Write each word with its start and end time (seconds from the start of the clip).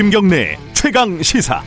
김경래 0.00 0.56
최강 0.72 1.22
시사. 1.22 1.62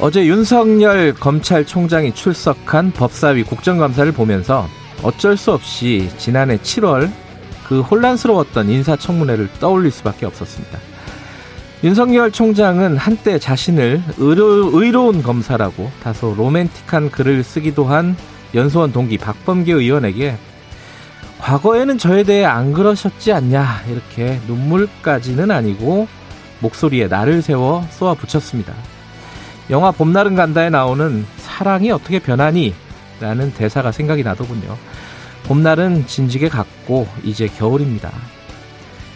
어제 0.00 0.26
윤석열 0.26 1.14
검찰총장이 1.14 2.16
출석한 2.16 2.90
법사위 2.90 3.44
국정감사를 3.44 4.10
보면서 4.10 4.66
어쩔 5.04 5.36
수 5.36 5.52
없이 5.52 6.10
지난해 6.18 6.56
7월 6.56 7.12
그 7.68 7.80
혼란스러웠던 7.80 8.68
인사청문회를 8.68 9.48
떠올릴 9.60 9.92
수밖에 9.92 10.26
없었습니다. 10.26 10.80
윤석열 11.84 12.32
총장은 12.32 12.96
한때 12.96 13.38
자신을 13.38 14.02
의로, 14.18 14.76
의로운 14.76 15.22
검사라고 15.22 15.92
다소 16.02 16.34
로맨틱한 16.36 17.12
글을 17.12 17.44
쓰기도 17.44 17.84
한 17.84 18.16
연수원 18.52 18.90
동기 18.90 19.16
박범계 19.18 19.74
의원에게 19.74 20.36
과거에는 21.38 21.98
저에 21.98 22.22
대해 22.22 22.44
안 22.44 22.72
그러셨지 22.72 23.32
않냐 23.32 23.82
이렇게 23.88 24.40
눈물까지는 24.46 25.50
아니고 25.50 26.08
목소리에 26.60 27.08
나를 27.08 27.42
세워 27.42 27.86
쏘아 27.90 28.14
붙였습니다. 28.14 28.74
영화 29.70 29.90
봄날은 29.90 30.34
간다에 30.34 30.70
나오는 30.70 31.26
사랑이 31.38 31.90
어떻게 31.90 32.18
변하니? 32.18 32.74
라는 33.20 33.52
대사가 33.52 33.92
생각이 33.92 34.22
나더군요. 34.22 34.76
봄날은 35.44 36.06
진지게 36.06 36.48
갔고 36.48 37.06
이제 37.22 37.46
겨울입니다. 37.46 38.10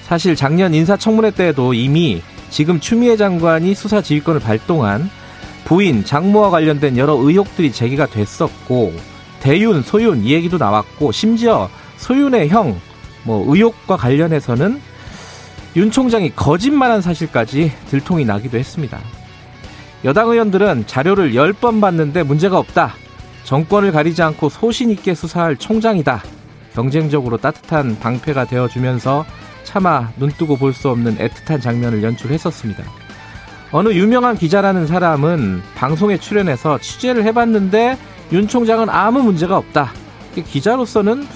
사실 0.02 0.34
작년 0.34 0.74
인사청문회 0.74 1.32
때에도 1.32 1.72
이미 1.74 2.22
지금 2.50 2.80
추미애 2.80 3.16
장관이 3.16 3.74
수사 3.74 4.02
지휘권을 4.02 4.40
발동한 4.40 5.08
부인 5.64 6.04
장모와 6.04 6.50
관련된 6.50 6.96
여러 6.96 7.14
의혹들이 7.14 7.70
제기가 7.72 8.06
됐었고 8.06 8.92
대윤, 9.40 9.82
소윤 9.82 10.24
이 10.24 10.32
얘기도 10.32 10.58
나왔고 10.58 11.12
심지어 11.12 11.70
소윤의 12.00 12.48
형 12.48 12.90
뭐 13.24 13.44
의혹과 13.52 13.96
관련해서는 13.96 14.80
윤 15.76 15.90
총장이 15.90 16.34
거짓말한 16.34 17.00
사실까지 17.00 17.72
들통이 17.88 18.24
나기도 18.24 18.58
했습니다. 18.58 18.98
여당 20.04 20.30
의원들은 20.30 20.86
자료를 20.86 21.32
10번 21.32 21.80
봤는데 21.80 22.22
문제가 22.22 22.58
없다. 22.58 22.94
정권을 23.44 23.92
가리지 23.92 24.22
않고 24.22 24.48
소신 24.48 24.90
있게 24.90 25.14
수사할 25.14 25.56
총장이다. 25.56 26.22
경쟁적으로 26.74 27.36
따뜻한 27.36 27.98
방패가 27.98 28.46
되어주면서 28.46 29.26
차마 29.64 30.10
눈뜨고 30.16 30.56
볼 30.56 30.72
수 30.72 30.88
없는 30.88 31.18
애틋한 31.18 31.60
장면을 31.60 32.02
연출했었습니다. 32.02 32.82
어느 33.72 33.90
유명한 33.90 34.36
기자라는 34.36 34.86
사람은 34.86 35.62
방송에 35.76 36.16
출연해서 36.16 36.78
취재를 36.78 37.24
해봤는데 37.24 37.98
윤 38.32 38.48
총장은 38.48 38.88
아무 38.88 39.22
문제가 39.22 39.56
없다. 39.56 39.92
기자로서는 40.34 41.26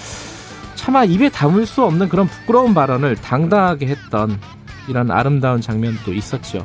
차마 0.85 1.03
입에 1.03 1.29
담을 1.29 1.65
수 1.65 1.83
없는 1.83 2.09
그런 2.09 2.27
부끄러운 2.27 2.75
발언을 2.75 3.15
당당하게 3.15 3.87
했던 3.87 4.39
이런 4.87 5.09
아름다운 5.09 5.59
장면도 5.59 6.13
있었죠. 6.13 6.63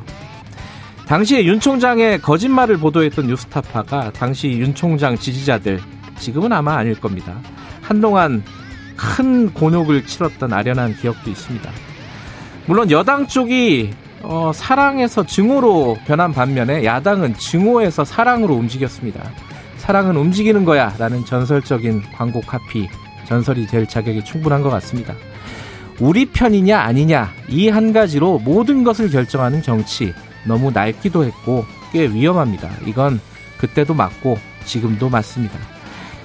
당시에 1.07 1.43
윤 1.45 1.59
총장의 1.59 2.21
거짓말을 2.21 2.77
보도했던 2.77 3.25
뉴스타파가 3.25 4.11
당시 4.11 4.49
윤 4.49 4.75
총장 4.75 5.17
지지자들 5.17 5.81
지금은 6.19 6.53
아마 6.53 6.75
아닐 6.75 6.93
겁니다. 7.01 7.35
한동안 7.81 8.43
큰 8.95 9.51
곤욕을 9.55 10.05
치렀던 10.05 10.53
아련한 10.53 10.97
기억도 10.97 11.31
있습니다. 11.31 11.71
물론 12.67 12.91
여당 12.91 13.25
쪽이 13.25 13.89
어, 14.21 14.51
사랑에서 14.53 15.25
증오로 15.25 15.97
변한 16.05 16.31
반면에 16.31 16.85
야당은 16.85 17.37
증오에서 17.37 18.05
사랑으로 18.05 18.53
움직였습니다. 18.53 19.31
사랑은 19.77 20.15
움직이는 20.15 20.63
거야 20.63 20.93
라는 20.99 21.25
전설적인 21.25 22.03
광고 22.13 22.39
카피 22.41 22.87
전설이 23.31 23.65
될 23.65 23.87
자격이 23.87 24.25
충분한 24.25 24.61
것 24.61 24.69
같습니다. 24.69 25.15
우리 26.01 26.25
편이냐 26.25 26.77
아니냐 26.79 27.33
이 27.47 27.69
한 27.69 27.93
가지로 27.93 28.39
모든 28.39 28.83
것을 28.83 29.09
결정하는 29.09 29.61
정치 29.61 30.13
너무 30.45 30.69
낡기도 30.71 31.23
했고 31.23 31.65
꽤 31.93 32.07
위험합니다. 32.07 32.69
이건 32.85 33.21
그때도 33.57 33.93
맞고 33.93 34.37
지금도 34.65 35.07
맞습니다. 35.09 35.57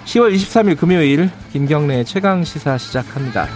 10월 0.04 0.34
23일 0.34 0.76
금요일 0.76 1.30
김경래의 1.52 2.04
최강 2.04 2.42
시사 2.42 2.76
시작합니다. 2.76 3.46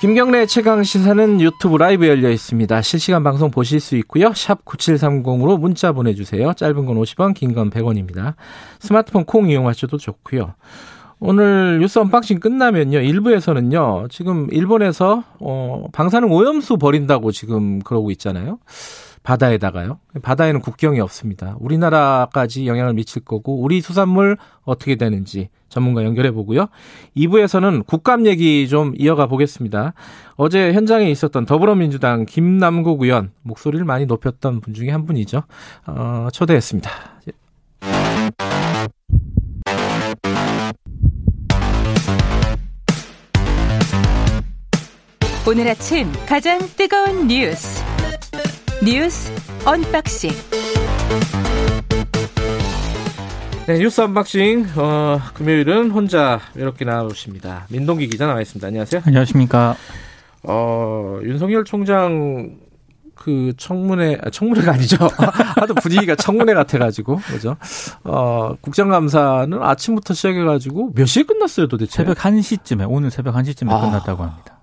김경래 0.00 0.46
최강 0.46 0.84
시사는 0.84 1.40
유튜브 1.40 1.76
라이브 1.76 2.06
열려 2.06 2.30
있습니다. 2.30 2.82
실시간 2.82 3.24
방송 3.24 3.50
보실 3.50 3.80
수 3.80 3.96
있고요. 3.96 4.32
샵 4.32 4.64
9730으로 4.64 5.58
문자 5.58 5.90
보내주세요. 5.92 6.52
짧은 6.54 6.86
건 6.86 6.96
50원, 6.96 7.34
긴 7.34 7.52
건 7.52 7.68
100원입니다. 7.70 8.34
스마트폰 8.78 9.24
콩 9.24 9.50
이용하셔도 9.50 9.96
좋고요. 9.98 10.54
오늘 11.18 11.80
뉴스 11.80 11.98
unboxing 11.98 12.38
끝나면요. 12.38 13.00
일부에서는요. 13.00 14.06
지금 14.08 14.46
일본에서 14.52 15.24
어 15.40 15.86
방사능 15.92 16.30
오염수 16.30 16.76
버린다고 16.78 17.32
지금 17.32 17.80
그러고 17.80 18.12
있잖아요. 18.12 18.60
바다에다가요. 19.22 19.98
바다에는 20.22 20.60
국경이 20.60 21.00
없습니다. 21.00 21.56
우리나라까지 21.60 22.66
영향을 22.66 22.94
미칠 22.94 23.24
거고 23.24 23.60
우리 23.60 23.80
수산물 23.80 24.36
어떻게 24.64 24.96
되는지 24.96 25.48
전문가 25.68 26.04
연결해 26.04 26.30
보고요. 26.30 26.68
2부에서는 27.16 27.86
국감 27.86 28.26
얘기 28.26 28.68
좀 28.68 28.94
이어가 28.96 29.26
보겠습니다. 29.26 29.92
어제 30.36 30.72
현장에 30.72 31.10
있었던 31.10 31.46
더불어민주당 31.46 32.24
김남국 32.26 33.02
의원 33.02 33.32
목소리를 33.42 33.84
많이 33.84 34.06
높였던 34.06 34.60
분 34.60 34.74
중에 34.74 34.90
한 34.90 35.04
분이죠. 35.04 35.42
어, 35.86 36.28
초대했습니다. 36.32 36.90
오늘 45.46 45.66
아침 45.66 46.12
가장 46.26 46.58
뜨거운 46.76 47.26
뉴스 47.26 47.82
뉴스 48.84 49.32
unboxing 49.66 50.30
네, 53.66 53.78
뉴스 53.78 54.00
unboxing 54.00 54.66
어, 54.76 55.20
금요일은 55.34 55.90
혼자 55.90 56.40
외롭게 56.54 56.84
나오십니다. 56.84 57.66
민동기 57.68 58.08
기자 58.08 58.26
나와 58.26 58.40
있습니다. 58.40 58.66
안녕하세요. 58.66 59.02
안녕하십니까. 59.04 59.76
어, 60.44 61.18
윤석열 61.22 61.64
총장 61.64 62.56
그 63.14 63.52
청문회 63.58 64.18
아, 64.22 64.30
청문회가 64.30 64.72
아니죠. 64.72 64.96
하도 65.56 65.74
분위기가 65.74 66.14
청문회 66.14 66.54
같아가지고 66.54 67.16
그죠. 67.16 67.56
어 68.04 68.54
국정감사는 68.60 69.60
아침부터 69.60 70.14
시작해가지고 70.14 70.92
몇 70.94 71.04
시에 71.06 71.24
끝났어요 71.24 71.66
도대체? 71.68 71.92
새벽 72.04 72.24
1 72.24 72.42
시쯤에 72.42 72.84
오늘 72.84 73.10
새벽 73.10 73.36
1 73.36 73.44
시쯤에 73.44 73.72
아, 73.72 73.80
끝났다고 73.80 74.22
합니다. 74.22 74.60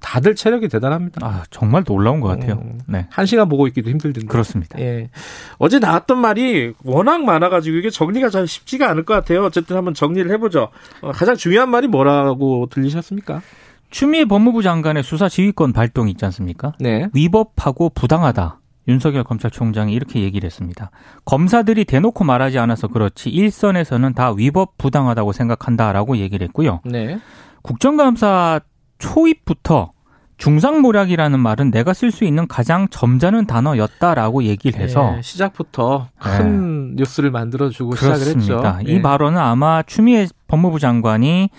다들 0.00 0.34
체력이 0.34 0.68
대단합니다. 0.68 1.24
아, 1.24 1.42
정말 1.50 1.84
놀라운 1.84 2.20
것 2.20 2.28
같아요. 2.28 2.54
음, 2.54 2.80
네. 2.86 3.06
한 3.10 3.26
시간 3.26 3.48
보고 3.48 3.66
있기도 3.68 3.90
힘들던데. 3.90 4.26
그렇습니다. 4.26 4.80
예. 4.80 5.10
어제 5.58 5.78
나왔던 5.78 6.18
말이 6.18 6.72
워낙 6.84 7.22
많아가지고 7.24 7.76
이게 7.76 7.90
정리가 7.90 8.30
잘 8.30 8.46
쉽지가 8.46 8.90
않을 8.90 9.04
것 9.04 9.14
같아요. 9.14 9.44
어쨌든 9.44 9.76
한번 9.76 9.94
정리를 9.94 10.30
해보죠. 10.32 10.68
어, 11.02 11.12
가장 11.12 11.36
중요한 11.36 11.68
말이 11.70 11.86
뭐라고 11.86 12.68
들리셨습니까? 12.70 13.42
추미애 13.90 14.24
법무부 14.24 14.62
장관의 14.62 15.02
수사 15.02 15.28
지휘권 15.28 15.72
발동이 15.72 16.12
있지 16.12 16.24
않습니까? 16.24 16.72
네. 16.78 17.08
위법하고 17.12 17.90
부당하다. 17.90 18.58
윤석열 18.88 19.24
검찰총장이 19.24 19.92
이렇게 19.92 20.20
얘기를 20.20 20.46
했습니다. 20.46 20.90
검사들이 21.24 21.84
대놓고 21.84 22.24
말하지 22.24 22.58
않아서 22.58 22.88
그렇지 22.88 23.28
일선에서는 23.30 24.14
다 24.14 24.32
위법 24.32 24.78
부당하다고 24.78 25.32
생각한다라고 25.32 26.16
얘기를 26.16 26.46
했고요. 26.48 26.80
네. 26.84 27.18
국정감사 27.62 28.60
초입부터 29.00 29.92
중상모략이라는 30.36 31.38
말은 31.38 31.70
내가 31.70 31.92
쓸 31.92 32.10
수 32.10 32.24
있는 32.24 32.46
가장 32.46 32.88
점잖은 32.88 33.46
단어였다라고 33.46 34.44
얘기를 34.44 34.80
해서 34.80 35.16
네, 35.16 35.22
시작부터 35.22 36.08
큰 36.18 36.94
네. 36.94 37.02
뉴스를 37.02 37.30
만들어주고 37.30 37.90
그렇습니다. 37.90 38.40
시작을 38.40 38.78
했죠. 38.78 38.90
이 38.90 38.94
네. 38.94 39.02
발언은 39.02 39.38
아마 39.38 39.82
추미애 39.82 40.28
법무부 40.48 40.78
장관이 40.78 41.50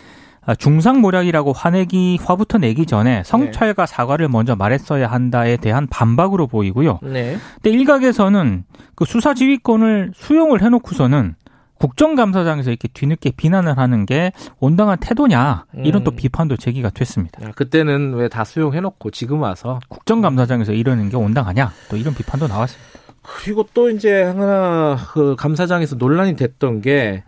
중상모략이라고 0.57 1.53
화내기 1.53 2.17
화부터 2.23 2.57
내기 2.57 2.87
전에 2.87 3.21
성찰과 3.23 3.85
사과를 3.85 4.27
먼저 4.27 4.55
말했어야 4.55 5.07
한다에 5.07 5.57
대한 5.57 5.85
반박으로 5.85 6.47
보이고요. 6.47 6.99
네. 7.03 7.37
근데 7.61 7.77
일각에서는 7.77 8.63
그 8.95 9.05
수사 9.05 9.35
지휘권을 9.35 10.13
수용을 10.15 10.63
해놓고서는 10.63 11.35
국정감사장에서 11.81 12.69
이렇게 12.69 12.87
뒤늦게 12.87 13.31
비난을 13.37 13.77
하는 13.77 14.05
게 14.05 14.31
온당한 14.59 14.97
태도냐 14.99 15.65
이런 15.83 16.01
음. 16.01 16.03
또 16.03 16.11
비판도 16.11 16.57
제기가 16.57 16.89
됐습니다. 16.91 17.43
야, 17.45 17.51
그때는 17.55 18.13
왜 18.13 18.29
다 18.31 18.45
수용해놓고 18.45 19.11
지금 19.11 19.41
와서 19.41 19.79
국정감사장에서 19.89 20.71
이러는 20.71 21.09
게 21.09 21.17
온당하냐 21.17 21.73
또 21.89 21.97
이런 21.97 22.13
비판도 22.13 22.47
나왔습니다. 22.47 22.89
그리고 23.21 23.65
또 23.73 23.89
이제 23.89 24.23
하나 24.23 24.97
그 25.11 25.35
감사장에서 25.37 25.95
논란이 25.97 26.35
됐던 26.35 26.81
게 26.81 27.23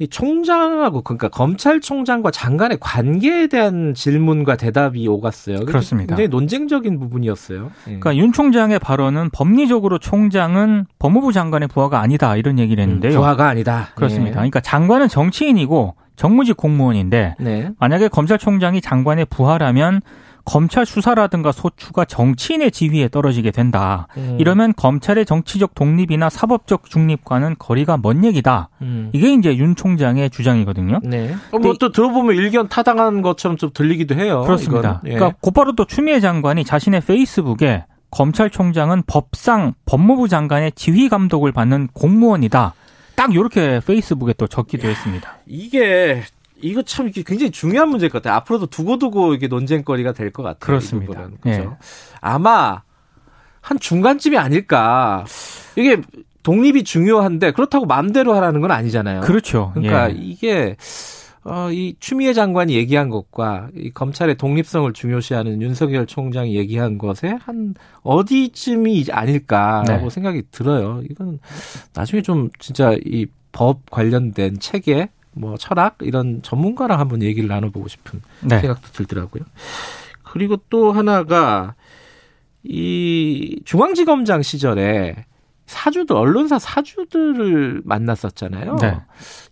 이 0.00 0.06
총장하고 0.06 1.02
그러니까 1.02 1.28
검찰총장과 1.28 2.30
장관의 2.30 2.78
관계에 2.80 3.48
대한 3.48 3.94
질문과 3.94 4.56
대답이 4.56 5.06
오갔어요. 5.08 5.64
그렇습니다. 5.66 6.14
굉장히 6.14 6.28
논쟁적인 6.28 7.00
부분이었어요. 7.00 7.64
예. 7.64 7.98
그러니까 7.98 8.16
윤 8.16 8.32
총장의 8.32 8.78
발언은 8.78 9.30
법리적으로 9.30 9.98
총장은 9.98 10.86
법무부 11.00 11.32
장관의 11.32 11.66
부하가 11.68 12.00
아니다 12.00 12.36
이런 12.36 12.60
얘기를 12.60 12.82
했는데요. 12.82 13.12
음, 13.12 13.16
부하가 13.16 13.48
아니다. 13.48 13.88
그렇습니다. 13.96 14.30
예. 14.30 14.34
그러니까 14.34 14.60
장관은 14.60 15.08
정치인이고 15.08 15.96
정무직 16.14 16.56
공무원인데 16.56 17.34
네. 17.40 17.70
만약에 17.78 18.08
검찰총장이 18.08 18.80
장관의 18.80 19.26
부하라면 19.26 20.00
검찰 20.48 20.86
수사라든가 20.86 21.52
소추가 21.52 22.06
정치인의 22.06 22.70
지위에 22.70 23.10
떨어지게 23.10 23.50
된다. 23.50 24.06
음. 24.16 24.38
이러면 24.40 24.72
검찰의 24.74 25.26
정치적 25.26 25.74
독립이나 25.74 26.30
사법적 26.30 26.88
중립과는 26.88 27.56
거리가 27.58 27.98
먼 27.98 28.24
얘기다. 28.24 28.70
음. 28.80 29.10
이게 29.12 29.34
이제 29.34 29.54
윤 29.58 29.76
총장의 29.76 30.30
주장이거든요. 30.30 31.00
네. 31.04 31.34
뭐또 31.50 31.92
들어보면 31.92 32.34
일견 32.34 32.66
타당한 32.66 33.20
것처럼 33.20 33.58
좀 33.58 33.70
들리기도 33.74 34.14
해요. 34.14 34.42
그렇습니다. 34.46 35.02
예. 35.04 35.12
그러니까 35.12 35.36
곧바로 35.42 35.74
또 35.74 35.84
추미애 35.84 36.18
장관이 36.18 36.64
자신의 36.64 37.02
페이스북에 37.02 37.84
검찰총장은 38.10 39.02
법상 39.06 39.74
법무부 39.84 40.28
장관의 40.28 40.72
지휘 40.72 41.10
감독을 41.10 41.52
받는 41.52 41.88
공무원이다. 41.92 42.72
딱 43.16 43.34
이렇게 43.34 43.80
페이스북에 43.86 44.32
또 44.38 44.46
적기도 44.46 44.88
했습니다. 44.88 45.36
이게 45.46 46.22
이거 46.60 46.82
참 46.82 47.10
굉장히 47.10 47.50
중요한 47.50 47.88
문제일 47.88 48.10
것 48.10 48.22
같아요. 48.22 48.36
앞으로도 48.36 48.66
두고두고 48.66 49.34
이게 49.34 49.46
논쟁거리가 49.48 50.12
될 50.12 50.30
것 50.32 50.42
같아요. 50.42 50.58
그렇습니다. 50.58 51.28
그렇죠. 51.40 51.60
예. 51.62 51.68
아마 52.20 52.82
한 53.60 53.78
중간쯤이 53.78 54.36
아닐까. 54.36 55.24
이게 55.76 56.00
독립이 56.42 56.84
중요한데 56.84 57.52
그렇다고 57.52 57.86
마음대로 57.86 58.34
하라는 58.34 58.60
건 58.60 58.70
아니잖아요. 58.70 59.20
그렇죠. 59.22 59.70
그러니까 59.74 60.10
예. 60.10 60.14
이게 60.18 60.76
어, 61.44 61.70
이 61.70 61.96
추미애 61.98 62.32
장관이 62.34 62.74
얘기한 62.74 63.08
것과 63.08 63.68
이 63.74 63.90
검찰의 63.90 64.36
독립성을 64.36 64.92
중요시하는 64.92 65.62
윤석열 65.62 66.06
총장이 66.06 66.56
얘기한 66.56 66.98
것에 66.98 67.36
한 67.40 67.74
어디쯤이 68.02 69.06
아닐까라고 69.10 70.04
네. 70.08 70.10
생각이 70.10 70.42
들어요. 70.50 71.02
이건 71.08 71.38
나중에 71.94 72.22
좀 72.22 72.50
진짜 72.58 72.94
이 73.04 73.26
법 73.50 73.90
관련된 73.90 74.58
체계 74.60 75.08
뭐 75.38 75.56
철학 75.56 75.96
이런 76.00 76.42
전문가랑 76.42 76.98
한번 77.00 77.22
얘기를 77.22 77.48
나눠보고 77.48 77.88
싶은 77.88 78.20
네. 78.42 78.60
생각도 78.60 78.88
들더라고요. 78.92 79.44
그리고 80.22 80.56
또 80.68 80.92
하나가 80.92 81.74
이 82.62 83.60
중앙지검장 83.64 84.42
시절에 84.42 85.24
사주들 85.66 86.16
언론사 86.16 86.58
사주들을 86.58 87.82
만났었잖아요. 87.84 88.76
네. 88.76 89.00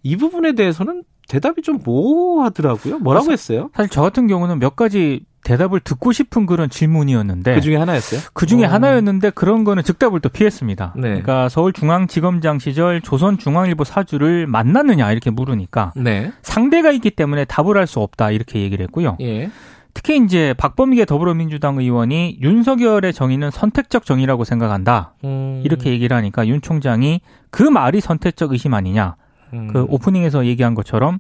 이 0.03 0.17
부분에 0.17 0.53
대해서는 0.53 1.05
대답이 1.29 1.63
좀 1.63 1.81
모호하더라고요. 1.85 2.99
뭐라고 3.01 3.33
했어요? 3.33 3.71
사실 3.75 3.91
저 3.91 4.03
같은 4.03 4.27
경우는 4.27 4.59
몇 4.59 4.77
가지 4.77 5.25
대답을 5.45 5.81
듣고 5.81 6.11
싶은 6.11 6.45
그런 6.47 6.69
질문이었는데 6.69 7.55
그 7.55 7.61
중에 7.61 7.77
하나였어요? 7.77 8.21
그 8.33 8.47
중에 8.47 8.65
어. 8.65 8.69
하나였는데 8.69 9.31
그런 9.31 9.63
거는 9.65 9.85
즉답을 9.85 10.21
또 10.21 10.29
피했습니다. 10.29 10.95
네. 10.97 11.03
그러니까 11.03 11.49
서울중앙지검장 11.49 12.59
시절 12.59 13.01
조선중앙일보 13.01 13.85
사주를 13.85 14.47
만났느냐 14.49 15.11
이렇게 15.13 15.31
물으니까 15.31 15.93
네. 15.97 16.33
상대가 16.43 16.91
있기 16.91 17.11
때문에 17.13 17.45
답을 17.45 17.77
할 17.77 17.87
수 17.87 18.01
없다 18.01 18.33
이렇게 18.33 18.61
얘기를 18.61 18.83
했고요. 18.85 19.17
예. 19.21 19.49
특히 19.95 20.19
이제 20.19 20.55
박범계 20.59 21.05
더불어민주당 21.05 21.79
의원이 21.79 22.39
윤석열의 22.43 23.13
정의는 23.13 23.51
선택적 23.53 24.05
정의라고 24.05 24.43
생각한다. 24.45 25.15
음. 25.25 25.63
이렇게 25.65 25.91
얘기를 25.91 26.17
하니까 26.17 26.47
윤 26.49 26.61
총장이 26.61 27.21
그 27.51 27.63
말이 27.63 28.01
선택적 28.01 28.51
의심 28.53 28.75
아니냐. 28.75 29.15
음. 29.53 29.69
그 29.69 29.85
오프닝에서 29.89 30.47
얘기한 30.47 30.75
것처럼 30.75 31.19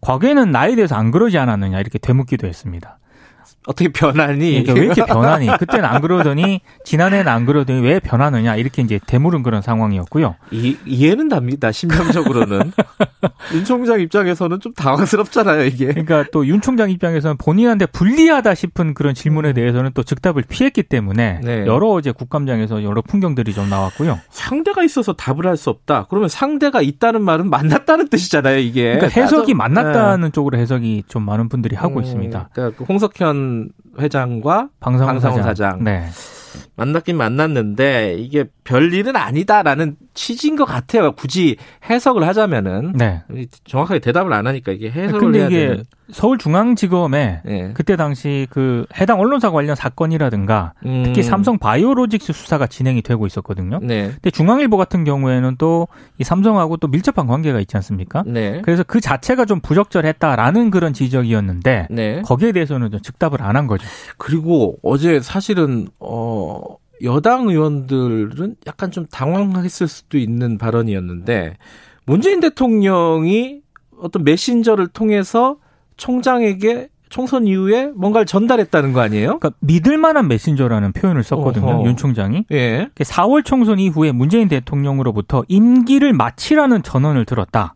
과거에는 0.00 0.50
나에 0.50 0.74
대해서 0.74 0.94
안 0.94 1.10
그러지 1.10 1.38
않았느냐 1.38 1.80
이렇게 1.80 1.98
되묻기도 1.98 2.46
했습니다. 2.46 2.98
어떻게 3.66 3.88
변하니? 3.90 4.62
그러니까 4.62 4.72
왜 4.74 4.80
이렇게 4.86 5.04
변하니? 5.04 5.46
그때는 5.58 5.84
안 5.84 6.00
그러더니 6.00 6.60
지난해는 6.84 7.28
안 7.28 7.44
그러더니 7.44 7.80
왜 7.82 8.00
변하느냐 8.00 8.56
이렇게 8.56 8.80
이제 8.80 8.98
대물은 9.06 9.42
그런 9.42 9.60
상황이었고요. 9.60 10.36
이, 10.50 10.76
이해는 10.86 11.28
답니다. 11.28 11.70
심정적으로는 11.70 12.72
윤 13.54 13.64
총장 13.64 14.00
입장에서는 14.00 14.60
좀 14.60 14.72
당황스럽잖아요 14.74 15.64
이게. 15.64 15.86
그러니까 15.88 16.24
또 16.32 16.44
윤 16.48 16.62
총장 16.62 16.90
입장에서는 16.90 17.36
본인한테 17.36 17.84
불리하다 17.86 18.54
싶은 18.54 18.94
그런 18.94 19.12
질문에 19.14 19.52
대해서는 19.52 19.90
또 19.92 20.02
즉답을 20.02 20.44
피했기 20.48 20.84
때문에 20.84 21.40
네. 21.42 21.66
여러 21.66 21.98
이제 21.98 22.10
국감장에서 22.10 22.82
여러 22.84 23.02
풍경들이 23.02 23.52
좀 23.52 23.68
나왔고요. 23.68 24.18
상대가 24.30 24.82
있어서 24.82 25.12
답을 25.12 25.46
할 25.46 25.58
수 25.58 25.70
없다. 25.70 26.06
그러면 26.08 26.28
상대가 26.28 26.80
있다는 26.80 27.20
말은 27.22 27.50
만났다는 27.50 28.08
뜻이잖아요 28.08 28.58
이게. 28.58 28.94
그러니까 28.94 29.08
해석이 29.20 29.54
만났다는 29.54 30.28
네. 30.28 30.30
쪽으로 30.30 30.56
해석이 30.56 31.02
좀 31.08 31.24
많은 31.24 31.48
분들이 31.48 31.74
하고 31.74 31.98
음, 31.98 32.04
있습니다. 32.04 32.50
그러니까 32.52 32.78
그 32.78 32.84
홍석현 32.84 33.47
회장과 33.98 34.70
방상훈, 34.80 35.14
방상훈 35.14 35.42
사장. 35.42 35.78
사장. 35.78 35.84
네. 35.84 36.08
만났긴 36.78 37.16
만났는데 37.16 38.14
이게 38.18 38.44
별일은 38.64 39.16
아니다라는 39.16 39.96
취지인 40.14 40.56
것 40.56 40.64
같아요. 40.64 41.12
굳이 41.12 41.56
해석을 41.90 42.26
하자면은 42.26 42.92
네. 42.94 43.22
정확하게 43.64 44.00
대답을 44.00 44.32
안 44.32 44.46
하니까 44.46 44.72
이게 44.72 44.90
해석을 44.90 45.20
근데 45.20 45.38
해야 45.40 45.46
이게 45.48 45.58
되는. 45.68 45.84
서울중앙지검에 46.10 47.42
네. 47.44 47.70
그때 47.74 47.96
당시 47.96 48.46
그 48.50 48.86
해당 48.98 49.20
언론사 49.20 49.50
관련 49.50 49.76
사건이라든가 49.76 50.72
음. 50.86 51.02
특히 51.04 51.22
삼성 51.22 51.58
바이오로직스 51.58 52.32
수사가 52.32 52.66
진행이 52.66 53.02
되고 53.02 53.26
있었거든요. 53.26 53.78
네. 53.82 54.10
근데 54.12 54.30
중앙일보 54.30 54.76
같은 54.76 55.04
경우에는 55.04 55.56
또 55.58 55.86
이 56.20 56.24
삼성하고 56.24 56.78
또 56.78 56.88
밀접한 56.88 57.28
관계가 57.28 57.60
있지 57.60 57.76
않습니까? 57.76 58.24
네. 58.26 58.60
그래서 58.62 58.82
그 58.82 59.00
자체가 59.00 59.44
좀 59.44 59.60
부적절했다라는 59.60 60.70
그런 60.70 60.92
지적이었는데 60.92 61.86
네. 61.90 62.22
거기에 62.22 62.50
대해서는 62.52 62.90
좀 62.90 63.00
즉답을 63.00 63.40
안 63.42 63.54
한 63.58 63.66
거죠. 63.68 63.86
그리고 64.18 64.76
어제 64.82 65.20
사실은 65.20 65.86
어 66.00 66.60
여당 67.02 67.48
의원들은 67.48 68.56
약간 68.66 68.90
좀 68.90 69.06
당황했을 69.06 69.88
수도 69.88 70.18
있는 70.18 70.58
발언이었는데 70.58 71.56
문재인 72.04 72.40
대통령이 72.40 73.60
어떤 74.00 74.24
메신저를 74.24 74.88
통해서 74.88 75.56
총장에게 75.96 76.88
총선 77.08 77.46
이후에 77.46 77.86
뭔가를 77.94 78.26
전달했다는 78.26 78.92
거 78.92 79.00
아니에요? 79.00 79.38
그러니까 79.38 79.50
믿을 79.60 79.98
만한 79.98 80.28
메신저라는 80.28 80.92
표현을 80.92 81.22
썼거든요. 81.22 81.66
어허. 81.66 81.86
윤 81.86 81.96
총장이. 81.96 82.44
예. 82.52 82.90
4월 82.96 83.44
총선 83.44 83.78
이후에 83.78 84.12
문재인 84.12 84.48
대통령으로부터 84.48 85.44
임기를 85.48 86.12
마치라는 86.12 86.82
전언을 86.82 87.24
들었다. 87.24 87.74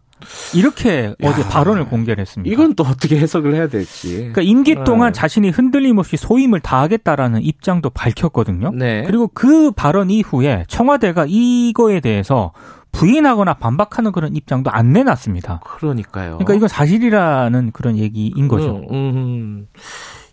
이렇게 0.55 1.15
야, 1.23 1.29
어제 1.29 1.43
발언을 1.43 1.87
공개를 1.87 2.21
했습니다. 2.21 2.53
이건 2.53 2.75
또 2.75 2.85
어떻게 2.85 3.19
해석을 3.19 3.55
해야 3.55 3.69
될지. 3.69 4.17
그러니까 4.17 4.43
임기 4.43 4.77
네. 4.77 4.85
동안 4.85 5.13
네. 5.13 5.19
자신이 5.19 5.51
흔들림 5.51 5.99
없이 5.99 6.17
소임을 6.17 6.61
다하겠다라는 6.61 7.43
입장도 7.43 7.91
밝혔거든요. 7.91 8.73
네. 8.75 9.05
그리고 9.07 9.29
그 9.29 9.71
발언 9.71 10.11
이후에 10.11 10.65
청와대가 10.69 11.27
이거에 11.29 12.01
대해서 12.01 12.53
부인하거나 12.93 13.55
반박하는 13.55 14.13
그런 14.13 14.37
입장도 14.37 14.71
안 14.71 14.93
내놨습니다. 14.93 15.61
그러니까요. 15.65 16.33
그러니까 16.33 16.55
이건 16.55 16.69
사실이라는 16.69 17.73
그런 17.73 17.97
얘기인 17.97 18.49
거죠. 18.49 18.83
음, 18.91 18.95
음. 18.95 19.67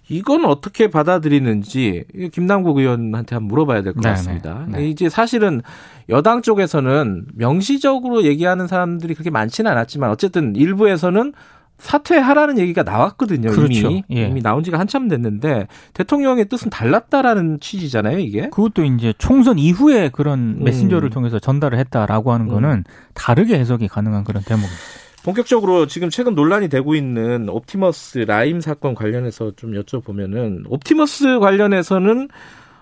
음. 0.10 0.16
이건 0.16 0.46
어떻게 0.46 0.90
받아들이는지 0.90 2.06
김남국 2.32 2.78
의원한테 2.78 3.36
한번 3.36 3.48
물어봐야 3.50 3.82
될것 3.82 4.02
네, 4.02 4.10
같습니다. 4.10 4.66
네, 4.68 4.80
네. 4.80 4.90
이제 4.90 5.10
사실은 5.10 5.62
여당 6.10 6.42
쪽에서는 6.42 7.28
명시적으로 7.36 8.24
얘기하는 8.24 8.68
사람들이 8.68 9.14
그렇게 9.14 9.30
많지는 9.30 9.70
않았지만 9.72 10.10
어쨌든 10.10 10.56
일부에서는 10.56 11.34
사퇴하라는 11.80 12.60
얘기가 12.60 12.84
나왔거든요. 12.84 13.52
그렇죠. 13.52 13.90
이미 13.90 14.04
예. 14.12 14.28
이미 14.28 14.42
나온 14.42 14.64
지가 14.64 14.78
한참 14.78 15.08
됐는데 15.08 15.68
대통령의 15.94 16.50
뜻은 16.50 16.70
달랐다라는 16.70 17.60
취지잖아요. 17.62 18.20
이게 18.20 18.50
그것도 18.50 18.84
이제 18.84 19.14
총선 19.18 19.58
이후에 19.58 20.10
그런 20.10 20.58
음. 20.60 20.64
메신저를 20.64 21.10
통해서 21.10 21.40
전달을 21.40 21.80
했다라고 21.80 22.34
하는 22.34 22.48
거는 22.48 22.70
음. 22.70 22.84
다르게 23.14 23.58
해석이 23.58 23.88
가능한 23.88 24.26
그런 24.26 24.44
대목입니다. 24.44 24.76
본격적으로 25.24 25.88
지금 25.88 26.10
최근 26.10 26.36
논란이 26.36 26.70
되고 26.70 26.96
있는 26.96 27.50
옵티머스 27.50 28.20
라임 28.20 28.62
사건 28.62 28.96
관련해서 28.96 29.52
좀 29.56 29.74
여쭤보면은 29.74 30.64
옵티머스 30.68 31.40
관련해서는 31.40 32.30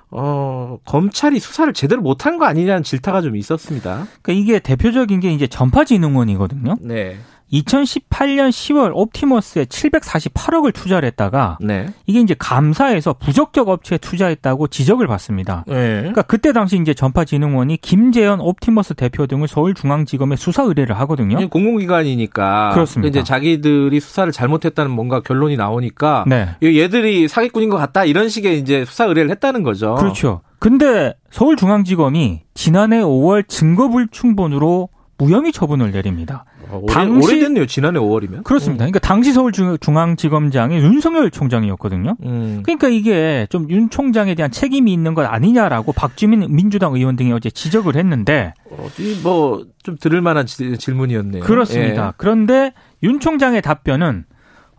어, 0.10 0.78
검찰이 0.86 1.40
수사를 1.40 1.72
제대로 1.74 2.02
못한 2.02 2.38
거 2.38 2.46
아니냐는 2.46 2.84
질타가 2.84 3.22
좀 3.22 3.36
있었습니다. 3.36 4.08
그러니까 4.22 4.34
이게 4.34 4.60
대표적인 4.60 5.20
게 5.20 5.32
이제 5.32 5.48
전파진흥원이거든요. 5.48 6.78
네. 6.82 7.18
2018년 7.52 8.50
10월 8.50 8.92
옵티머스에 8.94 9.66
748억을 9.66 10.74
투자를 10.74 11.08
했다가 11.08 11.58
네. 11.62 11.88
이게 12.06 12.20
이제 12.20 12.36
감사에서 12.38 13.14
부적격 13.14 13.70
업체에 13.70 13.98
투자했다고 13.98 14.68
지적을 14.68 15.08
받습니다. 15.08 15.64
네. 15.68 15.74
그러니까 15.98 16.24
그때 16.24 16.52
당시 16.52 16.78
이제 16.78 16.94
전파진흥원이 16.94 17.78
김재현 17.78 18.42
옵티머스 18.42 18.96
대표 18.96 19.28
등을 19.28 19.48
서울중앙지검에 19.48 20.36
수사 20.36 20.64
의뢰를 20.64 20.98
하거든요. 21.00 21.38
공공기관이니까 21.50 22.72
그렇습니다. 22.74 23.10
이제 23.10 23.24
자기들이 23.24 24.00
수사를 24.00 24.32
잘못했다는 24.32 24.92
뭔가 24.92 25.22
결론이 25.22 25.56
나오니까 25.56 26.26
네. 26.28 26.50
얘들이 26.62 27.28
사기꾼인 27.28 27.70
것 27.70 27.78
같다 27.78 28.06
이런 28.06 28.30
식의 28.30 28.60
이제 28.60 28.84
수사 28.86 29.06
의뢰를 29.06 29.32
했다는 29.32 29.64
거죠. 29.64 29.96
그렇죠. 29.96 30.42
근데 30.60 31.14
서울중앙지검이 31.32 32.42
지난해 32.56 33.02
5월 33.02 33.48
증거불충분으로 33.48 34.90
무혐의 35.20 35.52
처분을 35.52 35.92
내립니다. 35.92 36.46
아, 36.72 36.76
오래, 36.76 36.94
당시 36.94 37.28
오래됐네요. 37.34 37.66
지난해 37.66 38.00
5월이면. 38.00 38.44
그렇습니다. 38.44 38.84
음. 38.86 38.92
그러니까 38.92 39.00
당시 39.00 39.34
서울 39.34 39.52
중앙지검장이 39.52 40.78
윤석열 40.78 41.30
총장이었거든요. 41.32 42.16
음. 42.24 42.62
그러니까 42.64 42.88
이게 42.90 43.48
좀 43.50 43.68
윤 43.70 43.90
총장에 43.90 44.36
대한 44.36 44.52
책임이 44.52 44.92
있는 44.94 45.14
것 45.14 45.24
아니냐라고 45.26 45.92
박주민 45.94 46.48
민주당 46.56 46.94
의원 46.94 47.16
등이 47.16 47.32
어제 47.34 47.50
지적을 47.50 47.96
했는데 47.96 48.54
어디 48.72 49.20
뭐 49.24 49.64
좀 49.88 49.96
들을 49.98 50.20
만한 50.22 50.46
질문이었네요. 50.46 51.44
그렇습니다. 51.44 52.08
예. 52.08 52.12
그런데 52.18 52.74
윤 53.04 53.22
총장의 53.22 53.62
답변은 53.62 54.26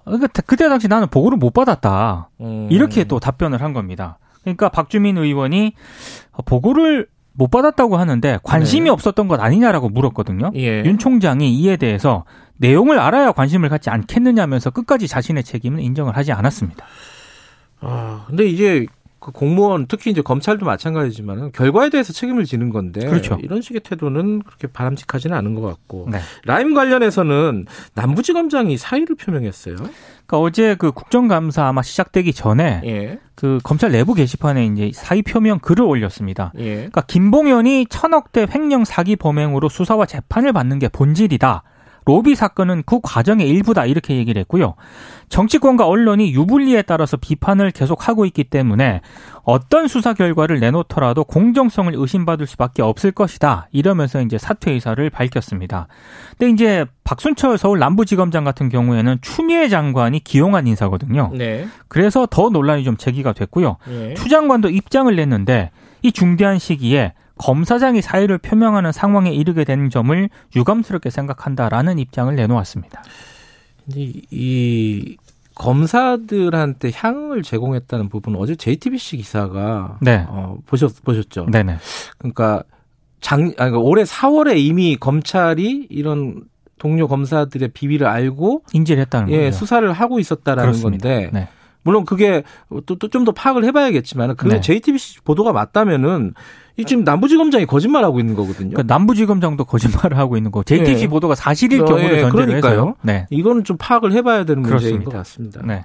그러니까 0.05 0.27
그때 0.47 0.69
당시 0.69 0.87
나는 0.87 1.07
보고를 1.09 1.39
못 1.39 1.53
받았다. 1.55 2.29
음. 2.43 2.69
이렇게 2.71 3.05
또 3.05 3.19
답변을 3.19 3.63
한 3.63 3.73
겁니다. 3.73 4.19
그러니까 4.43 4.69
박주민 4.69 5.17
의원이 5.17 5.73
보고를 6.45 7.07
못 7.39 7.53
받았다고 7.53 7.97
하는데 7.97 8.39
관심이 8.43 8.85
네. 8.85 8.91
없었던 8.91 9.29
것 9.29 9.41
아니냐라고 9.41 9.89
물었거든요. 9.89 10.51
예. 10.57 10.83
윤 10.85 10.99
총장이 10.99 11.55
이에 11.55 11.77
대해서 11.77 12.25
내용을 12.57 12.99
알아야 12.99 13.31
관심을 13.31 13.69
갖지 13.69 13.91
않겠느냐면서 13.91 14.71
끝까지 14.71 15.07
자신의 15.07 15.45
책임을 15.45 15.81
인정을 15.81 16.17
하지 16.17 16.33
않았습니다. 16.33 16.85
아, 17.81 18.25
근데 18.27 18.45
이제 18.45 18.87
그 19.21 19.33
공무원 19.33 19.87
특히 19.87 20.11
이제 20.11 20.23
검찰도 20.23 20.65
마찬가지지만 20.65 21.51
결과에 21.53 21.91
대해서 21.91 22.13
책임을 22.13 22.45
지는 22.45 22.71
건데 22.71 23.01
그렇죠. 23.01 23.39
이런 23.43 23.61
식의 23.61 23.81
태도는 23.81 24.43
그렇게 24.43 24.69
바람직하지는 24.69 25.37
않은 25.37 25.55
것 25.55 25.63
같고 25.63 26.09
네. 26.11 26.19
라임 26.45 26.75
관련해서는 26.75 27.67
남부지검장이 27.95 28.77
사의를 28.77 29.17
표명했어요. 29.17 29.77
그러니까 29.77 30.39
어제 30.39 30.77
그 30.77 30.93
국정감사 30.93 31.67
아마 31.67 31.83
시작되기 31.83 32.33
전에 32.33 32.83
예. 32.85 33.19
그 33.35 33.59
검찰 33.65 33.91
내부 33.91 34.15
게시판에 34.15 34.67
이제 34.67 34.91
사의 34.95 35.23
표명 35.23 35.59
글을 35.59 35.85
올렸습니다. 35.85 36.53
예. 36.59 36.75
그러니까 36.75 37.01
김봉현이 37.03 37.87
천억대 37.89 38.47
횡령 38.55 38.85
사기 38.85 39.17
범행으로 39.17 39.69
수사와 39.69 40.07
재판을 40.07 40.53
받는 40.53 40.79
게 40.79 40.89
본질이다. 40.89 41.63
로비 42.09 42.37
사건은 42.37 42.85
그 42.87 43.01
과정의 43.03 43.47
일부다 43.47 43.85
이렇게 43.85 44.17
얘기를 44.17 44.41
했고요. 44.41 44.77
정치권과 45.29 45.87
언론이 45.87 46.33
유불리에 46.33 46.81
따라서 46.81 47.19
비판을 47.19 47.71
계속하고 47.71 48.25
있기 48.25 48.45
때문에 48.45 49.03
어떤 49.43 49.89
수사 49.89 50.15
결과를 50.15 50.59
내놓더라도 50.59 51.25
공정성을 51.25 51.93
의심받을 51.95 52.47
수밖에 52.47 52.81
없을 52.81 53.13
것이다. 53.13 53.69
이러면서 53.73 54.23
이제 54.23 54.39
사퇴 54.39 54.73
의사를 54.73 55.11
밝혔습니다. 55.11 55.87
근데 56.39 56.51
이제 56.51 56.87
박순철 57.05 57.59
서울 57.59 57.79
남부지검장 57.79 58.43
같은 58.43 58.71
경우에는 58.71 59.19
추미애 59.21 59.69
장관이 59.69 60.21
기용한 60.21 60.67
인사거든요. 60.67 61.31
네. 61.35 61.67
그래서 61.89 62.25
더 62.25 62.49
논란이 62.49 62.85
좀 62.85 62.97
제기가 62.97 63.35
됐고요. 63.35 63.77
네. 63.87 64.15
추 64.15 64.31
장관도 64.31 64.71
입장을 64.71 65.15
냈는데 65.15 65.73
이 66.01 66.11
중대한 66.11 66.59
시기에 66.59 67.13
검사장이 67.39 68.03
사의를 68.03 68.39
표명하는 68.39 68.93
상황에 68.93 69.33
이르게 69.33 69.65
된 69.65 69.91
점을 69.91 70.29
유감스럽게 70.55 71.11
생각한다라는 71.11 71.99
입장을 71.99 72.35
내놓았습니다. 72.35 73.03
이, 73.95 74.23
이 74.31 75.17
검사들한테 75.55 76.91
향을 76.95 77.43
제공했다는 77.43 78.09
부분 78.09 78.37
어제 78.37 78.55
JTBC 78.55 79.17
기사가 79.17 79.99
네. 80.01 80.25
어, 80.29 80.57
보셨 80.67 81.03
보셨죠? 81.03 81.47
네네. 81.47 81.79
그러니까 82.19 82.63
장 83.21 83.41
아니, 83.41 83.55
그러니까 83.55 83.79
올해 83.79 84.05
4월에 84.05 84.57
이미 84.59 84.97
검찰이 84.97 85.89
이런 85.91 86.45
동료 86.79 87.09
검사들의 87.09 87.71
비위를 87.71 88.07
알고 88.07 88.63
인지를 88.73 89.01
했다는 89.03 89.31
예, 89.31 89.47
거죠. 89.47 89.59
수사를 89.59 89.93
하고 89.93 90.21
있었다라는 90.21 90.71
그렇습니다. 90.71 91.09
건데 91.09 91.31
네. 91.33 91.49
물론 91.83 92.05
그게 92.05 92.45
또 92.87 92.97
좀더 92.97 93.33
파악을 93.33 93.65
해봐야겠지만 93.65 94.37
그 94.37 94.47
네. 94.47 94.61
JTBC 94.61 95.23
보도가 95.23 95.53
맞다면은 95.53 96.35
이 96.79 96.85
지금 96.85 97.03
남부지검장이 97.03 97.67
거짓말하고 97.67 98.21
있는 98.21 98.35
거거든요. 98.37 98.71
그러니까 98.71 98.85
남부지검장도 98.85 99.65
거짓말을 99.65 100.17
하고 100.17 100.37
있는 100.37 100.53
거. 100.53 100.63
JTBC 100.63 101.03
네. 101.03 101.09
보도가 101.09 101.35
사실일 101.35 101.83
어, 101.83 101.85
경우를 101.85 102.17
네, 102.17 102.21
전제로 102.23 102.53
해서요. 102.53 102.95
네. 103.03 103.27
이거는 103.31 103.65
좀 103.65 103.77
파악을 103.77 104.13
해봐야 104.13 104.45
되는 104.45 104.63
그렇습니다. 104.63 104.95
문제인 104.95 105.05
것 105.05 105.11
같습니다. 105.19 105.61
네. 105.67 105.85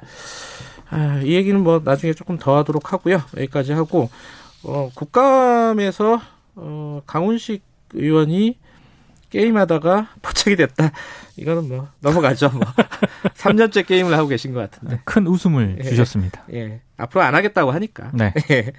아, 0.91 1.19
이 1.23 1.33
얘기는 1.33 1.59
뭐 1.59 1.81
나중에 1.83 2.13
조금 2.13 2.37
더 2.37 2.57
하도록 2.57 2.93
하고요. 2.93 3.23
여기까지 3.35 3.73
하고 3.73 4.11
어, 4.63 4.91
국감에서 4.93 6.21
어, 6.55 7.01
강훈식 7.07 7.63
의원이 7.95 8.59
게임하다가 9.31 10.09
포착이 10.21 10.55
됐다. 10.55 10.91
이거는 11.37 11.69
뭐 11.69 11.87
넘어가죠. 12.01 12.49
뭐 12.49 12.61
3년째 13.33 13.87
게임을 13.87 14.15
하고 14.15 14.27
계신 14.27 14.53
것 14.53 14.59
같은데 14.59 15.01
큰 15.05 15.25
웃음을 15.25 15.77
예, 15.79 15.89
주셨습니다. 15.89 16.43
예, 16.53 16.81
앞으로 16.97 17.23
안 17.23 17.33
하겠다고 17.33 17.71
하니까. 17.71 18.11
네. 18.13 18.31
예. 18.51 18.71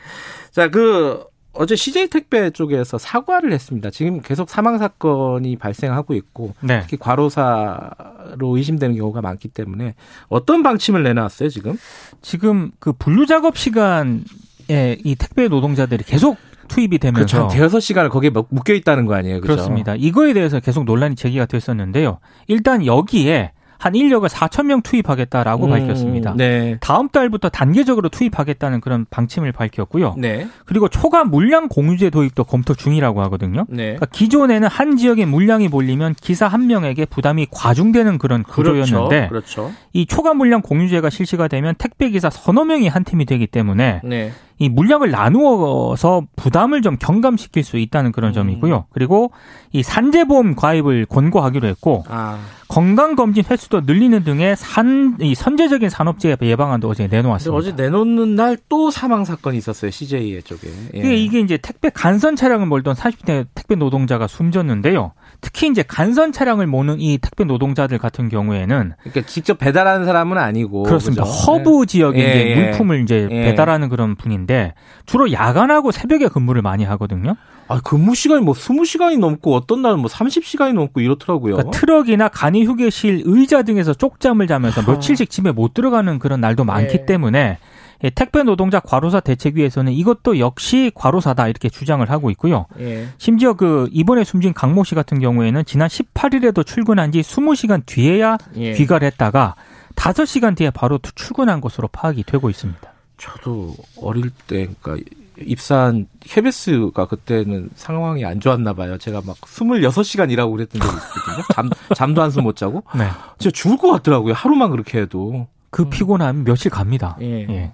자, 0.53 0.69
그 0.69 1.25
어제 1.55 1.77
CJ 1.77 2.09
택배 2.09 2.51
쪽에서 2.51 2.99
사과를 2.99 3.53
했습니다. 3.53 3.91
지금 3.91 4.21
계속 4.21 4.51
사망 4.51 4.79
사건이 4.79 5.57
발생하고 5.57 6.15
있고 6.15 6.55
네. 6.61 6.81
특히 6.81 6.97
과로사로 6.97 8.57
의심되는 8.57 8.97
경우가 8.97 9.21
많기 9.23 9.49
때문에 9.49 9.95
어떤 10.29 10.63
방침을 10.63 11.03
내놨어요 11.05 11.49
지금? 11.49 11.79
지금 12.23 12.73
그 12.79 12.93
분류 12.93 13.27
작업 13.27 13.57
시간에 13.57 14.23
이 14.69 15.15
택배 15.17 15.49
노동자들이 15.49 16.05
계속 16.05 16.37
투입이 16.67 16.99
되면서 16.99 17.39
그렇죠. 17.39 17.55
대여섯 17.55 17.83
시간을 17.83 18.11
거기에 18.11 18.31
묶여 18.31 18.75
있다는 18.75 19.07
거 19.07 19.15
아니에요? 19.15 19.41
그렇죠? 19.41 19.57
그렇습니다. 19.57 19.95
이거에 19.95 20.33
대해서 20.33 20.61
계속 20.61 20.85
논란이 20.85 21.15
제기가 21.15 21.47
됐었는데요. 21.47 22.19
일단 22.49 22.85
여기에 22.85 23.53
한 23.85 23.95
인력을 23.95 24.27
4천 24.27 24.65
명 24.65 24.81
투입하겠다라고 24.81 25.67
음, 25.67 25.71
밝혔습니다. 25.71 26.33
네. 26.39 26.79
다음 26.81 27.11
달부터 27.11 27.51
단계적으로 27.51 28.09
투입하겠다는 28.09 28.81
그런 28.81 29.05
방침을 29.11 29.53
밝혔고요. 29.53 30.15
네. 30.17 30.49
그리고 30.65 30.89
초과 30.89 31.25
물량 31.25 31.69
공유제 31.69 32.09
도입도 32.09 32.45
검토 32.45 32.73
중이라고 32.73 33.21
하거든요. 33.25 33.67
네. 33.69 33.97
그러니까 33.97 34.07
기존에는 34.07 34.69
한 34.69 34.97
지역에 34.97 35.27
물량이 35.27 35.69
몰리면 35.69 36.15
기사 36.15 36.47
한 36.47 36.67
명에게 36.67 37.05
부담이 37.05 37.49
과중되는 37.51 38.17
그런 38.17 38.43
구조였는데 38.43 39.29
그렇죠. 39.29 39.65
그렇죠. 39.65 39.73
이 39.93 40.07
초과 40.07 40.33
물량 40.33 40.63
공유제가 40.63 41.11
실시가 41.11 41.49
되면 41.49 41.75
택배 41.77 42.09
기사 42.09 42.31
서너 42.31 42.65
명이 42.65 42.89
한 42.89 43.05
팀이 43.05 43.27
되기 43.27 43.47
때문에 43.47 44.01
네. 44.03 44.33
이 44.65 44.69
물량을 44.69 45.11
나누어서 45.11 46.27
부담을 46.37 46.83
좀 46.83 46.97
경감시킬 46.99 47.63
수 47.63 47.77
있다는 47.77 48.13
그런 48.13 48.31
음. 48.31 48.35
점이고요. 48.35 48.87
그리고 48.93 49.31
이 49.73 49.83
산재보험 49.83 50.57
가입을 50.57 51.07
권고하기로 51.07 51.69
했고 51.69 52.05
아. 52.09 52.39
건강검진 52.69 53.45
횟수도 53.49 53.83
늘리는 53.83 54.25
등의 54.25 54.57
산, 54.57 55.17
이 55.21 55.35
선제적인 55.35 55.91
산업재해 55.91 56.37
예방안도 56.41 56.89
어제 56.89 57.07
내놓았습니다. 57.07 57.57
어제 57.57 57.73
내놓는 57.73 58.35
날 58.35 58.55
또 58.69 58.91
사망 58.91 59.25
사건이 59.25 59.59
있었어요. 59.59 59.91
CJ 59.91 60.43
쪽에. 60.43 60.69
예. 60.95 61.17
이게 61.17 61.41
이제 61.41 61.57
택배 61.59 61.91
간선 61.91 62.37
차량을 62.37 62.67
몰던 62.67 62.95
40대 62.95 63.47
택배 63.55 63.75
노동자가 63.75 64.27
숨졌는데요. 64.27 65.13
특히 65.45 65.69
이제 65.69 65.85
간선 65.87 66.33
차량을 66.33 66.67
모는 66.67 67.01
이 67.01 67.19
택배 67.19 67.45
노동자들 67.45 67.99
같은 67.99 68.31
경우에는 68.31 68.95
그러니까 68.99 69.27
직접 69.27 69.59
배달하는 69.59 70.07
사람은 70.07 70.39
아니고 70.39 70.85
그렇습니다. 70.85 71.23
그렇죠? 71.23 71.39
허브 71.39 71.81
네. 71.81 71.87
지역에 71.87 72.19
예, 72.19 72.31
이제 72.31 72.51
예. 72.51 72.65
물품을 72.71 73.03
이제 73.03 73.29
예. 73.31 73.43
배달하는 73.45 73.91
그런 73.91 74.15
분인데 74.15 74.73
주로 75.05 75.31
야간하고 75.31 75.93
새벽에 75.93 76.29
근무를 76.29 76.63
많이 76.63 76.85
하거든요. 76.85 77.37
아, 77.69 77.79
근무 77.85 78.15
시간이 78.15 78.41
뭐 78.41 78.55
20시간이 78.55 79.19
넘고 79.19 79.55
어떤 79.55 79.83
날은 79.83 79.99
뭐 79.99 80.09
30시간이 80.09 80.73
넘고 80.73 81.01
이렇더라고요. 81.01 81.57
그러니까 81.57 81.79
트럭이나 81.79 82.29
간이 82.29 82.65
휴게실, 82.65 83.23
의자 83.27 83.63
등에서 83.63 83.93
쪽잠을 83.93 84.47
자면서 84.47 84.83
며칠씩 84.83 85.29
집에 85.29 85.53
못 85.53 85.75
들어가는 85.75 86.19
그런 86.21 86.41
날도 86.41 86.65
많기 86.65 86.99
네. 86.99 87.07
때문에 87.07 87.59
예, 88.03 88.11
택배 88.11 88.43
노동자 88.43 88.81
과로사 88.81 89.21
대책위에서는 89.21 89.93
이것도 89.93 90.39
역시 90.39 90.91
과로사다 90.95 91.49
이렇게 91.49 91.69
주장을 91.69 92.09
하고 92.11 92.31
있고요. 92.31 92.67
예. 92.81 93.09
심지어 93.19 93.55
그 93.55 93.89
이번에 93.93 94.25
숨진 94.25 94.53
강모 94.53 94.85
씨 94.85 94.95
같은 94.95 95.21
경우에는 95.21 95.65
지난 95.65 95.89
18일에도 95.89 96.67
출근한 96.67 97.13
지 97.13 97.21
20시간 97.21 97.83
뒤에야 97.87 98.39
예. 98.57 98.73
귀가를 98.73 99.07
했다가 99.07 99.55
5시간 99.97 100.57
뒤에 100.57 100.71
바로 100.71 100.99
출근한 101.15 101.61
것으로 101.61 101.89
파악이 101.89 102.25
되고 102.25 102.51
있습니다. 102.51 102.81
저도 103.17 103.75
어릴 104.01 104.31
때 104.47 104.69
그러니까 104.81 105.05
입사한 105.39 106.07
KBS가 106.21 107.07
그때는 107.07 107.71
상황이 107.75 108.25
안 108.25 108.41
좋았나 108.41 108.75
봐요. 108.75 108.99
제가 108.99 109.23
막 109.25 109.37
26시간 109.41 110.31
일하고 110.31 110.53
그랬던 110.53 110.81
적이 110.81 110.95
있거든요. 110.97 111.45
잠, 111.53 111.71
잠도 111.95 112.23
한숨 112.23 112.45
못 112.45 112.57
자고. 112.57 112.85
네. 112.97 113.09
진짜 113.39 113.53
죽을 113.53 113.77
것 113.79 113.91
같더라고요. 113.93 114.35
하루만 114.35 114.71
그렇게 114.71 115.01
해도. 115.01 115.49
그 115.71 115.89
피곤함 115.89 116.45
며칠 116.45 116.71
갑니다. 116.71 117.17
예. 117.21 117.47
예. 117.49 117.73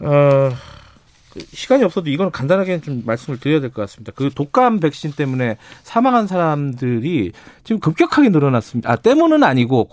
어, 0.00 0.50
그 1.30 1.40
시간이 1.52 1.84
없어도 1.84 2.10
이건 2.10 2.30
간단하게 2.30 2.80
좀 2.80 3.02
말씀을 3.04 3.38
드려야 3.40 3.60
될 3.60 3.70
것 3.70 3.82
같습니다. 3.82 4.12
그 4.14 4.30
독감 4.34 4.80
백신 4.80 5.12
때문에 5.12 5.56
사망한 5.82 6.26
사람들이 6.26 7.32
지금 7.64 7.80
급격하게 7.80 8.30
늘어났습니다. 8.30 8.90
아, 8.90 8.96
때문은 8.96 9.42
아니고 9.42 9.88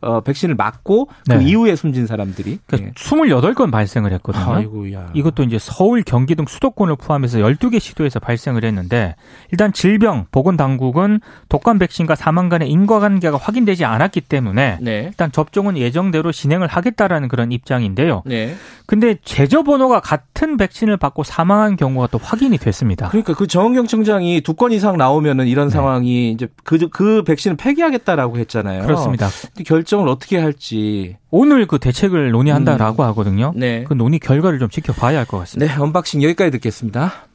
어, 0.00 0.20
백신을 0.20 0.54
맞고 0.54 1.08
그 1.28 1.34
네. 1.34 1.44
이후에 1.44 1.76
숨진 1.76 2.06
사람들이 2.06 2.58
그러니까 2.66 2.90
네. 2.90 2.92
28건 2.96 3.70
발생을 3.70 4.12
했거든요. 4.14 4.54
아이고야. 4.54 5.10
이것도 5.14 5.42
이제 5.44 5.58
서울, 5.60 6.02
경기 6.02 6.34
등 6.34 6.46
수도권을 6.48 6.96
포함해서 6.96 7.38
12개 7.38 7.78
시도에서 7.80 8.18
발생을 8.20 8.64
했는데 8.64 9.14
일단 9.52 9.72
질병 9.72 10.26
보건 10.30 10.56
당국은 10.56 11.20
독감 11.48 11.78
백신과 11.78 12.14
사망 12.14 12.48
간의 12.48 12.70
인과관계가 12.70 13.36
확인되지 13.36 13.84
않았기 13.84 14.22
때문에 14.22 14.78
네. 14.80 15.04
일단 15.08 15.30
접종은 15.30 15.76
예정대로 15.76 16.32
진행을 16.32 16.68
하겠다라는 16.68 17.28
그런 17.28 17.52
입장인데요. 17.52 18.22
네. 18.24 18.54
근데 18.86 19.16
제조 19.24 19.62
번호가 19.62 20.00
같은 20.00 20.56
백신을 20.56 20.96
받고 20.96 21.22
사망한 21.22 21.76
경우가 21.76 22.08
또 22.08 22.18
확인이 22.18 22.58
됐습니다. 22.58 23.08
그러니까 23.08 23.34
그 23.34 23.46
정은경 23.46 23.86
청장이 23.86 24.40
두 24.40 24.54
건 24.54 24.70
이상 24.72 24.96
나오면은 24.96 25.46
이런 25.48 25.68
네. 25.68 25.72
상황이 25.72 26.30
이제 26.30 26.46
그, 26.62 26.78
그 26.88 27.24
백신을 27.24 27.56
폐기하겠다라고 27.56 28.38
했잖아요. 28.38 28.82
그렇습니다. 28.82 29.28
결정을 29.64 30.08
어떻게 30.08 30.38
할지 30.38 31.16
오늘 31.30 31.66
그 31.66 31.78
대책을 31.78 32.30
논의한다라고 32.30 33.02
음. 33.02 33.08
하거든요. 33.08 33.52
네. 33.56 33.84
그 33.84 33.94
논의 33.94 34.18
결과를 34.18 34.58
좀 34.58 34.68
지켜봐야 34.68 35.18
할 35.18 35.26
것 35.26 35.38
같습니다. 35.38 35.74
네, 35.74 35.80
unboxing 35.80 36.22
여기까지 36.22 36.50
듣겠습니다. 36.52 37.26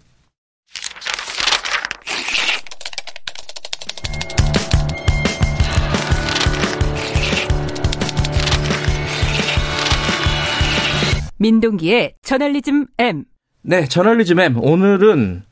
민동기의 11.38 12.16
저널리즘 12.22 12.88
M. 12.98 13.24
네, 13.62 13.88
저널리즘 13.88 14.40
M. 14.40 14.58
오늘은 14.58 15.44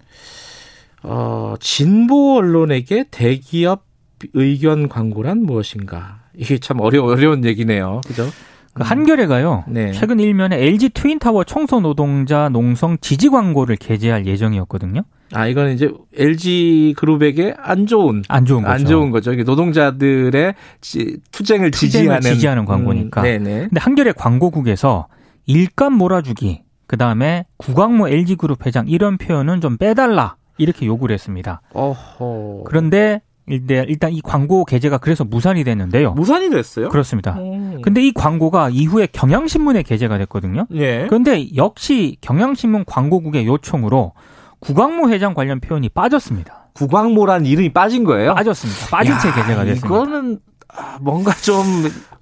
어, 1.03 1.55
진보 1.59 2.37
언론에게 2.37 3.05
대기업 3.09 3.85
의견 4.33 4.89
광고란 4.89 5.43
무엇인가? 5.43 6.26
이게 6.37 6.57
참 6.57 6.79
어려 6.79 7.03
어려운 7.03 7.43
얘기네요. 7.43 8.01
그죠? 8.05 8.27
그 8.73 8.83
한겨레가요. 8.83 9.63
네. 9.67 9.91
최근 9.91 10.19
일면에 10.19 10.63
LG 10.63 10.89
트윈타워 10.89 11.43
청소 11.45 11.79
노동자 11.79 12.47
농성 12.49 12.97
지지 13.01 13.29
광고를 13.29 13.75
게재할 13.75 14.27
예정이었거든요. 14.27 15.01
아, 15.33 15.47
이거는 15.47 15.73
이제 15.73 15.89
LG 16.15 16.93
그룹에게 16.95 17.55
안 17.57 17.87
좋은 17.87 18.21
안 18.27 18.45
좋은 18.45 18.61
거죠. 18.61 18.71
안 18.71 18.85
좋은 18.85 19.11
거죠. 19.11 19.33
노동자들의 19.33 20.53
지, 20.81 21.17
투쟁을, 21.31 21.71
투쟁을 21.71 21.71
지지하는 21.71 22.21
지지하는 22.21 22.65
광고니까. 22.65 23.21
음, 23.21 23.23
네네. 23.23 23.59
근데 23.67 23.79
한겨레 23.79 24.11
광고국에서 24.13 25.07
일감 25.47 25.93
몰아주기, 25.93 26.61
그다음에 26.85 27.45
구광모 27.57 28.09
LG 28.09 28.35
그룹 28.35 28.65
회장 28.65 28.87
이런 28.87 29.17
표현은 29.17 29.59
좀 29.59 29.77
빼달라. 29.77 30.35
이렇게 30.59 30.85
요구를 30.85 31.13
했습니다. 31.13 31.61
어허. 31.73 32.63
그런데 32.65 33.21
일단 33.47 34.11
이 34.11 34.21
광고 34.21 34.65
게재가 34.65 34.97
그래서 34.97 35.23
무산이 35.23 35.63
됐는데요. 35.63 36.11
무산이 36.13 36.49
됐어요? 36.49 36.89
그렇습니다. 36.89 37.37
음. 37.39 37.79
근데 37.81 38.01
이 38.05 38.11
광고가 38.11 38.69
이후에 38.69 39.07
경향신문에 39.11 39.83
게재가 39.83 40.17
됐거든요. 40.19 40.67
예. 40.73 41.05
그런데 41.07 41.55
역시 41.55 42.17
경향신문 42.21 42.83
광고국의 42.85 43.47
요청으로 43.47 44.13
구광모 44.59 45.09
회장 45.09 45.33
관련 45.33 45.59
표현이 45.59 45.89
빠졌습니다. 45.89 46.69
구광모란 46.73 47.45
이름이 47.45 47.69
빠진 47.73 48.03
거예요? 48.03 48.35
빠졌습니다. 48.35 48.87
빠진 48.91 49.13
야, 49.13 49.19
채 49.19 49.31
게재가 49.31 49.63
됐습니다. 49.63 49.87
이거는 49.87 50.39
뭔가 50.99 51.31
좀 51.33 51.63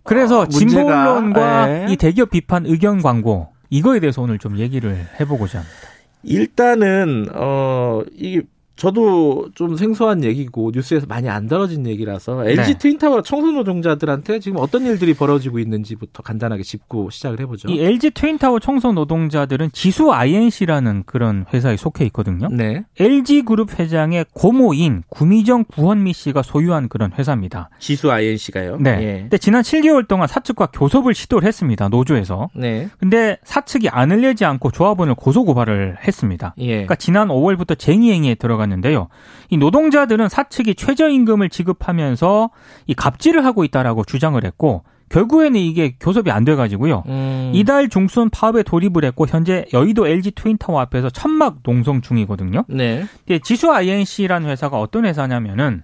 그래서 0.03 0.41
어, 0.41 0.47
진보 0.47 0.81
언론과 0.81 1.69
예. 1.69 1.85
이 1.89 1.95
대기업 1.95 2.29
비판 2.29 2.65
의견 2.65 3.01
광고 3.01 3.49
이거에 3.71 3.99
대해서 3.99 4.21
오늘 4.21 4.37
좀 4.37 4.57
얘기를 4.59 5.07
해보고자 5.19 5.59
합니다. 5.59 5.75
일단은 6.23 7.27
어 7.33 8.01
이게 8.15 8.41
저도 8.75 9.49
좀 9.55 9.77
생소한 9.77 10.23
얘기고 10.23 10.71
뉴스에서 10.73 11.05
많이 11.07 11.29
안 11.29 11.47
다뤄진 11.47 11.87
얘기라서 11.87 12.43
네. 12.43 12.51
LG 12.51 12.77
트윈타워 12.77 13.21
청소 13.21 13.51
노동자들한테 13.51 14.39
지금 14.39 14.57
어떤 14.59 14.85
일들이 14.85 15.13
벌어지고 15.13 15.59
있는지부터 15.59 16.23
간단하게 16.23 16.63
짚고 16.63 17.09
시작을 17.09 17.39
해보죠. 17.41 17.69
이 17.69 17.79
LG 17.79 18.11
트윈타워 18.11 18.59
청소 18.59 18.91
노동자들은 18.91 19.69
지수 19.71 20.11
INC라는 20.11 21.03
그런 21.05 21.45
회사에 21.53 21.77
속해 21.77 22.05
있거든요. 22.05 22.49
네. 22.51 22.83
LG 22.99 23.43
그룹 23.43 23.79
회장의 23.79 24.25
고모인 24.33 25.03
구미정 25.09 25.65
구원미 25.65 26.13
씨가 26.13 26.41
소유한 26.41 26.89
그런 26.89 27.13
회사입니다. 27.13 27.69
지수 27.79 28.11
INC가요? 28.11 28.77
네. 28.79 28.89
예. 29.01 29.19
근데 29.21 29.37
지난 29.37 29.61
7개월 29.61 30.07
동안 30.07 30.27
사측과 30.27 30.67
교섭을 30.67 31.13
시도를 31.13 31.47
했습니다. 31.47 31.87
노조에서. 31.87 32.49
네. 32.53 32.89
근데 32.99 33.37
사측이 33.43 33.89
안을 33.89 34.21
내지 34.21 34.43
않고 34.43 34.71
조합원을 34.71 35.15
고소 35.15 35.45
고발을 35.45 35.97
했습니다. 36.05 36.53
예. 36.57 36.71
그러니까 36.71 36.95
지난 36.95 37.29
5월부터 37.29 37.77
쟁의행위에 37.79 38.35
들어가 38.35 38.64
들어갔는데요. 38.65 39.07
이 39.49 39.57
노동자들은 39.57 40.29
사측이 40.29 40.75
최저임금을 40.75 41.49
지급하면서 41.49 42.49
이 42.87 42.93
갑질을 42.93 43.45
하고 43.45 43.63
있다라고 43.63 44.03
주장을 44.03 44.43
했고 44.43 44.83
결국에는 45.09 45.59
이게 45.59 45.95
교섭이 45.99 46.31
안 46.31 46.43
돼가지고요. 46.45 47.03
음. 47.07 47.51
이달 47.53 47.89
중순 47.89 48.29
파업에 48.29 48.63
돌입을 48.63 49.05
했고 49.05 49.27
현재 49.27 49.65
여의도 49.71 50.07
LG 50.07 50.31
트윈타워 50.31 50.79
앞에서 50.81 51.09
천막 51.09 51.57
농성 51.63 52.01
중이거든요. 52.01 52.63
네. 52.67 53.05
지수 53.43 53.71
INC라는 53.71 54.49
회사가 54.49 54.79
어떤 54.79 55.05
회사냐면은 55.05 55.83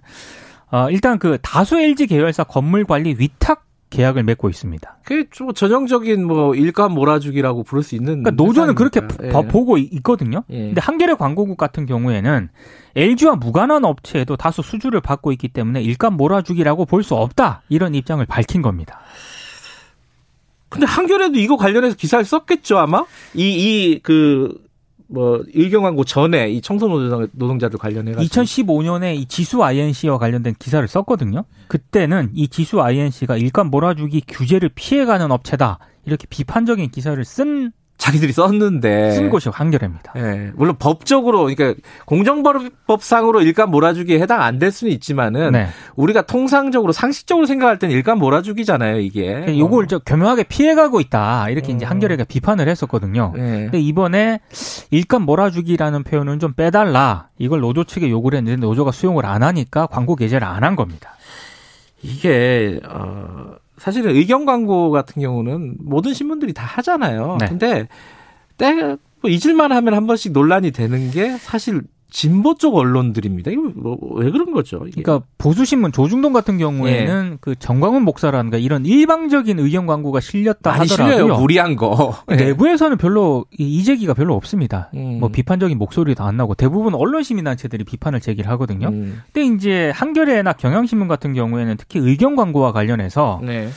어, 0.71 0.89
일단 0.89 1.19
그 1.19 1.37
다수 1.41 1.79
LG 1.79 2.07
계열사 2.07 2.43
건물 2.45 2.85
관리 2.85 3.15
위탁 3.17 3.65
계약을 3.91 4.23
맺고 4.23 4.49
있습니다. 4.49 4.97
그게 5.05 5.29
좀 5.29 5.53
전형적인 5.53 6.25
뭐 6.25 6.55
일감 6.55 6.93
몰아주기라고 6.93 7.63
부를 7.63 7.83
수 7.83 7.93
있는. 7.93 8.23
그러니까 8.23 8.31
노조는 8.31 8.73
그렇게 8.73 9.01
예. 9.23 9.29
보고 9.29 9.77
있거든요. 9.77 10.43
예. 10.49 10.57
근데 10.67 10.81
한겨레 10.81 11.13
광고국 11.15 11.57
같은 11.57 11.85
경우에는 11.85 12.49
LG와 12.95 13.35
무관한 13.35 13.85
업체에도 13.85 14.35
다수 14.37 14.61
수주를 14.63 15.01
받고 15.01 15.31
있기 15.31 15.49
때문에 15.49 15.81
일감 15.83 16.17
몰아주기라고 16.17 16.85
볼 16.85 17.03
수 17.03 17.15
없다 17.15 17.61
이런 17.69 17.93
입장을 17.93 18.25
밝힌 18.25 18.61
겁니다. 18.63 18.99
근데 20.69 20.85
한겨레도 20.85 21.37
이거 21.37 21.57
관련해서 21.57 21.95
기사를 21.97 22.23
썼겠죠 22.23 22.77
아마 22.77 23.03
이 23.35 23.43
이 23.95 23.99
그 24.03 24.57
뭐 25.11 25.43
의경 25.53 25.83
광고 25.83 26.05
전에 26.05 26.49
이 26.49 26.61
청소 26.61 26.87
노동자들 26.87 27.77
관련해 27.77 28.13
가지고 28.13 28.43
2015년에 28.43 29.15
이 29.15 29.25
지수 29.25 29.61
INC와 29.61 30.17
관련된 30.17 30.55
기사를 30.57 30.87
썼거든요. 30.87 31.43
그때는 31.67 32.29
이 32.33 32.47
지수 32.47 32.81
INC가 32.81 33.35
일감 33.35 33.67
몰아주기 33.67 34.21
규제를 34.27 34.69
피해가는 34.73 35.29
업체다 35.31 35.79
이렇게 36.05 36.25
비판적인 36.29 36.91
기사를 36.91 37.23
쓴 37.25 37.73
자기들이 38.01 38.33
썼는데 38.33 39.11
쓴 39.11 39.29
곳이 39.29 39.49
한겨레입니다. 39.49 40.13
예. 40.17 40.51
물론 40.55 40.75
법적으로 40.79 41.43
그러니까 41.45 41.79
공정법상으로 42.07 43.41
일감 43.43 43.69
몰아주기에 43.69 44.19
해당 44.19 44.41
안 44.41 44.57
될 44.57 44.71
수는 44.71 44.91
있지만은 44.93 45.51
네. 45.51 45.67
우리가 45.95 46.23
통상적으로 46.23 46.93
상식적으로 46.93 47.45
생각할 47.45 47.77
때는 47.79 47.95
일감 47.95 48.17
몰아주기잖아요, 48.19 48.99
이게. 48.99 49.25
그러니까 49.27 49.57
요걸 49.57 49.87
어. 49.93 49.99
교묘하게 50.05 50.43
피해가고 50.43 50.99
있다. 50.99 51.49
이렇게 51.49 51.73
어. 51.73 51.75
이제 51.75 51.85
한겨레가 51.85 52.23
비판을 52.25 52.67
했었거든요. 52.67 53.33
네. 53.35 53.41
근데 53.63 53.79
이번에 53.79 54.39
일감 54.89 55.23
몰아주기라는 55.23 56.03
표현은 56.03 56.39
좀 56.39 56.53
빼달라. 56.53 57.29
이걸 57.37 57.59
노조 57.61 57.83
측에 57.83 58.09
요구를 58.09 58.37
했는데 58.37 58.59
노조가 58.61 58.91
수용을 58.91 59.25
안 59.27 59.43
하니까 59.43 59.85
광고 59.87 60.15
게재를 60.15 60.45
안 60.47 60.63
한 60.63 60.75
겁니다. 60.75 61.15
이게 62.03 62.79
어 62.87 63.55
사실은 63.81 64.15
의견 64.15 64.45
광고 64.45 64.91
같은 64.91 65.21
경우는 65.21 65.77
모든 65.79 66.13
신문들이 66.13 66.53
다 66.53 66.63
하잖아요. 66.65 67.37
네. 67.39 67.47
근데 67.47 67.87
때 68.57 68.97
뭐 69.21 69.29
잊을만 69.29 69.71
하면 69.71 69.93
한 69.93 70.07
번씩 70.07 70.31
논란이 70.33 70.71
되는 70.71 71.11
게 71.11 71.37
사실 71.37 71.81
진보 72.11 72.55
쪽 72.55 72.75
언론들입니다. 72.75 73.49
이거 73.51 73.61
뭐 73.75 73.97
왜 74.15 74.29
그런 74.29 74.51
거죠? 74.51 74.83
이게. 74.85 75.01
그러니까 75.01 75.25
보수 75.37 75.63
신문 75.65 75.91
조중동 75.91 76.33
같은 76.33 76.57
경우에는 76.57 77.29
예. 77.33 77.37
그 77.39 77.55
정광훈 77.55 78.03
목사라든가 78.03 78.57
이런 78.57 78.85
일방적인 78.85 79.57
의견 79.59 79.87
광고가 79.87 80.19
실렸다 80.19 80.71
하더라도요. 80.71 81.15
실려요. 81.15 81.39
무리한 81.39 81.75
거. 81.75 82.15
예. 82.29 82.35
내부에서는 82.35 82.97
별로 82.97 83.45
이제기가 83.57 84.13
별로 84.13 84.35
없습니다. 84.35 84.89
음. 84.93 85.19
뭐 85.19 85.29
비판적인 85.29 85.77
목소리도 85.77 86.23
안 86.23 86.37
나고 86.37 86.53
대부분 86.53 86.93
언론 86.93 87.23
시민 87.23 87.45
단체들이 87.45 87.85
비판을 87.85 88.19
제기를 88.19 88.51
하거든요. 88.51 88.89
음. 88.89 89.21
근데 89.33 89.55
이제 89.55 89.91
한겨레나 89.95 90.53
경향신문 90.53 91.07
같은 91.07 91.33
경우에는 91.33 91.77
특히 91.77 91.99
의견 91.99 92.35
광고와 92.35 92.73
관련해서 92.73 93.39
네. 93.43 93.69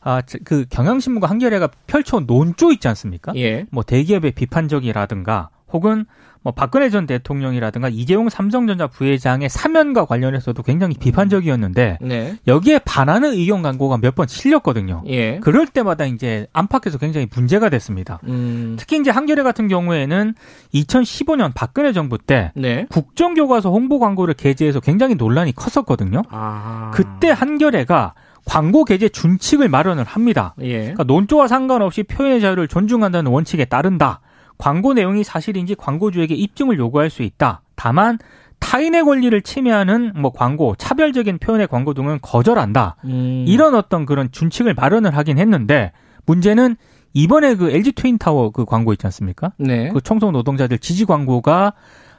아, 0.00 0.22
그 0.44 0.64
경향신문과 0.68 1.28
한겨레가 1.28 1.68
펼쳐온 1.86 2.24
논조 2.26 2.72
있지 2.72 2.88
않습니까? 2.88 3.32
예. 3.36 3.66
뭐 3.70 3.82
대기업의 3.84 4.32
비판적이라든가 4.32 5.50
혹은 5.72 6.06
뭐 6.44 6.52
박근혜 6.52 6.90
전 6.90 7.06
대통령이라든가 7.06 7.88
이재용 7.88 8.28
삼성전자 8.28 8.86
부회장의 8.86 9.48
사면과 9.48 10.06
관련해서도 10.06 10.62
굉장히 10.62 10.94
비판적이었는데 10.94 11.98
네. 12.00 12.36
여기에 12.46 12.80
반하는 12.84 13.32
의견 13.32 13.62
광고가 13.62 13.98
몇 13.98 14.12
번 14.12 14.26
실렸거든요. 14.28 15.02
예. 15.06 15.38
그럴 15.40 15.66
때마다 15.66 16.04
이제 16.04 16.46
안팎에서 16.52 16.98
굉장히 16.98 17.26
문제가 17.34 17.70
됐습니다. 17.70 18.18
음. 18.24 18.76
특히 18.78 18.98
이제 18.98 19.10
한겨레 19.10 19.42
같은 19.42 19.68
경우에는 19.68 20.34
2015년 20.74 21.52
박근혜 21.54 21.92
정부 21.92 22.18
때 22.18 22.52
네. 22.54 22.86
국정교과서 22.90 23.70
홍보 23.70 23.98
광고를 23.98 24.34
게재해서 24.34 24.80
굉장히 24.80 25.14
논란이 25.14 25.54
컸었거든요. 25.54 26.22
아. 26.30 26.90
그때 26.94 27.30
한겨레가 27.30 28.14
광고 28.44 28.84
게재 28.84 29.08
준칙을 29.08 29.68
마련을 29.68 30.04
합니다. 30.04 30.54
예. 30.60 30.78
그러니까 30.78 31.04
논조와 31.04 31.46
상관없이 31.48 32.02
표현의 32.02 32.40
자유를 32.40 32.68
존중한다는 32.68 33.30
원칙에 33.30 33.64
따른다. 33.64 34.20
광고 34.62 34.94
내용이 34.94 35.24
사실인지 35.24 35.74
광고주에게 35.74 36.36
입증을 36.36 36.78
요구할 36.78 37.10
수 37.10 37.24
있다. 37.24 37.62
다만 37.74 38.20
타인의 38.60 39.02
권리를 39.02 39.42
침해하는 39.42 40.12
뭐 40.14 40.30
광고, 40.30 40.76
차별적인 40.76 41.38
표현의 41.38 41.66
광고 41.66 41.94
등은 41.94 42.20
거절한다. 42.22 42.94
음. 43.06 43.44
이런 43.48 43.74
어떤 43.74 44.06
그런 44.06 44.30
준칙을 44.30 44.74
마련을 44.74 45.16
하긴 45.16 45.38
했는데 45.38 45.90
문제는 46.26 46.76
이번에 47.12 47.56
그 47.56 47.72
LG 47.72 47.90
트윈 47.90 48.18
타워 48.18 48.50
그 48.50 48.64
광고 48.64 48.92
있지 48.92 49.04
않습니까? 49.04 49.50
네. 49.58 49.88
그 49.88 50.00
청소 50.00 50.30
노동자들 50.30 50.78
지지 50.78 51.06
광고가 51.06 51.72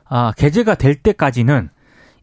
아, 0.03 0.33
개재가 0.35 0.75
될 0.75 0.95
때까지는 0.95 1.69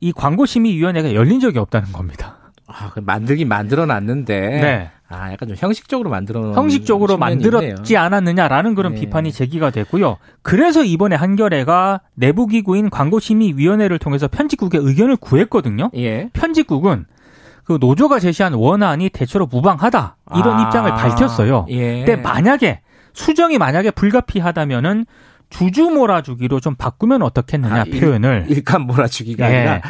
이 0.01 0.13
광고심의위원회가 0.13 1.15
열린 1.15 1.41
적이 1.41 1.61
없다는 1.61 1.93
겁니다. 1.93 2.40
아, 2.73 2.91
그 2.91 3.01
만들긴 3.01 3.49
만들어 3.49 3.87
놨는데. 3.87 4.41
네. 4.41 4.91
아, 5.09 5.33
약간 5.33 5.49
좀 5.49 5.57
형식적으로 5.59 6.09
만들어 6.09 6.41
놓은 6.41 6.55
형식적으로 6.55 7.19
만들었지 7.19 7.95
있네요. 7.95 8.01
않았느냐라는 8.01 8.77
그런 8.77 8.95
네. 8.95 9.01
비판이 9.01 9.33
제기가 9.33 9.71
됐고요. 9.71 10.19
그래서 10.43 10.85
이번에 10.85 11.17
한겨레가 11.17 12.01
내부 12.15 12.47
기구인 12.47 12.91
광고심의위원회를 12.91 13.99
통해서 13.99 14.29
편집국의 14.29 14.81
의견을 14.81 15.17
구했거든요. 15.17 15.91
예. 15.97 16.31
편집국은 16.33 17.07
그 17.65 17.79
노조가 17.81 18.21
제시한 18.21 18.55
원안이 18.55 19.09
대체로 19.09 19.47
무방하다 19.47 20.17
이런 20.37 20.61
아. 20.61 20.63
입장을 20.63 20.89
밝혔어요. 20.93 21.67
예. 21.71 22.05
근데 22.05 22.15
만약에 22.15 22.81
수정이 23.13 23.59
만약에 23.59 23.91
불가피하다면은 23.91 25.07
주주 25.51 25.91
몰아주기로 25.91 26.61
좀 26.61 26.77
바꾸면 26.77 27.23
어떻겠느냐 27.23 27.81
아, 27.81 27.85
표현을 27.85 28.47
일, 28.49 28.63
간 28.65 28.83
몰아주기가 28.83 29.53
예. 29.53 29.57
아니라 29.57 29.81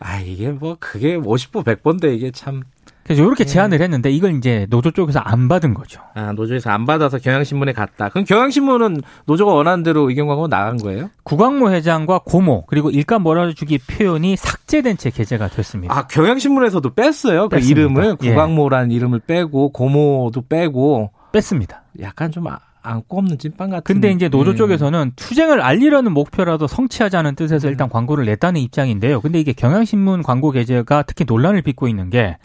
아 0.00 0.20
이게 0.20 0.50
뭐 0.50 0.76
그게 0.78 1.16
50보 1.16 1.64
100보인데 1.64 2.14
이게 2.14 2.30
참 2.30 2.62
그래서 3.08 3.22
이렇게 3.22 3.44
예. 3.44 3.46
제안을 3.46 3.80
했는데 3.80 4.10
이걸 4.10 4.36
이제 4.36 4.66
노조 4.68 4.90
쪽에서 4.90 5.18
안 5.18 5.48
받은 5.48 5.72
거죠. 5.72 6.02
아 6.14 6.32
노조에서 6.32 6.68
안 6.68 6.84
받아서 6.84 7.16
경향신문에 7.16 7.72
갔다. 7.72 8.10
그럼 8.10 8.26
경향신문은 8.26 9.00
노조가 9.24 9.50
원하는 9.50 9.82
대로 9.82 10.10
의견 10.10 10.26
광고 10.26 10.46
나간 10.46 10.76
거예요? 10.76 11.08
구광모 11.22 11.70
회장과 11.70 12.20
고모 12.26 12.66
그리고 12.66 12.90
일감 12.90 13.22
몰아주기 13.22 13.78
표현이 13.78 14.36
삭제된 14.36 14.98
채 14.98 15.08
게재가 15.08 15.48
됐습니다. 15.48 15.96
아 15.96 16.06
경향신문에서도 16.06 16.90
뺐어요. 16.94 17.48
그 17.48 17.56
뺐습니다. 17.56 17.80
이름을 17.80 18.16
예. 18.24 18.28
구광모라는 18.28 18.90
이름을 18.90 19.20
빼고 19.20 19.70
고모도 19.70 20.42
빼고 20.46 21.10
뺐습니다. 21.32 21.84
약간 22.02 22.30
좀 22.30 22.44
안고 22.82 23.18
없는 23.18 23.38
찐빵 23.38 23.70
같은. 23.70 23.82
근데 23.82 24.10
이제 24.10 24.28
노조 24.28 24.52
네. 24.52 24.56
쪽에서는 24.56 25.12
투쟁을 25.16 25.60
알리려는 25.60 26.12
목표라도 26.12 26.66
성취하자는 26.66 27.34
뜻에서 27.34 27.68
음. 27.68 27.70
일단 27.70 27.88
광고를 27.88 28.24
냈다는 28.26 28.60
입장인데요. 28.60 29.20
근데 29.20 29.40
이게 29.40 29.52
경향신문 29.52 30.22
광고 30.22 30.50
게재가 30.50 31.02
특히 31.02 31.24
논란을 31.26 31.62
빚고 31.62 31.88
있는 31.88 32.10
게 32.10 32.36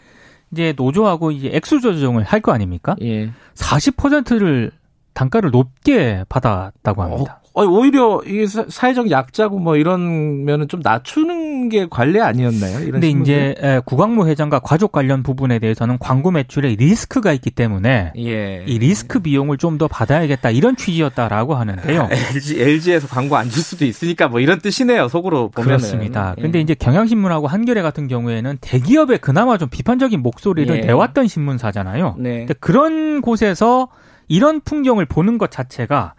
이제 0.52 0.72
노조하고 0.76 1.30
이제 1.32 1.50
액수 1.52 1.80
조정을 1.80 2.22
할 2.24 2.40
거 2.40 2.52
아닙니까? 2.52 2.94
예. 3.02 3.30
40%를 3.54 4.70
단가를 5.14 5.50
높게 5.50 6.24
받았다고 6.28 7.02
합니다. 7.02 7.40
어, 7.56 7.64
오히려 7.64 8.20
이게 8.26 8.46
사회적 8.46 9.12
약자고 9.12 9.60
뭐 9.60 9.76
이런 9.76 10.44
면은 10.44 10.66
좀 10.66 10.80
낮추는 10.82 11.68
게 11.68 11.86
관례 11.88 12.20
아니었나요? 12.20 12.80
이런 12.80 13.00
근데 13.00 13.08
이제 13.10 13.54
구광모 13.86 14.26
회장과 14.26 14.58
가족 14.58 14.90
관련 14.90 15.22
부분에 15.22 15.60
대해서는 15.60 15.98
광고 16.00 16.32
매출에 16.32 16.74
리스크가 16.74 17.32
있기 17.32 17.50
때문에 17.52 18.12
예. 18.16 18.64
이 18.66 18.78
리스크 18.80 19.20
비용을 19.20 19.56
좀 19.58 19.78
더 19.78 19.88
받아야겠다 19.88 20.50
이런 20.50 20.76
취지였다라고 20.76 21.54
하는데요. 21.54 22.08
LG 22.34 22.60
LG에서 22.60 23.08
광고 23.08 23.36
안 23.36 23.50
줄 23.50 23.62
수도 23.62 23.84
있으니까 23.84 24.28
뭐 24.28 24.40
이런 24.40 24.60
뜻이네요. 24.60 25.08
속으로 25.08 25.48
보면은. 25.50 25.78
그렇습니다. 25.78 26.34
예. 26.38 26.42
근데 26.42 26.60
이제 26.60 26.74
경향신문하고 26.74 27.46
한겨레 27.48 27.82
같은 27.82 28.06
경우에는 28.08 28.58
대기업에 28.60 29.16
그나마 29.18 29.58
좀 29.58 29.68
비판적인 29.68 30.20
목소리를 30.22 30.76
예. 30.76 30.80
내왔던 30.80 31.26
신문사잖아요. 31.28 32.16
네. 32.18 32.38
근데 32.38 32.54
그런 32.60 33.20
곳에서 33.20 33.88
이런 34.28 34.60
풍경을 34.60 35.06
보는 35.06 35.38
것 35.38 35.50
자체가 35.50 36.14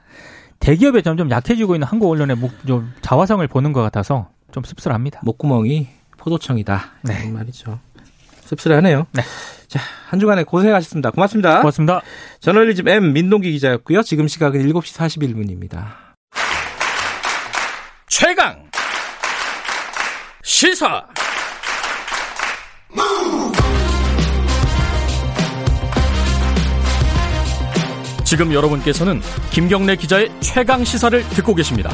대기업에 0.60 1.02
점점 1.02 1.30
약해지고 1.30 1.76
있는 1.76 1.88
한국 1.88 2.10
언론의 2.10 2.38
좀 2.68 2.94
자화상을 3.02 3.46
보는 3.48 3.74
것 3.74 3.82
같아서 3.82 4.30
좀 4.52 4.64
씁쓸합니다. 4.64 5.22
목구멍이 5.24 5.88
포도청이다. 6.18 6.92
네. 7.04 7.30
말이죠. 7.30 7.80
씁쓸하네요. 8.46 9.06
네. 9.12 9.22
자, 9.68 9.80
한 10.08 10.20
주간에 10.20 10.44
고생하셨습니다. 10.44 11.12
고맙습니다. 11.12 11.60
고맙습니다. 11.60 12.02
저널리즘 12.40 12.88
M 12.88 13.14
민동기 13.14 13.52
기자였고요. 13.52 14.02
지금 14.04 14.28
시각은 14.28 14.62
7시 14.62 14.96
41분입니다. 14.96 15.88
최강 18.08 18.70
시사 20.44 21.06
지금 28.36 28.52
여러분께서는 28.52 29.22
김경래 29.50 29.96
기자의 29.96 30.30
최강 30.42 30.84
시사를 30.84 31.24
듣고 31.30 31.56
계십니다. 31.56 31.90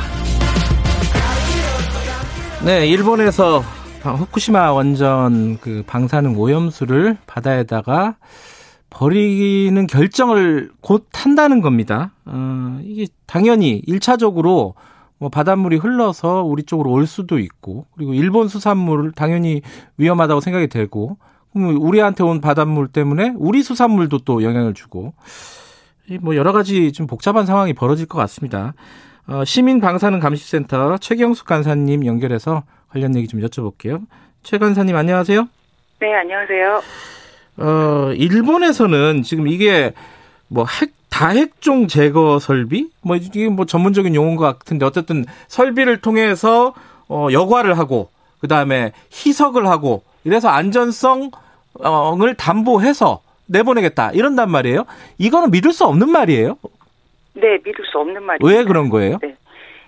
네, 2.66 2.88
일본에서 2.88 3.60
후쿠시마 4.02 4.72
원전 4.72 5.60
그 5.60 5.84
방사능 5.86 6.36
오염수를 6.40 7.18
바다에다가 7.28 8.16
버리는 8.90 9.86
결정을 9.86 10.72
곧 10.82 11.08
한다는 11.14 11.62
겁니다. 11.62 12.12
어, 12.26 12.80
이게 12.86 13.06
당연히 13.28 13.84
1차적으로 13.88 14.74
뭐 15.20 15.30
바닷물이 15.30 15.78
흘러서 15.78 16.42
우리 16.42 16.64
쪽으로 16.64 16.90
올 16.90 17.06
수도 17.06 17.38
있고 17.38 17.86
그리고 17.96 18.16
일본 18.16 18.48
수산물을 18.48 19.12
당연히 19.12 19.62
위험하다고 19.98 20.42
생각이 20.42 20.70
되고 20.70 21.18
우리한테 21.54 22.24
온 22.24 22.42
바닷물 22.42 22.88
때문에 22.88 23.34
우리 23.36 23.62
수산물도 23.62 24.20
또 24.26 24.42
영향을 24.42 24.74
주고 24.74 25.14
뭐 26.20 26.36
여러 26.36 26.52
가지 26.52 26.92
좀 26.92 27.08
복잡한 27.08 27.46
상황이 27.46 27.74
벌어질 27.74 28.06
것 28.06 28.18
같습니다. 28.20 28.74
어, 29.28 29.46
시민 29.46 29.80
방사능 29.80 30.20
감시센터 30.20 30.98
최경숙 30.98 31.46
간사님 31.46 32.06
연결해서 32.06 32.64
관련 32.90 33.16
얘기 33.16 33.28
좀 33.28 33.40
여쭤볼게요. 33.42 34.06
최 34.44 34.58
간사님 34.58 34.96
안녕하세요. 34.96 35.48
네, 36.00 36.14
안녕하세요. 36.16 36.82
어, 37.58 38.14
일본에서는 38.14 39.24
지금 39.24 39.48
이게 39.48 39.94
뭐 40.48 40.66
핵, 40.66 40.94
다핵종 41.10 41.88
제거 41.88 42.40
설비? 42.40 42.90
뭐 43.02 43.16
이게 43.16 43.48
뭐 43.48 43.66
전문적인 43.66 44.16
용어인 44.16 44.36
것 44.36 44.46
같은데 44.46 44.86
어쨌든 44.86 45.26
설비를 45.48 46.02
통해서 46.02 46.74
어, 47.08 47.28
여과를 47.32 47.78
하고 47.78 48.10
그 48.40 48.48
다음에 48.48 48.92
희석을 49.14 49.68
하고 49.68 50.04
이래서 50.24 50.50
안전성을 50.50 51.32
담보해서 52.38 53.22
내보내겠다 53.52 54.12
이런단 54.12 54.50
말이에요. 54.50 54.86
이거는 55.18 55.52
믿을 55.52 55.72
수 55.72 55.86
없는 55.86 56.10
말이에요. 56.10 56.58
네, 57.34 57.58
믿을 57.64 57.86
수 57.86 58.00
없는 58.00 58.24
말이에요. 58.24 58.50
왜 58.50 58.64
그런 58.64 58.90
거예요? 58.90 59.20
네. 59.22 59.36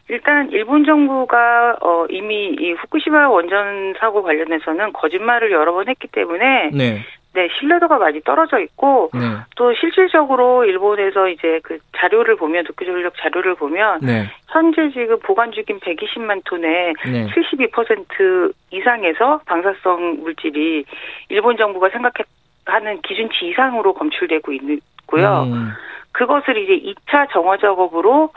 일단 0.10 0.50
일본 0.52 0.86
정부가 0.86 1.78
어 1.82 2.06
이미 2.10 2.56
이 2.60 2.72
후쿠시마 2.74 3.30
원전 3.30 3.94
사고 4.00 4.22
관련해서는 4.22 4.92
거짓말을 4.94 5.52
여러 5.52 5.74
번 5.74 5.88
했기 5.88 6.08
때문에 6.08 6.72
네. 6.74 7.02
네, 7.34 7.48
신뢰도가 7.58 7.98
많이 7.98 8.22
떨어져 8.22 8.60
있고 8.60 9.10
네. 9.14 9.22
또 9.56 9.74
실질적으로 9.74 10.66
일본에서 10.66 11.30
이제 11.30 11.60
그 11.64 11.80
자료를 11.98 12.36
보면 12.36 12.64
도쿄전력 12.66 13.14
자료를 13.18 13.56
보면 13.56 14.02
네. 14.02 14.28
현재 14.50 14.92
지금 14.92 15.18
보관 15.20 15.52
중인 15.52 15.80
120만 15.80 16.42
톤의 16.46 16.94
네. 17.08 17.28
72% 17.28 18.54
이상에서 18.72 19.42
방사성 19.46 20.20
물질이 20.22 20.86
일본 21.30 21.58
정부가 21.58 21.90
생각했 21.90 22.28
하는 22.66 23.02
기준치 23.02 23.48
이상으로 23.50 23.94
검출되고 23.94 24.52
있고요. 24.54 25.44
음. 25.44 25.72
그것을 26.12 26.58
이제 26.58 26.94
2차 26.94 27.32
정화 27.32 27.58
작업으로 27.58 28.32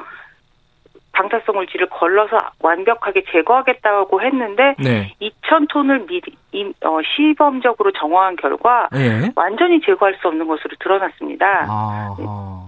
방사성 1.16 1.54
물질을 1.54 1.88
걸러서 1.88 2.36
완벽하게 2.60 3.24
제거하겠다고 3.32 4.20
했는데 4.20 4.74
네. 4.78 5.14
2천 5.20 5.66
톤을 5.70 6.06
미리 6.06 6.36
어, 6.84 6.98
시범적으로 7.02 7.90
정화한 7.92 8.36
결과 8.36 8.88
네. 8.92 9.30
완전히 9.34 9.80
제거할 9.80 10.16
수 10.20 10.28
없는 10.28 10.46
것으로 10.46 10.76
드러났습니다. 10.78 11.66
아 11.68 12.14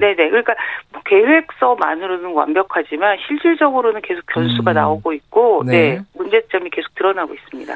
네네. 0.00 0.30
그러니까 0.30 0.54
뭐 0.92 1.02
계획서만으로는 1.04 2.32
완벽하지만 2.32 3.18
실질적으로는 3.26 4.00
계속 4.02 4.24
변수가 4.26 4.72
음. 4.72 4.74
나오고 4.74 5.12
있고 5.12 5.62
네. 5.66 5.96
네. 5.96 6.00
문제점이 6.16 6.70
계속 6.70 6.94
드러나고 6.94 7.34
있습니다. 7.34 7.74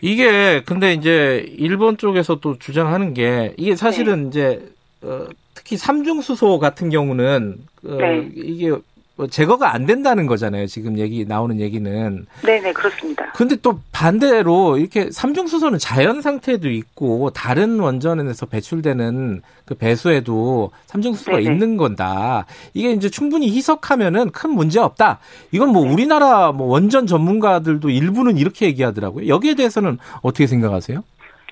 이게 0.00 0.62
근데 0.64 0.92
이제 0.92 1.46
일본 1.56 1.96
쪽에서 1.96 2.36
또 2.36 2.58
주장하는 2.58 3.14
게 3.14 3.54
이게 3.56 3.76
사실은 3.76 4.24
네. 4.24 4.28
이제 4.28 4.68
어, 5.02 5.26
특히 5.54 5.76
삼중수소 5.76 6.58
같은 6.58 6.90
경우는 6.90 7.58
어, 7.84 7.94
네. 7.96 8.28
이게 8.34 8.70
뭐 8.70 8.82
제거가 9.30 9.72
안 9.72 9.86
된다는 9.86 10.26
거잖아요. 10.26 10.66
지금 10.66 10.98
얘기 10.98 11.24
나오는 11.24 11.60
얘기는. 11.60 12.26
네네 12.44 12.72
그렇습니다. 12.72 13.30
근데 13.32 13.54
또 13.56 13.78
반대로 13.92 14.76
이렇게 14.76 15.08
삼중수소는 15.10 15.78
자연 15.78 16.20
상태도 16.20 16.68
있고 16.68 17.30
다른 17.30 17.78
원전에서 17.78 18.46
배출되는 18.46 19.42
그 19.66 19.74
배수에도 19.76 20.72
삼중수소가 20.86 21.38
네네. 21.38 21.50
있는 21.52 21.76
건다. 21.76 22.46
이게 22.74 22.90
이제 22.90 23.08
충분히 23.08 23.48
희석하면은 23.54 24.30
큰 24.32 24.50
문제 24.50 24.80
없다. 24.80 25.20
이건 25.52 25.68
뭐 25.70 25.84
네. 25.84 25.92
우리나라 25.92 26.50
뭐 26.50 26.66
원전 26.66 27.06
전문가들도 27.06 27.88
일부는 27.90 28.36
이렇게 28.36 28.66
얘기하더라고요. 28.66 29.28
여기에 29.28 29.54
대해서는 29.54 29.98
어떻게 30.22 30.48
생각하세요? 30.48 31.04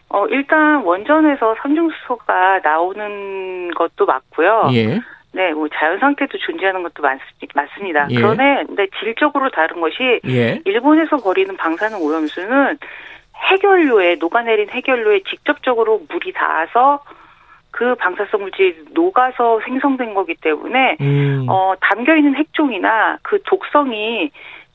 어 0.09 0.27
일단 0.27 0.83
원전에서 0.85 1.55
삼중수소가 1.63 2.59
나오는 2.65 3.71
것도 3.75 4.05
맞고요. 4.05 4.69
예. 4.75 5.01
네, 5.35 5.53
뭐 5.53 5.67
자연 5.69 5.99
상태도 5.99 6.39
존재하는 6.39 6.83
것도 6.83 7.03
많, 7.03 7.19
맞습니다. 7.55 8.07
예. 8.11 8.15
그런데 8.17 8.65
근데 8.67 8.87
질적으로 9.01 9.51
다른 9.51 9.81
것이 9.81 10.21
예. 10.29 10.61
일본에서 10.65 11.17
버리는 11.17 11.57
방사능 11.57 12.01
오염수는 12.03 12.79
해결료에 13.51 14.17
녹아내린 14.17 14.69
해결료에 14.71 15.21
직접적으로 15.29 16.03
물이 16.09 16.33
닿아서 16.33 17.03
그 17.71 17.95
방사성 17.95 18.43
물질이 18.43 18.85
녹아서 18.93 19.61
생성된 19.65 20.15
거기 20.15 20.35
때문에 20.35 20.99
음. 21.01 21.47
어 21.49 21.73
담겨 21.81 22.15
있는 22.15 22.37
핵종이나 22.37 23.19
그 23.23 23.43
독성이 23.45 24.31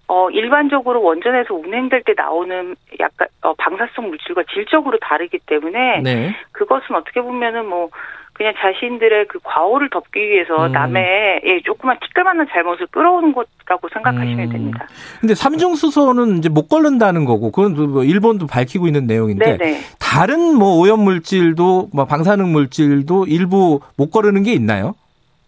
어 0.08 0.30
일반적으로 0.32 1.04
원전에서 1.04 1.54
운행될 1.54 2.04
때 2.04 2.14
나오는 2.18 2.76
약간 3.00 3.28
어 3.44 3.54
방사성 3.54 4.08
물질과 4.10 4.44
질적으로 4.52 4.98
다르기 4.98 5.38
때문에 5.46 6.02
네. 6.02 6.36
그것은 6.52 6.96
어떻게 6.96 7.22
보면은 7.22 7.68
뭐 7.68 7.90
그냥 8.38 8.54
자신들의 8.58 9.28
그 9.28 9.40
과오를 9.44 9.90
덮기 9.90 10.20
위해서 10.20 10.68
음. 10.68 10.72
남의 10.72 11.42
예, 11.44 11.62
조그만 11.64 11.98
티끌만한 12.00 12.48
잘못을 12.52 12.86
끌어오는 12.88 13.34
것라고 13.34 13.90
생각하시면 13.92 14.40
음. 14.48 14.52
됩니다. 14.52 14.88
근데 15.20 15.34
삼중 15.34 15.76
수소는 15.76 16.38
이제 16.38 16.48
못 16.48 16.68
걸른다는 16.68 17.26
거고 17.26 17.52
그건 17.52 17.92
뭐 17.92 18.04
일본도 18.04 18.46
밝히고 18.46 18.86
있는 18.86 19.08
내용인데 19.08 19.58
네네. 19.58 19.80
다른 20.00 20.56
뭐 20.56 20.78
오염 20.78 21.00
물질도 21.02 21.90
뭐 21.92 22.06
방사능 22.06 22.52
물질도 22.52 23.26
일부 23.26 23.80
못 23.98 24.12
거르는 24.12 24.44
게 24.44 24.54
있나요? 24.54 24.94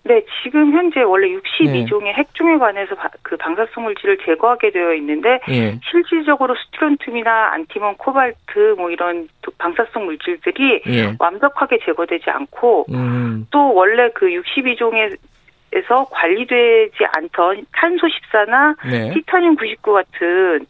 네, 0.03 0.23
지금 0.41 0.71
현재 0.73 1.01
원래 1.01 1.27
62종의 1.27 2.03
네. 2.03 2.13
핵종에 2.13 2.57
관해서 2.57 2.95
그 3.21 3.35
방사성 3.38 3.83
물질을 3.83 4.17
제거하게 4.25 4.71
되어 4.71 4.93
있는데 4.93 5.39
네. 5.47 5.79
실질적으로 5.91 6.55
스트론튬이나 6.55 7.51
안티몬, 7.53 7.95
코발트 7.97 8.75
뭐 8.77 8.89
이런 8.91 9.27
방사성 9.57 10.05
물질들이 10.05 10.81
네. 10.85 11.15
완벽하게 11.19 11.79
제거되지 11.85 12.29
않고 12.29 12.85
음. 12.91 13.47
또 13.51 13.73
원래 13.73 14.09
그 14.13 14.27
62종의 14.27 15.17
에서 15.71 16.07
관리되지 16.09 16.97
않던 17.15 17.67
탄소 17.73 18.07
14나 18.07 18.75
네. 18.89 19.13
티타늄 19.13 19.55
99 19.55 19.93
같은 19.93 20.65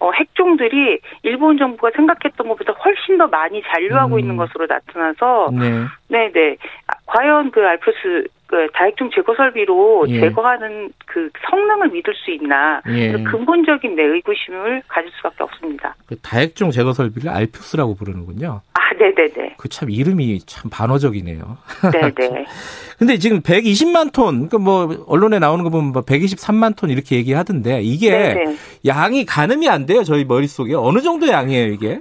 어, 0.00 0.12
핵종들이 0.12 1.00
일본 1.22 1.56
정부가 1.56 1.90
생각했던 1.96 2.46
것보다 2.46 2.74
훨씬 2.74 3.16
더 3.16 3.26
많이 3.26 3.62
잔류하고 3.62 4.16
음. 4.16 4.20
있는 4.20 4.36
것으로 4.36 4.66
나타나서 4.66 5.50
네. 5.52 5.84
네네 6.08 6.56
아, 6.88 6.92
과연 7.06 7.50
그 7.50 7.66
알프스 7.66 8.28
그 8.48 8.66
다액종 8.72 9.10
제거 9.14 9.34
설비로 9.36 10.06
예. 10.08 10.20
제거하는 10.20 10.90
그 11.06 11.28
성능을 11.50 11.90
믿을 11.90 12.14
수 12.14 12.30
있나 12.30 12.80
예. 12.88 13.12
근본적인 13.12 13.94
내 13.94 14.02
의구심을 14.02 14.82
가질 14.88 15.10
수밖에 15.16 15.42
없습니다. 15.44 15.94
그 16.06 16.16
다액종 16.20 16.70
제거 16.70 16.92
설비를 16.94 17.30
알프스라고 17.30 17.94
부르는군요. 17.94 18.62
아, 18.72 18.80
네 18.98 19.12
네 19.14 19.28
네. 19.34 19.54
그 19.58 19.68
참 19.68 19.90
이름이 19.90 20.40
참 20.46 20.70
반어적이네요. 20.70 21.58
네 21.92 22.10
네. 22.10 22.44
근데 22.98 23.18
지금 23.18 23.42
120만 23.42 24.12
톤, 24.14 24.48
그뭐 24.48 25.04
언론에 25.06 25.38
나오는 25.38 25.62
거 25.62 25.68
보면 25.70 25.92
뭐 25.92 26.02
123만 26.02 26.74
톤 26.74 26.88
이렇게 26.88 27.16
얘기하던데 27.16 27.82
이게 27.82 28.10
네네. 28.10 28.56
양이 28.86 29.24
가늠이 29.26 29.68
안 29.68 29.84
돼요 29.86 30.02
저희 30.04 30.24
머릿 30.24 30.48
속에 30.48 30.74
어느 30.74 31.00
정도 31.00 31.28
양이에요 31.28 31.66
이게? 31.72 32.00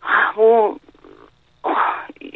아, 0.00 0.32
뭐 0.36 0.76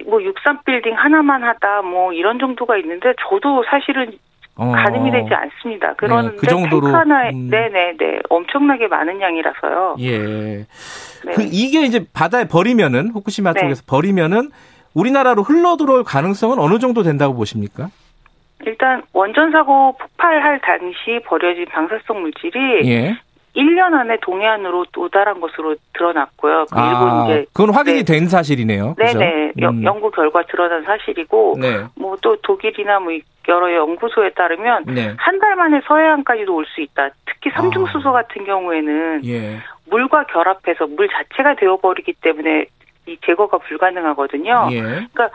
뭐 0.06 0.20
63빌딩 0.20 0.94
하나만 0.94 1.42
하다 1.42 1.82
뭐 1.82 2.12
이런 2.12 2.38
정도가 2.38 2.76
있는데 2.78 3.12
저도 3.28 3.64
사실은 3.68 4.12
어. 4.56 4.72
가늠이 4.72 5.10
되지 5.10 5.34
않습니다. 5.34 5.92
그런데 5.96 6.30
네, 6.30 6.36
그 6.36 6.46
정도로 6.46 6.86
하나에 6.88 7.30
음. 7.30 7.48
네네네 7.50 8.20
엄청나게 8.30 8.86
많은 8.86 9.20
양이라서요. 9.20 9.96
예. 9.98 10.18
네. 10.18 11.32
그 11.34 11.42
이게 11.42 11.82
이제 11.82 12.06
바다에 12.14 12.48
버리면은 12.48 13.10
후쿠시마 13.10 13.52
네. 13.52 13.60
쪽에서 13.60 13.82
버리면은 13.86 14.50
우리나라로 14.94 15.42
흘러 15.42 15.76
들어올 15.76 16.04
가능성은 16.04 16.58
어느 16.58 16.78
정도 16.78 17.02
된다고 17.02 17.34
보십니까? 17.34 17.88
일단 18.64 19.02
원전 19.12 19.52
사고 19.52 19.94
폭발할 19.98 20.60
당시 20.60 21.20
버려진 21.26 21.66
방사성 21.66 22.22
물질이 22.22 22.90
예. 22.90 23.18
1년 23.56 23.94
안에 23.94 24.18
동해안으로 24.20 24.84
도달한 24.92 25.40
것으로 25.40 25.76
드러났고요. 25.94 26.66
그 26.70 26.78
일본 26.78 27.24
이제 27.24 27.46
그건 27.54 27.74
확인이 27.74 28.04
네. 28.04 28.12
된 28.12 28.28
사실이네요. 28.28 28.94
네네 28.98 29.52
음. 29.62 29.82
연구 29.82 30.10
결과 30.10 30.42
드러난 30.42 30.82
사실이고 30.84 31.56
네. 31.60 31.84
뭐또 31.96 32.36
독일이나 32.42 33.00
뭐 33.00 33.12
여러 33.48 33.74
연구소에 33.74 34.30
따르면 34.30 34.84
네. 34.86 35.14
한달 35.16 35.56
만에 35.56 35.80
서해안까지도 35.86 36.54
올 36.54 36.66
수 36.66 36.80
있다. 36.82 37.08
특히 37.24 37.50
삼중수소 37.54 38.08
아. 38.10 38.12
같은 38.12 38.44
경우에는 38.44 39.24
예. 39.24 39.58
물과 39.88 40.24
결합해서 40.24 40.86
물 40.88 41.08
자체가 41.08 41.54
되어버리기 41.54 42.14
때문에 42.20 42.66
이 43.06 43.16
제거가 43.24 43.58
불가능하거든요. 43.58 44.68
예. 44.72 44.80
그러니까 44.80 45.30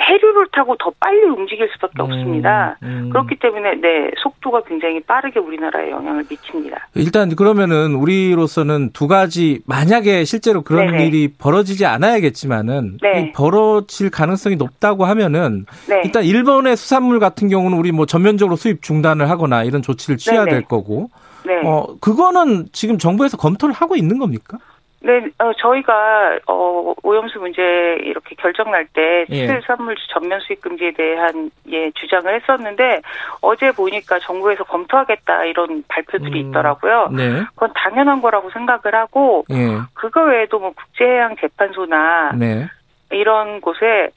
해류를 0.00 0.48
타고 0.52 0.76
더 0.76 0.92
빨리 0.98 1.24
움직일 1.24 1.68
수밖에 1.72 1.94
음, 2.00 2.04
없습니다. 2.04 2.76
음. 2.82 3.10
그렇기 3.10 3.36
때문에 3.38 3.76
네 3.76 4.10
속도가 4.22 4.62
굉장히 4.64 5.00
빠르게 5.00 5.38
우리나라에 5.38 5.90
영향을 5.90 6.24
미칩니다. 6.28 6.88
일단 6.94 7.34
그러면은 7.34 7.94
우리로서는 7.94 8.90
두 8.92 9.06
가지 9.06 9.60
만약에 9.66 10.24
실제로 10.24 10.62
그런 10.62 10.86
네네. 10.90 11.06
일이 11.06 11.28
벌어지지 11.28 11.86
않아야겠지만은 11.86 12.98
네. 13.02 13.32
벌어질 13.32 14.10
가능성이 14.10 14.56
높다고 14.56 15.04
하면은 15.04 15.64
네. 15.88 16.02
일단 16.04 16.24
일본의 16.24 16.76
수산물 16.76 17.20
같은 17.20 17.48
경우는 17.48 17.78
우리 17.78 17.92
뭐 17.92 18.04
전면적으로 18.06 18.56
수입 18.56 18.82
중단을 18.82 19.30
하거나 19.30 19.62
이런 19.62 19.80
조치를 19.82 20.16
취해야 20.16 20.44
네네. 20.44 20.50
될 20.50 20.62
거고. 20.64 21.10
네. 21.46 21.60
어 21.62 21.86
그거는 22.00 22.68
지금 22.72 22.96
정부에서 22.96 23.36
검토를 23.36 23.74
하고 23.74 23.96
있는 23.96 24.18
겁니까? 24.18 24.58
네, 25.04 25.20
어, 25.38 25.52
저희가 25.58 26.38
어, 26.46 26.94
오염수 27.02 27.38
문제 27.38 27.60
이렇게 28.00 28.34
결정 28.36 28.70
날때 28.70 29.26
예. 29.28 29.60
수산물 29.60 29.96
전면 30.08 30.40
수입 30.40 30.62
금지에 30.62 30.92
대한 30.92 31.50
예 31.68 31.90
주장을 31.90 32.34
했었는데 32.34 33.02
어제 33.42 33.70
보니까 33.72 34.18
정부에서 34.20 34.64
검토하겠다 34.64 35.44
이런 35.44 35.84
발표들이 35.88 36.42
음, 36.42 36.48
있더라고요. 36.48 37.08
네. 37.12 37.44
그건 37.50 37.70
당연한 37.74 38.22
거라고 38.22 38.48
생각을 38.50 38.94
하고 38.94 39.44
예. 39.50 39.78
그거 39.92 40.22
외에도 40.24 40.58
뭐 40.58 40.72
국제해양 40.72 41.36
재판소나 41.36 42.32
네. 42.38 42.66
이런 43.10 43.60
곳에 43.60 44.08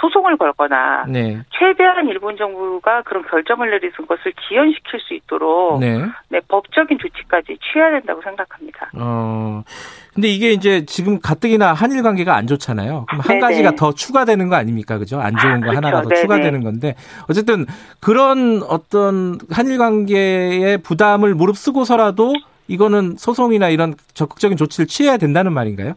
소송을 0.00 0.36
걸거나 0.36 1.04
네. 1.08 1.40
최대한 1.58 2.06
일본 2.08 2.36
정부가 2.36 3.02
그런 3.02 3.24
결정을 3.24 3.70
내리는 3.70 3.92
것을 4.06 4.32
지연시킬 4.48 5.00
수 5.00 5.14
있도록 5.14 5.80
네. 5.80 5.98
네. 6.28 6.40
법적인 6.48 6.98
조치까지 6.98 7.58
취해야 7.58 7.90
된다고 7.92 8.20
생각합니다. 8.22 8.90
어. 8.96 9.62
근데 10.12 10.28
이게 10.28 10.52
이제 10.52 10.84
지금 10.86 11.20
가뜩이나 11.20 11.72
한일 11.72 12.02
관계가 12.02 12.34
안 12.36 12.46
좋잖아요. 12.46 13.06
그럼 13.08 13.20
한 13.20 13.28
네네. 13.28 13.40
가지가 13.40 13.70
더 13.72 13.92
추가되는 13.92 14.48
거 14.48 14.56
아닙니까? 14.56 14.98
그죠? 14.98 15.20
안 15.20 15.36
좋은 15.36 15.60
거 15.60 15.68
그렇죠. 15.70 15.76
하나가 15.76 16.02
더 16.02 16.08
네네. 16.08 16.20
추가되는 16.20 16.62
건데 16.62 16.94
어쨌든 17.28 17.66
그런 18.00 18.62
어떤 18.68 19.38
한일 19.50 19.78
관계의 19.78 20.78
부담을 20.78 21.34
무릅쓰고서라도 21.34 22.32
이거는 22.68 23.16
소송이나 23.18 23.68
이런 23.68 23.94
적극적인 24.14 24.56
조치를 24.56 24.86
취해야 24.86 25.16
된다는 25.16 25.52
말인가요? 25.52 25.94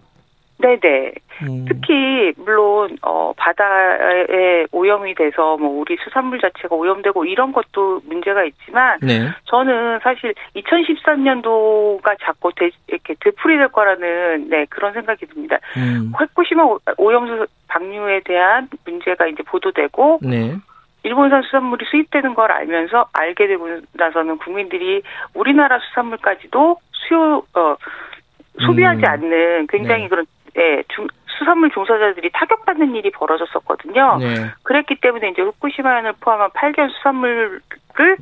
네네. 0.60 1.13
음. 1.43 1.65
특히 1.67 2.34
물론 2.38 2.98
어 3.04 3.32
바다에 3.38 4.65
오염이 4.72 5.13
돼서 5.13 5.56
뭐 5.58 5.82
우리 5.82 5.98
수산물 6.04 6.39
자체가 6.39 6.76
오염되고 6.76 7.26
이런 7.26 7.52
것도 7.52 8.02
문제가 8.06 8.43
있지만 8.43 8.98
네. 9.02 9.30
저는 9.46 10.00
사실 10.02 10.34
2013년도가 10.56 12.17
자꾸 12.22 12.52
되, 12.56 12.72
이렇게 12.88 13.13
되풀이 13.20 13.58
될 13.58 13.67
거라는 13.67 14.50
네 14.50 14.65
그런 14.70 14.93
생각이 14.93 15.28
듭니다. 15.28 15.60
음. 15.78 16.12
후쿠시마 16.17 16.63
오염수 16.98 17.46
방류에 17.67 18.22
대한 18.22 18.67
문제가 18.86 19.28
이제 19.28 19.43
보도되고 19.43 20.20
네. 20.24 20.56
일본산 21.04 21.43
수산물이 21.43 21.86
수입되는 21.89 22.34
걸 22.34 22.52
알면서 22.52 23.10
알게 23.13 23.48
되고 23.48 23.67
나서는 23.93 24.39
국민들이 24.39 25.04
우리나라 25.36 25.78
수산물까지도 25.80 26.80
수요 26.91 27.43
어 27.54 27.76
소비하지 28.65 29.02
음. 29.02 29.06
않는 29.06 29.67
굉장히 29.67 30.04
네. 30.04 30.10
그런 30.10 30.26
예, 30.58 30.84
중, 30.88 31.08
수산물 31.38 31.70
종사자들이 31.70 32.32
타격받는 32.34 32.96
일이 32.96 33.12
벌어졌었거든요. 33.12 34.17
네. 34.20 34.26
그랬기 34.63 34.96
때문에 34.96 35.30
이제 35.30 35.41
후쿠시마현을 35.41 36.13
포함한 36.20 36.50
8개월 36.52 36.91
수산물을 36.93 37.62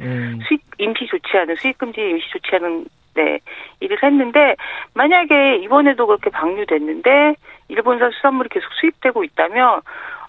음. 0.01 0.39
수입 0.47 0.61
임시 0.77 1.07
조치하는 1.07 1.55
수입 1.55 1.77
금지 1.77 2.01
임시 2.01 2.29
조치하는 2.31 2.85
네 3.13 3.39
일을 3.79 3.97
했는데 4.03 4.55
만약에 4.93 5.57
이번에도 5.57 6.05
그렇게 6.05 6.29
방류됐는데 6.29 7.35
일본산 7.69 8.11
수산물이 8.11 8.49
계속 8.49 8.69
수입되고 8.73 9.23
있다면 9.23 9.81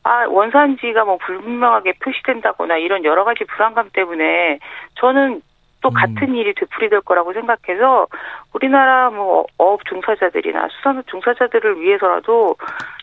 아 0.05 0.27
원산지가 0.29 1.05
뭐 1.05 1.19
불분명하게 1.19 1.95
표시된다거나 2.01 2.77
이런 2.77 3.05
여러 3.05 3.25
가지 3.25 3.45
불안감 3.45 3.90
때문에 3.92 4.61
저는 4.95 5.42
또 5.87 5.90
음. 5.90 5.94
같은 5.94 6.35
일이 6.35 6.53
되풀이될 6.55 7.03
거라고 7.03 7.33
생각해서 7.33 8.09
우리나라 8.53 9.09
뭐 9.11 9.46
어업 9.57 9.85
종사자들이나 9.85 10.66
수산업 10.77 11.07
종사자들을 11.07 11.81
위해서라도 11.81 12.57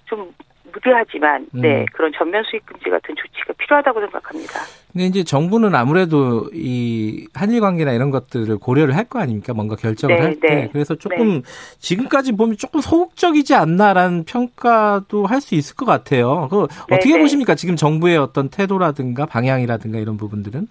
좀 0.06 0.34
무대하지만 0.74 1.48
음. 1.56 1.62
네 1.62 1.86
그런 1.94 2.12
전면 2.18 2.44
수익 2.44 2.66
금지 2.66 2.90
같은 2.90 3.16
조치가 3.16 3.54
필요하다고 3.58 4.02
생각합니다. 4.02 4.60
근데 4.92 5.06
이제 5.06 5.24
정부는 5.24 5.76
아무래도 5.76 6.50
이 6.54 7.26
한일 7.34 7.62
관계나 7.62 7.94
이런 7.94 8.12
것들을 8.12 8.58
고려를 8.58 8.98
할 8.98 9.06
거 9.06 9.20
아닙니까? 9.20 9.54
뭔가 9.54 9.76
결정을 9.78 10.16
네, 10.18 10.22
할 10.22 10.40
때. 10.40 10.48
네. 10.48 10.70
그래서 10.74 10.96
조금 10.96 11.36
네. 11.36 11.42
지금까지 11.80 12.36
보면 12.36 12.58
조금 12.58 12.82
소극적이지 12.82 13.54
않나라는 13.56 14.26
평가도 14.26 15.26
할 15.26 15.40
수 15.40 15.56
있을 15.56 15.76
것 15.78 15.86
같아요. 15.86 16.48
그 16.50 16.64
어떻게 16.64 17.14
네, 17.14 17.20
보십니까? 17.20 17.56
지금 17.56 17.76
정부의 17.78 18.18
어떤 18.18 18.50
태도라든가 18.50 19.26
방향이라든가 19.26 20.00
이런 20.00 20.18
부분들은? 20.18 20.68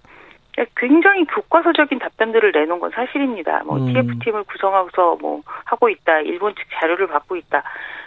굉장히 0.77 1.25
교과서적인 1.25 1.99
답변들을 1.99 2.53
내놓은 2.53 2.81
건 2.81 2.91
사실입니다. 2.91 3.63
뭐 3.65 3.79
음. 3.79 3.87
TF팀을 3.87 4.45
구성하고서 4.45 5.19
뭐 5.21 5.43
하고 5.65 5.89
있다. 5.89 6.21
일본 6.21 6.55
측 6.55 6.65
자료를 6.73 7.07
받고 7.07 7.37
있다. 7.37 7.63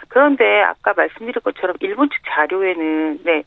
그런데 0.08 0.62
아까 0.62 0.94
말씀드린 0.96 1.34
것처럼 1.42 1.76
일본 1.80 2.08
측 2.10 2.20
자료에는 2.26 3.20
네 3.24 3.42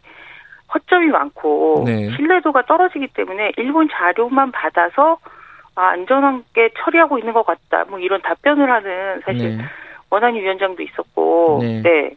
허점이 0.73 1.07
많고 1.07 1.83
네. 1.85 2.09
신뢰도가 2.15 2.63
떨어지기 2.63 3.07
때문에 3.07 3.53
일본 3.57 3.89
자료만 3.91 4.51
받아서 4.51 5.17
아, 5.75 5.89
안전하게 5.89 6.71
처리하고 6.77 7.17
있는 7.19 7.33
것 7.33 7.45
같다. 7.45 7.85
뭐 7.89 7.99
이런 7.99 8.21
답변을 8.21 8.69
하는 8.69 9.21
사실 9.21 9.57
네. 9.57 9.63
원한희 10.09 10.41
위원장도 10.41 10.83
있었고 10.83 11.59
네. 11.61 11.81
네. 11.81 12.11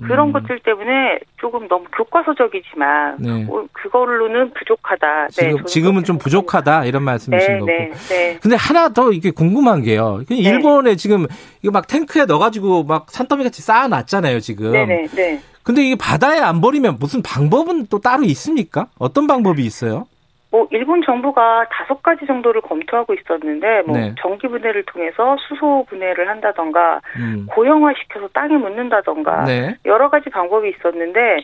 그런 0.00 0.28
음. 0.28 0.32
것들 0.32 0.60
때문에 0.60 1.18
조금 1.38 1.68
너무 1.68 1.84
교과서적이지만 1.96 3.16
네. 3.20 3.46
어, 3.48 3.64
그걸로는 3.72 4.52
부족하다. 4.54 5.28
네, 5.28 5.50
지금 5.50 5.64
지금 5.66 5.98
은 5.98 6.04
좀 6.04 6.18
부족하다 6.18 6.86
이런 6.86 7.02
말씀이신 7.02 7.52
네, 7.52 7.58
거고. 7.58 7.66
네, 7.66 7.90
네. 8.08 8.38
근데 8.42 8.56
하나 8.56 8.88
더 8.88 9.12
이게 9.12 9.30
궁금한 9.30 9.82
게요. 9.82 10.22
네. 10.28 10.36
일본에 10.36 10.96
지금 10.96 11.26
이거 11.62 11.70
막 11.72 11.86
탱크에 11.86 12.24
넣어가지고 12.24 12.84
막 12.84 13.06
산더미 13.10 13.44
같이 13.44 13.60
쌓아놨잖아요 13.62 14.40
지금. 14.40 14.72
네, 14.72 14.84
네, 14.86 15.06
네. 15.14 15.40
근데 15.62 15.84
이게 15.84 15.94
바다에 15.94 16.40
안 16.40 16.60
버리면 16.60 16.96
무슨 16.98 17.22
방법은 17.22 17.86
또 17.86 18.00
따로 18.00 18.24
있습니까? 18.24 18.88
어떤 18.98 19.26
방법이 19.28 19.62
있어요? 19.64 20.06
뭐 20.52 20.68
일본 20.70 21.02
정부가 21.02 21.66
다섯 21.70 22.02
가지 22.02 22.26
정도를 22.26 22.60
검토하고 22.60 23.14
있었는데 23.14 23.82
뭐 23.86 23.96
네. 23.96 24.14
전기 24.20 24.46
분해를 24.46 24.84
통해서 24.84 25.36
수소 25.48 25.86
분해를 25.88 26.28
한다던가 26.28 27.00
음. 27.16 27.46
고형화 27.50 27.94
시켜서 27.94 28.28
땅에 28.34 28.54
묻는다던가 28.58 29.44
네. 29.44 29.74
여러 29.86 30.10
가지 30.10 30.28
방법이 30.28 30.68
있었는데 30.68 31.38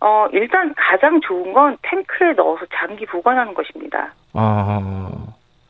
어 0.00 0.26
일단 0.32 0.74
가장 0.76 1.20
좋은 1.20 1.52
건 1.52 1.78
탱크에 1.82 2.32
넣어서 2.32 2.66
장기 2.74 3.06
보관하는 3.06 3.54
것입니다. 3.54 4.12
아. 4.34 5.12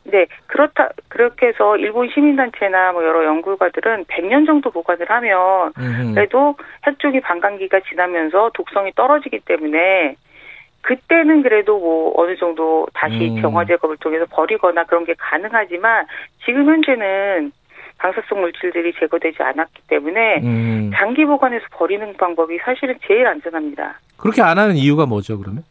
네, 0.09 0.25
그렇다 0.47 0.89
그렇게 1.09 1.47
해서 1.47 1.77
일본 1.77 2.09
시민단체나 2.09 2.93
뭐 2.93 3.03
여러 3.03 3.25
연구가들은 3.25 4.05
100년 4.05 4.47
정도 4.47 4.71
보관을 4.71 5.09
하면 5.09 5.73
그래도 6.13 6.55
핵종이 6.87 7.19
반감기가 7.19 7.81
지나면서 7.81 8.51
독성이 8.53 8.93
떨어지기 8.95 9.41
때문에 9.41 10.15
그때는 10.87 11.43
그래도 11.43 11.77
뭐 11.77 12.13
어느 12.15 12.37
정도 12.37 12.87
다시 12.93 13.29
음. 13.29 13.41
정화 13.41 13.65
제거를 13.65 13.97
통해서 13.97 14.25
버리거나 14.29 14.85
그런 14.85 15.03
게 15.03 15.13
가능하지만 15.17 16.05
지금 16.45 16.65
현재는 16.65 17.51
방사성 17.97 18.39
물질들이 18.39 18.93
제거되지 18.97 19.43
않았기 19.43 19.81
때문에 19.87 20.37
음. 20.43 20.91
장기 20.95 21.25
보관해서 21.25 21.65
버리는 21.71 22.15
방법이 22.15 22.57
사실은 22.63 22.95
제일 23.05 23.27
안전합니다. 23.27 23.99
그렇게 24.15 24.41
안 24.41 24.57
하는 24.57 24.75
이유가 24.77 25.05
뭐죠, 25.05 25.37
그러면? 25.37 25.63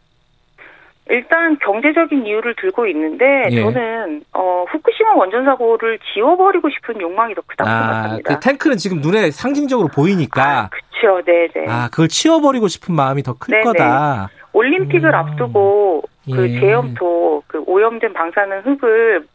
일단 1.08 1.56
경제적인 1.60 2.26
이유를 2.26 2.54
들고 2.60 2.86
있는데 2.88 3.44
예. 3.52 3.62
저는 3.62 4.22
어 4.34 4.64
후쿠시마 4.68 5.14
원전 5.14 5.44
사고를 5.44 5.98
지워버리고 6.12 6.68
싶은 6.68 7.00
욕망이 7.00 7.32
더 7.34 7.40
크다고 7.46 7.70
아, 7.70 7.72
생각합니다. 7.80 8.34
그 8.34 8.40
탱크는 8.40 8.76
지금 8.76 9.00
눈에 9.00 9.30
상징적으로 9.30 9.88
보이니까. 9.88 10.42
아, 10.42 10.68
그렇죠, 10.68 11.24
네, 11.24 11.48
네. 11.54 11.64
아 11.70 11.88
그걸 11.90 12.08
치워버리고 12.08 12.66
싶은 12.68 12.94
마음이 12.94 13.22
더 13.22 13.34
클 13.38 13.62
거다. 13.62 14.28
올림픽을 14.56 15.10
음. 15.10 15.14
앞두고 15.14 16.02
그 16.32 16.50
예. 16.50 16.60
제염토 16.60 17.42
그 17.46 17.62
오염된 17.66 18.14
방사능 18.14 18.62
흙을 18.64 19.26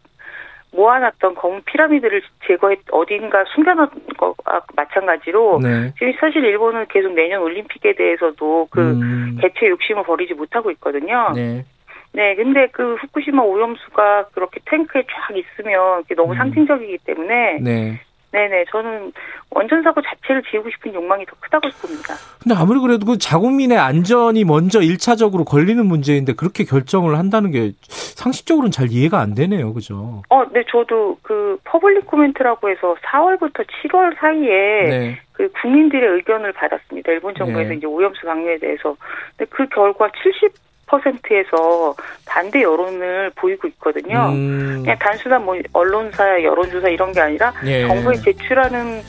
모아놨던 0.74 1.36
검은 1.36 1.62
피라미드를 1.66 2.22
제거해 2.48 2.78
어딘가 2.92 3.44
숨겨놓은 3.54 3.90
거와 4.18 4.62
마찬가지로 4.76 5.60
네. 5.62 5.94
지금 6.00 6.14
사실 6.20 6.44
일본은 6.44 6.86
계속 6.88 7.14
내년 7.14 7.42
올림픽에 7.42 7.94
대해서도 7.94 8.68
그 8.72 8.82
음. 8.82 9.38
개최 9.42 9.68
욕심을 9.68 10.04
버리지 10.04 10.34
못하고 10.34 10.72
있거든요. 10.72 11.32
네. 11.36 11.66
네, 12.14 12.36
근데 12.36 12.68
그 12.72 12.96
후쿠시마 12.96 13.44
오염수가 13.44 14.30
그렇게 14.34 14.60
탱크에 14.66 15.04
쫙 15.04 15.36
있으면 15.36 16.04
너무 16.16 16.34
음. 16.34 16.38
상징적이기 16.38 17.00
때문에 17.06 17.60
네. 17.62 18.02
네네, 18.32 18.66
저는 18.72 19.12
원전 19.50 19.84
사고 19.84 20.02
자체를 20.02 20.42
지우고 20.50 20.70
싶은 20.70 20.94
욕망이 20.94 21.26
더 21.26 21.34
크다고 21.42 21.68
봅니다. 21.82 22.16
근데 22.42 22.56
아무리 22.56 22.80
그래도 22.80 23.06
그 23.06 23.18
자국민의 23.18 23.78
안전이 23.78 24.46
먼저 24.46 24.80
1차적으로 24.80 25.46
걸리는 25.46 25.86
문제인데 25.86 26.34
그렇게 26.34 26.64
결정을 26.64 27.18
한다는 27.18 27.52
게 27.52 27.74
상식적으로는 27.90 28.72
잘 28.72 28.88
이해가 28.90 29.20
안 29.20 29.36
되네요, 29.36 29.74
그죠? 29.74 30.22
어, 30.30 30.46
네, 30.54 30.64
저도 30.72 31.18
그 31.22 31.58
public 31.66 32.06
comment라고 32.08 32.70
해서 32.70 32.96
4월부터 33.04 33.66
7월 33.68 34.18
사이에 34.18 34.90
네. 34.90 35.20
그 35.34 35.50
국민들의 35.62 36.08
의견을 36.18 36.54
받았습니다. 36.54 37.12
일본 37.12 37.36
정부에서 37.36 37.70
네. 37.70 37.76
이제 37.76 37.86
오염수 37.86 38.22
방류에 38.26 38.60
대해서. 38.60 38.96
근데 39.36 39.50
그 39.50 39.68
결과 39.68 40.10
70 40.24 40.54
10%에서 41.00 41.96
반대 42.26 42.62
여론을 42.62 43.32
보이고 43.36 43.68
있거든요. 43.70 44.30
음. 44.30 44.82
그냥 44.84 44.98
단순한 45.00 45.46
뭐 45.46 45.56
언론사 45.74 46.44
여론조사 46.44 46.90
이런 46.90 47.12
게 47.12 47.22
아니라 47.22 47.54
예. 47.66 47.88
정부에 47.88 48.16
제출하는 48.18 49.02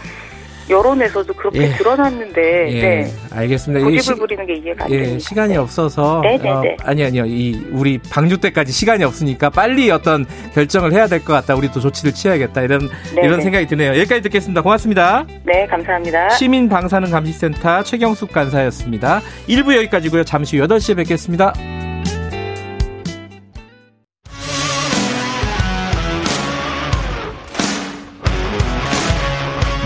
여론에서도 0.71 1.33
그렇게 1.35 1.63
예. 1.63 1.69
드러났는데 1.77 2.73
예. 2.73 2.81
네. 2.83 3.13
알겠습니다. 3.31 3.85
고집을 3.85 4.17
부리는 4.17 4.47
게 4.47 4.55
이해가 4.57 4.85
안 4.85 4.91
예. 4.91 5.01
됩니다. 5.03 5.19
시간이 5.19 5.57
없어서 5.57 6.21
네네네. 6.23 6.49
어, 6.51 6.63
아니 6.85 7.05
아니요. 7.05 7.25
이 7.27 7.61
우리 7.73 7.99
방류 7.99 8.39
때까지 8.39 8.73
시간이 8.73 9.05
없으니까 9.05 9.51
빨리 9.51 9.91
어떤 9.91 10.27
결정을 10.55 10.93
해야 10.93 11.07
될 11.07 11.23
것 11.23 11.33
같다. 11.35 11.55
우리 11.55 11.71
도 11.71 11.79
조치를 11.81 12.13
취해야겠다. 12.13 12.63
이런 12.63 12.89
네네. 13.15 13.27
이런 13.27 13.41
생각이 13.41 13.67
드네요. 13.67 13.91
여기까지 13.99 14.23
듣겠습니다. 14.23 14.61
고맙습니다. 14.63 15.25
네, 15.45 15.67
감사합니다. 15.67 16.31
시민 16.31 16.69
방사능 16.69 17.11
감시센터 17.11 17.83
최경숙 17.85 18.33
간사였습니다. 18.33 19.21
1부 19.49 19.77
여기까지고요. 19.77 20.25
잠시 20.25 20.59
후 20.59 20.67
8시에 20.67 20.97
뵙겠습니다. 20.97 21.53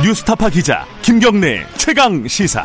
뉴스타파 0.07 0.51
기자 0.51 0.85
김경래 1.03 1.65
최강 1.79 2.29
시사. 2.29 2.65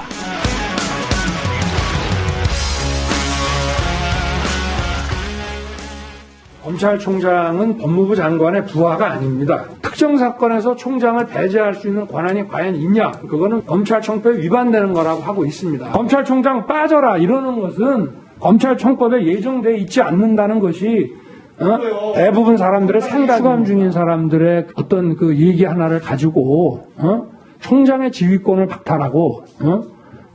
검찰총장은 6.64 7.78
법무부 7.78 8.16
장관의 8.16 8.68
부하가 8.68 9.14
아닙니다. 9.14 9.66
특정 9.82 10.18
사건에서 10.18 10.76
총장을 10.76 11.26
배제할 11.26 11.74
수 11.74 11.88
있는 11.88 12.06
권한이 12.06 12.48
과연 12.48 12.76
있냐? 12.76 13.10
그거는 13.10 13.66
검찰청법에 13.66 14.38
위반되는 14.38 14.94
거라고 14.94 15.22
하고 15.24 15.44
있습니다. 15.44 15.90
검찰총장 15.94 16.68
빠져라 16.68 17.18
이러는 17.18 17.60
것은 17.60 18.12
검찰청법에 18.40 19.26
예정돼 19.26 19.78
있지 19.78 20.00
않는다는 20.00 20.60
것이 20.60 21.12
어? 21.60 22.14
대부분 22.14 22.58
사람들의 22.58 23.02
생각 23.02 23.38
수감 23.38 23.66
중인 23.66 23.92
사람들의 23.92 24.68
어떤 24.76 25.16
그 25.16 25.38
얘기 25.38 25.64
하나를 25.64 26.00
가지고 26.00 26.88
어? 26.98 27.31
총장의 27.62 28.12
지휘권을 28.12 28.68
박탈하고 28.68 29.44
어? 29.62 29.84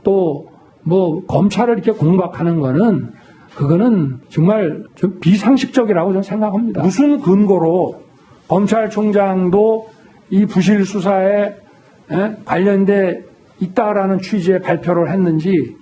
또뭐 0.03 1.25
검찰을 1.27 1.75
이렇게 1.75 1.91
공박하는 1.91 2.59
거는 2.59 3.11
그거는 3.55 4.19
정말 4.29 4.83
좀 4.95 5.19
비상식적이라고 5.19 6.11
저는 6.11 6.23
생각합니다. 6.23 6.81
무슨 6.81 7.21
근거로 7.21 8.01
검찰총장도 8.47 9.89
이 10.29 10.45
부실 10.45 10.85
수사에 10.85 11.55
에? 12.11 12.35
관련돼 12.45 13.25
있다라는 13.59 14.19
취지의 14.19 14.61
발표를 14.61 15.11
했는지 15.11 15.75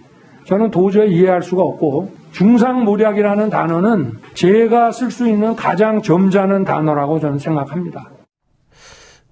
저는 0.46 0.72
도저히 0.72 1.16
이해할 1.16 1.44
수가 1.44 1.62
없고 1.62 2.12
중상모략이라는 2.32 3.50
단어는 3.50 4.14
제가 4.34 4.92
쓸 4.92 5.12
수 5.12 5.28
있는 5.28 5.56
가장 5.56 6.02
점잖은 6.02 6.64
단어라고 6.64 7.20
저는 7.20 7.40
생각합니다. 7.40 8.10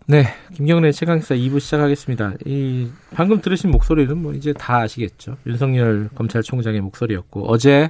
네, 0.05 0.25
김경래 0.53 0.91
최강사 0.91 1.33
2부 1.33 1.61
시작하겠습니다. 1.61 2.33
이 2.45 2.89
방금 3.13 3.39
들으신 3.39 3.71
목소리는 3.71 4.17
뭐 4.17 4.33
이제 4.33 4.51
다 4.51 4.79
아시겠죠. 4.79 5.37
윤석열 5.47 6.09
검찰총장의 6.13 6.81
목소리였고 6.81 7.49
어제 7.49 7.89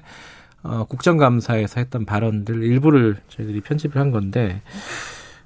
어, 0.62 0.86
국정감사에서 0.88 1.80
했던 1.80 2.06
발언들 2.06 2.62
일부를 2.62 3.18
저희들이 3.30 3.62
편집을 3.62 4.00
한 4.00 4.12
건데 4.12 4.62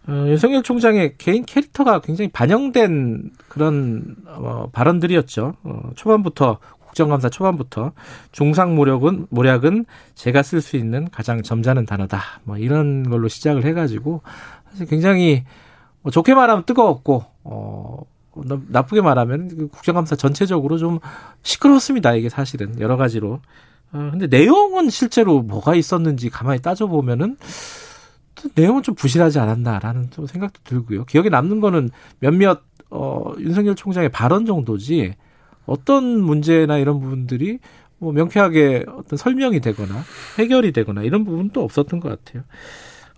어, 0.10 0.26
윤석열 0.28 0.62
총장의 0.62 1.14
개인 1.18 1.46
캐릭터가 1.46 2.02
굉장히 2.02 2.30
반영된 2.32 3.32
그런 3.48 4.18
어, 4.26 4.70
발언들이었죠. 4.74 5.56
어, 5.64 5.92
초반부터 5.96 6.60
국정감사 6.80 7.30
초반부터 7.30 7.94
중상 8.34 8.76
모략은 8.76 9.28
모략은 9.30 9.86
제가 10.16 10.44
쓸 10.44 10.60
수 10.60 10.76
있는 10.76 11.10
가장 11.12 11.42
점잖은 11.42 11.86
단어다. 11.86 12.22
뭐 12.44 12.58
이런 12.58 13.10
걸로 13.10 13.30
시작을 13.30 13.64
해가지고 13.64 14.22
사실 14.72 14.86
굉장히 14.86 15.46
뭐 15.46 15.67
좋게 16.12 16.34
말하면 16.34 16.66
뜨거웠고 16.66 17.26
어 17.44 18.04
나쁘게 18.70 19.02
말하면 19.02 19.48
그 19.48 19.68
국정감사 19.68 20.16
전체적으로 20.16 20.78
좀 20.78 21.00
시끄럽습니다. 21.44 22.14
이게 22.14 22.30
사실은 22.30 22.80
여러 22.80 22.98
가지로. 22.98 23.40
어, 23.92 24.10
근데 24.12 24.28
내용은 24.28 24.90
실제로 24.90 25.42
뭐가 25.42 25.76
있었는지 25.76 26.30
가만히 26.30 26.62
따져보면은 26.62 27.38
내용은 28.54 28.84
좀 28.84 28.96
부실하지 28.96 29.40
않았나라는 29.40 30.12
좀 30.12 30.28
생각도 30.28 30.60
들고요. 30.64 31.06
기억에 31.06 31.30
남는 31.30 31.60
거는 31.60 31.90
몇몇 32.20 32.62
어, 32.90 33.34
윤석열 33.40 33.76
총장의 33.76 34.10
발언 34.10 34.46
정도지 34.46 35.16
어떤 35.66 36.22
문제나 36.22 36.78
이런 36.78 37.00
부분들이 37.00 37.60
뭐 37.98 38.12
명쾌하게 38.14 38.86
어떤 38.96 39.18
설명이 39.18 39.60
되거나 39.60 40.04
해결이 40.38 40.72
되거나 40.72 41.02
이런 41.02 41.26
부분도 41.26 41.64
없었던 41.64 42.00
것 42.00 42.10
같아요. 42.10 42.44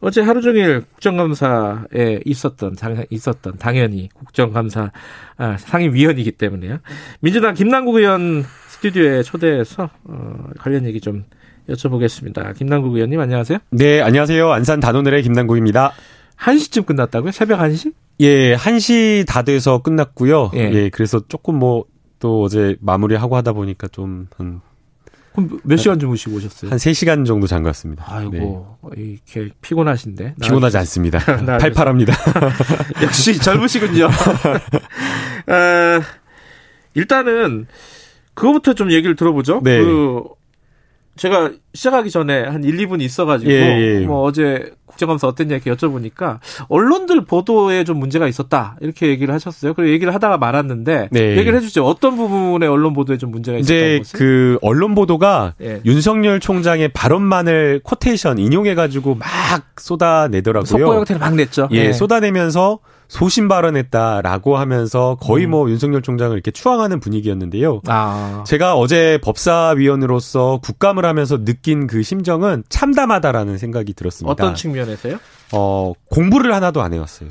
어제 0.01 0.21
하루 0.21 0.41
종일 0.41 0.81
국정감사에 0.81 2.21
있었던 2.25 2.75
있었던 3.09 3.57
당연히 3.57 4.09
국정감사 4.13 4.91
아, 5.37 5.57
상임위원이기 5.57 6.33
때문에요. 6.33 6.79
민주당 7.19 7.53
김남국 7.53 7.95
의원 7.95 8.43
스튜디오에 8.69 9.23
초대해서 9.23 9.89
어, 10.05 10.49
관련 10.57 10.85
얘기 10.85 11.01
좀 11.01 11.25
여쭤보겠습니다. 11.67 12.55
김남국 12.55 12.95
의원님 12.95 13.19
안녕하세요. 13.19 13.59
네, 13.71 14.01
안녕하세요. 14.01 14.51
안산 14.51 14.79
단오늘의 14.79 15.23
김남국입니다. 15.23 15.93
1시쯤 16.37 16.85
끝났다고요? 16.85 17.31
새벽 17.31 17.59
1시? 17.59 17.93
예, 18.21 18.55
1시 18.55 19.27
다 19.27 19.41
돼서 19.41 19.81
끝났고요. 19.81 20.51
예, 20.55 20.71
예 20.73 20.89
그래서 20.89 21.21
조금 21.27 21.59
뭐 21.59 21.85
또 22.19 22.43
어제 22.43 22.75
마무리하고 22.81 23.35
하다 23.37 23.53
보니까 23.53 23.87
좀한 23.87 24.61
그럼 25.47 25.59
몇 25.63 25.77
시간 25.77 25.99
주무시고 25.99 26.35
오셨어요? 26.35 26.71
한 26.71 26.77
3시간 26.77 27.25
정도 27.25 27.47
잔 27.47 27.63
것 27.63 27.69
같습니다. 27.69 28.05
아이고, 28.07 28.77
네. 28.95 29.01
이렇게 29.03 29.51
피곤하신데? 29.61 30.35
피곤하지 30.43 30.77
않습니다. 30.79 31.19
팔팔합니다. 31.59 32.13
역시 33.03 33.37
젊으시군요. 33.39 34.05
어, 34.05 36.01
일단은, 36.93 37.67
그거부터 38.33 38.73
좀 38.73 38.91
얘기를 38.91 39.15
들어보죠. 39.15 39.61
네. 39.63 39.79
그, 39.79 40.23
제가 41.15 41.51
시작하기 41.73 42.09
전에 42.11 42.43
한 42.43 42.63
1, 42.63 42.77
2분 42.77 43.01
있어가지고, 43.01 43.51
예, 43.51 43.99
예. 44.01 44.05
뭐 44.05 44.21
어제 44.23 44.71
국정감사 44.99 45.27
어땠냐 45.27 45.55
이렇게 45.55 45.71
여쭤보니까 45.71 46.39
언론들 46.67 47.21
보도에 47.21 47.85
좀 47.85 47.97
문제가 47.97 48.27
있었다 48.27 48.75
이렇게 48.81 49.07
얘기를 49.07 49.33
하셨어요. 49.33 49.73
그리고 49.73 49.91
얘기를 49.91 50.13
하다가 50.13 50.37
말았는데 50.37 51.09
네. 51.11 51.37
얘기를 51.37 51.57
해주죠. 51.57 51.85
어떤 51.85 52.17
부분에 52.17 52.67
언론 52.67 52.93
보도에 52.93 53.17
좀 53.17 53.31
문제가 53.31 53.57
있었다는 53.57 54.01
이제 54.01 54.17
그 54.17 54.59
언론 54.61 54.95
보도가 54.95 55.53
예. 55.61 55.81
윤석열 55.85 56.39
총장의 56.39 56.89
발언만을 56.89 57.81
코테이션 57.83 58.37
인용해가지고 58.39 59.15
막 59.15 59.29
쏟아내더라고요. 59.77 60.65
속보 60.65 60.95
형태를 60.95 61.19
막 61.19 61.33
냈죠. 61.35 61.69
예, 61.71 61.77
예. 61.77 61.93
쏟아내면서 61.93 62.79
소신 63.09 63.47
발언했다라고 63.47 64.57
하면서 64.57 65.17
거의 65.19 65.45
음. 65.45 65.51
뭐 65.51 65.69
윤석열 65.69 66.01
총장을 66.03 66.31
이렇게 66.31 66.51
추앙하는 66.51 66.99
분위기였는데요. 66.99 67.81
아. 67.87 68.43
제가 68.45 68.75
어제 68.75 69.19
법사위원으로서 69.23 70.59
국감을 70.63 71.05
하면서 71.05 71.43
느낀 71.43 71.87
그 71.87 72.03
심정은 72.03 72.63
참담하다라는 72.69 73.57
생각이 73.57 73.93
들었습니다. 73.93 74.31
어떤 74.31 74.55
측면에서요? 74.55 75.17
어, 75.53 75.93
공부를 76.11 76.53
하나도 76.53 76.81
안 76.81 76.93
해왔어요. 76.93 77.29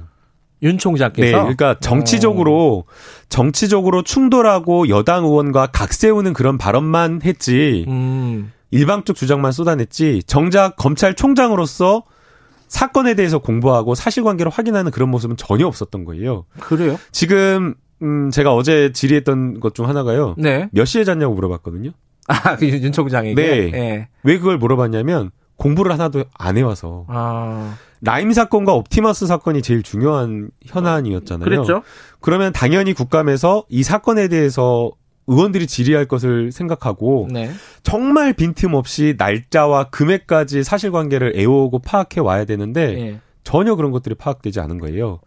윤 0.62 0.76
총장께서 0.76 1.36
네, 1.36 1.40
그러니까 1.40 1.76
정치적으로 1.78 2.78
오. 2.78 2.84
정치적으로 3.28 4.02
충돌하고 4.02 4.88
여당 4.88 5.24
의원과 5.24 5.68
각 5.68 5.92
세우는 5.92 6.32
그런 6.32 6.58
발언만 6.58 7.20
했지 7.24 7.84
음. 7.86 8.50
일방적 8.72 9.14
주장만 9.14 9.52
쏟아냈지 9.52 10.24
정작 10.26 10.74
검찰총장으로서 10.74 12.02
사건에 12.68 13.14
대해서 13.14 13.38
공부하고 13.38 13.94
사실관계를 13.94 14.50
확인하는 14.52 14.90
그런 14.90 15.08
모습은 15.10 15.36
전혀 15.36 15.66
없었던 15.66 16.04
거예요. 16.04 16.44
그래요? 16.60 16.98
지금 17.12 17.74
음 18.02 18.30
제가 18.30 18.54
어제 18.54 18.92
질의했던 18.92 19.60
것 19.60 19.74
중 19.74 19.88
하나가요. 19.88 20.34
네. 20.38 20.68
몇 20.72 20.84
시에 20.84 21.04
잤냐고 21.04 21.34
물어봤거든요. 21.34 21.90
아, 22.28 22.56
그 22.56 22.66
윤 22.68 22.92
총장에게. 22.92 23.34
네. 23.34 23.70
네. 23.70 24.08
왜 24.22 24.38
그걸 24.38 24.58
물어봤냐면 24.58 25.30
공부를 25.56 25.90
하나도 25.92 26.24
안 26.38 26.56
해와서. 26.56 27.04
아. 27.08 27.74
라임 28.00 28.32
사건과 28.32 28.74
옵티머스 28.74 29.26
사건이 29.26 29.60
제일 29.62 29.82
중요한 29.82 30.50
현안이었잖아요. 30.64 31.44
그랬죠. 31.44 31.82
그러면 32.20 32.52
당연히 32.52 32.92
국감에서 32.92 33.64
이 33.68 33.82
사건에 33.82 34.28
대해서 34.28 34.92
의원들이 35.28 35.66
질의할 35.66 36.06
것을 36.06 36.50
생각하고 36.50 37.28
네. 37.30 37.50
정말 37.82 38.32
빈틈없이 38.32 39.14
날짜와 39.16 39.90
금액까지 39.90 40.64
사실관계를 40.64 41.34
애워오고 41.36 41.80
파악해 41.80 42.20
와야 42.20 42.44
되는데 42.44 42.94
네. 42.94 43.20
전혀 43.44 43.76
그런 43.76 43.92
것들이 43.92 44.14
파악되지 44.14 44.58
않은 44.60 44.78
거예요. 44.78 45.20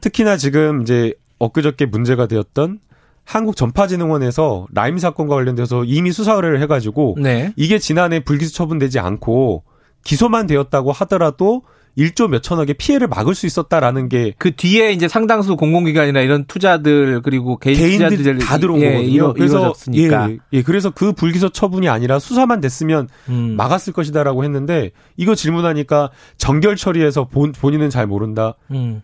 특히나 0.00 0.36
지금 0.36 0.82
이제 0.82 1.14
엊그저께 1.38 1.86
문제가 1.86 2.26
되었던 2.26 2.80
한국전파진흥원에서 3.24 4.66
라임 4.72 4.98
사건과 4.98 5.34
관련돼서 5.36 5.84
이미 5.84 6.12
수사를 6.12 6.60
해가지고 6.60 7.16
네. 7.20 7.52
이게 7.56 7.78
지난해 7.78 8.20
불기소 8.20 8.52
처분되지 8.52 8.98
않고 8.98 9.62
기소만 10.04 10.46
되었다고 10.46 10.92
하더라도 10.92 11.62
1조 11.96 12.28
몇천억의 12.28 12.74
피해를 12.74 13.08
막을 13.08 13.34
수 13.34 13.46
있었다라는 13.46 14.08
게 14.08 14.34
그 14.38 14.54
뒤에 14.54 14.92
이제 14.92 15.08
상당수 15.08 15.56
공공기관이나 15.56 16.20
이런 16.20 16.44
투자들 16.44 17.22
그리고 17.22 17.56
개인 17.56 17.98
개인들 17.98 18.38
다 18.38 18.58
들어온 18.58 18.80
예, 18.80 18.90
거거든요. 18.92 19.10
이루, 19.10 19.34
그래서 19.34 19.72
예, 19.94 20.38
예, 20.52 20.62
그래서 20.62 20.90
그 20.90 21.12
불기소 21.12 21.50
처분이 21.50 21.88
아니라 21.88 22.18
수사만 22.18 22.60
됐으면 22.60 23.08
음. 23.28 23.54
막았을 23.56 23.92
것이다라고 23.92 24.44
했는데 24.44 24.90
이거 25.16 25.34
질문하니까 25.34 26.10
정결 26.36 26.76
처리해서 26.76 27.24
본, 27.28 27.52
본인은 27.52 27.90
잘 27.90 28.06
모른다. 28.06 28.54
음. 28.70 29.02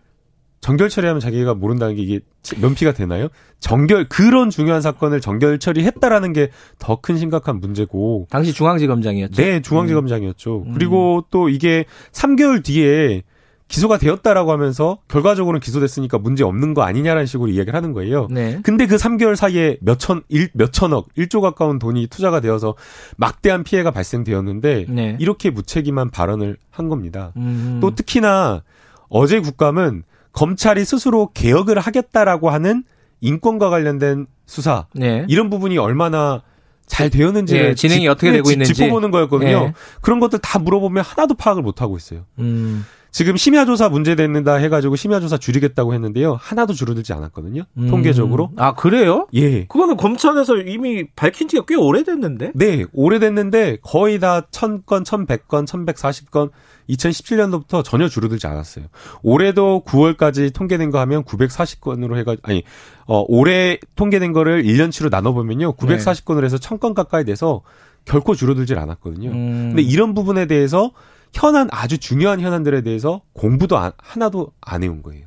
정결 0.61 0.89
처리하면 0.89 1.19
자기가 1.19 1.55
모른다는 1.55 1.95
게 1.95 2.03
이게 2.03 2.19
면피가 2.59 2.93
되나요? 2.93 3.27
정결 3.59 4.07
그런 4.09 4.49
중요한 4.51 4.81
사건을 4.81 5.19
정결 5.19 5.59
처리했다라는 5.59 6.33
게 6.33 6.49
더 6.79 6.95
큰 7.01 7.17
심각한 7.17 7.59
문제고 7.59 8.27
당시 8.29 8.53
중앙지검장이었죠. 8.53 9.41
네, 9.41 9.61
중앙지검장이었죠. 9.61 10.63
음. 10.67 10.73
그리고 10.73 11.25
또 11.31 11.49
이게 11.49 11.85
3개월 12.11 12.63
뒤에 12.63 13.23
기소가 13.67 13.97
되었다라고 13.97 14.51
하면서 14.51 14.99
결과적으로는 15.07 15.61
기소됐으니까 15.61 16.17
문제 16.19 16.43
없는 16.43 16.73
거 16.73 16.81
아니냐라는 16.83 17.25
식으로 17.25 17.49
이야기를 17.49 17.73
하는 17.73 17.93
거예요. 17.93 18.27
네. 18.29 18.59
근데 18.63 18.85
그 18.85 18.97
3개월 18.97 19.35
사이에 19.37 19.77
몇천 19.81 20.23
일 20.27 20.49
몇천억 20.53 21.07
1조 21.15 21.39
가까운 21.41 21.79
돈이 21.79 22.07
투자가 22.07 22.39
되어서 22.41 22.75
막대한 23.17 23.63
피해가 23.63 23.89
발생되었는데 23.91 24.85
네. 24.89 25.15
이렇게 25.19 25.49
무책임한 25.49 26.09
발언을 26.11 26.57
한 26.69 26.89
겁니다. 26.89 27.31
음. 27.37 27.79
또 27.81 27.95
특히나 27.95 28.61
어제 29.09 29.39
국감은 29.39 30.03
검찰이 30.33 30.85
스스로 30.85 31.31
개혁을 31.33 31.79
하겠다라고 31.79 32.49
하는 32.49 32.83
인권과 33.21 33.69
관련된 33.69 34.27
수사 34.45 34.87
네. 34.93 35.25
이런 35.29 35.49
부분이 35.49 35.77
얼마나 35.77 36.41
잘 36.87 37.09
되었는지 37.09 37.53
네, 37.53 37.75
진행이 37.75 38.01
지, 38.01 38.07
어떻게 38.07 38.31
되고 38.31 38.51
있는지 38.51 38.73
짚어보는 38.73 39.11
거였거든요. 39.11 39.65
네. 39.67 39.73
그런 40.01 40.19
것들 40.19 40.39
다 40.39 40.59
물어보면 40.59 41.03
하나도 41.03 41.35
파악을 41.35 41.61
못 41.61 41.81
하고 41.81 41.95
있어요. 41.95 42.25
음. 42.39 42.85
지금 43.11 43.35
심야 43.35 43.65
조사 43.65 43.89
문제 43.89 44.15
됐는다 44.15 44.55
해가지고 44.55 44.95
심야 44.95 45.19
조사 45.19 45.37
줄이겠다고 45.37 45.93
했는데요. 45.93 46.37
하나도 46.39 46.73
줄어들지 46.73 47.11
않았거든요. 47.13 47.63
음. 47.77 47.87
통계적으로. 47.89 48.51
아, 48.55 48.73
그래요? 48.73 49.27
예. 49.33 49.65
그거는 49.65 49.97
검찰에서 49.97 50.57
이미 50.57 51.07
밝힌 51.15 51.49
지가 51.49 51.63
꽤 51.67 51.75
오래됐는데? 51.75 52.53
네, 52.55 52.85
오래됐는데 52.93 53.77
거의 53.81 54.19
다 54.19 54.41
1000건, 54.51 55.05
1100건, 55.05 55.67
1140건 55.67 56.51
2017년도부터 56.91 57.83
전혀 57.83 58.07
줄어들지 58.07 58.47
않았어요. 58.47 58.85
올해도 59.23 59.83
9월까지 59.85 60.53
통계된 60.53 60.91
거 60.91 60.99
하면 60.99 61.23
940건으로 61.23 62.17
해가지고, 62.17 62.47
아니, 62.47 62.63
어, 63.05 63.23
올해 63.27 63.79
통계된 63.95 64.33
거를 64.33 64.63
1년치로 64.63 65.09
나눠 65.09 65.33
보면요. 65.33 65.75
940건으로 65.75 66.43
해서 66.43 66.57
1000건 66.57 66.93
가까이 66.93 67.25
돼서 67.25 67.61
결코 68.05 68.35
줄어들질 68.35 68.77
않았거든요. 68.79 69.29
음. 69.29 69.69
근데 69.69 69.81
이런 69.81 70.13
부분에 70.13 70.47
대해서 70.47 70.91
현안 71.33 71.69
아주 71.71 71.97
중요한 71.97 72.39
현안들에 72.39 72.81
대해서 72.81 73.21
공부도 73.33 73.77
안, 73.77 73.91
하나도 73.97 74.51
안 74.61 74.83
해온 74.83 75.01
거예요. 75.01 75.25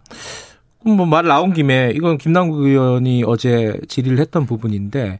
뭐말 0.84 1.26
나온 1.26 1.54
김에 1.54 1.92
이건 1.94 2.18
김남국 2.18 2.62
의원이 2.62 3.24
어제 3.26 3.80
질의를 3.88 4.18
했던 4.18 4.44
부분인데 4.44 5.18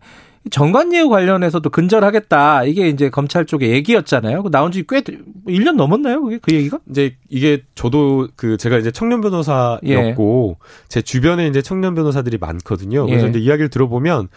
정관예우 0.51 1.09
관련해서도 1.09 1.71
근절하겠다. 1.71 2.65
이게 2.65 2.89
이제 2.89 3.09
검찰 3.09 3.47
쪽의 3.47 3.71
얘기였잖아요. 3.71 4.43
그 4.43 4.51
나온 4.51 4.73
지 4.73 4.85
꽤 4.87 5.01
1년 5.01 5.77
넘었나요? 5.77 6.23
그게 6.23 6.39
그 6.41 6.55
얘기가? 6.55 6.79
이제 6.91 7.17
이게 7.31 7.63
저도 7.75 8.29
그 8.37 8.57
제가 8.57 8.79
이제 8.79 8.91
청년 8.91 9.21
변호사였고 9.23 10.57
예. 10.61 10.67
제 10.89 11.01
주변에 11.03 11.47
이제 11.49 11.63
청년 11.63 11.95
변호사들이 11.95 12.39
많거든요. 12.39 13.07
그래서 13.07 13.27
예. 13.27 13.31
이제 13.31 13.39
이야기를 13.39 13.71
들어보면 13.71 14.29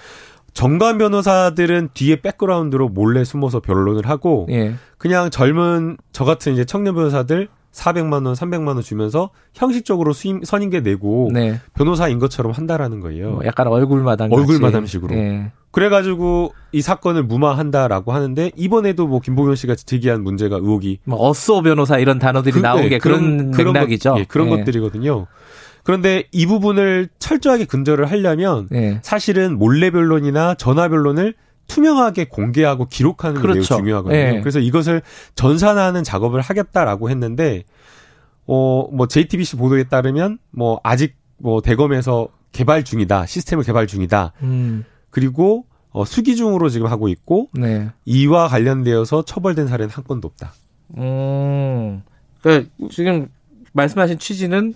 정관 0.54 0.98
변호사들은 0.98 1.90
뒤에 1.94 2.22
백그라운드로 2.22 2.90
몰래 2.90 3.24
숨어서 3.24 3.60
변론을 3.60 4.08
하고 4.10 4.48
예. 4.50 4.74
그냥 4.98 5.30
젊은 5.30 5.98
저 6.14 6.24
같은 6.26 6.54
이제 6.54 6.66
청년 6.66 6.96
변호사들 6.96 7.48
400만 7.78 8.26
원, 8.26 8.34
300만 8.34 8.68
원 8.68 8.82
주면서 8.82 9.30
형식적으로 9.54 10.12
수임 10.12 10.44
선임계 10.44 10.82
내고 10.82 11.30
네. 11.32 11.60
변호사인 11.76 12.20
것처럼 12.20 12.52
한다라는 12.52 13.00
거예요. 13.00 13.32
뭐 13.32 13.46
약간 13.46 13.68
얼굴 13.68 14.02
마담 14.02 14.32
얼굴 14.32 14.60
마담식으로. 14.60 15.16
예. 15.16 15.52
그래가지고 15.72 16.54
이 16.72 16.82
사건을 16.82 17.24
무마한다라고 17.24 18.12
하는데 18.12 18.52
이번에도 18.56 19.08
뭐 19.08 19.20
김보경 19.20 19.56
씨가 19.56 19.76
제기한 19.76 20.24
문제가 20.24 20.56
의혹이 20.56 21.00
뭐 21.04 21.20
어쏘 21.28 21.62
변호사 21.62 22.00
이런 22.00 22.18
단어들이 22.18 22.54
그, 22.54 22.60
나온 22.60 22.82
네, 22.82 22.90
게 22.90 22.98
그런, 22.98 23.52
그런 23.52 23.74
맥락이죠. 23.74 24.14
것, 24.14 24.20
예, 24.20 24.24
그런 24.26 24.48
예. 24.48 24.58
것들이거든요. 24.58 25.28
그런데 25.84 26.24
이 26.32 26.46
부분을 26.46 27.10
철저하게 27.20 27.66
근절을 27.66 28.10
하려면 28.10 28.68
네. 28.72 29.00
사실은 29.04 29.58
몰래 29.58 29.92
변론이나 29.92 30.56
전화 30.56 30.90
변론을 30.90 31.36
투명하게 31.68 32.26
공개하고 32.26 32.86
기록하는 32.86 33.42
그렇죠. 33.42 33.48
게 33.48 33.54
매우 33.54 33.64
그렇죠. 33.64 33.78
중요하거든요. 33.78 34.18
네. 34.18 34.40
그래서 34.42 34.60
이것을 34.60 35.02
전산화하는 35.36 36.04
작업을 36.04 36.42
하겠다라고 36.42 37.10
했는데 37.10 37.64
어 38.46 38.88
뭐 38.92 39.08
JTBC 39.08 39.58
보도에 39.58 39.84
따르면 39.84 40.40
뭐 40.52 40.80
아직 40.84 41.16
뭐 41.38 41.62
대검에서 41.62 42.30
개발 42.52 42.84
중이다. 42.84 43.26
시스템을 43.26 43.64
개발 43.64 43.86
중이다. 43.88 44.34
음. 44.42 44.86
그리고 45.10 45.66
어, 45.92 46.06
수기 46.06 46.36
중으로 46.36 46.70
지금 46.70 46.88
하고 46.88 47.08
있고 47.10 47.50
네. 47.54 47.90
이와 48.06 48.48
관련되어서 48.48 49.24
처벌된 49.26 49.68
사례는 49.68 49.90
한 49.92 50.04
건도 50.04 50.28
없다. 50.28 50.54
음. 50.98 52.02
그러니까 52.42 52.70
지금 52.92 53.28
말씀하신 53.74 54.20
취지는 54.20 54.74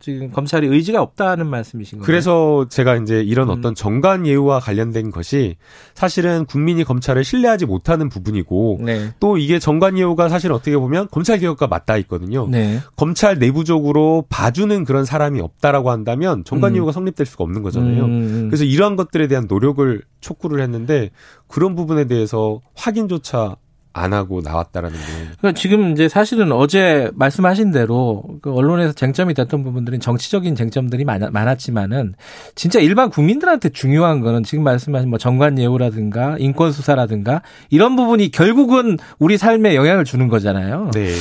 지금 0.00 0.30
검찰이 0.30 0.66
의지가 0.66 1.02
없다는 1.02 1.46
말씀이신 1.46 1.98
거예요. 1.98 2.06
그래서 2.06 2.66
제가 2.70 2.96
이제 2.96 3.20
이런 3.22 3.50
음. 3.50 3.58
어떤 3.58 3.74
정관 3.74 4.26
예우와 4.26 4.58
관련된 4.58 5.10
것이 5.10 5.56
사실은 5.94 6.46
국민이 6.46 6.84
검찰을 6.84 7.22
신뢰하지 7.22 7.66
못하는 7.66 8.08
부분이고 8.08 8.80
네. 8.82 9.12
또 9.20 9.36
이게 9.36 9.58
정관 9.58 9.98
예우가 9.98 10.30
사실 10.30 10.52
어떻게 10.52 10.76
보면 10.76 11.08
검찰 11.10 11.38
개혁과 11.38 11.66
맞닿아 11.66 11.98
있거든요. 11.98 12.48
네. 12.48 12.80
검찰 12.96 13.38
내부적으로 13.38 14.24
봐주는 14.30 14.84
그런 14.84 15.04
사람이 15.04 15.40
없다라고 15.40 15.90
한다면 15.90 16.44
정관 16.44 16.72
음. 16.72 16.76
예우가 16.76 16.92
성립될 16.92 17.26
수가 17.26 17.44
없는 17.44 17.62
거잖아요. 17.62 18.04
음, 18.04 18.10
음, 18.10 18.22
음. 18.22 18.48
그래서 18.48 18.64
이러한 18.64 18.96
것들에 18.96 19.28
대한 19.28 19.46
노력을 19.48 20.02
촉구를 20.20 20.62
했는데 20.62 21.10
그런 21.46 21.74
부분에 21.74 22.06
대해서 22.06 22.60
확인조차 22.74 23.56
안 23.92 24.12
하고 24.12 24.40
나왔다라는 24.40 24.96
게. 24.96 25.04
그러니까 25.38 25.52
지금 25.52 25.92
이제 25.92 26.08
사실은 26.08 26.52
어제 26.52 27.10
말씀하신 27.14 27.72
대로 27.72 28.22
그 28.40 28.52
언론에서 28.52 28.92
쟁점이 28.92 29.34
됐던 29.34 29.64
부분들은 29.64 30.00
정치적인 30.00 30.54
쟁점들이 30.54 31.04
많았, 31.04 31.58
지만은 31.58 32.14
진짜 32.54 32.78
일반 32.78 33.10
국민들한테 33.10 33.70
중요한 33.70 34.20
거는 34.20 34.44
지금 34.44 34.62
말씀하신 34.62 35.10
뭐 35.10 35.18
정관 35.18 35.58
예우라든가 35.58 36.36
인권 36.38 36.70
수사라든가 36.70 37.42
이런 37.68 37.96
부분이 37.96 38.30
결국은 38.30 38.96
우리 39.18 39.36
삶에 39.36 39.74
영향을 39.74 40.04
주는 40.04 40.28
거잖아요. 40.28 40.90
네. 40.94 41.12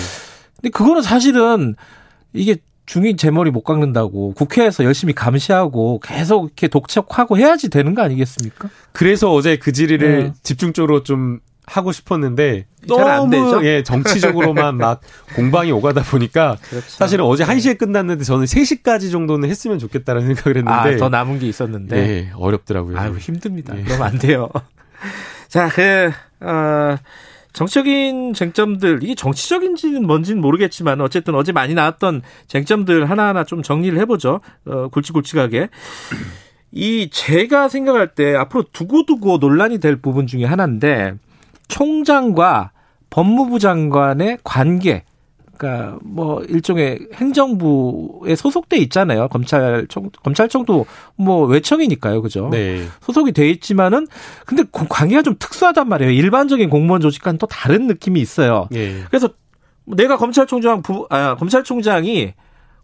근데 0.57 0.69
그거는 0.69 1.01
사실은 1.01 1.75
이게 2.33 2.57
중인 2.85 3.17
제 3.17 3.29
머리 3.31 3.51
못 3.51 3.63
깎는다고 3.63 4.33
국회에서 4.33 4.83
열심히 4.83 5.13
감시하고 5.13 5.99
계속 6.03 6.45
이렇게 6.45 6.67
독촉하고 6.67 7.37
해야지 7.37 7.69
되는 7.69 7.93
거 7.93 8.01
아니겠습니까? 8.01 8.69
그래서 8.91 9.31
어제 9.31 9.57
그 9.57 9.71
질의를 9.71 10.23
네. 10.23 10.33
집중적으로 10.43 11.03
좀 11.03 11.39
하고 11.69 11.91
싶었는데 11.91 12.65
너무 12.87 13.63
예 13.63 13.83
정치적으로만 13.83 14.77
막 14.77 15.01
공방이 15.35 15.71
오가다 15.71 16.01
보니까 16.03 16.57
그렇죠. 16.69 16.89
사실은 16.89 17.25
어제 17.25 17.43
1시에 17.45 17.77
끝났는데 17.77 18.23
저는 18.23 18.45
3시까지 18.45 19.11
정도는 19.11 19.49
했으면 19.49 19.77
좋겠다는 19.77 20.25
생각을 20.27 20.57
했는데 20.57 20.95
아, 20.95 20.97
더 20.97 21.09
남은 21.09 21.39
게 21.39 21.47
있었는데 21.47 21.97
예, 21.97 22.31
어렵더라고요. 22.35 22.97
아유 22.97 23.17
힘듭니다. 23.17 23.77
예. 23.77 23.83
그러면 23.83 24.07
안 24.07 24.17
돼요. 24.17 24.49
자, 25.47 25.69
그 25.69 26.11
어, 26.41 26.97
정치적인 27.53 28.33
쟁점들 28.33 28.99
이게 29.03 29.15
정치적인지는 29.15 30.05
뭔지는 30.05 30.41
모르겠지만 30.41 31.01
어쨌든 31.01 31.35
어제 31.35 31.51
많이 31.51 31.73
나왔던 31.73 32.21
쟁점들 32.47 33.09
하나하나 33.09 33.43
좀 33.43 33.63
정리를 33.63 33.99
해보죠. 33.99 34.41
어, 34.65 34.87
굵직굵직하게. 34.89 35.69
이 36.71 37.09
제가 37.11 37.67
생각할 37.67 38.13
때 38.13 38.35
앞으로 38.35 38.65
두고두고 38.71 39.37
논란이 39.37 39.79
될 39.79 39.95
부분 39.95 40.27
중에 40.27 40.45
하나인데 40.45 41.15
총장과 41.69 42.71
법무부 43.09 43.59
장관의 43.59 44.39
관계 44.43 45.05
그러니까 45.59 45.97
뭐 46.01 46.41
일종의 46.43 46.99
행정부에 47.13 48.35
소속돼 48.35 48.77
있잖아요. 48.77 49.27
검찰청 49.27 50.09
검찰청도 50.23 50.85
뭐 51.17 51.45
외청이니까요, 51.47 52.21
그죠? 52.21 52.47
네. 52.49 52.87
소속이 53.01 53.33
돼 53.33 53.49
있지만은 53.49 54.07
근데 54.45 54.63
관계가 54.71 55.21
좀 55.21 55.35
특수하단 55.37 55.89
말이에요. 55.89 56.11
일반적인 56.11 56.69
공무원 56.69 57.01
조직과는 57.01 57.39
또 57.39 57.45
다른 57.47 57.87
느낌이 57.87 58.21
있어요. 58.21 58.69
네. 58.71 59.03
그래서 59.09 59.29
내가 59.85 60.15
검찰총장 60.15 60.81
부 60.81 61.07
아, 61.09 61.35
검찰총장이 61.35 62.33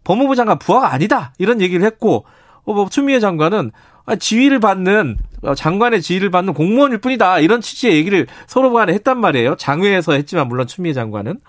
법무부 0.04 0.36
장관 0.36 0.58
부하가 0.58 0.92
아니다 0.92 1.32
이런 1.38 1.62
얘기를 1.62 1.84
했고 1.84 2.26
어, 2.64 2.74
뭐 2.74 2.88
추미애 2.90 3.20
장관은 3.20 3.72
아, 4.04 4.16
지위를 4.16 4.60
받는 4.60 5.16
어, 5.35 5.35
장관의 5.54 6.02
지위를 6.02 6.30
받는 6.30 6.54
공무원일 6.54 6.98
뿐이다 6.98 7.40
이런 7.40 7.60
취지의 7.60 7.94
얘기를 7.94 8.26
서로 8.46 8.72
간에 8.72 8.92
했단 8.94 9.20
말이에요. 9.20 9.56
장외에서 9.56 10.12
했지만 10.12 10.48
물론 10.48 10.66
추미애 10.66 10.92
장관은 10.92 11.40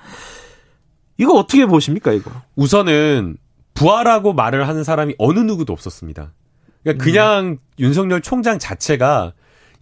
이거 1.17 1.33
어떻게 1.33 1.65
보십니까 1.65 2.11
이거? 2.11 2.31
우선은 2.55 3.37
부하라고 3.73 4.33
말을 4.33 4.67
하는 4.67 4.83
사람이 4.83 5.15
어느 5.17 5.39
누구도 5.39 5.73
없었습니다. 5.73 6.33
그러니까 6.83 7.03
그냥 7.03 7.45
음. 7.45 7.57
윤석열 7.79 8.21
총장 8.21 8.59
자체가 8.59 9.33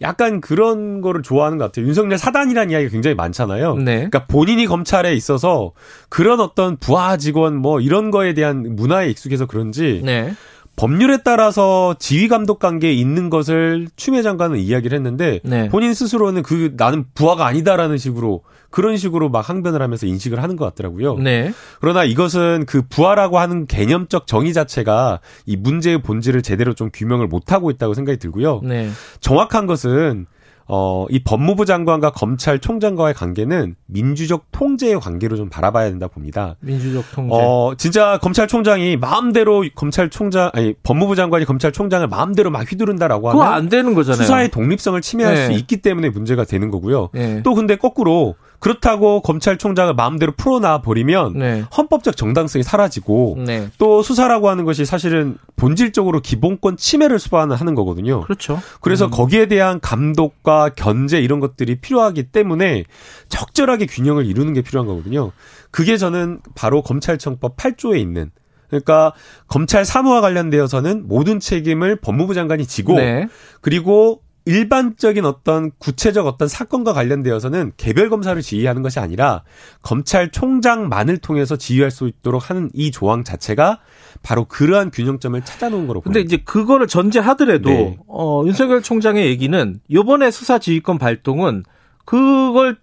약간 0.02 0.40
그런 0.40 1.00
거를 1.00 1.22
좋아하는 1.22 1.56
것 1.56 1.64
같아요. 1.64 1.86
윤석열 1.86 2.18
사단이라는 2.18 2.70
이야기가 2.70 2.90
굉장히 2.90 3.14
많잖아요. 3.14 3.76
네. 3.76 3.94
그러니까 3.96 4.26
본인이 4.26 4.66
검찰에 4.66 5.14
있어서 5.14 5.72
그런 6.08 6.40
어떤 6.40 6.76
부하 6.76 7.16
직원 7.16 7.56
뭐 7.56 7.80
이런 7.80 8.10
거에 8.10 8.34
대한 8.34 8.76
문화에 8.76 9.08
익숙해서 9.08 9.46
그런지 9.46 10.02
네. 10.04 10.34
법률에 10.76 11.18
따라서 11.24 11.96
지휘 11.98 12.28
감독 12.28 12.58
관계에 12.58 12.92
있는 12.92 13.30
것을 13.30 13.88
추미애 13.96 14.22
장관은 14.22 14.58
이야기를 14.58 14.94
했는데 14.96 15.40
네. 15.42 15.68
본인 15.70 15.94
스스로는 15.94 16.42
그 16.42 16.74
나는 16.76 17.06
부하가 17.14 17.46
아니다라는 17.46 17.96
식으로 17.96 18.42
그런 18.70 18.98
식으로 18.98 19.30
막 19.30 19.48
항변을 19.48 19.80
하면서 19.80 20.06
인식을 20.06 20.42
하는 20.42 20.56
것 20.56 20.66
같더라고요. 20.66 21.16
네. 21.16 21.52
그러나 21.80 22.04
이것은 22.04 22.66
그 22.66 22.82
부하라고 22.82 23.38
하는 23.38 23.66
개념적 23.66 24.26
정의 24.26 24.52
자체가 24.52 25.20
이 25.46 25.56
문제의 25.56 26.02
본질을 26.02 26.42
제대로 26.42 26.74
좀 26.74 26.90
규명을 26.92 27.26
못 27.26 27.52
하고 27.52 27.70
있다고 27.70 27.94
생각이 27.94 28.18
들고요. 28.18 28.60
네. 28.62 28.90
정확한 29.20 29.66
것은 29.66 30.26
어, 30.68 31.06
이 31.10 31.20
법무부 31.22 31.64
장관과 31.64 32.10
검찰총장과의 32.10 33.14
관계는 33.14 33.76
민주적 33.86 34.46
통제의 34.50 34.98
관계로 35.00 35.36
좀 35.36 35.48
바라봐야 35.48 35.88
된다 35.90 36.08
봅니다. 36.08 36.56
민주적 36.60 37.04
통제. 37.12 37.34
어, 37.34 37.74
진짜 37.78 38.18
검찰총장이 38.18 38.96
마음대로 38.96 39.64
검찰총장, 39.74 40.50
아니, 40.54 40.74
법무부 40.82 41.14
장관이 41.14 41.44
검찰총장을 41.44 42.06
마음대로 42.08 42.50
막 42.50 42.70
휘두른다라고 42.70 43.30
하면. 43.30 43.40
그거 43.40 43.54
안 43.54 43.68
되는 43.68 43.94
거잖아요. 43.94 44.22
수사의 44.22 44.50
독립성을 44.50 45.00
침해할 45.00 45.34
네. 45.34 45.46
수 45.46 45.52
있기 45.52 45.78
때문에 45.82 46.10
문제가 46.10 46.44
되는 46.44 46.70
거고요. 46.70 47.10
네. 47.12 47.42
또 47.44 47.54
근데 47.54 47.76
거꾸로 47.76 48.34
그렇다고 48.58 49.20
검찰총장을 49.22 49.94
마음대로 49.94 50.32
풀어놔 50.32 50.82
버리면 50.82 51.34
네. 51.34 51.64
헌법적 51.76 52.16
정당성이 52.16 52.62
사라지고 52.62 53.36
네. 53.46 53.68
또 53.78 54.02
수사라고 54.02 54.48
하는 54.48 54.64
것이 54.64 54.84
사실은 54.84 55.36
본질적으로 55.56 56.20
기본권 56.20 56.76
침해를 56.76 57.18
수반하는 57.18 57.74
거거든요. 57.74 58.22
그렇죠. 58.22 58.60
그래서 58.80 59.06
음. 59.06 59.10
거기에 59.10 59.46
대한 59.46 59.80
감독과 59.80 60.70
견제 60.76 61.20
이런 61.20 61.40
것들이 61.40 61.80
필요하기 61.80 62.24
때문에 62.24 62.84
적절하게 63.28 63.86
균형을 63.86 64.26
이루는 64.26 64.52
게 64.52 64.62
필요한 64.62 64.86
거거든요. 64.86 65.32
그게 65.70 65.96
저는 65.96 66.40
바로 66.54 66.82
검찰청법 66.82 67.56
8조에 67.56 67.98
있는 67.98 68.30
그러니까 68.68 69.12
검찰 69.46 69.84
사무와 69.84 70.20
관련되어서는 70.20 71.06
모든 71.06 71.40
책임을 71.40 71.96
법무부 71.96 72.34
장관이 72.34 72.66
지고 72.66 72.94
네. 72.94 73.28
그리고 73.60 74.22
일반적인 74.46 75.24
어떤 75.24 75.72
구체적 75.78 76.26
어떤 76.26 76.46
사건과 76.46 76.92
관련되어서는 76.92 77.72
개별 77.76 78.08
검사를 78.08 78.40
지휘하는 78.40 78.82
것이 78.82 79.00
아니라 79.00 79.42
검찰총장만을 79.82 81.18
통해서 81.18 81.56
지휘할 81.56 81.90
수 81.90 82.06
있도록 82.06 82.48
하는 82.48 82.70
이 82.72 82.92
조항 82.92 83.24
자체가 83.24 83.80
바로 84.22 84.44
그러한 84.44 84.92
균형점을 84.92 85.44
찾아놓은 85.44 85.88
거로 85.88 86.00
근데 86.00 86.20
이제 86.20 86.36
그거를 86.38 86.86
전제하더라도 86.86 87.68
네. 87.68 87.98
어, 88.06 88.44
윤석열 88.46 88.82
총장의 88.82 89.26
얘기는 89.26 89.80
요번에 89.90 90.30
수사 90.30 90.60
지휘권 90.60 90.98
발동은 90.98 91.64
그걸 92.04 92.76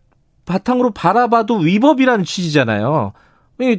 바탕으로 0.45 0.91
바라봐도 0.91 1.57
위법이라는 1.59 2.25
취지잖아요. 2.25 3.13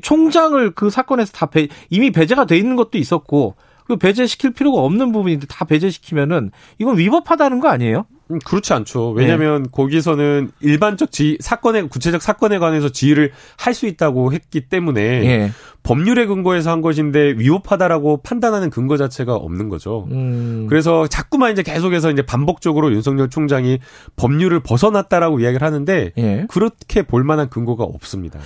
총장을 0.00 0.70
그 0.74 0.88
사건에서 0.88 1.32
다 1.32 1.46
배, 1.46 1.68
이미 1.90 2.10
배제가 2.10 2.46
돼 2.46 2.56
있는 2.56 2.76
것도 2.76 2.96
있었고 2.96 3.56
그 3.84 3.96
배제시킬 3.96 4.52
필요가 4.52 4.80
없는 4.80 5.12
부분인데 5.12 5.46
다 5.46 5.64
배제시키면은 5.64 6.50
이건 6.78 6.98
위법하다는 6.98 7.60
거 7.60 7.68
아니에요? 7.68 8.06
음, 8.30 8.38
그렇지 8.44 8.72
않죠. 8.72 9.10
왜냐하면 9.10 9.64
네. 9.64 9.68
거기서는 9.70 10.50
일반적 10.60 11.12
지 11.12 11.36
사건에 11.40 11.82
구체적 11.82 12.22
사건에 12.22 12.58
관해서 12.58 12.88
지휘를 12.88 13.32
할 13.58 13.74
수 13.74 13.86
있다고 13.86 14.32
했기 14.32 14.68
때문에 14.68 15.00
네. 15.20 15.50
법률에 15.82 16.24
근거해서 16.26 16.70
한 16.70 16.80
것인데 16.80 17.34
위법하다라고 17.36 18.22
판단하는 18.22 18.70
근거 18.70 18.96
자체가 18.96 19.34
없는 19.34 19.68
거죠. 19.68 20.06
음. 20.12 20.66
그래서 20.68 21.06
자꾸만 21.06 21.52
이제 21.52 21.62
계속해서 21.62 22.10
이제 22.10 22.22
반복적으로 22.22 22.90
윤석열 22.92 23.28
총장이 23.28 23.80
법률을 24.16 24.60
벗어났다라고 24.60 25.40
이야기를 25.40 25.66
하는데 25.66 26.12
네. 26.16 26.46
그렇게 26.48 27.02
볼 27.02 27.22
만한 27.24 27.50
근거가 27.50 27.84
없습니다. 27.84 28.38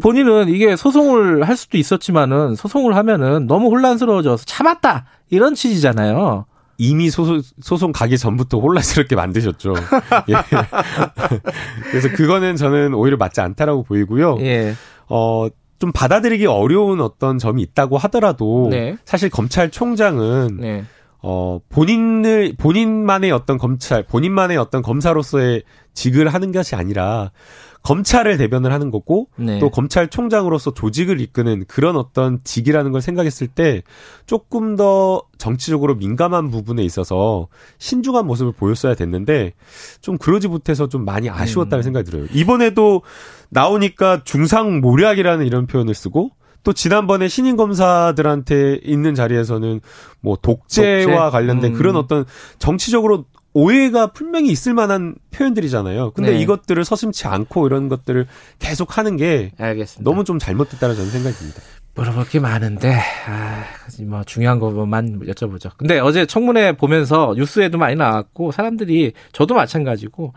본인은 0.00 0.48
이게 0.48 0.76
소송을 0.76 1.48
할 1.48 1.56
수도 1.56 1.78
있었지만은 1.78 2.54
소송을 2.54 2.94
하면은 2.94 3.46
너무 3.48 3.70
혼란스러워져서 3.70 4.44
참았다 4.44 5.06
이런 5.30 5.54
취지잖아요. 5.54 6.46
이미 6.78 7.10
소송, 7.10 7.42
소송 7.60 7.92
가기 7.92 8.18
전부터 8.18 8.58
혼란스럽게 8.58 9.16
만드셨죠. 9.16 9.74
예. 10.28 10.34
그래서 11.90 12.08
그거는 12.10 12.56
저는 12.56 12.94
오히려 12.94 13.16
맞지 13.16 13.40
않다라고 13.40 13.82
보이고요. 13.84 14.38
예. 14.40 14.74
어, 15.08 15.48
좀 15.78 15.92
받아들이기 15.92 16.46
어려운 16.46 17.00
어떤 17.00 17.38
점이 17.38 17.60
있다고 17.62 17.98
하더라도 17.98 18.68
네. 18.70 18.96
사실 19.04 19.28
검찰총장은 19.28 20.58
네. 20.60 20.84
어 21.20 21.58
본인을 21.68 22.54
본인만의 22.58 23.32
어떤 23.32 23.58
검찰, 23.58 24.02
본인만의 24.02 24.56
어떤 24.56 24.82
검사로서의 24.82 25.62
직을 25.94 26.28
하는 26.28 26.52
것이 26.52 26.74
아니라 26.74 27.32
검찰을 27.84 28.38
대변을 28.38 28.72
하는 28.72 28.90
거고 28.90 29.28
네. 29.36 29.58
또 29.60 29.70
검찰총장으로서 29.70 30.72
조직을 30.72 31.20
이끄는 31.20 31.66
그런 31.68 31.96
어떤 31.96 32.40
직이라는 32.42 32.92
걸 32.92 33.02
생각했을 33.02 33.46
때 33.46 33.82
조금 34.24 34.74
더 34.74 35.22
정치적으로 35.36 35.94
민감한 35.94 36.50
부분에 36.50 36.82
있어서 36.82 37.46
신중한 37.78 38.26
모습을 38.26 38.52
보였어야 38.52 38.94
됐는데 38.94 39.52
좀 40.00 40.16
그러지 40.16 40.48
못해서 40.48 40.88
좀 40.88 41.04
많이 41.04 41.28
아쉬웠다는 41.28 41.80
음. 41.80 41.82
생각이 41.82 42.10
들어요. 42.10 42.26
이번에도 42.32 43.02
나오니까 43.50 44.22
중상 44.24 44.80
모략이라는 44.80 45.44
이런 45.46 45.66
표현을 45.66 45.92
쓰고 45.92 46.30
또 46.62 46.72
지난번에 46.72 47.28
신임 47.28 47.56
검사들한테 47.56 48.80
있는 48.82 49.14
자리에서는 49.14 49.82
뭐 50.22 50.38
독재와 50.40 51.04
독재? 51.04 51.30
관련된 51.30 51.72
음. 51.72 51.76
그런 51.76 51.96
어떤 51.96 52.24
정치적으로 52.58 53.26
오해가 53.54 54.08
분명히 54.08 54.50
있을 54.50 54.74
만한 54.74 55.14
표현들이잖아요. 55.30 56.10
근데 56.10 56.32
네. 56.32 56.40
이것들을 56.40 56.84
서슴치 56.84 57.28
않고 57.28 57.66
이런 57.66 57.88
것들을 57.88 58.26
계속 58.58 58.98
하는 58.98 59.16
게 59.16 59.52
알겠습니다. 59.56 60.08
너무 60.08 60.24
좀 60.24 60.38
잘못됐다는 60.40 60.96
저는 60.96 61.10
생각이 61.10 61.36
듭니다. 61.36 61.60
물어볼 61.94 62.24
게 62.28 62.40
많은데 62.40 62.92
아, 63.28 63.64
뭐 64.02 64.24
중요한 64.24 64.58
것만 64.58 65.20
여쭤보죠. 65.20 65.70
근데 65.76 66.00
어제 66.00 66.26
청문회 66.26 66.72
보면서 66.72 67.34
뉴스에도 67.36 67.78
많이 67.78 67.94
나왔고 67.94 68.50
사람들이 68.50 69.12
저도 69.30 69.54
마찬가지고 69.54 70.34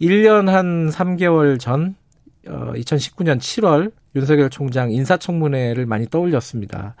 1년 0.00 0.46
한 0.46 0.88
3개월 0.88 1.60
전 1.60 1.94
어, 2.48 2.72
2019년 2.74 3.38
7월 3.38 3.92
윤석열 4.16 4.48
총장 4.48 4.90
인사청문회를 4.90 5.84
많이 5.84 6.08
떠올렸습니다. 6.08 6.94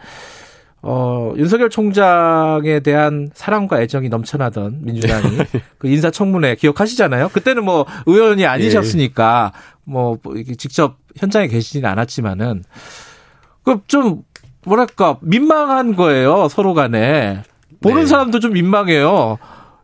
어, 0.82 1.34
윤석열 1.36 1.68
총장에 1.68 2.80
대한 2.80 3.30
사랑과 3.34 3.82
애정이 3.82 4.08
넘쳐나던 4.08 4.78
민주당이 4.82 5.38
그 5.78 5.88
인사청문회 5.88 6.54
기억하시잖아요. 6.56 7.28
그때는 7.30 7.64
뭐 7.64 7.86
의원이 8.06 8.46
아니셨으니까 8.46 9.52
뭐 9.84 10.18
직접 10.56 10.96
현장에 11.16 11.48
계시지는 11.48 11.88
않았지만은 11.88 12.64
그좀 13.64 14.22
뭐랄까 14.64 15.18
민망한 15.22 15.96
거예요 15.96 16.48
서로 16.48 16.74
간에 16.74 17.42
보는 17.82 18.02
네. 18.02 18.06
사람도 18.06 18.40
좀 18.40 18.52
민망해요. 18.52 19.38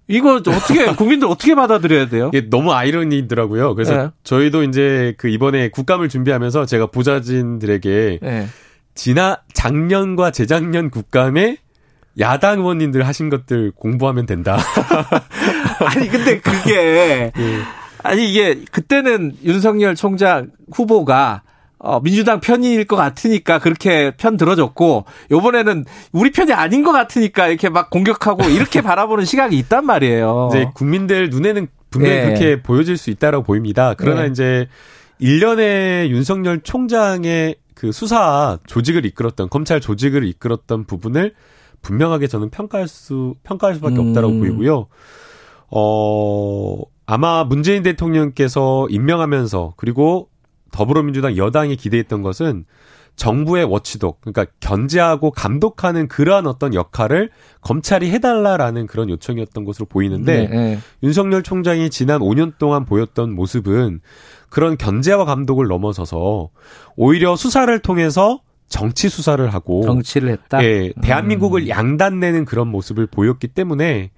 이거 0.08 0.34
어떻게 0.34 0.86
국민들 0.94 1.28
어떻게 1.28 1.54
받아들여야 1.54 2.08
돼요? 2.08 2.30
이게 2.32 2.48
너무 2.48 2.72
아이러니더라고요. 2.72 3.74
그래서 3.74 3.96
네. 3.96 4.08
저희도 4.22 4.62
이제 4.62 5.14
그 5.18 5.28
이번에 5.28 5.68
국감을 5.70 6.08
준비하면서 6.08 6.66
제가 6.66 6.86
보좌진들에게 6.86 8.18
네. 8.22 8.46
지난 8.96 9.36
작년과 9.52 10.32
재작년 10.32 10.90
국감에 10.90 11.58
야당 12.18 12.60
의원님들 12.60 13.06
하신 13.06 13.30
것들 13.30 13.72
공부하면 13.76 14.26
된다. 14.26 14.58
아니 15.84 16.08
근데 16.08 16.40
그게 16.40 16.74
예. 16.74 17.32
아니 18.02 18.28
이게 18.28 18.64
그때는 18.72 19.36
윤석열 19.44 19.94
총장 19.94 20.50
후보가 20.72 21.42
어, 21.78 22.00
민주당 22.00 22.40
편일 22.40 22.86
것 22.86 22.96
같으니까 22.96 23.58
그렇게 23.58 24.12
편 24.16 24.36
들어줬고 24.38 25.04
요번에는 25.30 25.84
우리 26.12 26.32
편이 26.32 26.52
아닌 26.52 26.82
것 26.82 26.92
같으니까 26.92 27.48
이렇게 27.48 27.68
막 27.68 27.90
공격하고 27.90 28.44
이렇게 28.48 28.80
바라보는 28.82 29.24
시각이 29.26 29.58
있단 29.58 29.84
말이에요. 29.84 30.48
이제 30.50 30.66
국민들 30.74 31.28
눈에는 31.28 31.68
분명히 31.90 32.16
네. 32.16 32.24
그렇게 32.24 32.62
보여질 32.62 32.96
수 32.96 33.10
있다라고 33.10 33.44
보입니다. 33.44 33.94
그러나 33.96 34.22
네. 34.22 34.28
이제 34.28 34.68
1년의 35.20 36.08
윤석열 36.08 36.60
총장의 36.60 37.56
그 37.76 37.92
수사 37.92 38.58
조직을 38.66 39.04
이끌었던 39.04 39.50
검찰 39.50 39.80
조직을 39.80 40.24
이끌었던 40.24 40.86
부분을 40.86 41.34
분명하게 41.82 42.26
저는 42.26 42.48
평가할 42.48 42.88
수 42.88 43.34
평가할 43.44 43.76
수밖에 43.76 43.96
음. 43.96 44.08
없다라고 44.08 44.38
보이고요. 44.38 44.86
어 45.68 46.80
아마 47.04 47.44
문재인 47.44 47.82
대통령께서 47.82 48.88
임명하면서 48.88 49.74
그리고 49.76 50.30
더불어민주당 50.72 51.36
여당이 51.36 51.76
기대했던 51.76 52.22
것은 52.22 52.64
정부의 53.16 53.64
워치독, 53.64 54.20
그러니까 54.20 54.46
견제하고 54.60 55.30
감독하는 55.30 56.06
그러한 56.06 56.46
어떤 56.46 56.74
역할을 56.74 57.30
검찰이 57.62 58.10
해달라라는 58.10 58.86
그런 58.86 59.08
요청이었던 59.08 59.64
것으로 59.64 59.86
보이는데 59.86 60.46
네, 60.46 60.48
네. 60.48 60.78
윤석열 61.02 61.42
총장이 61.42 61.90
지난 61.90 62.20
5년 62.20 62.58
동안 62.58 62.84
보였던 62.84 63.34
모습은 63.34 64.00
그런 64.50 64.76
견제와 64.76 65.24
감독을 65.24 65.66
넘어서서 65.66 66.50
오히려 66.94 67.36
수사를 67.36 67.76
통해서 67.80 68.40
정치 68.68 69.08
수사를 69.08 69.46
하고 69.52 69.82
정치를 69.82 70.30
했다. 70.30 70.62
예, 70.62 70.92
대한민국을 71.00 71.62
음. 71.62 71.68
양단내는 71.68 72.44
그런 72.44 72.68
모습을 72.68 73.06
보였기 73.06 73.48
때문에 73.48 74.10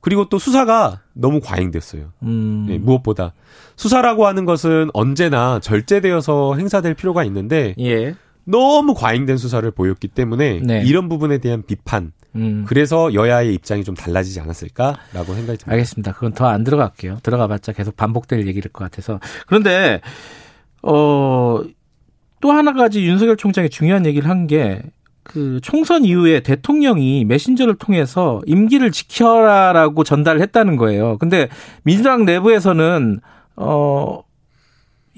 그리고 0.00 0.28
또 0.28 0.38
수사가 0.38 1.02
너무 1.12 1.40
과잉됐어요. 1.40 2.12
음. 2.22 2.66
예, 2.70 2.78
무엇보다 2.78 3.34
수사라고 3.76 4.26
하는 4.26 4.44
것은 4.44 4.90
언제나 4.94 5.60
절제되어서 5.60 6.56
행사될 6.56 6.94
필요가 6.94 7.22
있는데 7.24 7.74
예. 7.78 8.14
너무 8.44 8.94
과잉된 8.94 9.36
수사를 9.36 9.68
보였기 9.70 10.08
때문에 10.08 10.60
네. 10.64 10.82
이런 10.84 11.08
부분에 11.08 11.38
대한 11.38 11.62
비판. 11.66 12.12
음. 12.36 12.64
그래서 12.66 13.12
여야의 13.12 13.54
입장이 13.54 13.82
좀 13.84 13.94
달라지지 13.94 14.40
않았을까라고 14.40 15.34
생각이 15.34 15.58
듭니다. 15.58 15.72
알겠습니다. 15.72 16.12
그건 16.12 16.32
더 16.32 16.46
안 16.46 16.64
들어갈게요. 16.64 17.18
들어가봤자 17.22 17.72
계속 17.72 17.96
반복될 17.96 18.46
얘기일 18.46 18.68
것 18.68 18.84
같아서. 18.84 19.20
그런데 19.46 20.00
어. 20.82 21.60
또 22.42 22.52
하나 22.52 22.72
가지 22.72 23.04
윤석열 23.04 23.36
총장이 23.36 23.68
중요한 23.68 24.06
얘기를 24.06 24.28
한 24.28 24.46
게 24.46 24.82
그 25.22 25.60
총선 25.62 26.04
이후에 26.04 26.40
대통령이 26.40 27.24
메신저를 27.26 27.74
통해서 27.76 28.40
임기를 28.46 28.90
지켜라라고 28.90 30.02
전달을 30.02 30.40
했다는 30.40 30.76
거예요. 30.76 31.18
근데 31.18 31.48
민주당 31.84 32.24
내부에서는 32.24 33.20
어 33.56 34.22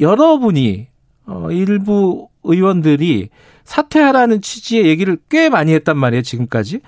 여러분이 0.00 0.88
어 1.26 1.48
일부 1.50 2.28
의원들이 2.44 3.28
사퇴하라는 3.64 4.40
취지의 4.40 4.86
얘기를 4.86 5.18
꽤 5.30 5.48
많이 5.48 5.72
했단 5.72 5.96
말이에요, 5.96 6.22
지금까지. 6.22 6.80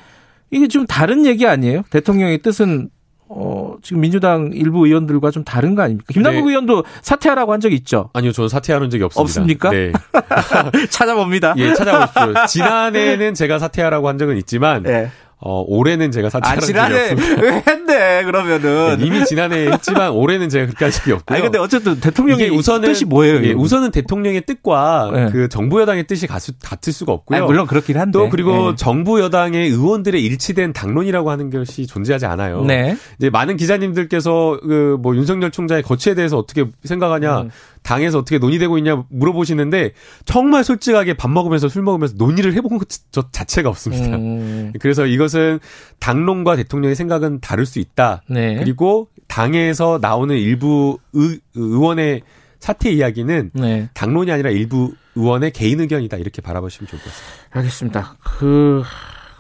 이게 0.51 0.69
좀 0.69 0.87
다른 0.87 1.27
얘기 1.27 1.47
아니에요? 1.47 1.83
대통령의 1.91 2.39
뜻은 2.39 2.91
어, 3.27 3.75
지금 3.83 4.01
민주당 4.03 4.51
일부 4.53 4.87
의원들과 4.87 5.31
좀 5.31 5.45
다른 5.45 5.75
거 5.75 5.83
아닙니까? 5.83 6.07
김남국 6.13 6.45
네. 6.45 6.51
의원도 6.51 6.85
사퇴하라고 7.03 7.53
한 7.53 7.61
적이 7.61 7.77
있죠? 7.77 8.11
아니요, 8.13 8.33
저는 8.33 8.49
사퇴하는 8.49 8.91
적이 8.91 9.05
없습니다. 9.05 9.23
없습니까? 9.23 9.71
네. 9.71 9.93
찾아봅니다. 10.91 11.55
예, 11.57 11.75
찾아보십시오. 11.75 12.47
지난해는 12.47 13.35
제가 13.35 13.59
사퇴하라고 13.59 14.09
한 14.09 14.19
적은 14.19 14.37
있지만, 14.37 14.83
네. 14.83 15.11
어, 15.39 15.63
올해는 15.67 16.11
제가 16.11 16.31
사퇴한 16.31 16.57
아, 16.59 16.61
지난해 16.61 17.15
왜 17.41 17.63
했네, 17.67 18.25
그러면은. 18.25 18.97
네, 18.99 19.07
이미 19.07 19.25
지난해 19.27 19.67
했지만 19.73 20.11
올해는 20.11 20.49
제가 20.49 20.67
그렇게 20.67 20.85
할 20.87 20.93
적이 20.93 21.13
없고요. 21.13 21.35
아니, 21.35 21.43
근데 21.43 21.59
어쨌든 21.59 22.01
대통령의 22.01 22.51
우선은, 22.51 22.89
뜻이 22.89 23.05
뭐예요? 23.05 23.45
예, 23.45 23.53
우선은 23.53 23.91
대통령의 23.91 24.47
뜻과 24.47 25.11
네. 25.13 25.29
그 25.31 25.49
정부 25.49 25.81
여당의 25.81 26.07
뜻이 26.07 26.27
같을 26.27 26.93
수가 26.93 27.13
없고요. 27.13 27.37
아니, 27.39 27.47
물론 27.47 27.67
그렇긴 27.67 27.99
한데. 27.99 28.19
또 28.19 28.31
그리고 28.31 28.71
네. 28.71 28.77
정부 28.77 29.21
여당의 29.21 29.69
의원들의 29.69 30.23
일치된 30.23 30.73
당론이라고 30.73 31.31
하는 31.31 31.51
것이 31.51 31.87
존재하지 31.87 32.27
않아요. 32.27 32.65
네. 32.65 32.97
이제 33.19 33.29
많은 33.31 33.57
기자님들께서 33.57 34.61
그 34.63 34.95
뭐 35.05 35.15
윤석열 35.17 35.51
총장의 35.51 35.83
거취에 35.83 36.15
대해서 36.15 36.39
어떻게 36.39 36.65
생각하냐. 36.85 37.43
음. 37.43 37.51
당에서 37.85 38.19
어떻게 38.19 38.39
논의되고 38.39 38.79
있냐 38.79 39.05
물어보시는데 39.11 39.93
정말 40.25 40.65
솔직하게 40.65 41.15
밥 41.15 41.31
먹으면서 41.31 41.69
술 41.69 41.83
먹으면서 41.83 42.15
논의를 42.17 42.55
해본 42.55 42.79
것 42.79 42.89
자체가 43.31 43.69
없습니다. 43.69 44.17
음. 44.17 44.73
그래서 44.81 45.07
이것은 45.07 45.61
당론과 46.01 46.57
대통령의 46.57 46.97
생각은 46.97 47.41
다를 47.41 47.67
수 47.67 47.79
있다. 47.79 48.23
네. 48.29 48.57
그리고 48.57 49.09
당에서 49.29 49.99
나오는 50.01 50.35
일부 50.35 50.99
의, 51.13 51.39
의원의 51.55 52.23
사퇴 52.59 52.91
이야기는 52.91 53.51
네. 53.53 53.91
당론이 53.93 54.33
아니라 54.33 54.49
일부 54.49 54.95
의원의 55.15 55.53
개인 55.53 55.81
의견이다 55.81 56.17
이렇게 56.17 56.41
바라보시면 56.41 56.89
좋을 56.89 57.03
것 57.03 57.11
같습니다. 57.11 57.59
알겠습니다. 57.59 58.17
그 58.39 58.83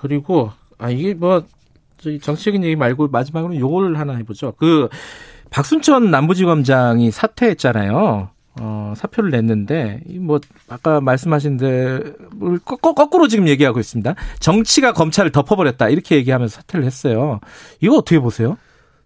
그리고 0.02 0.52
아 0.76 0.90
이게 0.90 1.14
뭐 1.14 1.42
정치적인 2.20 2.62
얘기 2.62 2.76
말고 2.76 3.08
마지막으로 3.08 3.58
요걸 3.58 3.96
하나 3.96 4.14
해보죠. 4.16 4.52
그 4.58 4.90
박순천 5.54 6.10
남부지검장이 6.10 7.12
사퇴했잖아요. 7.12 8.28
어, 8.60 8.94
사표를 8.96 9.30
냈는데, 9.30 10.00
뭐, 10.18 10.40
아까 10.68 11.00
말씀하신 11.00 11.56
대로 11.58 12.58
거꾸로 12.64 13.28
지금 13.28 13.46
얘기하고 13.46 13.78
있습니다. 13.78 14.16
정치가 14.40 14.92
검찰을 14.92 15.30
덮어버렸다. 15.30 15.90
이렇게 15.90 16.16
얘기하면서 16.16 16.56
사퇴를 16.56 16.84
했어요. 16.84 17.38
이거 17.80 17.98
어떻게 17.98 18.18
보세요? 18.18 18.58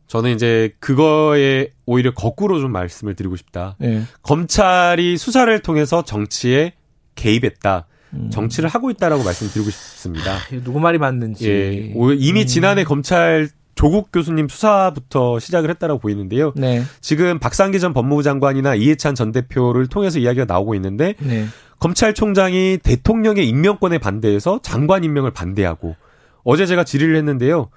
저는 0.07 0.35
이제 0.35 0.75
그거에 0.81 1.69
오히려 1.85 2.15
거꾸로 2.15 2.59
좀 2.61 2.73
말씀을 2.73 3.15
드리고 3.15 3.37
싶다. 3.37 3.77
네. 3.79 4.05
검찰이 4.23 5.19
수사를 5.19 5.61
통해서 5.61 6.03
정치에 6.03 6.73
개입했다. 7.15 7.87
음. 8.15 8.31
정치를 8.31 8.71
하고 8.71 8.91
있다라고 8.91 9.23
말씀드리고 9.23 9.69
싶습니다. 9.69 10.33
아, 10.33 10.39
누구 10.65 10.81
말이 10.81 10.97
맞는지. 10.97 11.47
예, 11.47 11.93
이미 12.17 12.41
음. 12.41 12.47
지난해 12.47 12.85
검찰 12.85 13.51
조국 13.79 14.11
교수님 14.11 14.49
수사부터 14.49 15.39
시작을 15.39 15.71
했다라고 15.71 16.01
보이는데요. 16.01 16.53
네. 16.57 16.83
지금 17.01 17.39
박상기 17.39 17.79
전 17.79 17.95
법무부 17.95 18.25
장관이나 18.25 18.75
이해찬 18.75 19.15
전 19.15 19.31
대표를 19.31 19.87
통해서 19.87 20.19
이야기가 20.19 20.47
나오고 20.47 20.75
있는데 20.75 21.15
네. 21.21 21.47
검찰총장이 21.79 22.79
대통령의 22.83 23.49
임명권에 23.49 23.99
반대해서 23.99 24.59
장관 24.65 25.05
임명을 25.05 25.31
반대하고 25.31 25.95
어제 26.43 26.67
제가 26.67 26.83
질의를 26.83 27.15
했는데요. 27.19 27.71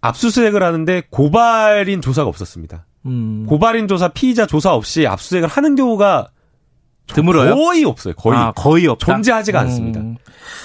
압수수색을 0.00 0.62
하는데 0.62 1.02
고발인 1.10 2.00
조사가 2.00 2.26
없었습니다. 2.26 2.86
음. 3.04 3.44
고발인 3.46 3.88
조사, 3.88 4.08
피의자 4.08 4.46
조사 4.46 4.72
없이 4.72 5.06
압수수색을 5.06 5.48
하는 5.50 5.74
경우가 5.74 6.28
드물어요? 7.08 7.56
거의 7.56 7.84
없어요. 7.84 8.14
거의. 8.14 8.38
아, 8.38 8.52
거의 8.52 8.86
없다. 8.86 9.04
존재하지가 9.04 9.60
음. 9.60 9.66
않습니다. 9.66 10.00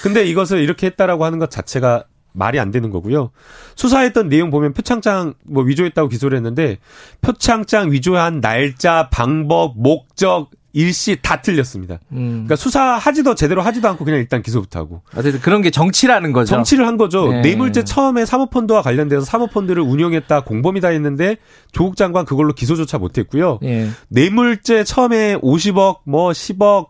근데 0.01 0.23
이것을 0.23 0.59
이렇게 0.59 0.87
했다라고 0.87 1.25
하는 1.25 1.39
것 1.39 1.51
자체가 1.51 2.05
말이 2.35 2.59
안 2.59 2.71
되는 2.71 2.89
거고요. 2.89 3.31
수사했던 3.75 4.29
내용 4.29 4.49
보면 4.49 4.73
표창장 4.73 5.33
뭐 5.45 5.63
위조했다고 5.63 6.09
기소를 6.09 6.37
했는데 6.37 6.77
표창장 7.21 7.91
위조한 7.91 8.41
날짜, 8.41 9.09
방법, 9.11 9.73
목적, 9.77 10.49
일시 10.75 11.17
다 11.21 11.41
틀렸습니다. 11.41 11.99
음. 12.11 12.43
그러니까 12.45 12.57
수사하지도 12.57 13.35
제대로 13.35 13.61
하지도 13.61 13.87
않고 13.87 14.03
그냥 14.03 14.19
일단 14.19 14.41
기소부터 14.41 14.79
하고. 14.79 15.01
어쨌든 15.15 15.39
그런 15.39 15.61
게 15.61 15.71
정치라는 15.71 16.33
거죠. 16.33 16.53
정치를 16.53 16.85
한 16.85 16.97
거죠. 16.97 17.29
네. 17.29 17.41
뇌물죄 17.41 17.85
처음에 17.85 18.25
사모펀드와 18.25 18.81
관련돼서 18.81 19.23
사모펀드를 19.23 19.81
운영했다 19.81 20.41
공범이다 20.41 20.89
했는데 20.89 21.37
조국 21.71 21.95
장관 21.95 22.25
그걸로 22.25 22.51
기소조차 22.51 22.97
못했고요. 22.97 23.59
네. 23.61 23.89
뇌물죄 24.09 24.83
처음에 24.83 25.37
50억, 25.37 25.99
뭐 26.03 26.31
10억, 26.31 26.89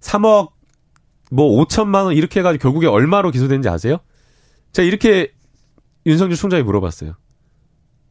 3억, 0.00 0.50
뭐 1.32 1.64
5천만 1.64 2.04
원 2.04 2.14
이렇게 2.14 2.38
해가지고 2.38 2.62
결국에 2.62 2.86
얼마로 2.86 3.32
기소된지 3.32 3.68
아세요? 3.68 3.98
제가 4.74 4.86
이렇게 4.86 5.32
윤석열 6.04 6.36
총장이 6.36 6.62
물어봤어요. 6.64 7.14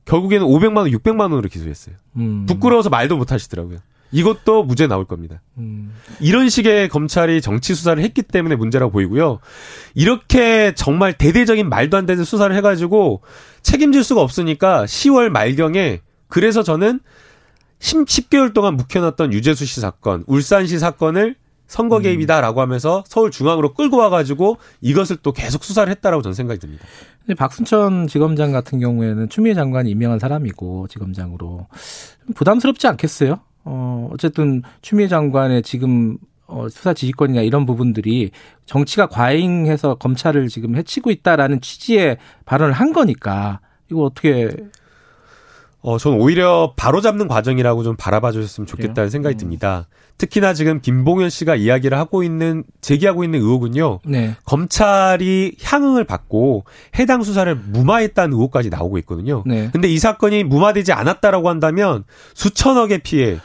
결국에는 0.05 0.45
500만 0.47 0.77
원, 0.77 0.89
600만 0.89 1.21
원으로 1.21 1.47
기소했어요. 1.49 1.95
음. 2.17 2.45
부끄러워서 2.47 2.89
말도 2.89 3.17
못 3.17 3.31
하시더라고요. 3.31 3.77
이것도 4.11 4.63
무죄 4.63 4.87
나올 4.87 5.05
겁니다. 5.05 5.41
음. 5.57 5.93
이런 6.19 6.49
식의 6.49 6.87
검찰이 6.89 7.41
정치 7.41 7.73
수사를 7.73 8.01
했기 8.01 8.21
때문에 8.21 8.55
문제라고 8.55 8.91
보이고요. 8.91 9.39
이렇게 9.95 10.73
정말 10.75 11.13
대대적인 11.13 11.67
말도 11.67 11.97
안 11.97 12.05
되는 12.05 12.23
수사를 12.23 12.55
해가지고 12.55 13.21
책임질 13.61 14.03
수가 14.03 14.21
없으니까 14.21 14.85
10월 14.85 15.29
말경에 15.29 16.01
그래서 16.27 16.63
저는 16.63 16.99
10, 17.79 18.29
개월 18.29 18.53
동안 18.53 18.77
묵혀놨던 18.77 19.33
유재수 19.33 19.65
씨 19.65 19.81
사건, 19.81 20.23
울산시 20.27 20.79
사건을 20.79 21.35
선거 21.73 21.97
음. 21.97 22.03
개입이다라고 22.03 22.61
하면서 22.61 23.03
서울 23.07 23.31
중앙으로 23.31 23.73
끌고 23.73 23.97
와가지고 23.97 24.57
이것을 24.81 25.17
또 25.23 25.31
계속 25.31 25.63
수사를 25.63 25.89
했다라고 25.89 26.21
저는 26.21 26.35
생각이 26.35 26.59
듭니다. 26.59 26.85
박순천 27.35 28.05
지검장 28.05 28.51
같은 28.51 28.79
경우에는 28.79 29.27
추미애 29.29 29.55
장관이 29.55 29.89
임명한 29.89 30.19
사람이고 30.19 30.87
지검장으로 30.87 31.65
부담스럽지 32.35 32.85
않겠어요? 32.85 33.39
어, 33.65 34.07
어쨌든 34.13 34.61
추미애 34.83 35.07
장관의 35.07 35.63
지금 35.63 36.17
어, 36.45 36.69
수사 36.69 36.93
지휘권이나 36.93 37.41
이런 37.41 37.65
부분들이 37.65 38.29
정치가 38.67 39.07
과잉해서 39.07 39.95
검찰을 39.95 40.49
지금 40.49 40.75
해치고 40.75 41.09
있다라는 41.09 41.59
취지의 41.61 42.17
발언을 42.45 42.73
한 42.73 42.93
거니까 42.93 43.61
이거 43.89 44.03
어떻게 44.03 44.51
어, 45.83 45.97
전 45.97 46.13
오히려 46.13 46.73
바로 46.77 47.01
잡는 47.01 47.27
과정이라고 47.27 47.83
좀 47.83 47.97
바라봐 47.97 48.31
주셨으면 48.31 48.65
좋겠다는? 48.65 49.09
생각이 49.09 49.35
음. 49.35 49.37
듭니다. 49.37 49.87
특히나 50.17 50.53
지금 50.53 50.79
김봉현 50.79 51.29
씨가 51.29 51.57
이야기를 51.57 51.97
하고 51.97 52.23
있는, 52.23 52.63
제기하고 52.79 53.25
있는 53.25 53.41
의혹은요. 53.41 53.99
네. 54.05 54.35
검찰이 54.45 55.57
향응을 55.61 56.05
받고 56.05 56.63
해당 56.97 57.23
수사를 57.23 57.53
무마했다는 57.53 58.33
의혹까지 58.33 58.69
나오고 58.69 58.97
있거든요. 58.99 59.43
네. 59.45 59.69
근데 59.73 59.89
이 59.89 59.99
사건이 59.99 60.45
무마되지 60.45 60.93
않았다라고 60.93 61.49
한다면 61.49 62.05
수천억의 62.33 62.99
피해, 62.99 63.39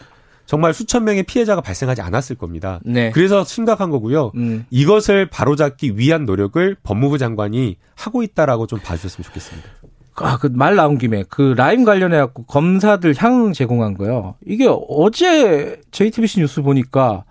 정말 0.46 0.72
수천 0.72 1.04
명의 1.04 1.24
피해자가 1.24 1.60
발생하지 1.60 2.02
않았을 2.02 2.36
겁니다. 2.36 2.78
네. 2.84 3.10
그래서 3.10 3.42
심각한 3.44 3.90
거고요. 3.90 4.30
음. 4.36 4.64
이것을 4.70 5.28
바로잡기 5.28 5.98
위한 5.98 6.24
노력을 6.24 6.76
법무부 6.84 7.18
장관이 7.18 7.78
하고 7.96 8.22
있다라고 8.22 8.68
좀 8.68 8.78
봐주셨으면 8.78 9.24
좋겠습니다. 9.24 9.68
아, 10.26 10.38
그 10.38 10.48
말 10.52 10.76
나온 10.76 10.98
김에 10.98 11.24
그 11.28 11.54
라임 11.56 11.84
관련해 11.84 12.16
갖고 12.18 12.44
검사들 12.44 13.14
향응 13.16 13.52
제공한 13.52 13.94
거요. 13.94 14.34
이게 14.46 14.66
어제 14.88 15.80
JTBC 15.90 16.40
뉴스 16.40 16.62
보니까 16.62 17.24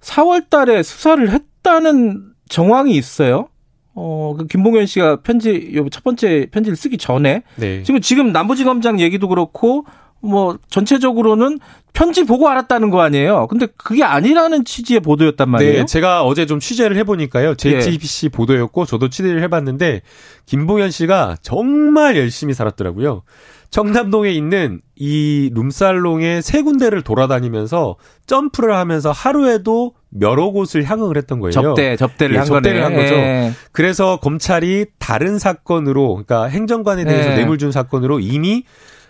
4월 0.00 0.48
달에 0.50 0.82
수사를 0.82 1.30
했다는 1.30 2.32
정황이 2.48 2.92
있어요. 2.96 3.48
어, 3.94 4.34
그 4.36 4.46
김봉현 4.46 4.86
씨가 4.86 5.20
편지, 5.22 5.72
첫 5.90 6.02
번째 6.02 6.48
편지를 6.50 6.76
쓰기 6.76 6.98
전에. 6.98 7.42
네. 7.56 7.82
지금, 7.84 8.00
지금 8.00 8.32
남부지검장 8.32 8.98
얘기도 9.00 9.28
그렇고, 9.28 9.84
뭐 10.24 10.58
전체적으로는 10.68 11.58
편지 11.92 12.24
보고 12.24 12.48
알았다는 12.48 12.90
거 12.90 13.00
아니에요. 13.00 13.46
근데 13.46 13.66
그게 13.76 14.02
아니라는 14.02 14.64
취지의 14.64 15.00
보도였단 15.00 15.48
말이에요. 15.48 15.78
네, 15.80 15.84
제가 15.84 16.24
어제 16.24 16.44
좀 16.46 16.58
취재를 16.58 16.96
해보니까요. 16.96 17.54
JTBC 17.54 18.30
네. 18.30 18.36
보도였고 18.36 18.84
저도 18.84 19.08
취재를 19.08 19.42
해봤는데 19.42 20.02
김봉현 20.46 20.90
씨가 20.90 21.36
정말 21.40 22.16
열심히 22.16 22.52
살았더라고요. 22.52 23.22
청담동에 23.70 24.30
있는 24.30 24.80
이 24.94 25.50
룸살롱의 25.52 26.42
세 26.42 26.62
군데를 26.62 27.02
돌아다니면서 27.02 27.96
점프를 28.26 28.76
하면서 28.76 29.10
하루에도 29.10 29.94
여러 30.20 30.50
곳을 30.50 30.84
향응을 30.84 31.16
했던 31.16 31.40
거예요. 31.40 31.50
접대, 31.50 31.96
접대를 31.96 32.34
네, 32.34 32.38
한 32.38 32.46
접대를 32.46 32.82
거네. 32.82 32.94
한 32.94 33.02
거죠. 33.02 33.16
네. 33.16 33.52
그래서 33.72 34.18
검찰이 34.18 34.86
다른 35.00 35.40
사건으로, 35.40 36.10
그러니까 36.10 36.44
행정관에 36.44 37.04
대해서 37.04 37.30
네. 37.30 37.36
뇌물 37.36 37.58
준 37.58 37.72
사건으로 37.72 38.20
이미 38.20 38.62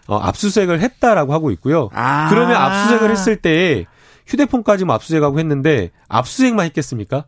어, 0.07 0.17
압수수색을 0.17 0.81
했다라고 0.81 1.33
하고 1.33 1.51
있고요. 1.53 1.89
아. 1.95 2.29
그러면 2.29 2.57
압수수색을 2.57 3.11
했을 3.11 3.37
때 3.37 3.87
휴대폰까지 4.27 4.85
뭐 4.85 4.95
압수수색하고 4.95 5.39
했는데 5.39 5.91
압수수색만 6.09 6.67
했겠습니까? 6.67 7.25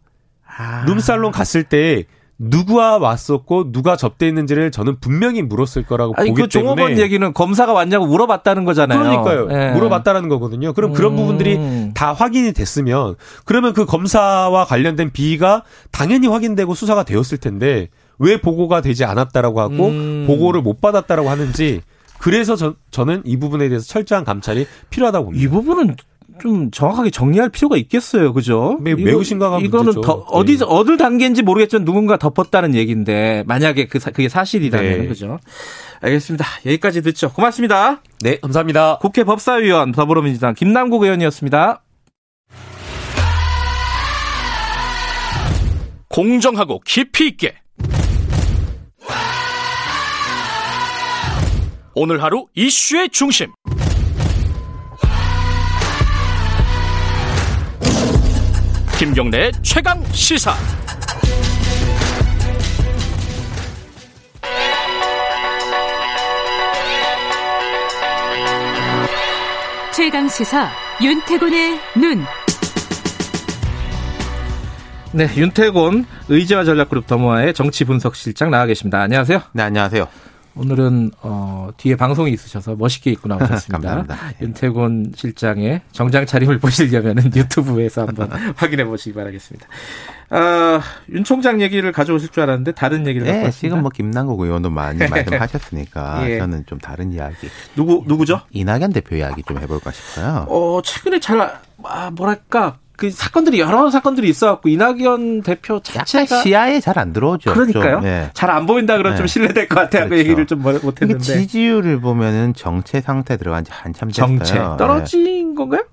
아. 0.47 0.85
룸살롱 0.87 1.33
갔을 1.33 1.65
때 1.65 2.05
누구와 2.39 2.99
왔었고 2.99 3.73
누가 3.73 3.97
접대했는지를 3.97 4.71
저는 4.71 5.01
분명히 5.01 5.41
물었을 5.41 5.85
거라고 5.85 6.13
아니, 6.17 6.31
보기 6.31 6.43
그 6.43 6.49
때문에 6.49 6.75
종업원 6.75 6.99
얘기는 6.99 7.33
검사가 7.33 7.73
왔냐고 7.73 8.07
물어봤다는 8.07 8.65
거잖아요. 8.65 8.99
그러니까요. 8.99 9.47
네. 9.47 9.73
물어봤다라는 9.73 10.29
거거든요. 10.29 10.75
그럼 10.75 10.93
그런 10.93 11.13
음. 11.13 11.17
부분들이 11.17 11.93
다 11.95 12.13
확인이 12.13 12.53
됐으면 12.53 13.15
그러면 13.47 13.73
그 13.73 13.87
검사와 13.87 14.67
관련된 14.67 15.13
비위가 15.13 15.63
당연히 15.91 16.27
확인되고 16.27 16.75
수사가 16.75 17.05
되었을 17.05 17.39
텐데 17.39 17.89
왜 18.19 18.39
보고가 18.39 18.83
되지 18.83 19.05
않았다라고 19.05 19.61
하고 19.61 19.89
음. 19.89 20.25
보고를 20.27 20.61
못 20.61 20.83
받았다라고 20.83 21.31
하는지 21.31 21.81
그래서 22.19 22.57
저, 22.57 22.75
저는 22.91 23.23
이 23.25 23.37
부분에 23.39 23.69
대해서 23.69 23.87
철저한 23.87 24.25
감찰이 24.25 24.67
필요하다고 24.91 25.25
봅니다. 25.27 25.45
이 25.45 25.49
부분은 25.49 25.97
좀 26.41 26.71
정확하게 26.71 27.11
정리할 27.11 27.49
필요가 27.49 27.77
있겠어요. 27.77 28.33
그죠? 28.33 28.79
매우, 28.81 28.97
매우 28.97 29.25
심각한 29.25 29.61
이거는 29.61 29.87
문제죠. 29.87 30.01
더 30.03 30.13
어디 30.29 30.59
네. 30.59 30.65
어느 30.69 30.97
단계인지 30.97 31.43
모르겠지만 31.43 31.85
누군가 31.85 32.19
덮었다는 32.19 32.75
얘기인데 32.75 33.45
만약에 33.47 33.87
그 33.87 33.99
그게 33.99 34.29
사실이라면 34.29 35.01
네. 35.03 35.07
그죠? 35.07 35.39
알겠습니다. 36.01 36.45
여기까지 36.67 37.03
듣죠. 37.03 37.33
고맙습니다. 37.33 38.03
네, 38.21 38.39
감사합니다. 38.41 38.99
국회 39.01 39.25
법사위원 39.25 39.93
더불어민주당 39.93 40.55
김남국 40.55 41.05
의원이었습니다. 41.05 41.83
공정하고 46.09 46.81
깊이 46.85 47.29
있게 47.29 47.55
오늘 51.99 52.23
하루 52.23 52.45
이슈의 52.55 53.09
중심. 53.09 53.51
김경래 58.99 59.51
최강 59.63 60.05
시사. 60.13 60.53
최강 69.95 70.29
시사 70.29 70.69
윤태곤의 71.03 71.81
눈. 71.99 72.25
네, 75.13 75.35
윤태곤 75.35 76.05
의지와 76.29 76.65
전략그룹 76.65 77.07
더모아의 77.07 77.55
정치 77.55 77.85
분석 77.85 78.17
실장 78.17 78.51
나와 78.51 78.67
계십니다. 78.67 79.01
안녕하세요. 79.01 79.41
네, 79.55 79.63
안녕하세요. 79.63 80.26
오늘은 80.57 81.11
어, 81.23 81.69
뒤에 81.77 81.97
방송이 81.97 82.33
있으셔서 82.33 82.77
멋있게 82.77 83.11
입고 83.13 83.29
나오셨습니다. 83.29 83.79
감사합니다. 83.79 84.17
예. 84.41 84.45
윤태곤 84.45 85.13
실장의 85.15 85.83
정장 85.93 86.25
차림을 86.27 86.59
보시려면 86.61 87.19
유튜브에서 87.35 88.07
한번 88.07 88.31
확인해 88.57 88.85
보시기 88.85 89.15
바라겠습니다. 89.15 89.67
어, 90.31 90.81
윤 91.11 91.23
총장 91.25 91.61
얘기를 91.61 91.93
가져오실 91.93 92.31
줄 92.31 92.43
알았는데 92.43 92.73
다른 92.73 93.07
얘기를 93.07 93.27
네, 93.27 93.33
갖고 93.35 93.47
왔습니다. 93.47 93.61
지금 93.69 93.83
뭐 93.83 93.91
김남국 93.91 94.41
의원도 94.41 94.71
많이 94.71 95.07
말씀하셨으니까 95.07 96.29
예. 96.31 96.39
저는 96.39 96.65
좀 96.67 96.79
다른 96.79 97.13
이야기. 97.13 97.49
누구 97.77 98.03
누구죠? 98.07 98.41
이낙연 98.51 98.93
대표 98.93 99.17
이야기 99.17 99.43
좀 99.43 99.59
해볼까 99.59 99.93
싶어요. 99.93 100.47
어 100.49 100.81
최근에 100.83 101.21
잘 101.21 101.61
아, 101.85 102.11
뭐랄까 102.11 102.79
그 102.97 103.11
사건들이 103.11 103.61
여러 103.61 103.91
사건들이 103.91 104.29
있어갖고 104.29 104.69
이낙연 104.69 105.43
대표 105.43 105.81
자체가 105.81 106.43
시야에 106.43 106.81
잘 106.81 106.97
안 106.97 107.13
들어오죠. 107.13 107.53
그러니까요. 107.53 108.01
네. 108.01 108.31
잘안 108.33 108.65
보인다 108.65 108.97
그러면 108.97 109.13
네. 109.13 109.19
좀 109.19 109.27
신뢰될 109.27 109.69
것 109.69 109.75
같아요. 109.75 110.05
그렇죠. 110.07 110.19
얘기를 110.19 110.47
좀 110.47 110.63
못했는데 110.63 111.19
지지율을 111.23 112.01
보면은 112.01 112.55
정체 112.55 113.03
상태 113.03 113.37
들어간 113.37 113.65
지 113.65 113.71
한참 113.71 114.09
됐어요. 114.09 114.39
정체 114.39 114.55
떨어진 114.79 115.25
네. 115.25 115.55
건가요? 115.55 115.85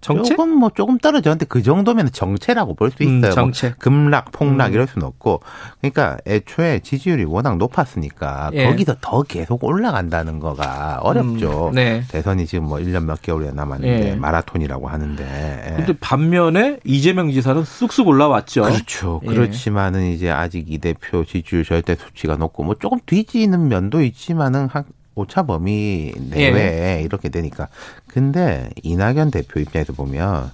정체? 0.00 0.30
조금 0.30 0.50
뭐 0.56 0.70
조금 0.74 0.98
떨어졌는데 0.98 1.44
그 1.46 1.62
정도면 1.62 2.10
정체라고 2.12 2.74
볼 2.74 2.90
수 2.90 3.02
있어요. 3.02 3.16
음, 3.16 3.30
정체. 3.30 3.68
뭐 3.68 3.76
급락, 3.78 4.32
폭락 4.32 4.68
음. 4.68 4.72
이럴 4.72 4.86
수는 4.86 5.06
없고. 5.06 5.40
그러니까 5.80 6.16
애초에 6.26 6.80
지지율이 6.80 7.24
워낙 7.24 7.56
높았으니까 7.58 8.50
예. 8.54 8.66
거기서 8.66 8.96
더 9.00 9.22
계속 9.22 9.62
올라간다는 9.62 10.40
거가 10.40 10.98
어렵죠. 11.02 11.68
음, 11.68 11.74
네. 11.74 12.02
대선이 12.08 12.46
지금 12.46 12.64
뭐 12.64 12.78
1년 12.78 13.04
몇 13.04 13.20
개월이 13.20 13.52
남았는데 13.52 14.10
예. 14.10 14.14
마라톤이라고 14.16 14.88
하는데. 14.88 15.22
예. 15.70 15.76
근데 15.76 15.92
반면에 16.00 16.78
이재명 16.84 17.30
지사는 17.30 17.62
쑥쑥 17.64 18.08
올라왔죠. 18.08 18.62
그렇죠. 18.62 19.20
예. 19.24 19.26
그렇지만은 19.26 20.04
이제 20.06 20.30
아직 20.30 20.70
이 20.72 20.78
대표 20.78 21.24
지지율 21.24 21.64
절대 21.64 21.94
수치가 21.94 22.36
높고 22.36 22.64
뭐 22.64 22.74
조금 22.78 22.98
뒤지는 23.06 23.68
면도 23.68 24.02
있지만은 24.02 24.68
한 24.70 24.84
오차 25.14 25.42
범위 25.42 26.12
내외에 26.30 26.98
예. 26.98 27.02
이렇게 27.02 27.28
되니까. 27.28 27.68
근데 28.06 28.70
이낙연 28.82 29.30
대표 29.30 29.60
입장에서 29.60 29.92
보면 29.92 30.50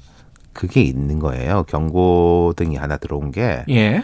그게 0.53 0.81
있는 0.81 1.19
거예요. 1.19 1.65
경고등이 1.65 2.77
하나 2.77 2.97
들어온 2.97 3.31
게 3.31 3.65
예. 3.69 4.03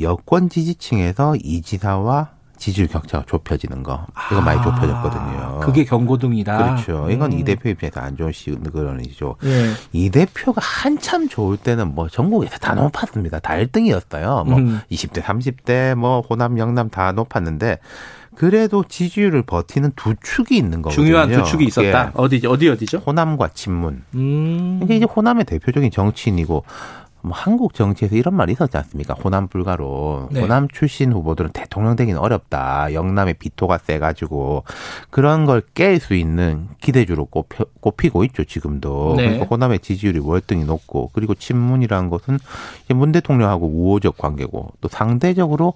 여권 0.00 0.48
지지층에서 0.48 1.36
이 1.36 1.62
지사와 1.62 2.34
지지율 2.56 2.88
격차가 2.88 3.24
좁혀지는 3.26 3.82
거. 3.82 4.06
이거 4.30 4.40
아, 4.40 4.44
많이 4.44 4.62
좁혀졌거든요. 4.62 5.60
그게 5.60 5.84
경고등이다. 5.84 6.56
그렇죠. 6.56 7.10
이건 7.10 7.32
음. 7.32 7.38
이 7.38 7.44
대표 7.44 7.68
입장에서 7.68 8.00
안 8.00 8.16
좋은 8.16 8.32
시그널이죠. 8.32 9.36
예. 9.44 9.70
이 9.92 10.10
대표가 10.10 10.60
한참 10.62 11.28
좋을 11.28 11.56
때는 11.56 11.94
뭐 11.94 12.08
전국에서 12.08 12.58
다 12.58 12.74
높았습니다. 12.74 13.40
다 13.40 13.54
1등이었어요. 13.54 14.46
뭐 14.46 14.58
음. 14.58 14.80
20대, 14.90 15.20
30대, 15.22 15.94
뭐 15.94 16.20
호남, 16.20 16.58
영남 16.58 16.88
다 16.90 17.12
높았는데 17.12 17.78
그래도 18.36 18.84
지지율을 18.88 19.42
버티는 19.42 19.92
두 19.96 20.14
축이 20.22 20.56
있는 20.56 20.82
거거든요. 20.82 21.04
중요한 21.04 21.30
두 21.30 21.42
축이 21.44 21.64
있었다. 21.64 22.06
예. 22.06 22.10
어디 22.14 22.46
어디 22.46 22.68
어디죠? 22.68 22.98
호남과 22.98 23.50
친문. 23.54 24.02
음. 24.14 24.80
이게 24.82 24.96
이제 24.96 25.04
호남의 25.06 25.44
대표적인 25.44 25.90
정치인이고 25.90 26.64
뭐 27.22 27.32
한국 27.34 27.72
정치에서 27.72 28.16
이런 28.16 28.34
말이 28.34 28.52
있었지 28.52 28.76
않습니까? 28.76 29.14
호남 29.14 29.48
불가로 29.48 30.28
네. 30.30 30.42
호남 30.42 30.68
출신 30.68 31.10
후보들은 31.10 31.52
대통령 31.52 31.96
되기는 31.96 32.20
어렵다. 32.20 32.92
영남의 32.92 33.34
비토가 33.38 33.78
세가지고 33.78 34.64
그런 35.08 35.46
걸 35.46 35.62
깰 35.74 35.98
수 35.98 36.14
있는 36.14 36.68
기대주로 36.82 37.24
꼽혀, 37.24 37.64
꼽히고 37.80 38.24
있죠 38.24 38.44
지금도. 38.44 39.14
네. 39.16 39.24
그래서 39.28 39.44
호남의 39.46 39.78
지지율이 39.78 40.18
월등히 40.18 40.64
높고 40.64 41.10
그리고 41.14 41.34
친문이라는 41.34 42.10
것은 42.10 42.38
문 42.90 43.10
대통령하고 43.12 43.68
우호적 43.68 44.18
관계고 44.18 44.72
또 44.82 44.88
상대적으로 44.88 45.72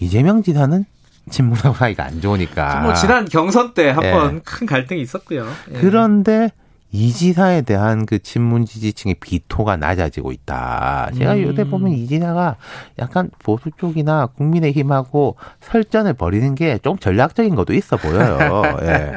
이재명 0.00 0.42
지사는 0.42 0.84
친문하고 1.30 1.74
사이가 1.74 2.04
안 2.04 2.20
좋으니까. 2.20 2.80
뭐 2.80 2.94
지난 2.94 3.24
경선 3.26 3.74
때 3.74 3.90
한번 3.90 4.36
예. 4.36 4.40
큰 4.44 4.66
갈등이 4.66 5.00
있었고요. 5.00 5.46
예. 5.72 5.78
그런데 5.78 6.50
이 6.92 7.12
지사에 7.12 7.62
대한 7.62 8.04
그 8.04 8.18
친문 8.18 8.64
지지층의 8.66 9.14
비토가 9.20 9.76
낮아지고 9.76 10.32
있다. 10.32 11.10
제가 11.16 11.34
음. 11.34 11.42
요새 11.44 11.62
보면 11.62 11.92
이 11.92 12.08
지사가 12.08 12.56
약간 12.98 13.30
보수 13.38 13.70
쪽이나 13.76 14.26
국민의힘하고 14.26 15.36
설전을 15.60 16.14
벌이는 16.14 16.56
게 16.56 16.78
좀 16.82 16.98
전략적인 16.98 17.54
것도 17.54 17.74
있어 17.74 17.96
보여요. 17.96 18.62
예. 18.82 19.12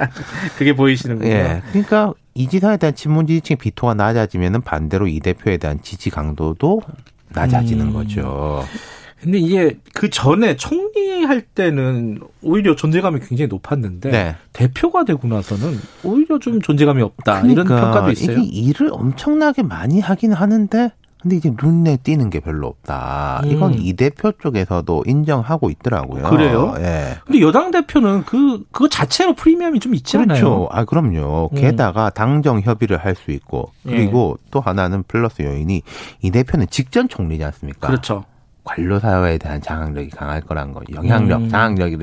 그게 0.58 0.76
보이시는군요. 0.76 1.32
예. 1.32 1.62
그러니까 1.72 2.14
이 2.36 2.48
지사에 2.48 2.78
대한 2.78 2.94
친문 2.94 3.26
지지층 3.26 3.58
비토가 3.58 3.96
낮아지면은 3.96 4.62
반대로 4.62 5.08
이 5.08 5.20
대표에 5.20 5.58
대한 5.58 5.82
지지 5.82 6.12
강도도 6.12 6.80
낮아지는 7.30 7.88
음. 7.88 7.94
거죠. 7.94 8.64
근데 9.24 9.38
이게 9.40 9.78
그 9.94 10.10
전에 10.10 10.58
총리 10.58 11.24
할 11.24 11.42
때는 11.42 12.20
오히려 12.42 12.76
존재감이 12.76 13.22
굉장히 13.22 13.48
높았는데 13.48 14.12
네. 14.12 14.36
대표가 14.52 15.06
되고 15.06 15.26
나서는 15.30 15.80
오히려 16.04 16.40
좀 16.40 16.62
존재감이 16.62 17.02
없다 17.02 17.42
그러니까 17.42 17.64
이런 17.64 17.68
평가도 17.68 18.12
있어요. 18.12 18.38
이게 18.38 18.44
일을 18.44 18.90
엄청나게 18.92 19.64
많이 19.64 20.02
하긴 20.02 20.34
하는데 20.34 20.92
근데 21.22 21.38
이제 21.38 21.54
눈에 21.64 21.96
띄는 22.04 22.30
게 22.30 22.42
별로 22.42 22.68
없다. 22.68 23.44
음. 23.46 23.52
이건 23.52 23.76
이 23.76 23.94
대표 23.94 24.34
쪽에서도 24.34 25.06
인정하고 25.08 25.70
있더라고요. 25.70 26.24
그래요? 26.24 26.76
예. 26.80 27.16
근데 27.26 27.40
여당 27.40 27.72
대표는 27.72 28.26
그 28.26 28.66
그거 28.74 28.90
자체로 28.90 29.34
프리미엄이 29.34 29.80
좀 29.80 29.96
있지 29.96 30.18
않나요? 30.18 30.38
그렇죠. 30.38 30.68
아 30.70 30.84
그럼요. 30.84 31.50
음. 31.54 31.56
게다가 31.56 32.10
당정 32.10 32.60
협의를 32.60 32.98
할 32.98 33.16
수 33.16 33.32
있고 33.32 33.72
그리고 33.84 34.38
예. 34.38 34.50
또 34.52 34.60
하나는 34.60 35.04
플러스 35.08 35.44
요인이 35.44 35.82
이 36.24 36.30
대표는 36.32 36.68
직전 36.70 37.08
총리지 37.08 37.42
않습니까? 37.46 37.88
그렇죠. 37.88 38.26
관료 38.64 38.98
사회에 39.00 39.38
대한 39.38 39.62
장악력이 39.62 40.10
강할 40.12 40.42
거란 40.42 40.72
거. 40.74 40.82
영향력, 40.94 41.42
음. 41.42 41.50
장악력이 41.50 41.98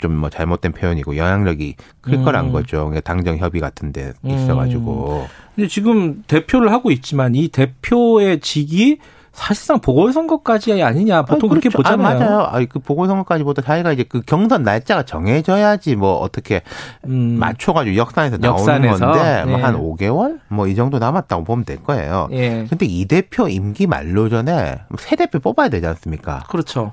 좀 0.00 0.14
뭐 0.14 0.30
잘못된 0.30 0.72
표현이고 0.72 1.16
영향력이 1.16 1.74
클 2.00 2.14
음. 2.14 2.24
거란 2.24 2.52
거죠. 2.52 2.92
당정 3.04 3.36
협의 3.38 3.60
같은 3.60 3.92
데 3.92 4.12
음. 4.24 4.30
있어가지고. 4.30 5.26
근데 5.54 5.68
지금 5.68 6.22
대표를 6.26 6.70
하고 6.72 6.90
있지만 6.90 7.34
이 7.34 7.48
대표의 7.48 8.40
직이 8.40 8.98
사실상 9.34 9.80
보궐선거까지 9.80 10.80
아니냐 10.82 11.22
보통 11.22 11.48
아, 11.48 11.50
그렇게 11.50 11.68
그렇죠. 11.68 11.78
보잖아요. 11.78 12.06
아, 12.16 12.20
맞아요. 12.20 12.40
아, 12.50 12.64
그 12.68 12.78
보궐선거까지보다 12.78 13.62
자기가 13.62 13.92
이제 13.92 14.04
그 14.04 14.22
경선 14.22 14.62
날짜가 14.62 15.02
정해져야지 15.02 15.96
뭐 15.96 16.14
어떻게 16.18 16.62
음. 17.06 17.36
맞춰가지고 17.38 17.96
역산에서 17.96 18.36
나오는? 18.38 18.64
건데 18.88 19.44
뭐한 19.44 19.76
5개월 19.76 20.38
뭐 20.48 20.64
이 20.68 20.74
정도 20.74 20.98
남았다고 20.98 21.44
보면 21.44 21.64
될 21.64 21.82
거예요. 21.82 22.28
예. 22.32 22.64
근데 22.70 22.86
이 22.86 23.04
대표 23.06 23.48
임기 23.48 23.86
만료 23.86 24.28
전에 24.28 24.80
새 24.98 25.14
대표 25.16 25.38
뽑아야 25.40 25.68
되지 25.68 25.86
않습니까? 25.86 26.44
그렇죠. 26.48 26.92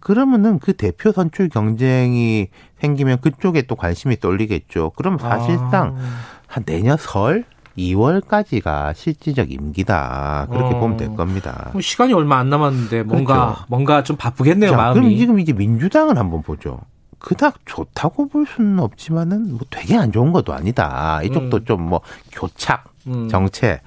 그러면은 0.00 0.58
그 0.58 0.72
대표 0.72 1.12
선출 1.12 1.48
경쟁이 1.48 2.48
생기면 2.80 3.20
그쪽에 3.20 3.62
또 3.62 3.76
관심이 3.76 4.16
쏠리겠죠. 4.20 4.90
그럼 4.96 5.18
사실상 5.18 5.96
아. 5.98 6.02
한 6.46 6.64
내년 6.64 6.96
설 6.98 7.44
2월까지가 7.78 8.94
실질적 8.94 9.50
임기다. 9.50 10.48
그렇게 10.50 10.74
어. 10.74 10.80
보면 10.80 10.96
될 10.96 11.14
겁니다. 11.14 11.70
뭐 11.72 11.80
시간이 11.80 12.12
얼마 12.12 12.38
안 12.38 12.50
남았는데 12.50 13.02
뭔가 13.04 13.46
그렇죠. 13.46 13.64
뭔가 13.68 14.02
좀 14.02 14.16
바쁘겠네요, 14.16 14.70
자, 14.70 14.76
마음이. 14.76 15.00
그럼 15.00 15.16
지금 15.16 15.40
이제 15.40 15.52
민주당을 15.52 16.18
한번 16.18 16.42
보죠. 16.42 16.80
그닥 17.18 17.54
좋다고 17.66 18.28
볼 18.28 18.46
수는 18.46 18.80
없지만은 18.80 19.52
뭐 19.52 19.60
되게 19.70 19.96
안 19.96 20.10
좋은 20.10 20.32
것도 20.32 20.52
아니다. 20.52 21.20
이쪽도 21.22 21.58
음. 21.58 21.64
좀뭐 21.64 22.00
교착 22.32 22.84
음. 23.06 23.28
정체 23.28 23.80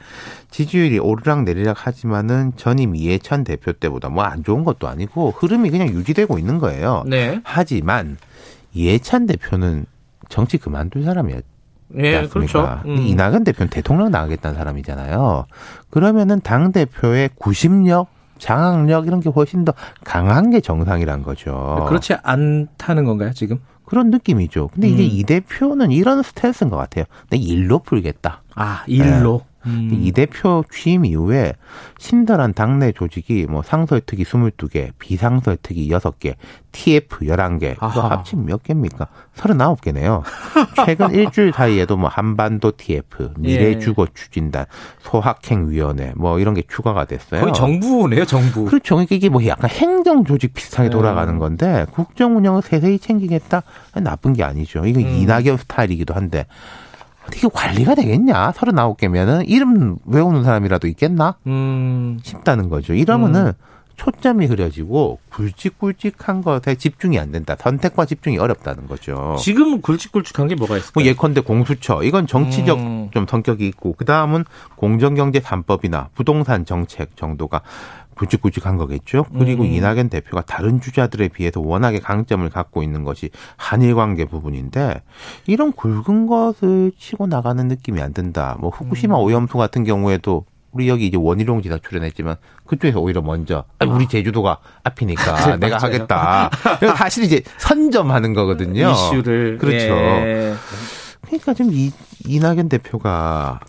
지지율이 0.51 0.99
오르락 0.99 1.43
내리락 1.43 1.85
하지만은 1.85 2.53
전임 2.55 2.95
이해찬 2.95 3.43
대표 3.43 3.73
때보다 3.73 4.07
뭐 4.09 4.23
안 4.23 4.43
좋은 4.43 4.63
것도 4.63 4.87
아니고 4.87 5.31
흐름이 5.37 5.69
그냥 5.69 5.89
유지되고 5.89 6.39
있는 6.39 6.59
거예요. 6.59 7.03
네. 7.07 7.41
하지만 7.43 8.17
이해찬 8.73 9.25
대표는 9.25 9.85
정치 10.29 10.57
그만둘 10.57 11.03
사람이었 11.03 11.43
예, 11.97 12.27
그렇죠. 12.27 12.79
음. 12.85 12.97
이낙연 12.97 13.43
대표는 13.43 13.69
대통령 13.69 14.11
나가겠다는 14.11 14.57
사람이잖아요. 14.57 15.45
그러면은 15.89 16.41
당 16.41 16.71
대표의 16.71 17.29
구심력, 17.35 18.07
장악력 18.37 19.07
이런 19.07 19.21
게 19.21 19.29
훨씬 19.29 19.65
더 19.65 19.73
강한 20.03 20.49
게 20.49 20.59
정상이란 20.59 21.23
거죠. 21.23 21.85
그렇지 21.87 22.15
않다는 22.21 23.05
건가요, 23.05 23.31
지금? 23.33 23.59
그런 23.85 24.09
느낌이죠. 24.09 24.69
근데 24.73 24.87
이제 24.87 25.03
음. 25.03 25.09
이 25.11 25.23
대표는 25.23 25.91
이런 25.91 26.23
스탠스인 26.23 26.69
것 26.69 26.77
같아요. 26.77 27.05
내 27.29 27.37
일로 27.37 27.79
풀겠다. 27.79 28.41
아, 28.55 28.83
일로. 28.87 29.41
네. 29.43 29.54
음. 29.65 29.89
이 29.91 30.11
대표 30.11 30.63
취임 30.71 31.05
이후에 31.05 31.53
신달한 31.97 32.53
당내 32.53 32.91
조직이 32.91 33.45
뭐 33.49 33.61
상설특위 33.61 34.23
22개, 34.23 34.91
비상설특위 34.99 35.89
6개, 35.89 36.35
TF 36.71 37.19
11개, 37.25 37.77
그 37.77 37.85
합치면 37.85 38.45
몇 38.45 38.63
개입니까? 38.63 39.07
39개네요. 39.35 40.23
최근 40.85 41.11
일주일 41.13 41.53
사이에도 41.53 41.97
뭐 41.97 42.09
한반도 42.09 42.73
TF, 42.75 43.33
미래주거 43.37 44.07
추진단, 44.13 44.65
소확행위원회 44.99 46.13
뭐 46.15 46.39
이런 46.39 46.53
게 46.53 46.63
추가가 46.67 47.05
됐어요. 47.05 47.41
거의 47.41 47.53
정부네요, 47.53 48.25
정부. 48.25 48.65
그렇죠. 48.65 48.95
그러니까 48.95 49.15
이게 49.15 49.29
뭐 49.29 49.45
약간 49.47 49.69
행정 49.69 50.25
조직 50.25 50.53
비슷하게 50.53 50.89
네. 50.89 50.93
돌아가는 50.93 51.39
건데 51.39 51.85
국정 51.91 52.35
운영을 52.37 52.61
세세히 52.61 52.99
챙기겠다? 52.99 53.63
나쁜 54.03 54.33
게 54.33 54.43
아니죠. 54.43 54.85
이거 54.85 54.99
음. 54.99 55.05
이낙연 55.05 55.57
스타일이기도 55.57 56.13
한데 56.13 56.45
이게 57.33 57.47
관리가 57.51 57.95
되겠냐? 57.95 58.51
39개면은 58.51 59.43
이름 59.47 59.97
외우는 60.05 60.43
사람이라도 60.43 60.87
있겠나? 60.87 61.37
음. 61.47 62.19
싶다는 62.23 62.69
거죠. 62.69 62.93
이러면은 62.93 63.47
음. 63.47 63.53
초점이 63.95 64.45
흐려지고 64.47 65.19
굵직굵직한 65.29 66.41
것에 66.41 66.75
집중이 66.75 67.17
안 67.19 67.31
된다. 67.31 67.55
선택과 67.57 68.05
집중이 68.05 68.37
어렵다는 68.37 68.87
거죠. 68.87 69.35
지금 69.39 69.81
굵직굵직한 69.81 70.47
게 70.47 70.55
뭐가 70.55 70.77
있을까요? 70.77 70.91
뭐 70.95 71.03
예컨대 71.03 71.41
공수처. 71.41 72.03
이건 72.03 72.27
정치적 72.27 72.77
음. 72.77 73.09
좀 73.11 73.25
성격이 73.27 73.65
있고 73.67 73.93
그다음은 73.93 74.43
공정경제 74.75 75.39
3법이나 75.39 76.07
부동산 76.13 76.65
정책 76.65 77.15
정도가 77.15 77.61
굵직굵직한 78.15 78.77
거겠죠. 78.77 79.25
그리고 79.37 79.63
음. 79.63 79.67
이낙연 79.71 80.09
대표가 80.09 80.41
다른 80.41 80.81
주자들에 80.81 81.27
비해서 81.27 81.59
워낙에 81.59 81.99
강점을 81.99 82.49
갖고 82.49 82.81
있는 82.81 83.03
것이 83.03 83.29
한일 83.57 83.95
관계 83.95 84.25
부분인데 84.25 85.01
이런 85.47 85.71
굵은 85.71 86.27
것을 86.27 86.91
치고 86.97 87.27
나가는 87.27 87.67
느낌이 87.67 88.01
안 88.01 88.13
든다. 88.13 88.57
뭐 88.59 88.69
후쿠시마 88.69 89.15
음. 89.17 89.21
오염수 89.21 89.57
같은 89.57 89.83
경우에도 89.83 90.45
우리 90.71 90.89
여기 90.89 91.07
이제 91.07 91.17
원희룡 91.17 91.61
지사 91.61 91.77
출연했지만 91.77 92.35
그쪽에서 92.65 92.99
오히려 92.99 93.21
먼저 93.21 93.63
아니, 93.79 93.91
우리 93.91 94.07
제주도가 94.07 94.57
앞이니까 94.83 95.55
내가 95.57 95.77
하겠다. 95.77 96.49
사실 96.97 97.23
이제 97.23 97.41
선점하는 97.57 98.33
거거든요. 98.33 98.91
이슈를 98.91 99.57
그렇죠. 99.57 99.95
예. 99.95 100.53
그러니까 101.21 101.53
좀 101.53 101.69
이, 101.71 101.91
이낙연 102.25 102.67
대표가 102.69 103.61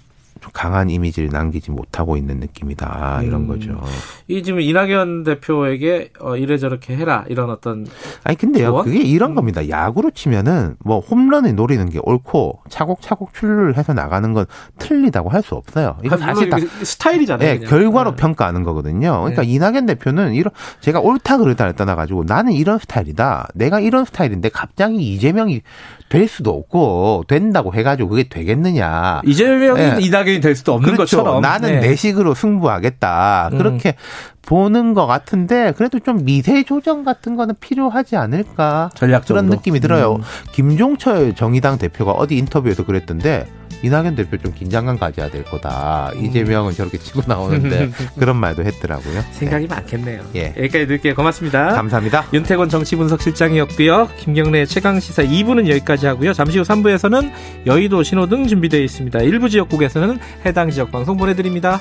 강한 0.53 0.91
이미지를 0.91 1.31
남기지 1.33 1.71
못하고 1.71 2.17
있는 2.17 2.41
느낌이다 2.41 3.21
이런 3.23 3.43
음. 3.43 3.49
거죠. 3.49 3.81
이 4.29 4.43
지금 4.43 4.61
이낙연 4.61 5.25
대표에게 5.25 6.11
어, 6.21 6.37
이래저렇게 6.37 6.97
해라 6.97 7.25
이런 7.29 7.51
어떤 7.51 7.87
아니 8.25 8.37
근데요 8.37 8.71
조언? 8.73 8.85
그게 8.85 8.99
이런 9.01 9.31
음. 9.31 9.35
겁니다. 9.35 9.69
야구로 9.69 10.11
치면은 10.11 10.77
뭐 10.81 11.01
홈런을 11.01 11.55
노리는 11.55 11.89
게 11.89 11.99
옳고 12.03 12.61
차곡차곡 12.69 13.33
출루를 13.35 13.77
해서 13.79 13.95
나가는 13.95 14.33
건 14.33 14.45
틀리다고 14.79 15.31
할 15.31 15.47
수 15.47 15.55
없어요. 15.55 15.97
이건 16.03 16.19
사실 16.19 16.51
다 16.51 16.57
스타일이잖아요. 16.83 17.61
네, 17.61 17.67
결과로 17.67 18.11
네. 18.11 18.17
평가하는 18.17 18.65
거거든요. 18.65 19.21
그러니까 19.21 19.43
네. 19.43 19.49
이낙연 19.49 19.87
대표는 19.87 20.35
이런 20.35 20.51
제가 20.81 20.99
옳다 20.99 21.39
그르다를 21.39 21.75
떠나 21.75 21.95
가지고 21.95 22.25
나는 22.25 22.53
이런 22.53 22.79
스타일이다. 22.81 23.49
내가 23.55 23.79
이런 23.79 24.05
스타일인데 24.05 24.49
갑자기 24.49 24.97
이재명이 24.97 25.63
될 26.09 26.27
수도 26.27 26.51
없고 26.51 27.25
된다고 27.29 27.75
해가지고 27.75 28.09
그게 28.09 28.29
되겠느냐. 28.29 29.23
이재명이 29.25 29.81
네. 29.81 29.97
이낙 30.01 30.26
연이 30.27 30.41
될 30.41 30.55
수도 30.55 30.75
없는 30.75 30.95
그렇죠. 30.95 31.19
것처럼. 31.19 31.41
나는 31.41 31.81
네. 31.81 31.89
내 31.89 31.97
식으로 31.97 32.35
승부하겠다. 32.35 33.51
음. 33.53 33.59
그렇게 33.59 33.95
보는 34.43 34.95
것 34.95 35.07
같은데 35.07 35.73
그래도 35.77 35.99
좀 35.99 36.25
미세 36.25 36.63
조정 36.63 37.05
같은 37.05 37.37
거는 37.37 37.55
필요하지 37.61 38.17
않을까. 38.17 38.91
전략적으로. 38.95 39.43
그런 39.43 39.57
느낌이 39.57 39.81
들어요. 39.81 40.17
음. 40.17 40.23
김종철 40.53 41.35
정의당 41.35 41.79
대표가 41.79 42.13
어디 42.13 42.37
인터뷰에서 42.37 42.85
그랬던데 42.85 43.47
이낙연 43.83 44.15
대표 44.17 44.37
좀 44.39 44.53
긴장감 44.53 44.99
가져야 44.99 45.31
될 45.31 45.45
거다. 45.45 46.13
음. 46.15 46.25
이재명은 46.25 46.73
저렇게 46.73 46.99
치고 46.99 47.23
나오는데 47.27 47.91
그런 48.19 48.37
말도 48.37 48.65
했더라고요. 48.65 49.23
생각이 49.33 49.69
네. 49.69 49.75
많겠네요. 49.75 50.23
예. 50.35 50.55
여기까지 50.57 50.87
드릴게요. 50.87 51.15
고맙습니다. 51.15 51.75
감사합니다. 51.75 52.27
윤태권 52.33 52.69
정치분석실장이었고요. 52.69 54.09
김경래 54.19 54.67
최강시사 54.67 55.23
2부는 55.25 55.69
여기까지 55.69 56.07
하고요. 56.07 56.33
잠시 56.33 56.59
후 56.59 56.65
3부에서는 56.65 57.31
여의도 57.67 58.03
신호등 58.03 58.47
준비되어 58.47 58.81
있습니다. 58.81 59.21
일부 59.21 59.49
지역국에서는 59.49 60.19
해당 60.45 60.71
지역 60.71 60.91
방송 60.91 61.17
보내드립니다. 61.17 61.81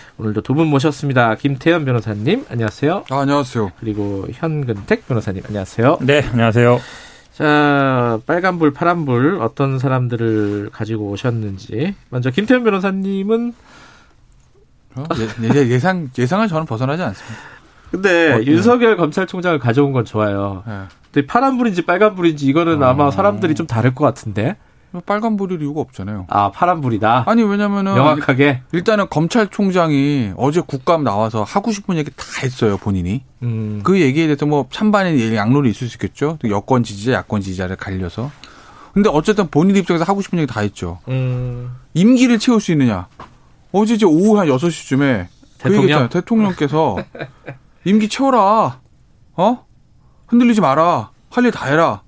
오늘도 0.17 0.41
두 0.41 0.53
분 0.53 0.67
모셨습니다. 0.67 1.35
김태현 1.35 1.85
변호사님, 1.85 2.45
안녕하세요. 2.49 3.05
아, 3.09 3.19
안녕하세요. 3.21 3.71
그리고 3.79 4.27
현근택 4.31 5.07
변호사님, 5.07 5.43
안녕하세요. 5.47 5.97
네, 6.01 6.21
안녕하세요. 6.31 6.79
자, 7.33 8.19
빨간불, 8.27 8.73
파란불, 8.73 9.39
어떤 9.41 9.79
사람들을 9.79 10.69
가지고 10.71 11.09
오셨는지. 11.09 11.95
먼저 12.09 12.29
김태현 12.29 12.63
변호사님은 12.63 13.53
어? 14.95 15.03
예, 15.55 15.69
예, 15.69 15.79
상 15.79 16.09
예상을 16.17 16.47
저는 16.49 16.65
벗어나지 16.65 17.01
않습니다. 17.01 17.37
근데 17.89 18.33
어, 18.33 18.41
예. 18.41 18.45
윤석열 18.45 18.91
예. 18.91 18.95
검찰총장을 18.97 19.57
가져온 19.59 19.93
건 19.93 20.05
좋아요. 20.05 20.63
예. 20.67 20.81
근데 21.11 21.25
파란불인지 21.25 21.83
빨간불인지 21.83 22.45
이거는 22.47 22.83
아... 22.83 22.89
아마 22.89 23.09
사람들이 23.09 23.55
좀 23.55 23.67
다를 23.67 23.95
것 23.95 24.03
같은데. 24.05 24.57
빨간 25.05 25.37
불일 25.37 25.61
이유가 25.61 25.79
없잖아요. 25.81 26.25
아, 26.29 26.51
파란 26.51 26.81
불이다? 26.81 27.23
아니, 27.27 27.43
왜냐면은. 27.43 27.93
명확하게? 27.95 28.61
일단은 28.73 29.07
검찰총장이 29.09 30.33
어제 30.35 30.59
국감 30.61 31.03
나와서 31.03 31.43
하고 31.43 31.71
싶은 31.71 31.95
얘기 31.97 32.11
다 32.11 32.23
했어요, 32.43 32.77
본인이. 32.77 33.23
음. 33.43 33.79
그 33.83 34.01
얘기에 34.01 34.25
대해서 34.27 34.45
뭐 34.45 34.67
찬반의 34.69 35.35
양론이 35.35 35.69
있을 35.69 35.87
수 35.87 35.95
있겠죠. 35.95 36.37
여권 36.49 36.83
지지자, 36.83 37.13
야권 37.13 37.41
지지자를 37.41 37.77
갈려서. 37.77 38.29
근데 38.93 39.09
어쨌든 39.09 39.47
본인 39.49 39.75
입장에서 39.77 40.03
하고 40.03 40.21
싶은 40.21 40.39
얘기 40.39 40.51
다 40.51 40.59
했죠. 40.59 40.99
음. 41.07 41.71
임기를 41.93 42.39
채울 42.39 42.59
수 42.59 42.73
있느냐. 42.73 43.07
어제 43.71 43.93
이제 43.93 44.05
오후 44.05 44.37
한 44.37 44.47
6시쯤에 44.47 45.27
그 45.61 45.69
대통령? 45.69 46.03
그 46.03 46.09
대통령께서 46.09 46.97
임기 47.85 48.09
채워라. 48.09 48.79
어? 49.37 49.65
흔들리지 50.27 50.59
마라. 50.59 51.11
할 51.29 51.45
일 51.45 51.51
다 51.51 51.65
해라. 51.67 52.01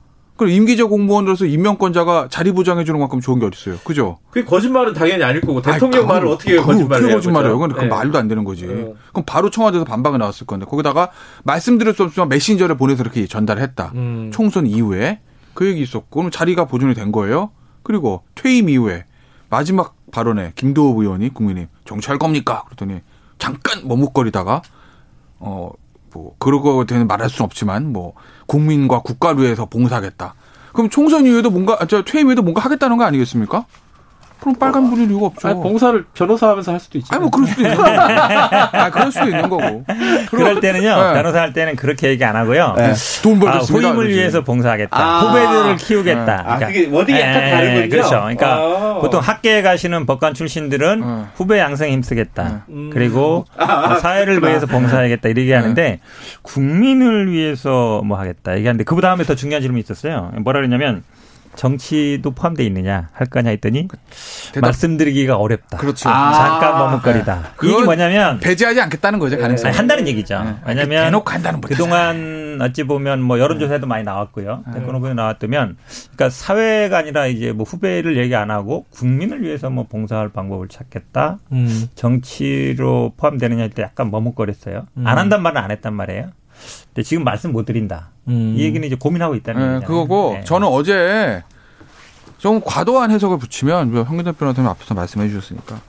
그럼 0.44 0.50
임기적 0.50 0.90
공무원으로서 0.90 1.46
임명권자가 1.46 2.28
자리 2.30 2.52
보장해 2.52 2.84
주는 2.84 3.00
만큼 3.00 3.22
좋은 3.22 3.40
게 3.40 3.46
어디 3.46 3.58
있어요? 3.58 3.80
그죠? 3.86 4.20
그 4.30 4.44
거짓말은 4.44 4.94
당연히 4.94 5.24
아닐 5.24 5.40
거고 5.40 5.62
대통령 5.62 6.06
말을 6.06 6.28
어떻게 6.28 6.58
거짓말해요? 6.58 7.16
거짓말해요. 7.16 7.58
그건 7.58 7.78
네. 7.78 7.86
말도 7.86 8.18
안 8.18 8.28
되는 8.28 8.44
거지. 8.44 8.68
네. 8.68 8.94
그럼 9.12 9.24
바로 9.26 9.50
청와대에서 9.50 9.86
반박이 9.86 10.18
나왔을 10.18 10.46
건데 10.46 10.66
거기다가 10.66 11.12
말씀드릴 11.44 11.94
수 11.94 12.04
없지만 12.04 12.28
메신저를 12.28 12.76
보내서 12.76 13.04
이렇게 13.04 13.26
전달했다. 13.26 13.94
음. 13.96 14.32
총선 14.34 14.68
이후에 14.68 15.22
그 15.54 15.66
얘기 15.66 15.82
있었고 15.82 16.20
그럼 16.20 16.30
자리가 16.30 16.66
보존이 16.66 16.94
된 16.94 17.14
거예요. 17.14 17.52
그리고 17.84 18.24
퇴임 18.36 18.68
이후에 18.68 19.06
마지막 19.50 19.96
발언에 20.12 20.52
김도읍 20.56 20.98
의원이 21.00 21.34
국민님 21.34 21.68
정치할 21.86 22.20
겁니까? 22.20 22.64
그랬더니 22.66 23.00
잠깐 23.40 23.88
머뭇거리다가 23.88 24.62
어 25.40 25.72
뭐 26.14 26.36
그러고 26.40 26.86
되는 26.86 27.08
말할 27.08 27.30
수는 27.30 27.46
없지만 27.46 27.92
뭐 27.92 28.14
국민과 28.48 29.02
국가를 29.02 29.44
위해서 29.44 29.66
봉사하겠다. 29.66 30.36
그럼 30.74 30.90
총선 30.90 31.26
이후에도 31.26 31.50
뭔가 31.50 31.78
저 31.88 32.04
퇴임 32.04 32.28
후에도 32.28 32.42
뭔가 32.42 32.62
하겠다는 32.62 32.98
거 32.98 33.04
아니겠습니까? 33.04 33.66
그럼 34.40 34.56
빨간 34.56 34.90
불일 34.90 35.10
이유가 35.10 35.28
없죠. 35.28 35.48
아니, 35.48 35.62
봉사를 35.62 36.06
변호사 36.14 36.50
하면서 36.50 36.74
할 36.74 36.80
수도 36.80 36.98
있죠. 36.98 37.08
아니 37.14 37.22
뭐 37.22 37.30
그럴 37.32 37.48
수도 37.48 37.62
있는 37.62 37.78
거고. 37.78 37.90
아 37.90 38.90
그럴 38.90 39.12
수도 39.12 39.26
있는 39.26 39.50
거고. 39.50 39.86
그럴 40.30 40.60
때는요. 40.60 40.84
네. 40.84 41.14
변호사 41.14 41.40
할 41.40 41.54
때는 41.54 41.76
그렇게 41.78 42.10
얘기 42.10 42.26
안 42.26 42.36
하고요. 42.36 42.74
네. 42.78 42.94
돈 43.24 43.40
벌었습니다. 43.40 43.88
아, 43.88 43.92
후임을 43.92 43.96
그렇지. 43.96 44.18
위해서 44.18 44.44
봉사하겠다. 44.44 44.98
아. 44.98 45.20
후배들을 45.22 45.76
키우겠다. 45.78 46.34
아, 46.40 46.58
그러니까. 46.58 46.68
그게 46.68 46.88
워딩이 46.88 47.20
약간 47.20 47.34
네, 47.42 47.52
다르군요. 47.52 47.90
그렇죠. 47.90 48.10
그러니까 48.10 48.54
아. 48.56 49.00
보통 49.00 49.22
학계에 49.22 49.62
가시는 49.62 50.06
법관 50.06 50.34
출신들은 50.34 51.00
네. 51.00 51.26
후배 51.36 51.60
양성에 51.60 51.92
힘쓰겠다. 51.92 52.44
네. 52.44 52.74
음. 52.74 52.90
그리고 52.92 53.46
아, 53.56 53.88
뭐 53.88 53.98
사회를 54.00 54.42
위해서 54.42 54.66
봉사하겠다 54.66 55.30
이렇게 55.30 55.48
네. 55.48 55.54
하는데 55.56 56.00
국민을 56.42 57.32
위해서 57.32 58.02
뭐 58.04 58.20
하겠다 58.20 58.58
얘기하는데 58.58 58.84
그 58.84 59.00
다음에 59.00 59.24
더 59.24 59.36
중요한 59.36 59.62
질문이 59.62 59.82
있었어요. 59.82 60.32
뭐라 60.42 60.60
그랬냐면 60.60 61.04
정치도 61.56 62.32
포함되어 62.32 62.66
있느냐 62.68 63.10
할 63.14 63.28
거냐 63.28 63.50
했더니 63.52 63.88
그 63.88 63.98
대답. 64.54 64.68
말씀드리기가 64.68 65.38
어렵다. 65.38 65.78
그렇죠. 65.78 66.10
아. 66.10 66.34
잠깐 66.34 66.78
머뭇거리다. 66.80 67.42
네. 67.62 67.68
이게 67.68 67.84
뭐냐면 67.84 68.40
배제하지 68.40 68.82
않겠다는 68.82 69.20
거죠 69.20 69.38
가능성. 69.38 69.72
네. 69.72 69.78
한다는 69.78 70.08
얘기죠. 70.08 70.44
네. 70.44 70.56
왜냐하면 70.68 71.04
대놓고 71.06 71.30
한다는 71.32 71.62
그 71.62 71.76
동안 71.76 72.58
어찌 72.62 72.84
보면 72.84 73.22
뭐 73.22 73.40
여론조사에도 73.40 73.88
많이 73.88 74.04
나왔고요. 74.04 74.64
네. 74.68 74.74
대권 74.80 74.96
후보에 74.96 75.14
나왔다면 75.14 75.78
그러니까 76.16 76.30
사회가 76.30 76.98
아니라 77.00 77.28
이제 77.28 77.52
뭐 77.52 77.66
후배를 77.66 78.18
얘기 78.18 78.36
안 78.36 78.52
하고 78.52 78.86
국민을 78.92 79.42
위해서 79.44 79.70
뭐 79.70 79.86
봉사할 79.90 80.30
방법을 80.30 80.68
찾겠다. 80.68 81.40
음. 81.52 81.88
정치로 81.96 83.14
포함되느냐 83.18 83.62
할 83.64 83.70
때 83.74 83.82
약간 83.82 84.12
머뭇거렸어요. 84.12 84.86
음. 84.98 85.08
안 85.08 85.18
한단 85.18 85.42
말은 85.42 85.60
안 85.62 85.72
했단 85.72 85.94
말이에요. 85.94 86.30
근데 86.94 87.04
지금 87.04 87.24
말씀 87.24 87.52
못 87.52 87.66
드린다. 87.66 88.10
음. 88.28 88.54
이 88.56 88.62
얘기는 88.62 88.86
이제 88.86 88.96
고민하고 88.96 89.36
있다는 89.36 89.62
네, 89.62 89.76
얘기죠. 89.76 89.88
그거고 89.88 90.34
네. 90.36 90.44
저는 90.44 90.68
어제 90.68 91.44
좀 92.38 92.62
과도한 92.64 93.10
해석을 93.10 93.40
붙이면 93.40 93.96
황교안 94.06 94.36
변호사님 94.36 94.70
앞에서 94.70 94.94
말씀해 94.94 95.28
주셨으니까 95.30 95.80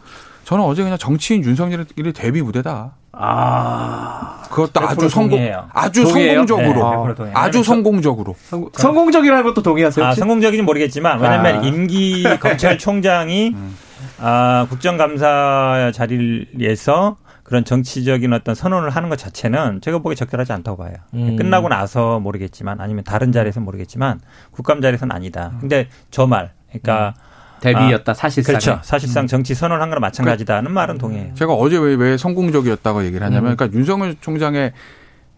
저는 0.45 0.65
어제 0.65 0.83
그냥 0.83 0.97
정치인 0.97 1.45
윤석열의 1.45 2.13
대비 2.15 2.41
무대다. 2.43 2.93
아. 3.13 4.43
그것도 4.51 4.87
아주 4.87 5.09
성공, 5.09 5.41
아주 5.73 6.05
동의해요? 6.05 6.47
성공적으로. 6.47 7.15
네, 7.25 7.33
아주 7.35 7.63
성공적으로. 7.63 8.37
성, 8.39 8.69
성공적이라는 8.73 9.43
것도 9.45 9.63
동의하세요? 9.63 10.05
아, 10.05 10.15
성공적인지 10.15 10.63
모르겠지만, 10.63 11.21
왜냐면 11.21 11.57
아. 11.59 11.63
임기 11.63 12.25
검찰총장이 12.41 13.49
음. 13.55 13.77
아, 14.19 14.67
국정감사 14.69 15.93
자리에서 15.95 17.17
그런 17.45 17.65
정치적인 17.65 18.33
어떤 18.33 18.55
선언을 18.55 18.91
하는 18.91 19.11
것 19.11 19.19
자체는 19.19 19.83
제가 19.83 19.99
보기에 19.99 20.17
적절하지 20.17 20.53
않다고 20.53 20.79
봐요. 20.79 20.95
음. 21.13 21.37
끝나고 21.37 21.69
나서 21.69 22.19
모르겠지만 22.19 22.81
아니면 22.81 23.05
다른 23.05 23.33
자리에서 23.33 23.61
모르겠지만 23.61 24.21
국감 24.51 24.81
자리에서는 24.81 25.15
아니다. 25.15 25.51
음. 25.53 25.59
근데 25.61 25.89
저 26.11 26.27
말, 26.27 26.53
그러니까 26.69 27.15
음. 27.19 27.61
대비였다 27.61 28.13
아, 28.13 28.15
사실상 28.15 28.53
그렇죠 28.55 28.81
사실상 28.83 29.25
음. 29.25 29.27
정치 29.27 29.55
선언한 29.55 29.91
거랑 29.91 30.01
마찬가지다는 30.01 30.71
그, 30.71 30.73
말은 30.73 30.99
동의해요. 30.99 31.35
제가 31.35 31.53
어제 31.53 31.79
왜, 31.79 31.95
왜 31.95 32.17
성공적이었다고 32.17 33.05
얘기를 33.05 33.25
하냐면 33.25 33.53
음. 33.53 33.57
그러니까 33.57 33.79
윤석열 33.79 34.17
총장의 34.21 34.73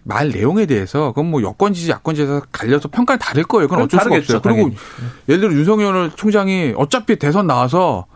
말 0.05 0.29
내용에 0.29 0.67
대해서 0.67 1.09
그건 1.09 1.27
뭐 1.27 1.43
여권 1.43 1.73
지지 1.73 1.91
야권 1.91 2.15
지지에서 2.15 2.41
갈려서 2.53 2.89
평가는 2.89 3.19
다를 3.19 3.43
거예요. 3.43 3.67
그건 3.67 3.85
어쩔 3.85 4.01
수가 4.01 4.17
없어요. 4.17 4.41
그리고 4.41 4.59
당연히. 4.59 4.77
예를 5.29 5.41
들어 5.41 5.53
윤석열 5.53 6.13
총장이 6.15 6.75
어차피 6.77 7.17
대선 7.17 7.49
나와서 7.49 8.07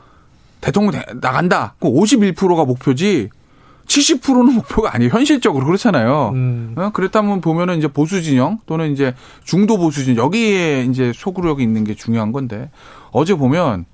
대통령 0.61 1.03
나간다. 1.21 1.75
그럼 1.81 1.95
51%가 1.95 2.65
목표지 2.65 3.31
70%는 3.91 4.55
목표가 4.55 4.95
아니에요. 4.95 5.11
현실적으로 5.13 5.67
그렇잖아요. 5.67 6.31
음. 6.33 6.75
어? 6.79 6.91
그랬다면 6.93 7.41
보면은 7.41 7.79
이제 7.79 7.89
보수 7.89 8.23
진영 8.23 8.59
또는 8.67 8.93
이제 8.93 9.15
중도 9.45 9.79
보수 9.79 10.05
진영 10.05 10.25
여기에 10.25 10.85
이제 10.85 11.13
소구력이 11.13 11.63
있는 11.63 11.83
게 11.83 11.95
중요한 11.95 12.31
건데 12.31 12.71
어제 13.11 13.35
보면 13.35 13.85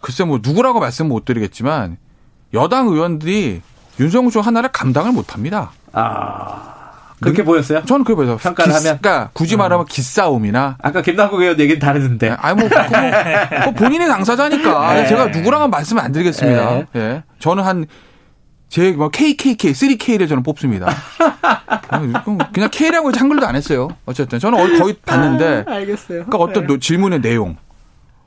글쎄 0.00 0.24
뭐 0.24 0.40
누구라고 0.42 0.80
말씀 0.80 1.08
못 1.08 1.26
드리겠지만 1.26 1.98
여당 2.54 2.88
의원들이 2.88 3.60
윤석열 4.00 4.30
총 4.30 4.42
하나를 4.42 4.70
감당을 4.72 5.12
못 5.12 5.34
합니다. 5.34 5.72
아. 5.92 6.70
그렇게 7.20 7.42
음, 7.42 7.44
보였어요? 7.44 7.84
저는 7.84 8.04
그렇게 8.04 8.16
보여서 8.16 8.36
평가를 8.36 8.72
기, 8.72 8.76
하면 8.76 8.98
그러니까 9.00 9.30
굳이 9.32 9.56
말하면 9.56 9.84
음. 9.84 9.86
기싸움이나 9.88 10.76
아까 10.82 11.00
김남국 11.00 11.40
의원 11.40 11.58
얘기는 11.60 11.78
다르던데. 11.78 12.30
네, 12.30 12.36
아니 12.38 12.60
뭐, 12.60 12.68
뭐, 12.68 13.64
뭐 13.64 13.72
본인이 13.76 14.06
당사자니까 14.06 14.94
네. 14.94 15.06
제가 15.06 15.26
누구랑은 15.26 15.70
말씀을 15.70 16.02
안 16.02 16.12
드리겠습니다. 16.12 16.70
네. 16.70 16.86
예. 16.96 17.22
저는 17.38 17.64
한 17.64 17.86
제뭐 18.74 19.08
KKK, 19.08 19.70
3K를 19.70 20.28
저는 20.28 20.42
뽑습니다. 20.42 20.92
그냥 22.52 22.68
K라고 22.72 23.12
한글도 23.14 23.46
안 23.46 23.54
했어요. 23.54 23.88
어쨌든 24.04 24.40
저는 24.40 24.80
거의 24.80 24.94
봤는데. 24.94 25.64
아, 25.68 25.74
알겠어요. 25.74 26.24
그러니까 26.24 26.38
어떤 26.38 26.66
네. 26.66 26.78
질문의 26.80 27.20
내용, 27.20 27.56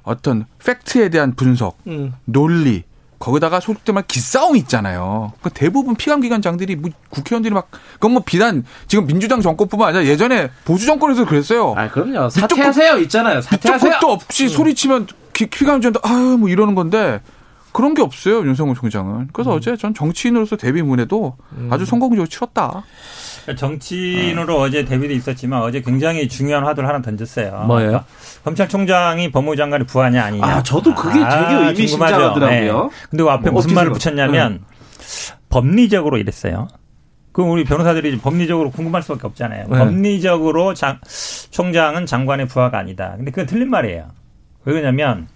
어떤 0.04 0.46
팩트에 0.64 1.10
대한 1.10 1.36
분석, 1.36 1.78
음. 1.88 2.14
논리, 2.24 2.84
거기다가 3.20 3.60
말 3.92 4.06
기싸움이 4.08 4.58
있잖아요. 4.60 5.34
그 5.42 5.50
대부분 5.50 5.96
피감기관장들이 5.96 6.78
뭐 6.78 6.92
국회의원들이 7.10 7.54
막 7.54 7.70
그건 7.96 8.14
뭐 8.14 8.24
비단 8.26 8.64
지금 8.88 9.06
민주당 9.06 9.42
정권뿐만 9.42 9.90
아니라 9.90 10.06
예전에 10.06 10.50
보수 10.64 10.86
정권에서 10.86 11.26
그랬어요. 11.26 11.74
아 11.76 11.90
그럼요. 11.90 12.30
사퇴하세요 12.30 13.00
있잖아요. 13.00 13.42
사퇴하세요. 13.42 14.00
것도 14.00 14.14
없이 14.14 14.46
음. 14.46 14.50
소리치면 14.50 15.08
피감기관장 15.34 15.94
아유 16.04 16.38
뭐 16.40 16.48
이러는 16.48 16.74
건데 16.74 17.20
그런 17.78 17.94
게 17.94 18.02
없어요 18.02 18.40
윤석열 18.40 18.74
총장은. 18.74 19.28
그래서 19.34 19.52
음. 19.52 19.58
어제 19.58 19.78
전 19.78 19.94
정치인으로서 19.94 20.58
데뷔문에도 20.58 21.38
음. 21.52 21.70
아주 21.72 21.86
성공적으로 21.86 22.26
치렀다. 22.26 22.84
정치인으로 23.56 24.58
어. 24.58 24.62
어제 24.64 24.84
데뷔도 24.84 25.14
있었지만 25.14 25.62
어제 25.62 25.82
굉장히 25.82 26.28
중요한 26.28 26.66
화두를 26.66 26.90
하나 26.90 27.04
던졌어요. 27.04 27.66
뭐예요? 27.68 27.90
그러니까 27.90 28.06
검찰총장이 28.44 29.32
법무장관의 29.32 29.86
부하냐 29.86 30.24
아니냐. 30.24 30.44
아, 30.44 30.64
저도 30.64 30.96
그게 30.96 31.20
아, 31.24 31.30
되게 31.30 31.66
의미심장하더라고요. 31.68 32.84
네. 32.84 32.90
근데 33.12 33.24
그 33.24 33.30
앞에 33.30 33.52
뭐 33.52 33.62
무슨 33.62 33.76
말을 33.76 33.92
붙였냐면 33.92 34.54
네. 34.54 35.36
법리적으로 35.50 36.18
이랬어요. 36.18 36.70
그럼 37.32 37.52
우리 37.52 37.64
변호사들이 37.64 38.18
법리적으로 38.18 38.72
궁금할 38.72 39.04
수밖에 39.04 39.28
없잖아요. 39.28 39.68
네. 39.70 39.78
법리적으로 39.78 40.74
장, 40.74 41.00
총장은 41.52 42.08
장관의 42.08 42.48
부하가 42.48 42.80
아니다. 42.80 43.14
근데 43.18 43.30
그건 43.30 43.46
틀린 43.46 43.70
말이에요. 43.70 44.08
왜 44.66 44.74
그러냐면 44.74 45.28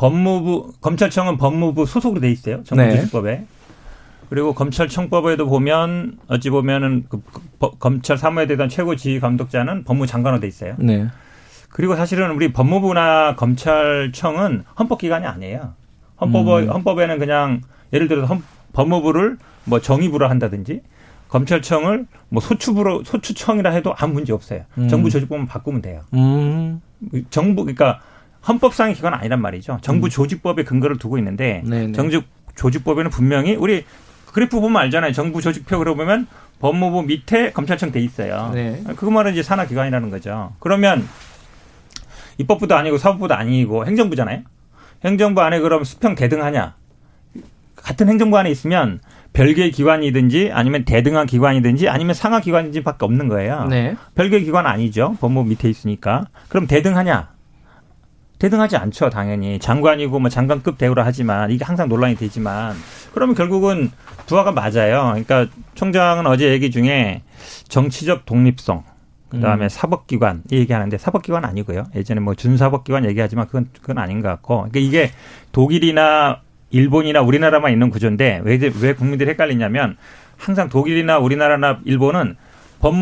법무부 0.00 0.72
검찰청은 0.80 1.36
법무부 1.36 1.84
소속으로 1.84 2.22
돼 2.22 2.30
있어요. 2.30 2.64
정부조직법에. 2.64 3.30
네. 3.30 3.46
그리고 4.30 4.54
검찰청법에도 4.54 5.46
보면 5.46 6.16
어찌 6.26 6.48
보면은 6.48 7.04
그, 7.10 7.20
그 7.60 7.70
검찰 7.78 8.16
사무에 8.16 8.46
대한 8.46 8.70
최고 8.70 8.96
지휘 8.96 9.20
감독자는 9.20 9.84
법무장관으로 9.84 10.40
돼 10.40 10.48
있어요. 10.48 10.74
네. 10.78 11.06
그리고 11.68 11.96
사실은 11.96 12.30
우리 12.30 12.50
법무부나 12.50 13.36
검찰청은 13.36 14.64
헌법기관이 14.78 15.26
아니에요. 15.26 15.74
헌법 16.18 16.48
음. 16.48 16.70
헌법에는 16.70 17.18
그냥 17.18 17.60
예를 17.92 18.08
들어서 18.08 18.26
헌, 18.26 18.42
법무부를 18.72 19.36
뭐 19.64 19.80
정의부로 19.80 20.28
한다든지 20.28 20.80
검찰청을 21.28 22.06
뭐 22.30 22.40
소추부로 22.40 23.04
소추청이라 23.04 23.70
해도 23.72 23.94
아무 23.98 24.14
문제 24.14 24.32
없어요. 24.32 24.62
음. 24.78 24.88
정부 24.88 25.10
조직법만 25.10 25.46
바꾸면 25.46 25.82
돼요. 25.82 26.00
음. 26.14 26.80
정부 27.28 27.64
그러니까 27.64 28.00
헌법상의 28.46 28.94
기관 28.94 29.14
아니란 29.14 29.40
말이죠. 29.40 29.78
정부 29.82 30.06
음. 30.06 30.10
조직법에 30.10 30.64
근거를 30.64 30.98
두고 30.98 31.18
있는데 31.18 31.62
네네. 31.64 31.92
정부 31.92 32.22
조직법에는 32.56 33.10
분명히 33.10 33.54
우리 33.54 33.84
그래프 34.32 34.60
보면 34.60 34.80
알잖아요. 34.82 35.12
정부 35.12 35.40
조직표 35.40 35.78
그러 35.78 35.94
보면 35.94 36.26
법무부 36.60 37.02
밑에 37.02 37.52
검찰청 37.52 37.90
돼 37.90 38.00
있어요. 38.00 38.50
네. 38.54 38.82
그것만은 38.86 39.32
이제 39.32 39.42
산하 39.42 39.66
기관이라는 39.66 40.10
거죠. 40.10 40.52
그러면 40.60 41.06
입법부도 42.38 42.74
아니고 42.76 42.98
사법부도 42.98 43.34
아니고 43.34 43.86
행정부잖아요. 43.86 44.42
행정부 45.04 45.40
안에 45.42 45.60
그럼 45.60 45.84
수평 45.84 46.14
대등하냐? 46.14 46.74
같은 47.76 48.08
행정부 48.08 48.36
안에 48.36 48.50
있으면 48.50 49.00
별개의 49.32 49.70
기관이든지 49.70 50.50
아니면 50.52 50.84
대등한 50.84 51.26
기관이든지 51.26 51.88
아니면 51.88 52.14
상하 52.14 52.40
기관인지밖에 52.40 53.04
없는 53.04 53.28
거예요. 53.28 53.66
네. 53.66 53.96
별개의 54.14 54.44
기관 54.44 54.66
아니죠. 54.66 55.16
법무부 55.20 55.48
밑에 55.48 55.68
있으니까. 55.68 56.26
그럼 56.48 56.66
대등하냐? 56.66 57.28
대등하지 58.40 58.76
않죠, 58.78 59.10
당연히. 59.10 59.58
장관이고 59.58 60.18
뭐 60.18 60.30
장관급 60.30 60.78
대우라 60.78 61.04
하지만 61.04 61.50
이게 61.50 61.64
항상 61.64 61.88
논란이 61.88 62.16
되지만 62.16 62.74
그러면 63.12 63.34
결국은 63.36 63.90
부하가 64.26 64.50
맞아요. 64.50 65.10
그러니까 65.12 65.46
총장은 65.74 66.26
어제 66.26 66.48
얘기 66.50 66.70
중에 66.70 67.22
정치적 67.68 68.24
독립성 68.24 68.82
그다음에 69.28 69.66
음. 69.66 69.68
사법기관 69.68 70.42
이 70.50 70.56
얘기하는데 70.56 70.96
사법기관 70.96 71.44
아니고요. 71.44 71.84
예전에 71.94 72.20
뭐 72.20 72.34
준사법기관 72.34 73.04
얘기하지만 73.04 73.46
그건 73.46 73.68
그건 73.80 73.98
아닌 73.98 74.22
것 74.22 74.28
같고. 74.28 74.56
그러니까 74.70 74.80
이게 74.80 75.10
독일이나 75.52 76.40
일본이나 76.70 77.20
우리나라만 77.20 77.72
있는 77.72 77.90
구조인데 77.90 78.40
왜 78.44 78.58
왜 78.80 78.94
국민들이 78.94 79.28
헷갈리냐면 79.30 79.98
항상 80.38 80.70
독일이나 80.70 81.18
우리나라나 81.18 81.80
일본은 81.84 82.36
법 82.80 82.94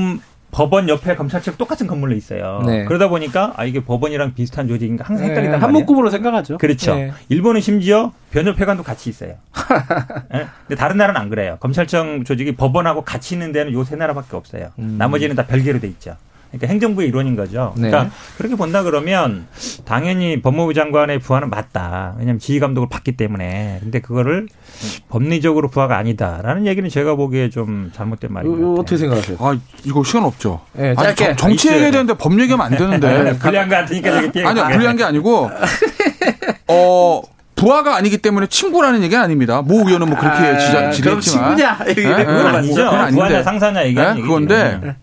법원 0.51 0.88
옆에 0.88 1.14
검찰청 1.14 1.55
똑같은 1.57 1.86
건물로 1.86 2.14
있어요. 2.14 2.62
네. 2.64 2.84
그러다 2.86 3.09
보니까 3.09 3.53
아 3.57 3.64
이게 3.64 3.84
법원이랑 3.84 4.34
비슷한 4.34 4.66
조직인가 4.66 5.05
항상 5.05 5.26
네, 5.26 5.30
헷갈린단 5.32 5.61
네, 5.61 5.64
한 5.64 5.72
묶음으로 5.72 6.09
생각하죠. 6.11 6.59
그렇죠. 6.59 6.94
네. 6.94 7.12
일본은 7.28 7.61
심지어 7.61 8.12
변협회관도 8.30 8.82
같이 8.82 9.11
있어요. 9.11 9.34
네? 10.32 10.46
근데 10.66 10.74
다른 10.76 10.96
나라는 10.96 11.20
안 11.20 11.28
그래요. 11.28 11.57
검찰청 11.61 12.24
조직이 12.24 12.55
법원하고 12.57 13.03
같이 13.05 13.34
있는 13.34 13.53
데는 13.53 13.72
요 13.72 13.84
세 13.84 13.96
나라밖에 13.96 14.36
없어요. 14.36 14.70
음. 14.78 14.96
나머지는 14.99 15.34
다 15.36 15.46
별개로 15.46 15.80
돼 15.80 15.86
있죠. 15.88 16.16
그러니까 16.51 16.66
행정부의 16.68 17.09
일원인 17.09 17.36
거죠. 17.36 17.74
네. 17.76 17.90
그러니까 17.90 18.14
그렇게 18.36 18.55
본다 18.57 18.82
그러면 18.82 19.46
당연히 19.84 20.40
법무부 20.40 20.72
장관의 20.74 21.18
부하는 21.18 21.51
맞다. 21.51 22.14
왜냐하면 22.18 22.38
지휘 22.38 22.59
감독을 22.59 22.88
받기 22.88 23.16
때문에. 23.16 23.78
근데 23.80 24.01
그거를 24.01 24.46
법리적으로 25.09 25.68
부하가 25.68 25.99
아니다라는 25.99 26.66
얘기는 26.66 26.88
제가 26.88 27.16
보기에 27.16 27.51
좀 27.51 27.90
잘못된 27.94 28.32
말이에요. 28.32 28.74
어떻게 28.74 28.96
생각하세요? 28.96 29.36
아 29.40 29.57
이거 29.84 30.03
시간 30.05 30.24
없죠. 30.24 30.61
네. 30.72 30.94
아니, 30.96 31.14
정, 31.36 31.57
치 31.57 31.68
얘기해야 31.68 31.90
되는데 31.90 32.14
법 32.14 32.38
얘기하면 32.40 32.66
안 32.66 32.76
되는데. 32.76 33.24
네, 33.24 33.36
불리한 33.38 33.68
거 33.68 33.76
같으니까 33.76 34.20
되게 34.22 34.44
아니요 34.44 34.66
불리한 34.70 34.96
게 34.96 35.05
아니고 35.05 35.51
어. 36.68 37.22
부하가 37.59 37.96
아니기 37.96 38.18
때문에 38.18 38.46
친구라는 38.46 39.03
얘기는 39.03 39.20
아닙니다. 39.20 39.62
모 39.62 39.78
의원은 39.80 40.09
뭐 40.09 40.16
그렇게 40.16 40.38
아, 40.38 40.59
지자, 40.59 40.90
지냈지만. 40.92 41.57
친구냐? 41.57 41.78
네? 41.86 41.94
그건 41.94 42.46
아니죠. 42.55 42.84
그건 42.84 43.01
아닌데. 43.01 43.16
부하냐 43.16 43.42
상사냐 43.42 43.84
얘기하는 43.86 44.14
네? 44.14 44.22
그건데 44.22 44.94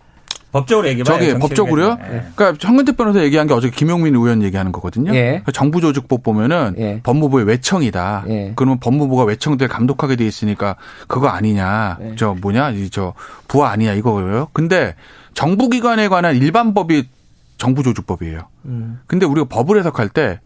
법적으로 0.56 0.88
얘기해 0.88 1.04
저기 1.04 1.34
법적으로요? 1.38 1.96
네. 1.96 2.26
그러니까 2.34 2.66
황근택 2.66 2.96
변호사 2.96 3.22
얘기한 3.22 3.46
게 3.46 3.54
어제 3.54 3.68
김용민 3.68 4.14
의원 4.14 4.42
얘기하는 4.42 4.72
거거든요. 4.72 5.14
예. 5.14 5.22
그러니까 5.22 5.52
정부조직법 5.52 6.22
보면은 6.22 6.74
예. 6.78 7.00
법무부의 7.02 7.46
외청이다. 7.46 8.24
예. 8.28 8.52
그러면 8.56 8.78
법무부가 8.80 9.24
외청들 9.24 9.68
감독하게 9.68 10.16
돼 10.16 10.26
있으니까 10.26 10.76
그거 11.08 11.28
아니냐? 11.28 11.98
예. 12.00 12.14
저 12.16 12.34
뭐냐? 12.40 12.70
이저 12.70 13.12
부하 13.48 13.70
아니냐 13.70 13.92
이거예요. 13.94 14.48
근데 14.52 14.94
정부기관에 15.34 16.08
관한 16.08 16.36
일반 16.36 16.72
법이 16.72 17.04
정부조직법이에요. 17.58 18.40
음. 18.66 19.00
근데 19.06 19.26
우리가 19.26 19.46
법을 19.48 19.78
해석할 19.78 20.08
때 20.08 20.40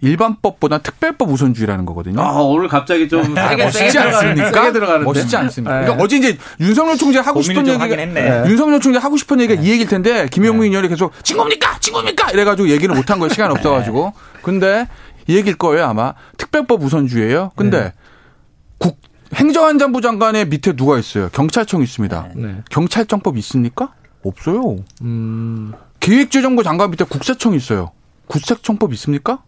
일반법보다 0.00 0.78
특별법 0.78 1.30
우선주의라는 1.30 1.86
거거든요. 1.86 2.20
아, 2.20 2.32
오늘 2.42 2.68
갑자기 2.68 3.08
좀 3.08 3.36
아, 3.38 3.56
멋있지 3.56 3.98
않습니까? 3.98 4.70
멋있지 5.00 5.36
않습니까? 5.36 5.74
네. 5.74 5.82
그러니까 5.84 6.04
어제 6.04 6.16
이제 6.18 6.38
윤석열 6.60 6.98
총재 6.98 7.18
하고 7.18 7.40
싶은 7.40 7.66
얘기가 7.66 7.86
네. 7.86 8.42
윤석열 8.46 8.80
총재 8.80 8.98
하고 8.98 9.16
싶은 9.16 9.40
얘기가 9.40 9.60
네. 9.60 9.66
이 9.66 9.70
얘기일 9.72 9.88
텐데 9.88 10.28
김영민 10.30 10.70
의원이 10.70 10.88
계속 10.88 11.12
친구입니까? 11.24 11.78
친구입니까? 11.80 12.30
이래가지고 12.30 12.68
얘기를 12.68 12.94
못 12.94 13.08
한 13.10 13.18
거예요. 13.18 13.32
시간 13.32 13.50
없어가지고. 13.52 14.12
근데 14.42 14.86
이 15.28 15.36
얘기일 15.36 15.56
거예요 15.56 15.86
아마 15.86 16.12
특별법 16.36 16.82
우선주의예요. 16.82 17.52
근데 17.56 17.80
네. 17.84 17.92
국 18.78 18.98
행정안전부 19.34 20.00
장관의 20.02 20.46
밑에 20.48 20.74
누가 20.74 20.98
있어요? 20.98 21.28
경찰청 21.30 21.82
있습니다. 21.82 22.28
네. 22.34 22.56
경찰청법 22.70 23.36
있습니까? 23.38 23.92
없어요. 24.24 24.76
음. 25.02 25.72
기획재정부 26.00 26.62
장관 26.62 26.90
밑에 26.90 27.04
국세청 27.04 27.54
있어요. 27.54 27.92
국세청법 28.26 28.92
있습니까? 28.94 29.38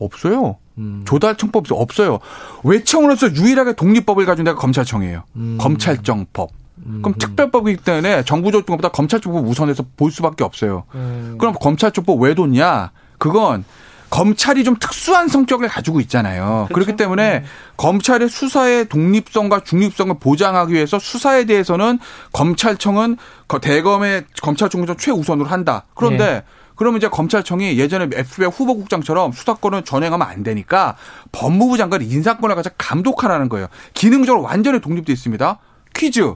없어요. 0.00 0.56
음. 0.78 1.02
조달 1.04 1.36
청법 1.36 1.64
없어요. 1.70 2.20
외청으로서 2.64 3.34
유일하게 3.34 3.74
독립법을 3.74 4.24
가진 4.26 4.44
데가 4.44 4.58
검찰청이에요. 4.58 5.24
음. 5.36 5.58
검찰청법. 5.60 6.50
음. 6.86 7.00
그럼 7.02 7.18
특별법이기 7.18 7.82
때문에 7.82 8.24
정부조직법보다 8.24 8.90
검찰청법 8.90 9.46
우선해서 9.46 9.84
볼 9.96 10.10
수밖에 10.10 10.44
없어요. 10.44 10.84
음. 10.94 11.36
그럼 11.38 11.54
검찰청법 11.60 12.20
왜 12.20 12.34
뒀냐? 12.34 12.92
그건 13.18 13.64
검찰이 14.10 14.64
좀 14.64 14.76
특수한 14.78 15.28
성격을 15.28 15.68
가지고 15.68 16.00
있잖아요. 16.00 16.66
그렇죠? 16.68 16.74
그렇기 16.74 16.96
때문에 16.96 17.38
음. 17.38 17.44
검찰의 17.76 18.28
수사의 18.28 18.88
독립성과 18.88 19.60
중립성을 19.64 20.18
보장하기 20.18 20.72
위해서 20.72 20.98
수사에 20.98 21.44
대해서는 21.44 21.98
검찰청은 22.32 23.16
대검의 23.60 24.24
검찰총장 24.40 24.96
최우선으로 24.96 25.46
한다. 25.46 25.84
그런데 25.94 26.26
네. 26.26 26.42
그러면 26.78 26.98
이제 26.98 27.08
검찰청이 27.08 27.76
예전에 27.76 28.04
FBI 28.04 28.50
후보국장처럼 28.50 29.32
수사권을 29.32 29.82
전행하면 29.82 30.26
안 30.26 30.44
되니까 30.44 30.96
법무부 31.32 31.76
장관이 31.76 32.06
인사권을 32.06 32.54
가져 32.54 32.70
감독하라는 32.78 33.48
거예요. 33.48 33.66
기능적으로 33.94 34.44
완전히 34.44 34.80
독립돼 34.80 35.12
있습니다. 35.12 35.58
퀴즈. 35.92 36.34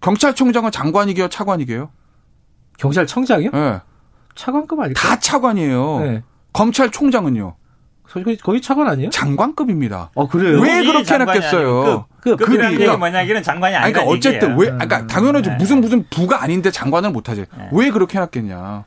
경찰청장은 0.00 0.72
장관이게요, 0.72 1.28
차관이게요? 1.28 1.90
경찰청장이요? 2.78 3.50
네. 3.52 3.80
차관급 4.34 4.80
아닐까요? 4.80 5.10
다 5.10 5.20
차관이에요. 5.20 6.00
네. 6.00 6.22
검찰총장은요? 6.52 7.54
거기 8.42 8.60
차관 8.60 8.88
아니에요? 8.88 9.10
장관급입니다. 9.10 10.10
어, 10.14 10.28
그래요? 10.28 10.60
왜 10.60 10.84
그렇게 10.84 11.14
해놨겠어요? 11.14 12.06
그, 12.20 12.36
그, 12.36 12.44
급이라는 12.44 12.78
게 12.78 12.96
뭐냐기는 12.96 13.42
장관이 13.44 13.76
아니라. 13.76 13.92
그러니까 13.92 14.12
어쨌든 14.12 14.56
왜, 14.58 14.66
그러니까 14.66 15.06
당연하죠. 15.06 15.50
네. 15.50 15.56
무슨 15.56 15.80
무슨 15.80 16.04
부가 16.10 16.42
아닌데 16.42 16.70
장관을 16.72 17.10
못하지. 17.10 17.46
네. 17.56 17.68
왜 17.72 17.90
그렇게 17.90 18.18
해놨겠냐. 18.18 18.84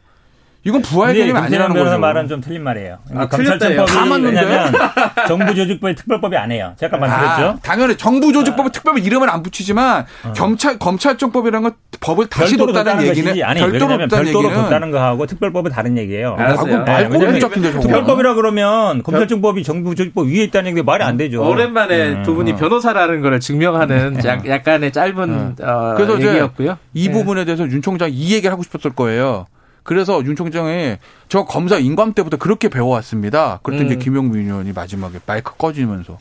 이건 0.64 0.82
부활 0.82 1.14
개념이 1.14 1.40
아니라는 1.40 1.76
거죠. 1.76 1.98
말은 1.98 2.28
좀 2.28 2.42
틀린 2.42 2.64
말이에요. 2.64 2.98
아, 3.16 3.28
검찰청법이 3.28 3.92
다 3.92 4.06
맞는데 4.06 4.72
정부 5.28 5.56
조직법이 5.56 5.96
특별법이 5.96 6.36
아니에요. 6.36 6.74
제가 6.78 6.98
말씀드렸죠. 6.98 7.44
아, 7.44 7.58
당연히 7.62 7.96
정부 7.96 8.34
조직법은 8.34 8.70
아. 8.70 8.72
특별법 8.72 9.06
이름은 9.06 9.30
안 9.30 9.44
붙이지만 9.44 10.06
어. 10.26 10.34
경찰 10.36 10.78
검찰청법이라는 10.78 11.64
건 11.64 11.74
법을 12.00 12.28
다시 12.28 12.58
뒀다는 12.58 13.04
얘기는 13.08 13.44
아니, 13.44 13.60
별도로 13.60 13.80
뒀다는 13.80 14.08
별도로 14.10 14.46
얘기는 14.46 14.64
뒀다는 14.64 14.92
거하고 14.92 15.26
특별법은 15.26 15.72
다른 15.72 15.98
얘기예요. 15.98 16.36
알았어요. 16.38 16.84
네, 16.84 16.84
말꼬리 16.84 17.40
잡힌데 17.40 17.72
특별법이라 17.80 18.34
그러면 18.34 19.04
검찰청법이 19.04 19.64
정부 19.64 19.96
조직법 19.96 20.28
위에 20.28 20.44
있다는 20.44 20.72
얘기 20.72 20.84
말이 20.84 21.04
안 21.04 21.18
되죠. 21.18 21.48
오랜만에 21.48 22.10
음. 22.10 22.24
두 22.24 22.36
분이 22.36 22.56
변호사라는 22.56 23.22
걸 23.22 23.40
증명하는 23.40 24.18
약간의 24.46 24.92
짧은 24.92 25.18
음. 25.30 25.56
어, 25.62 25.94
그래서 25.96 26.16
얘기였고요. 26.16 26.78
이 26.94 27.08
네. 27.08 27.14
부분에 27.14 27.46
대해서 27.46 27.64
윤 27.70 27.82
총장 27.82 28.10
이 28.12 28.34
얘기를 28.34 28.52
하고 28.52 28.64
싶었을 28.64 28.92
거예요. 28.92 29.46
그래서 29.88 30.22
윤 30.26 30.36
총장이 30.36 30.98
저 31.30 31.46
검사 31.46 31.78
인감 31.78 32.12
때부터 32.12 32.36
그렇게 32.36 32.68
배워왔습니다. 32.68 33.62
그랬더니 33.64 33.90
음. 33.90 33.94
이제 33.94 34.04
김용민 34.04 34.46
의원이 34.46 34.74
마지막에 34.74 35.18
마이크 35.26 35.56
꺼지면서 35.56 36.18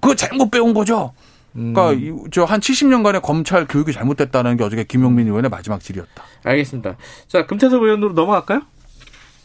그거 0.00 0.14
잘못 0.14 0.50
배운 0.50 0.74
거죠. 0.74 1.14
그러니까 1.54 1.92
음. 1.92 2.30
저한 2.30 2.60
70년간의 2.60 3.22
검찰 3.22 3.66
교육이 3.66 3.94
잘못됐다는 3.94 4.58
게 4.58 4.64
어저께 4.64 4.84
김용민 4.84 5.28
의원의 5.28 5.48
마지막 5.48 5.80
질이었다. 5.80 6.22
알겠습니다. 6.44 6.96
자 7.26 7.46
금태섭 7.46 7.82
의원으로 7.82 8.12
넘어갈까요? 8.12 8.60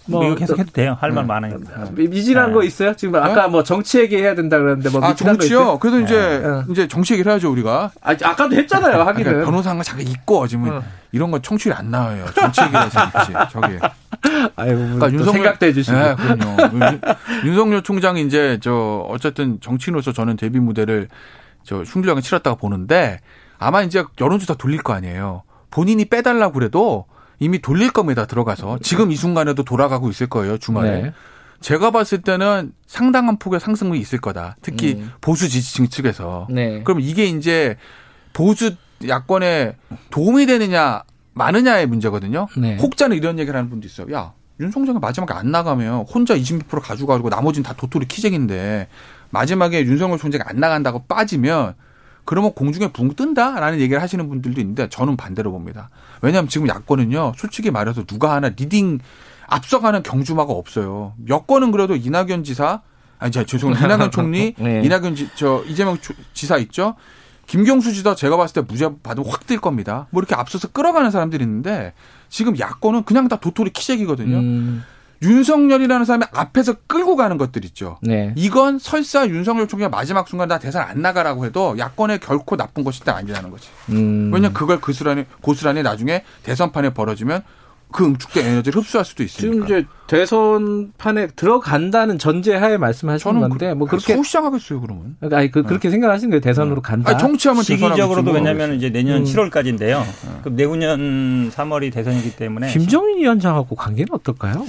뭐, 0.08 0.22
뭐 0.22 0.30
이거 0.30 0.36
계속 0.36 0.60
해도 0.60 0.72
돼요. 0.72 0.98
할말 1.00 1.24
네. 1.24 1.28
많으니까. 1.28 1.90
미진한 1.92 2.50
네. 2.50 2.54
거 2.54 2.64
있어요? 2.64 2.96
지금 2.96 3.16
아까 3.16 3.44
네? 3.44 3.48
뭐 3.48 3.64
정치 3.64 4.00
얘기 4.00 4.18
해야 4.18 4.36
된다 4.36 4.58
그랬는데 4.58 4.90
뭐 4.90 5.04
아, 5.04 5.16
정치요? 5.16 5.80
그래도 5.80 6.00
이제 6.02 6.16
네. 6.44 6.72
이제 6.72 6.88
정치 6.88 7.14
얘기를 7.14 7.32
해야죠 7.32 7.52
우리가. 7.52 7.92
아, 8.02 8.12
아까도 8.12 8.56
했잖아요. 8.56 9.02
하기는. 9.02 9.24
그러니까 9.24 9.46
변호사가 9.50 9.84
잠깐 9.84 10.08
있고 10.08 10.48
지금 10.48 10.70
어. 10.70 10.84
이런 11.12 11.32
건 11.32 11.42
청취율 11.42 11.76
안 11.76 11.90
나와요. 11.90 12.26
정치 12.36 12.62
얘기를 12.62 12.86
해서 12.86 13.00
저기. 13.52 13.78
아이고, 14.56 14.78
그러니까 14.78 15.12
윤석열 15.12 15.34
생각도 15.34 15.66
해주시고. 15.68 15.98
네, 15.98 16.16
그럼요. 16.16 17.00
윤석열 17.46 17.84
총장이 17.84 18.22
이제 18.24 18.60
저 18.62 19.06
어쨌든 19.10 19.60
정치인으로서 19.62 20.12
저는 20.14 20.36
데뷔 20.36 20.60
무대를 20.60 21.08
저 21.64 21.82
흉기령에 21.82 22.22
치렀다고 22.22 22.58
보는데 22.58 23.20
아마 23.58 23.82
이제 23.82 24.04
여론조사 24.20 24.56
돌릴 24.56 24.82
거 24.84 24.94
아니에요. 24.94 25.44
본인이 25.72 26.06
빼달라고 26.06 26.54
그래도 26.54 27.06
이미 27.40 27.60
돌릴 27.60 27.92
겁니다. 27.92 28.26
들어가서 28.26 28.80
지금 28.82 29.12
이 29.12 29.16
순간에도 29.16 29.64
돌아가고 29.64 30.10
있을 30.10 30.28
거예요. 30.28 30.58
주말에. 30.58 31.02
네. 31.02 31.14
제가 31.62 31.92
봤을 31.92 32.22
때는 32.22 32.74
상당한 32.86 33.38
폭의 33.38 33.60
상승이 33.60 33.98
있을 34.00 34.20
거다. 34.20 34.56
특히 34.62 34.96
음. 35.00 35.12
보수 35.22 35.50
지지층 35.50 35.88
측에서. 35.88 36.48
네. 36.50 36.84
그럼 36.84 37.00
이게 37.02 37.26
이제 37.26 37.78
보수 38.34 38.76
야권에 39.08 39.76
도움이 40.10 40.46
되느냐 40.46 41.04
마느냐의 41.34 41.88
문제거든요. 41.88 42.48
네. 42.58 42.78
혹자는 42.78 43.18
이런 43.18 43.40
얘기를 43.40 43.58
하는 43.58 43.70
분도 43.70 43.88
있어요. 43.88 44.14
야, 44.14 44.34
윤석열이 44.60 45.00
마지막에 45.00 45.34
안 45.34 45.52
나가면 45.52 46.06
혼자 46.06 46.36
20% 46.36 46.82
가져가지고 46.82 47.30
나머지는 47.30 47.64
다 47.64 47.74
도토리 47.76 48.08
키재기인데 48.08 48.88
마지막에 49.30 49.84
윤석열 49.84 50.18
총장이 50.18 50.44
안 50.46 50.58
나간다고 50.58 51.04
빠지면 51.08 51.76
그러면 52.26 52.54
공중에 52.54 52.92
붕 52.92 53.16
뜬다라는 53.16 53.80
얘기를 53.80 54.02
하시는 54.02 54.28
분들도 54.28 54.60
있는데 54.60 54.90
저는 54.90 55.16
반대로 55.16 55.52
봅니다. 55.52 55.90
왜냐하면 56.22 56.50
지금 56.50 56.68
야권은요, 56.68 57.34
솔직히 57.38 57.72
말해서 57.72 58.04
누가 58.04 58.34
하나 58.34 58.50
leading 58.50 59.00
앞서가는 59.48 60.04
경주마가 60.04 60.52
없어요. 60.52 61.14
여권은 61.30 61.72
그래도 61.72 61.96
이낙연 61.96 62.44
지사, 62.44 62.82
아니, 63.20 63.32
저, 63.32 63.46
죄송합니다. 63.46 63.86
이낙연 63.86 64.12
총리, 64.12 64.56
네. 64.60 64.82
이낙연 64.84 65.16
지, 65.16 65.30
저, 65.36 65.64
이재명 65.68 65.98
지사 66.34 66.58
있죠? 66.58 66.96
김경수 67.48 67.94
지사 67.94 68.16
제가 68.16 68.38
봤을 68.38 68.62
때 68.62 68.68
무죄 68.68 68.90
받으면 69.04 69.30
확 69.30 69.46
뜰 69.46 69.60
겁니다. 69.60 70.08
뭐 70.10 70.20
이렇게 70.20 70.34
앞서서 70.34 70.70
끌어가는 70.70 71.12
사람들이 71.12 71.44
있는데 71.44 71.94
지금 72.28 72.58
야권은 72.58 73.04
그냥 73.04 73.28
다 73.28 73.36
도토리 73.36 73.70
키재기거든요. 73.70 74.38
음. 74.38 74.84
윤석열이라는 75.22 76.06
사람이 76.06 76.26
앞에서 76.32 76.76
끌고 76.88 77.16
가는 77.16 77.38
것들 77.38 77.66
있죠. 77.66 77.98
네. 78.02 78.34
이건 78.36 78.80
설사 78.80 79.28
윤석열 79.28 79.68
총장 79.68 79.90
마지막 79.90 80.28
순간 80.28 80.48
다 80.48 80.60
대선 80.60 80.82
안 80.84 81.02
나가라고 81.02 81.46
해도 81.46 81.78
야권에 81.78 82.18
결코 82.20 82.58
나쁜 82.58 82.84
것이 82.84 83.02
아니라는 83.06 83.50
거지. 83.50 83.70
음. 83.90 84.32
왜냐면 84.34 84.54
그걸 84.54 84.80
그수란이 84.80 85.26
고스란히 85.42 85.84
나중에 85.84 86.24
대선판에 86.44 86.92
벌어지면 86.92 87.44
그 87.92 88.06
응축된 88.06 88.46
에너지를 88.46 88.82
흡수할 88.82 89.06
수도 89.06 89.24
있으니까. 89.24 89.66
지금 89.66 89.66
이제 89.66 89.88
대선 90.08 90.92
판에 90.98 91.28
들어간다는 91.28 92.20
전제하에 92.20 92.78
말씀하시는 92.78 93.40
건데 93.40 93.74
뭐 93.74 93.88
그렇게 93.88 94.14
서울시장 94.14 94.46
하겠어요 94.46 94.82
그러면. 94.82 95.16
그러니까 95.20 95.38
아니 95.38 95.52
그 95.52 95.60
네. 95.60 95.68
그렇게 95.68 95.90
생각하시는 95.90 96.30
거예요 96.30 96.42
대선으로 96.42 96.76
네. 96.76 96.82
간다. 96.82 97.12
아니, 97.12 97.20
정치하면 97.20 97.64
시기적으로도 97.64 98.32
왜냐하면 98.32 98.74
이제 98.74 98.90
내년 98.90 99.20
음. 99.20 99.24
7월까지인데요. 99.24 100.02
네. 100.02 100.40
그럼 100.42 100.56
내후년 100.56 101.50
3월이 101.52 101.94
대선이기 101.94 102.36
때문에 102.36 102.72
김정인 102.72 103.20
위원장하고 103.20 103.76
관계는 103.76 104.10
어떨까요? 104.14 104.66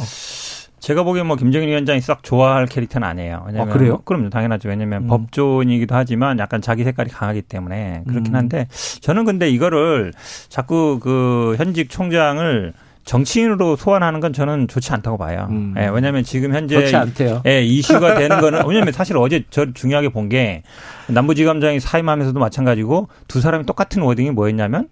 제가 0.79 1.03
보기엔 1.03 1.27
뭐 1.27 1.35
김정인 1.35 1.69
위원장이 1.69 2.01
싹 2.01 2.23
좋아할 2.23 2.67
캐릭터는 2.67 3.09
아니에요. 3.09 3.43
왜냐면 3.47 3.69
아, 3.69 3.73
그래요? 3.73 4.03
그럼요, 4.05 4.31
당연하죠. 4.31 4.69
왜냐면 4.69 5.03
음. 5.03 5.07
법조인이기도 5.09 5.97
하지만 5.97 6.39
약간 6.39 6.63
자기 6.63 6.85
색깔이 6.85 7.11
강하기 7.11 7.43
때문에 7.43 8.05
그렇긴 8.07 8.35
음. 8.35 8.39
한데 8.39 8.69
저는 9.01 9.25
근데 9.25 9.51
이거를 9.51 10.13
자꾸 10.49 11.01
그 11.03 11.57
현직 11.59 11.91
총장을 11.91 12.73
정치인으로 13.07 13.77
소환하는 13.77 14.21
건 14.21 14.33
저는 14.35 14.69
좋지 14.69 14.93
않다고 14.93 15.17
봐요. 15.17 15.47
음. 15.51 15.75
예, 15.79 15.87
왜냐하면 15.87 16.23
지금 16.25 16.53
현재 16.55 16.75
좋지 16.81 16.97
않대요. 16.97 17.41
예, 17.47 17.63
이슈가 17.65 18.17
되는 18.17 18.41
거는 18.41 18.67
왜냐하면 18.67 18.93
사실 18.93 19.17
어제 19.17 19.45
저 19.49 19.73
중요하게 19.73 20.11
본 20.11 20.27
게 20.29 20.65
남부지검장이 21.09 21.79
사임하면서도 21.79 22.39
마찬가지고 22.41 23.09
두 23.29 23.41
사람이 23.41 23.65
똑같은 23.65 24.03
워딩이 24.03 24.33
뭐였냐면 24.33 24.89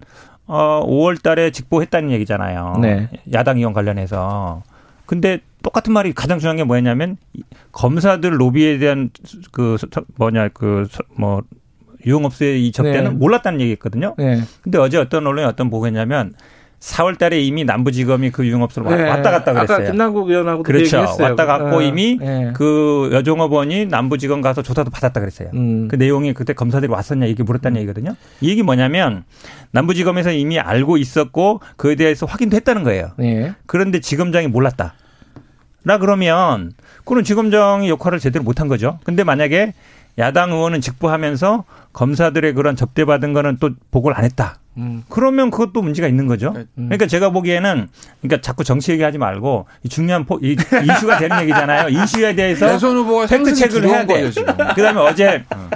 어 0.46 0.84
5월 0.86 1.20
달에 1.20 1.50
직보했다는 1.50 2.12
얘기잖아요. 2.12 2.78
네. 2.80 3.08
야당 3.32 3.58
의원 3.58 3.72
관련해서. 3.72 4.62
근데 5.06 5.40
똑같은 5.64 5.92
말이 5.92 6.12
가장 6.12 6.38
중요한 6.38 6.56
게 6.56 6.62
뭐였냐면 6.62 7.16
검사들 7.72 8.40
로비에 8.40 8.78
대한 8.78 9.10
그 9.50 9.76
뭐냐 10.16 10.48
그뭐 10.50 11.42
유흥업소에 12.06 12.58
이 12.58 12.70
접대는 12.70 13.04
네. 13.04 13.16
몰랐다는 13.16 13.60
얘기했거든요. 13.60 14.14
네. 14.18 14.40
근데 14.62 14.78
어제 14.78 14.98
어떤 14.98 15.26
언론이 15.26 15.46
어떤 15.46 15.68
보고했냐면 15.68 16.32
4월 16.84 17.16
달에 17.16 17.40
이미 17.40 17.64
남부지검이 17.64 18.30
그 18.30 18.46
유흥업소로 18.46 18.94
네. 18.94 19.08
왔다 19.08 19.30
갔다 19.30 19.54
그랬어요. 19.54 19.78
아까 19.78 19.90
김남국 19.90 20.28
의원하고 20.28 20.62
그렇죠. 20.62 20.98
왔다 21.18 21.46
갔고 21.46 21.78
어. 21.78 21.82
이미 21.82 22.18
네. 22.20 22.52
그 22.54 23.08
여종업원이 23.12 23.86
남부지검 23.86 24.42
가서 24.42 24.62
조사도 24.62 24.90
받았다 24.90 25.18
그랬어요. 25.18 25.48
음. 25.54 25.88
그 25.88 25.96
내용이 25.96 26.34
그때 26.34 26.52
검사들이 26.52 26.92
왔었냐 26.92 27.24
이게 27.24 27.42
물었다는 27.42 27.78
음. 27.78 27.80
얘기거든요. 27.80 28.16
이 28.42 28.50
얘기 28.50 28.62
뭐냐면 28.62 29.24
남부지검에서 29.70 30.32
이미 30.32 30.58
알고 30.58 30.98
있었고 30.98 31.60
그에 31.76 31.94
대해서 31.94 32.26
확인도 32.26 32.54
했다는 32.56 32.84
거예요. 32.84 33.12
네. 33.16 33.54
그런데 33.64 34.00
지검장이 34.00 34.48
몰랐다. 34.48 34.94
라 35.86 35.98
그러면 35.98 36.72
그는 37.04 37.24
지검장의 37.24 37.88
역할을 37.90 38.18
제대로 38.18 38.42
못한 38.44 38.68
거죠. 38.68 38.98
근데 39.04 39.24
만약에 39.24 39.72
야당 40.18 40.52
의원은 40.52 40.80
직보하면서 40.80 41.64
검사들의 41.92 42.52
그런 42.54 42.76
접대받은 42.76 43.32
거는 43.32 43.56
또 43.58 43.70
보고를 43.90 44.16
안 44.16 44.24
했다. 44.24 44.58
음. 44.76 45.04
그러면 45.08 45.50
그것도 45.50 45.82
문제가 45.82 46.08
있는 46.08 46.26
거죠. 46.26 46.52
네. 46.54 46.60
음. 46.78 46.84
그러니까 46.86 47.06
제가 47.06 47.30
보기에는 47.30 47.88
그러니까 48.20 48.40
자꾸 48.40 48.64
정치 48.64 48.92
얘기하지 48.92 49.18
말고 49.18 49.66
중요한 49.88 50.24
포, 50.24 50.38
이, 50.42 50.56
이슈가 50.84 51.18
되는 51.18 51.40
얘기잖아요. 51.42 51.88
이슈에 51.90 52.34
대해서 52.34 52.66
fact 53.28 53.54
check를 53.54 53.88
해야 53.88 54.06
돼. 54.06 54.30
그다음에 54.74 55.00
어제 55.00 55.44
어. 55.54 55.70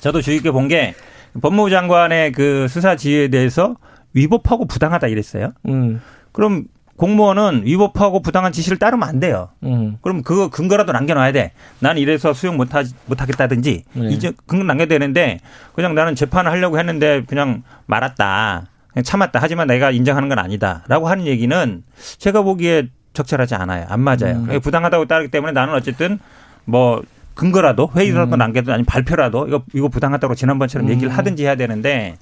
저도 0.00 0.20
주의 0.22 0.36
깊게 0.38 0.50
본 0.50 0.68
게 0.68 0.94
법무부 1.40 1.70
장관의 1.70 2.32
그 2.32 2.66
수사 2.68 2.96
지휘에 2.96 3.28
대해서 3.28 3.76
위법하고 4.14 4.66
부당하다 4.66 5.08
이랬어요. 5.08 5.52
음. 5.68 6.00
그럼 6.32 6.64
공무원은 6.96 7.62
위법하고 7.64 8.20
부당한 8.20 8.52
지시를 8.52 8.78
따르면 8.78 9.08
안 9.08 9.20
돼요. 9.20 9.50
음. 9.62 9.98
그럼 10.00 10.22
그거 10.22 10.48
근거라도 10.48 10.92
남겨놔야 10.92 11.32
돼. 11.32 11.52
난 11.78 11.98
이래서 11.98 12.32
수용 12.32 12.56
못하, 12.56 12.82
못하겠다든지 13.06 13.84
네. 13.92 14.08
이제 14.10 14.32
근거 14.46 14.64
남겨야 14.64 14.88
되는데 14.88 15.38
그냥 15.74 15.94
나는 15.94 16.14
재판을 16.14 16.50
하려고 16.50 16.78
했는데 16.78 17.22
그냥 17.26 17.62
말았다. 17.86 18.66
그냥 18.92 19.04
참았다. 19.04 19.40
하지만 19.42 19.66
내가 19.66 19.90
인정하는 19.90 20.28
건 20.28 20.38
아니다. 20.38 20.84
라고 20.88 21.08
하는 21.08 21.26
얘기는 21.26 21.82
제가 22.18 22.42
보기에 22.42 22.88
적절하지 23.12 23.54
않아요. 23.54 23.86
안 23.88 24.00
맞아요. 24.00 24.46
음. 24.48 24.60
부당하다고 24.60 25.06
따르기 25.06 25.30
때문에 25.30 25.52
나는 25.52 25.74
어쨌든 25.74 26.18
뭐 26.64 27.02
근거라도 27.36 27.90
회의라도 27.94 28.34
음. 28.34 28.38
남겨도 28.38 28.72
아니면 28.72 28.84
발표라도 28.86 29.46
이거 29.46 29.62
이거 29.74 29.88
부당하다고 29.88 30.34
지난번처럼 30.34 30.88
음. 30.88 30.90
얘기를 30.92 31.10
하든지 31.16 31.44
해야 31.44 31.54
되는데 31.54 32.16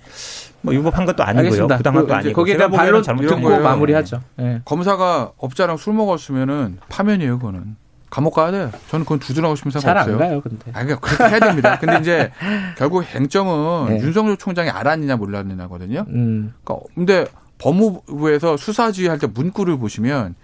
뭐 0.61 0.75
유법한 0.75 1.07
것도 1.07 1.23
아니고요. 1.23 1.45
알겠습니다. 1.47 1.77
부당한 1.79 2.03
것도 2.03 2.09
그, 2.09 2.15
아니고. 2.15 2.33
거기에 2.35 2.57
대한 2.57 2.71
반론 2.71 3.03
듣고 3.03 3.61
마무리하죠. 3.61 4.21
네. 4.37 4.61
검사가 4.65 5.33
업자랑 5.39 5.77
술 5.77 5.95
먹었으면은 5.95 6.79
파면이에요, 6.89 7.39
그거는. 7.39 7.77
감옥 8.11 8.35
가야 8.35 8.51
돼요. 8.53 8.71
저는 8.91 9.05
그건 9.05 9.19
주둔하고 9.21 9.57
싶은 9.57 9.71
생각 9.73 9.91
없어요. 9.99 10.17
잘 10.19 10.23
안 10.23 10.29
가요, 10.31 10.41
근데. 10.41 10.71
아니, 10.73 10.87
그러니까 10.87 11.01
그렇게 11.01 11.25
해야 11.31 11.41
됩니다. 11.41 11.79
근데 11.81 11.99
이제 11.99 12.31
결국 12.79 13.03
행정은 13.05 13.89
네. 13.97 14.01
윤석열 14.01 14.37
총장이 14.37 14.71
알았느냐 14.71 15.17
몰랐느냐거든요. 15.17 16.05
음. 16.09 16.55
그러니까 16.65 16.87
근데 16.95 17.27
법무부에서 17.59 18.57
수사지휘 18.57 19.09
할 19.09 19.19
때 19.19 19.27
문구를 19.27 19.79
보시면 19.79 20.35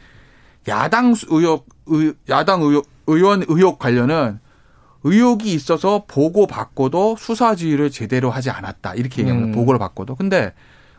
야당 0.69 1.15
의혹, 1.31 1.67
의, 1.87 2.13
야당 2.29 2.61
의혹, 2.63 2.87
의원 3.07 3.45
의혹 3.49 3.79
관련은 3.79 4.39
의혹이 5.03 5.53
있어서 5.55 6.05
보고 6.07 6.47
받고도 6.47 7.17
수사 7.19 7.55
지휘를 7.55 7.91
제대로 7.91 8.31
하지 8.31 8.51
않았다. 8.51 8.95
이렇게 8.95 9.23
얘기합니다. 9.23 9.49
음. 9.49 9.53
보고를 9.53 9.79
받고도. 9.79 10.15
근데 10.17 10.53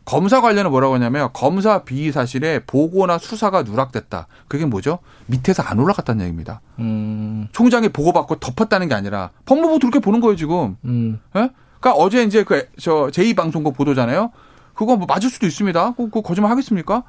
검사 0.03 0.41
관련은 0.41 0.71
뭐라고 0.71 0.95
하냐면 0.95 1.29
검사 1.33 1.83
비위 1.83 2.11
사실에 2.11 2.59
보고나 2.65 3.19
수사가 3.19 3.61
누락됐다. 3.63 4.27
그게 4.47 4.65
뭐죠? 4.65 4.97
밑에서 5.27 5.61
안 5.61 5.77
올라갔다는 5.79 6.21
얘기입니다. 6.25 6.61
음. 6.79 7.47
총장이 7.51 7.89
보고받고 7.89 8.39
덮었다는 8.39 8.87
게 8.87 8.95
아니라 8.95 9.29
법무부 9.45 9.77
그렇게 9.79 9.99
보는 9.99 10.19
거예요 10.21 10.35
지금. 10.35 10.75
음. 10.85 11.19
예? 11.35 11.49
그러니까 11.79 12.03
어제 12.03 12.23
이제 12.23 12.43
그 12.43 12.67
저 12.79 13.09
제2방송국 13.11 13.75
보도잖아요. 13.75 14.31
그거 14.73 14.95
뭐 14.97 15.05
맞을 15.05 15.29
수도 15.29 15.45
있습니다. 15.45 15.93
그거 15.93 16.21
거짓말 16.21 16.51
하겠습니까? 16.51 17.03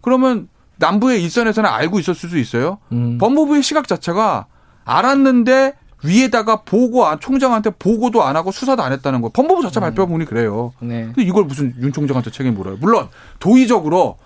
그러면 0.00 0.48
남부의 0.78 1.22
일선에서는 1.22 1.70
알고 1.70 2.00
있었을 2.00 2.28
수도 2.28 2.38
있어요. 2.38 2.78
음. 2.90 3.18
법무부의 3.18 3.62
시각 3.62 3.86
자체가 3.86 4.46
알았는데 4.84 5.74
위에다가 6.04 6.62
보고 6.62 7.04
총장한테 7.20 7.70
보고도 7.70 8.22
안 8.24 8.36
하고 8.36 8.50
수사도 8.50 8.82
안 8.82 8.92
했다는 8.92 9.20
거. 9.20 9.28
법무부 9.28 9.62
자체 9.62 9.80
음. 9.80 9.82
발표 9.82 10.06
보니 10.06 10.24
그래요. 10.24 10.72
네. 10.80 11.04
근데 11.06 11.22
이걸 11.22 11.44
무슨 11.44 11.74
윤 11.80 11.92
총장한테 11.92 12.30
책임 12.30 12.54
물어요. 12.54 12.76
물론 12.80 13.08
도의적으로 13.38 14.18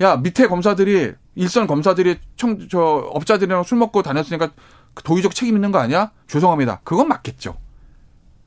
야 0.00 0.16
밑에 0.16 0.46
검사들이 0.46 1.12
일선 1.34 1.66
검사들이 1.66 2.18
청 2.36 2.68
저 2.70 2.78
업자들이랑 3.12 3.62
술 3.64 3.78
먹고 3.78 4.02
다녔으니까 4.02 4.50
도의적 5.04 5.34
책임 5.34 5.54
있는 5.54 5.70
거 5.70 5.78
아니야? 5.78 6.10
죄송합니다. 6.26 6.80
그건 6.84 7.08
맞겠죠. 7.08 7.56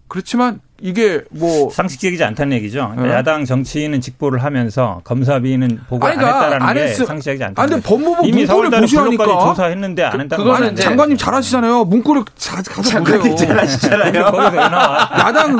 그렇지만 0.07 0.59
이게 0.81 1.21
뭐 1.29 1.69
상식적이지 1.69 2.23
않다는 2.23 2.57
얘기죠. 2.57 2.79
그러니까 2.89 3.03
네. 3.03 3.13
야당 3.13 3.45
정치인은 3.45 4.01
직보를 4.01 4.43
하면서 4.43 4.99
검사비는 5.03 5.81
보고 5.87 6.05
아니, 6.07 6.17
그러니까 6.17 6.37
안 6.39 6.43
했다라는 6.53 6.67
안게 6.81 6.93
상식적이지 7.05 7.43
않다. 7.43 7.61
아니, 7.61 7.71
근데 7.71 7.87
법무부 7.87 8.27
이미 8.27 8.45
문구를 8.45 8.81
보시니까 8.81 9.25
조사했는데 9.25 10.03
안 10.03 10.21
했다는 10.21 10.45
거 10.45 10.53
아니, 10.53 10.75
장관님 10.75 11.17
잘하시잖아요. 11.17 11.85
문구를 11.85 12.23
자, 12.35 12.55
가서 12.63 12.99
보세요. 13.03 13.35
잘하시잖아요. 13.35 14.25
야당 15.19 15.57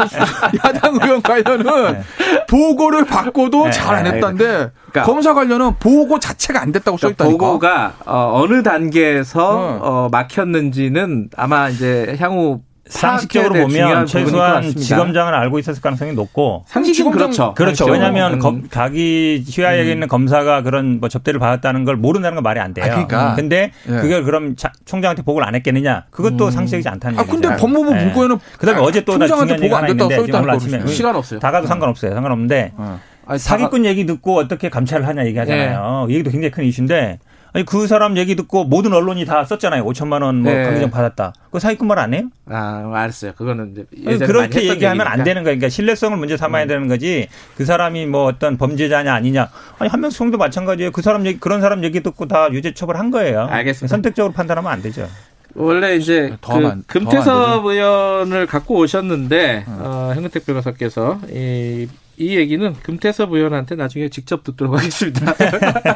야당 0.65 0.99
의원 1.01 1.21
관련은 1.21 1.93
네. 1.93 2.01
보고를 2.47 3.05
받고도 3.05 3.65
네. 3.65 3.71
잘안 3.71 4.07
했다는데 4.07 4.71
그러니까 4.91 5.03
검사 5.03 5.33
관련은 5.33 5.75
보고 5.79 6.19
자체가 6.19 6.61
안 6.61 6.71
됐다고 6.71 6.97
그러니까 6.97 7.23
써 7.23 7.25
있다니까. 7.25 7.45
보고가 7.45 7.93
어, 8.05 8.43
느 8.49 8.63
단계에서 8.63 9.79
어, 9.81 10.09
막혔는지는 10.11 11.29
아마 11.37 11.69
이제 11.69 12.15
향후 12.19 12.61
상식적으로 12.91 13.53
보면 13.65 14.05
최소한 14.05 14.75
지검장은 14.75 15.33
알고 15.33 15.59
있었을 15.59 15.81
가능성이 15.81 16.13
높고 16.13 16.65
상식은 16.67 17.11
그렇죠. 17.11 17.53
그렇죠. 17.53 17.85
왜냐하면 17.85 18.41
음. 18.43 18.67
가기 18.69 19.45
휴하에 19.47 19.83
음. 19.83 19.87
있는 19.87 20.07
검사가 20.07 20.61
그런 20.61 20.99
뭐 20.99 21.07
접대를 21.09 21.39
받았다는 21.39 21.85
걸 21.85 21.95
모른다는 21.95 22.35
건 22.35 22.43
말이 22.43 22.59
안 22.59 22.73
돼요. 22.73 22.85
아, 22.85 22.89
그러니까. 22.89 23.35
근데 23.35 23.71
예. 23.87 23.91
그걸 23.91 24.23
그럼 24.23 24.55
자, 24.55 24.71
총장한테 24.85 25.23
보고를 25.23 25.47
안 25.47 25.55
했겠느냐? 25.55 26.05
그것도 26.11 26.45
음. 26.45 26.51
상식이지 26.51 26.89
않다는 26.89 27.17
아, 27.17 27.21
얘기죠. 27.21 27.39
근데 27.39 27.55
법무부 27.55 27.93
네. 27.93 28.03
문구에는 28.05 28.37
그다음에 28.57 28.81
어제 28.81 29.01
또 29.01 29.17
총장한테 29.17 29.55
보고 29.57 29.75
안 29.75 29.87
됐다고 29.87 30.11
써 30.13 30.25
있다는 30.25 30.47
거 30.81 30.87
시간 30.87 31.15
없어요. 31.15 31.39
다가도 31.39 31.67
상관없어요. 31.67 32.13
상관없는데 32.13 32.73
어. 32.75 32.99
사기꾼 33.37 33.85
얘기 33.85 34.05
듣고 34.05 34.37
어떻게 34.37 34.69
감찰을 34.69 35.07
하냐 35.07 35.25
얘기하잖아요. 35.27 36.05
네. 36.07 36.13
이 36.13 36.15
얘기도 36.15 36.31
굉장히 36.31 36.51
큰 36.51 36.65
이슈인데 36.65 37.19
아니 37.53 37.65
그 37.65 37.85
사람 37.87 38.15
얘기 38.17 38.35
듣고 38.35 38.63
모든 38.63 38.93
언론이 38.93 39.25
다 39.25 39.43
썼잖아요. 39.43 39.83
5천만 39.85 40.23
원뭐 40.23 40.51
네. 40.51 40.63
강제정 40.63 40.89
받았다. 40.89 41.33
그거 41.47 41.59
사기꾼 41.59 41.87
말 41.87 41.99
안 41.99 42.13
해요? 42.13 42.23
아 42.49 42.89
알았어요. 42.93 43.33
그거는 43.33 43.85
이제 43.93 44.25
그렇게 44.25 44.69
얘기하면 44.69 45.01
얘기니까. 45.05 45.11
안 45.11 45.23
되는 45.23 45.43
거예요. 45.43 45.57
그러니까 45.57 45.69
신뢰성을 45.69 46.17
문제 46.17 46.37
삼아야 46.37 46.63
음. 46.63 46.67
되는 46.67 46.87
거지. 46.87 47.27
그 47.57 47.65
사람이 47.65 48.05
뭐 48.05 48.25
어떤 48.25 48.57
범죄자냐 48.57 49.13
아니냐. 49.13 49.49
아니 49.79 49.89
한명수 49.89 50.23
형도 50.23 50.37
마찬가지예요. 50.37 50.91
그 50.91 51.01
사람 51.01 51.25
얘기 51.25 51.39
그런 51.39 51.59
사람 51.61 51.83
얘기 51.83 52.01
듣고 52.01 52.27
다 52.27 52.47
유죄 52.51 52.73
처벌한 52.73 53.11
거예요. 53.11 53.47
알겠습니다. 53.49 53.87
선택적으로 53.93 54.31
판단하면 54.33 54.71
안 54.71 54.81
되죠. 54.81 55.07
원래 55.53 55.97
이제 55.97 56.33
그 56.41 56.81
금태섭 56.87 57.65
의원을 57.65 58.45
갖고 58.47 58.75
오셨는데 58.77 59.65
어. 59.67 59.81
어, 59.83 60.13
hen근택 60.15 60.45
변호사께서 60.45 61.19
이, 61.29 61.89
이 62.17 62.35
얘기는 62.37 62.73
금태섭 62.83 63.31
의원한테 63.31 63.75
나중에 63.75 64.09
직접 64.09 64.43
듣도록 64.43 64.77
하겠습니다. 64.77 65.33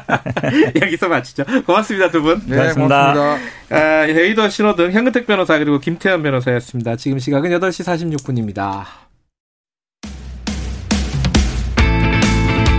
여기서 0.81 1.07
마치죠. 1.07 1.43
고맙습니다 1.65 2.09
두 2.11 2.21
분. 2.21 2.41
네, 2.47 2.57
고맙습니다. 2.57 3.13
고맙습니다. 3.13 3.45
아, 3.69 4.09
여의도 4.09 4.49
신호등 4.49 4.91
현근택 4.91 5.27
변호사 5.27 5.57
그리고 5.57 5.79
김태현 5.79 6.23
변호사였습니다. 6.23 6.95
지금 6.95 7.19
시각은 7.19 7.51
8시 7.51 8.17
46분입니다. 8.17 9.05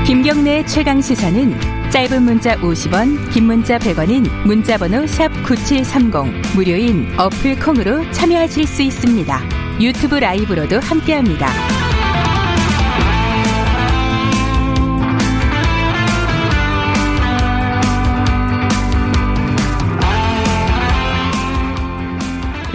김경래 0.06 0.64
최강 0.66 1.00
시사는 1.00 1.90
짧은 1.90 2.22
문자 2.22 2.56
50원, 2.56 3.32
긴 3.32 3.44
문자 3.44 3.78
100원인 3.78 4.28
문자번호 4.46 4.98
샵9730 5.04 6.54
무료인 6.54 7.08
어플 7.18 7.58
콩으로 7.58 8.08
참여하실 8.12 8.66
수 8.66 8.82
있습니다. 8.82 9.40
유튜브 9.80 10.14
라이브로도 10.16 10.78
함께합니다. 10.80 11.85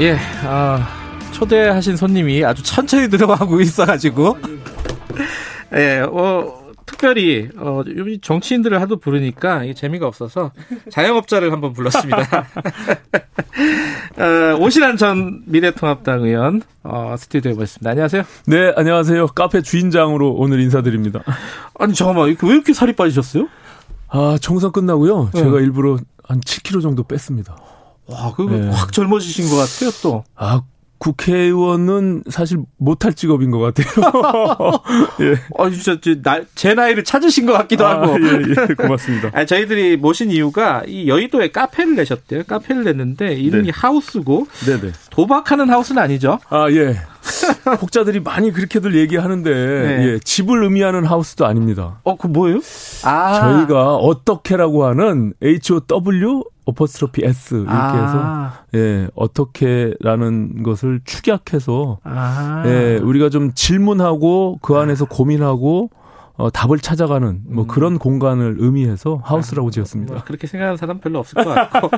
예, 0.01 0.17
아, 0.43 0.87
초대하신 1.31 1.95
손님이 1.95 2.43
아주 2.43 2.63
천천히 2.63 3.07
들어가고 3.07 3.61
있어가지고, 3.61 4.35
예, 5.75 5.99
어, 5.99 6.59
특별히 6.87 7.49
어, 7.55 7.83
정치인들을 8.19 8.81
하도 8.81 8.97
부르니까 8.97 9.63
이게 9.63 9.75
재미가 9.75 10.07
없어서 10.07 10.53
자영업자를 10.89 11.51
한번 11.51 11.73
불렀습니다. 11.73 12.17
어, 14.17 14.57
오신환 14.59 14.97
전 14.97 15.43
미래통합당 15.45 16.23
의원 16.23 16.63
어, 16.83 17.13
스튜디오에 17.15 17.53
모셨습니다. 17.53 17.91
안녕하세요. 17.91 18.23
네, 18.47 18.73
안녕하세요. 18.75 19.27
카페 19.27 19.61
주인장으로 19.61 20.33
오늘 20.33 20.61
인사드립니다. 20.61 21.21
아니 21.79 21.93
잠깐만, 21.93 22.25
왜 22.25 22.31
이렇게 22.31 22.73
살이 22.73 22.93
빠지셨어요? 22.93 23.47
아 24.07 24.39
총선 24.41 24.71
끝나고요. 24.71 25.29
네. 25.31 25.43
제가 25.43 25.59
일부러 25.59 25.99
한 26.23 26.41
7kg 26.41 26.81
정도 26.81 27.03
뺐습니다. 27.03 27.55
와, 28.11 28.33
그거 28.35 28.55
네. 28.55 28.69
확 28.69 28.91
젊어지신 28.91 29.49
것 29.49 29.55
같아요, 29.55 29.91
또. 30.01 30.23
아, 30.35 30.61
국회의원은 31.01 32.23
사실 32.29 32.59
못할 32.77 33.13
직업인 33.13 33.49
것 33.49 33.57
같아요. 33.57 33.87
예. 35.21 35.35
어, 35.57 35.67
진짜 35.71 35.97
제 36.53 36.75
나이를 36.75 37.03
찾으신 37.03 37.47
것 37.47 37.53
같기도 37.53 37.87
아, 37.87 37.93
하고. 37.93 38.17
예, 38.21 38.43
예, 38.69 38.73
고맙습니다. 38.75 39.31
아니, 39.33 39.47
저희들이 39.47 39.97
모신 39.97 40.29
이유가 40.29 40.83
이 40.85 41.07
여의도에 41.07 41.49
카페를 41.49 41.95
내셨대요. 41.95 42.43
카페를 42.43 42.83
냈는데 42.83 43.33
이름이 43.33 43.65
네. 43.65 43.71
하우스고 43.73 44.47
네네. 44.65 44.91
도박하는 45.09 45.71
하우스는 45.71 46.03
아니죠? 46.03 46.37
아 46.49 46.69
예. 46.69 46.95
혹자들이 47.81 48.19
많이 48.21 48.51
그렇게들 48.51 48.95
얘기하는데 48.95 49.49
네. 49.49 50.05
예, 50.05 50.19
집을 50.19 50.63
의미하는 50.63 51.05
하우스도 51.05 51.45
아닙니다. 51.45 51.99
어, 52.03 52.17
그 52.17 52.27
뭐예요? 52.27 52.59
아. 53.03 53.39
저희가 53.39 53.95
어떻게라고 53.95 54.85
하는 54.85 55.33
HOW 55.41 56.43
어퍼스트로피 56.65 57.23
S 57.25 57.55
이렇게 57.55 57.71
아. 57.71 58.53
해서 58.71 58.79
예 58.83 59.07
어떻게라는 59.15 60.63
것을 60.63 61.01
축약해서 61.05 61.99
아. 62.03 62.63
예 62.65 62.99
우리가 63.01 63.29
좀 63.29 63.53
질문하고 63.53 64.59
그 64.61 64.75
안에서 64.75 65.05
고민하고 65.05 65.89
어, 66.41 66.49
답을 66.49 66.79
찾아가는 66.79 67.41
뭐 67.45 67.65
음. 67.65 67.67
그런 67.67 67.99
공간을 67.99 68.55
의미해서 68.57 69.21
하우스라고 69.23 69.67
아, 69.67 69.71
지었습니다. 69.71 70.13
뭐 70.15 70.23
그렇게 70.23 70.47
생각하는 70.47 70.75
사람 70.75 70.97
별로 70.97 71.19
없을 71.19 71.35
것 71.35 71.53
같고 71.53 71.91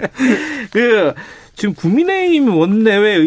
그 0.72 1.12
지금 1.54 1.74
국민의힘 1.74 2.56
원내외 2.56 3.18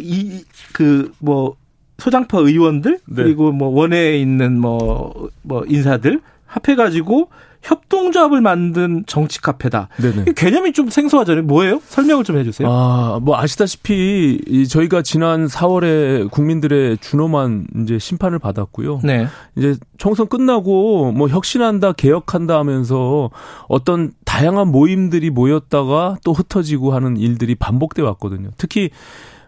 이그 0.00 1.12
뭐 1.20 1.54
소장파 1.98 2.38
의원들 2.38 2.98
네. 3.06 3.22
그리고 3.22 3.52
뭐 3.52 3.68
원외에 3.68 4.18
있는 4.18 4.58
뭐뭐 4.58 5.30
뭐 5.42 5.64
인사들 5.68 6.20
합해 6.46 6.74
가지고 6.74 7.28
협동조합을 7.62 8.40
만든 8.40 9.04
정치 9.06 9.40
카페다. 9.40 9.88
네네. 10.00 10.32
개념이 10.34 10.72
좀 10.72 10.90
생소하잖아요. 10.90 11.44
뭐예요? 11.44 11.80
설명을 11.86 12.24
좀 12.24 12.36
해주세요. 12.38 12.68
아, 12.70 13.20
뭐 13.22 13.38
아시다시피 13.38 14.66
저희가 14.68 15.02
지난 15.02 15.46
4월에 15.46 16.30
국민들의 16.30 16.98
준엄한 16.98 17.66
이제 17.82 17.98
심판을 17.98 18.38
받았고요. 18.38 19.00
네. 19.04 19.26
이제 19.56 19.76
총선 19.96 20.26
끝나고 20.26 21.12
뭐 21.12 21.28
혁신한다, 21.28 21.92
개혁한다 21.92 22.58
하면서 22.58 23.30
어떤 23.68 24.12
다양한 24.24 24.68
모임들이 24.68 25.30
모였다가 25.30 26.16
또 26.24 26.32
흩어지고 26.32 26.92
하는 26.92 27.16
일들이 27.16 27.54
반복돼 27.54 28.02
왔거든요. 28.02 28.50
특히 28.56 28.90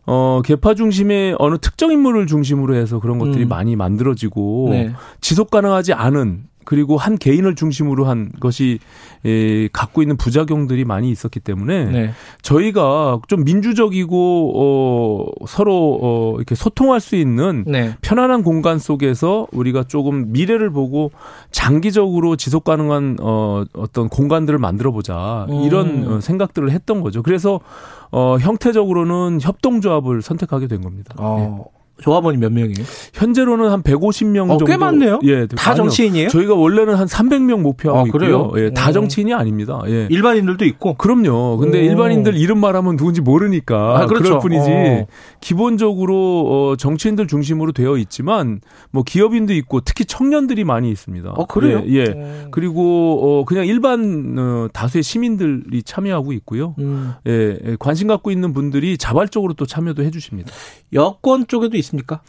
어, 0.07 0.43
개파 0.45 0.75
중심의 0.75 1.37
어느 1.39 1.57
특정 1.59 1.91
인물을 1.91 2.27
중심으로 2.27 2.75
해서 2.75 3.01
그런 3.01 3.19
것들이 3.19 3.45
음. 3.45 3.49
많이 3.49 3.75
만들어지고 3.75 4.69
네. 4.71 4.93
지속 5.21 5.51
가능하지 5.51 5.95
않은 5.95 6.45
그리고 6.65 6.97
한 6.97 7.17
개인을 7.17 7.55
중심으로 7.55 8.05
한 8.07 8.31
것이 8.41 8.79
에, 9.25 9.69
갖고 9.69 10.03
있는 10.03 10.17
부작용들이 10.17 10.85
많이 10.85 11.11
있었기 11.11 11.41
때문에 11.41 11.85
네. 11.87 12.11
저희가 12.43 13.21
좀 13.29 13.45
민주적이고 13.45 14.53
어, 14.57 15.47
서로 15.47 15.99
어, 16.03 16.35
이렇게 16.37 16.55
소통할 16.55 17.01
수 17.01 17.17
있는 17.17 17.65
네. 17.67 17.95
편안한 18.03 18.43
공간 18.43 18.79
속에서 18.79 19.47
우리가 19.53 19.85
조금 19.85 20.33
미래를 20.33 20.71
보고 20.71 21.11
장기적으로 21.51 22.37
지속 22.37 22.65
가능한 22.65 23.19
어, 23.21 23.65
어떤 23.75 24.09
공간들을 24.09 24.59
만들어 24.59 24.93
보자 24.93 25.47
이런 25.65 25.89
음. 26.05 26.13
어, 26.13 26.21
생각들을 26.21 26.71
했던 26.71 27.01
거죠. 27.01 27.23
그래서 27.23 27.61
어, 28.11 28.37
형태적으로는 28.39 29.41
협동조합을 29.41 30.23
선택하게 30.23 30.69
된 30.69 30.83
겁니다. 30.83 31.15
어. 31.19 31.37
네. 31.39 31.84
조합원이 32.03 32.39
몇 32.39 32.53
명이에요? 32.53 32.85
현재로는 33.13 33.71
한 33.71 33.83
150명 33.83 34.45
어, 34.47 34.49
정도. 34.49 34.65
꽤 34.65 34.77
많네요. 34.77 35.21
예, 35.25 35.47
다 35.47 35.71
아니요. 35.71 35.85
정치인이에요? 35.85 36.29
저희가 36.29 36.55
원래는 36.55 36.95
한 36.95 37.07
300명 37.07 37.61
목표하고 37.61 38.01
아, 38.01 38.05
있고요. 38.07 38.53
예, 38.57 38.71
다 38.71 38.89
음. 38.91 38.93
정치인이 38.95 39.33
아닙니다. 39.33 39.81
예. 39.87 40.09
일반인들도 40.11 40.65
있고. 40.65 40.95
그럼요. 40.95 41.59
근데 41.59 41.79
오. 41.81 41.83
일반인들 41.83 42.37
이름 42.37 42.59
말하면 42.59 42.97
누군지 42.97 43.21
모르니까 43.21 44.01
아, 44.01 44.07
그렇죠. 44.07 44.25
그럴 44.25 44.39
뿐이지. 44.41 44.71
어. 44.71 45.07
기본적으로 45.41 46.71
어, 46.73 46.77
정치인들 46.77 47.27
중심으로 47.27 47.73
되어 47.73 47.97
있지만 47.99 48.61
뭐 48.91 49.03
기업인도 49.03 49.53
있고 49.55 49.81
특히 49.81 50.05
청년들이 50.05 50.65
많이 50.65 50.91
있습니다. 50.91 51.31
어, 51.31 51.47
그래요? 51.47 51.83
예. 51.87 51.95
예. 51.95 52.05
음. 52.09 52.49
그리고 52.51 53.41
어, 53.41 53.45
그냥 53.45 53.67
일반 53.67 54.35
어, 54.39 54.69
다수의 54.73 55.03
시민들이 55.03 55.83
참여하고 55.83 56.33
있고요. 56.33 56.75
음. 56.79 57.13
예, 57.27 57.59
예, 57.65 57.77
관심 57.79 58.09
갖고 58.09 58.31
있는 58.31 58.53
분들이 58.53 58.99
자발적으로 58.99 59.55
또 59.55 59.65
참여도 59.67 60.03
해 60.03 60.11
주십니다. 60.11 60.51
여권 60.93 61.47
쪽에도 61.47 61.77
있습니까? 61.85 62.21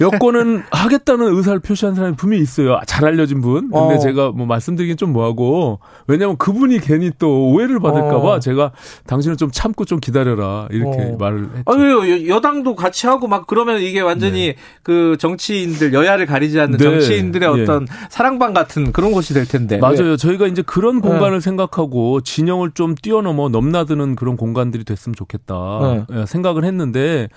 여권은 0.00 0.62
하겠다는 0.70 1.36
의사를 1.36 1.60
표시한 1.60 1.94
사람이 1.94 2.16
분명히 2.16 2.42
있어요. 2.42 2.80
잘 2.86 3.04
알려진 3.04 3.40
분. 3.40 3.70
근데 3.70 3.94
어. 3.94 3.98
제가 3.98 4.30
뭐 4.30 4.46
말씀드리긴 4.46 4.96
좀 4.96 5.12
뭐하고 5.12 5.80
왜냐면 6.06 6.36
그분이 6.36 6.80
괜히 6.80 7.10
또 7.18 7.50
오해를 7.50 7.80
받을까봐 7.80 8.28
어. 8.28 8.40
제가 8.40 8.72
당신은 9.06 9.36
좀 9.36 9.50
참고 9.52 9.84
좀 9.84 10.00
기다려라 10.00 10.68
이렇게 10.70 11.12
어. 11.12 11.16
말을 11.18 11.44
했죠. 11.44 11.62
아, 11.66 11.74
왜 11.74 12.28
여당도 12.28 12.74
같이 12.74 13.06
하고 13.06 13.28
막 13.28 13.46
그러면 13.46 13.80
이게 13.80 14.00
완전히 14.00 14.48
네. 14.48 14.56
그 14.82 15.16
정치인들 15.18 15.92
여야를 15.92 16.26
가리지 16.26 16.58
않는 16.60 16.78
네. 16.78 16.84
정치인들의 16.84 17.58
예. 17.58 17.62
어떤 17.62 17.86
사랑방 18.10 18.52
같은 18.52 18.92
그런 18.92 19.12
곳이 19.12 19.34
될 19.34 19.46
텐데. 19.46 19.78
맞아요. 19.78 20.10
왜? 20.10 20.16
저희가 20.16 20.46
이제 20.46 20.62
그런 20.62 21.00
네. 21.00 21.08
공간을 21.08 21.38
네. 21.38 21.40
생각하고 21.40 22.20
진영을 22.20 22.72
좀 22.74 22.94
뛰어넘어 22.94 23.48
넘나드는 23.48 24.16
그런 24.16 24.36
공간들이 24.36 24.84
됐으면 24.84 25.14
좋겠다 25.14 25.54
네. 25.82 26.20
예, 26.20 26.26
생각을 26.26 26.64
했는데 26.64 27.28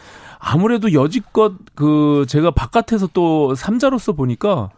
아무래도 0.47 0.93
여지껏 0.93 1.53
그 1.73 2.25
제가 2.27 2.51
바깥에서 2.51 3.09
또 3.13 3.55
삼자로서 3.55 4.13
보니까 4.13 4.69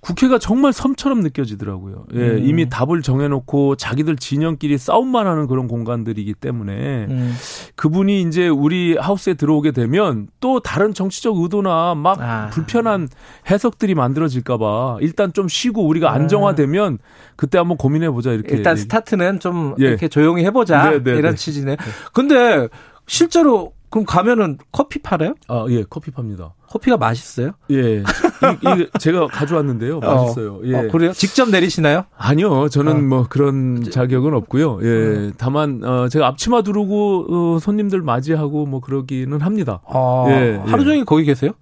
국회가 0.00 0.38
정말 0.38 0.72
섬처럼 0.72 1.20
느껴지더라고요. 1.20 2.06
예, 2.14 2.18
음. 2.18 2.42
이미 2.44 2.68
답을 2.70 3.02
정해놓고 3.02 3.76
자기들 3.76 4.16
진영끼리 4.16 4.78
싸움만 4.78 5.26
하는 5.26 5.46
그런 5.48 5.68
공간들이기 5.68 6.32
때문에 6.34 7.06
음. 7.10 7.34
그분이 7.74 8.22
이제 8.22 8.48
우리 8.48 8.96
하우스에 8.96 9.34
들어오게 9.34 9.72
되면 9.72 10.28
또 10.40 10.60
다른 10.60 10.94
정치적 10.94 11.36
의도나 11.36 11.94
막 11.94 12.18
아. 12.22 12.50
불편한 12.50 13.08
해석들이 13.50 13.94
만들어질까봐 13.94 14.98
일단 15.00 15.32
좀 15.34 15.46
쉬고 15.46 15.86
우리가 15.86 16.10
아. 16.10 16.14
안정화되면 16.14 16.98
그때 17.34 17.58
한번 17.58 17.76
고민해보자 17.76 18.32
이렇게. 18.32 18.56
일단 18.56 18.76
스타트는 18.76 19.40
좀 19.40 19.74
예. 19.80 19.88
이렇게 19.88 20.08
조용히 20.08 20.44
해보자 20.44 20.90
네, 20.90 21.02
네, 21.02 21.16
이런 21.16 21.32
네. 21.32 21.36
취지네. 21.36 21.76
근데 22.14 22.68
실제로 23.06 23.72
그럼 23.96 24.04
가면은 24.04 24.58
커피 24.72 24.98
팔아요? 24.98 25.32
아, 25.48 25.64
예, 25.70 25.82
커피 25.88 26.10
팝니다. 26.10 26.52
커피가 26.68 26.98
맛있어요? 26.98 27.52
예. 27.70 28.00
이, 28.00 28.02
이 28.02 28.88
제가 28.98 29.26
가져왔는데요. 29.28 29.96
어. 29.96 30.00
맛있어요. 30.00 30.56
어, 30.56 30.60
예. 30.64 30.74
어, 30.74 30.88
그래요? 30.88 31.14
직접 31.14 31.48
내리시나요? 31.48 32.04
아니요. 32.14 32.68
저는 32.68 32.92
어. 32.92 33.00
뭐 33.00 33.26
그런 33.26 33.82
자격은 33.90 34.34
없고요. 34.34 34.80
예. 34.82 34.86
음. 34.86 35.32
다만 35.38 35.82
어 35.82 36.10
제가 36.10 36.26
앞치마 36.26 36.60
두르고 36.60 37.26
어, 37.30 37.58
손님들 37.58 38.02
맞이하고 38.02 38.66
뭐 38.66 38.80
그러기는 38.80 39.40
합니다. 39.40 39.80
아, 39.86 40.26
예. 40.28 40.60
하루 40.66 40.84
종일 40.84 41.06
거기 41.06 41.24
계세요? 41.24 41.52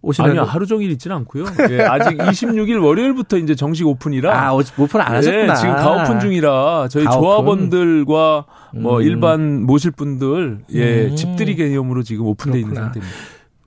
오시는 0.00 0.30
아니요 0.30 0.42
하루 0.44 0.64
종일 0.66 0.90
있지는 0.92 1.16
않고요. 1.16 1.44
예, 1.70 1.82
아직 1.82 2.16
26일 2.18 2.82
월요일부터 2.82 3.36
이제 3.38 3.54
정식 3.54 3.86
오픈이라 3.86 4.48
아 4.48 4.52
오픈 4.52 5.00
안 5.00 5.14
하셨구나. 5.16 5.52
예, 5.52 5.56
지금 5.56 5.74
가오픈 5.76 6.20
중이라 6.20 6.88
저희 6.88 7.04
조합원들과 7.04 8.44
뭐 8.76 8.98
음. 8.98 9.02
일반 9.02 9.62
모실 9.64 9.90
분들 9.90 10.60
예 10.72 11.06
음. 11.06 11.16
집들이 11.16 11.56
개념으로 11.56 12.02
지금 12.02 12.26
오픈돼 12.26 12.60
있는 12.60 12.74
상태입니다. 12.74 13.16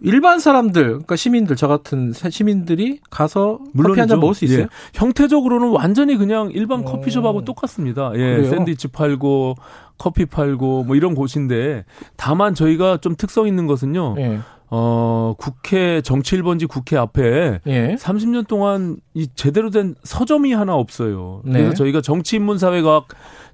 일반 0.03 0.39
사람들, 0.39 0.83
그러니까 0.83 1.15
시민들, 1.15 1.55
저 1.55 1.67
같은 1.67 2.11
시민들이 2.11 2.99
가서 3.11 3.59
물론 3.71 3.91
커피 3.91 3.99
한 3.99 4.09
잔 4.09 4.19
먹을 4.19 4.33
수 4.33 4.45
있어요? 4.45 4.61
예. 4.61 4.67
형태적으로는 4.95 5.69
완전히 5.69 6.17
그냥 6.17 6.49
일반 6.53 6.83
커피숍하고 6.83 7.45
똑같습니다. 7.45 8.09
예, 8.15 8.17
그래요? 8.37 8.49
샌드위치 8.49 8.87
팔고 8.87 9.57
커피 9.99 10.25
팔고 10.25 10.85
뭐 10.85 10.95
이런 10.95 11.13
곳인데 11.13 11.85
다만 12.17 12.55
저희가 12.55 12.97
좀 12.97 13.15
특성 13.15 13.45
있는 13.47 13.67
것은요. 13.67 14.15
예. 14.17 14.39
어, 14.73 15.35
국회 15.37 16.01
정치 16.01 16.37
1번지 16.37 16.67
국회 16.67 16.95
앞에 16.95 17.59
예. 17.67 17.95
30년 17.95 18.47
동안 18.47 18.97
이 19.13 19.27
제대로 19.35 19.69
된 19.69 19.95
서점이 20.03 20.53
하나 20.53 20.75
없어요. 20.75 21.41
그래서 21.43 21.69
네. 21.69 21.75
저희가 21.75 21.99
정치 22.01 22.37
인문 22.37 22.57
사회가 22.57 23.03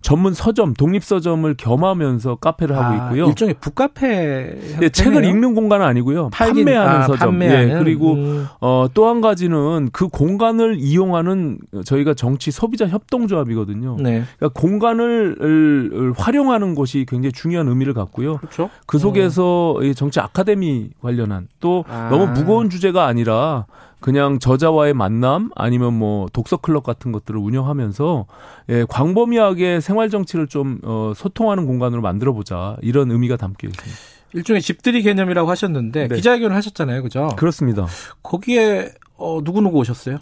전문 0.02 0.34
서점, 0.34 0.74
독립 0.74 1.04
서점을 1.04 1.54
겸하면서 1.58 2.36
카페를 2.36 2.76
아, 2.76 2.82
하고 2.92 2.96
있고요. 3.06 3.30
일종의 3.30 3.56
북카페. 3.60 4.78
네, 4.80 4.90
책을 4.90 5.26
읽는 5.26 5.56
공간은 5.56 5.86
아니고요. 5.86 6.30
팔긴, 6.32 6.66
판매하는 6.66 6.92
아, 6.92 7.02
서점. 7.04 7.32
판매하는? 7.32 7.70
예, 7.76 7.80
그리고 7.80 8.14
음. 8.14 8.48
어, 8.62 8.88
또 8.94 9.08
한 9.08 9.22
가지는 9.22 9.90
그 9.94 10.10
공간을 10.10 10.78
이용하는 10.80 11.60
저희가 11.86 12.14
정치 12.14 12.52
소비자 12.52 12.88
협동조합이거든요. 12.88 13.96
네. 14.02 14.24
그러니까 14.38 14.60
공간을 14.60 16.14
활용하는 16.18 16.76
것이 16.76 17.06
굉장히 17.08 17.32
중요한 17.32 17.68
의미를 17.68 17.94
갖고요. 17.94 18.38
그렇죠. 18.38 18.70
그 18.86 18.98
속에서 18.98 19.78
음. 19.82 19.94
정치 19.94 20.20
아카데미 20.20 20.90
관련한 21.02 21.48
또 21.60 21.86
아. 21.88 22.10
너무 22.12 22.28
무거운 22.28 22.70
주제가 22.70 23.06
아니라 23.06 23.66
그냥 24.00 24.40
저자와의 24.40 24.94
만남 24.94 25.50
아니면 25.56 25.94
뭐 25.94 26.28
독서 26.32 26.58
클럽 26.58 26.84
같은 26.84 27.12
것들을 27.12 27.40
운영하면서 27.40 28.26
예, 28.70 28.86
광범위하게 28.88 29.80
생활 29.80 30.10
정치를 30.10 30.48
좀 30.48 30.80
어, 30.84 31.14
소통하는 31.16 31.66
공간으로 31.66 32.02
만들어 32.02 32.34
보자 32.34 32.78
이런 32.82 33.12
의미가 33.12 33.38
담겨 33.38 33.68
있습니다. 33.68 33.98
일종의 34.34 34.62
집들이 34.62 35.02
개념이라고 35.02 35.50
하셨는데 35.50 36.10
네. 36.10 36.16
기자회견을 36.16 36.56
하셨잖아요, 36.56 37.02
그죠? 37.02 37.30
그렇습니다. 37.38 37.88
거기에 38.22 38.92
어, 39.16 39.42
누구 39.44 39.62
누구 39.62 39.80
오셨어요? 39.80 40.18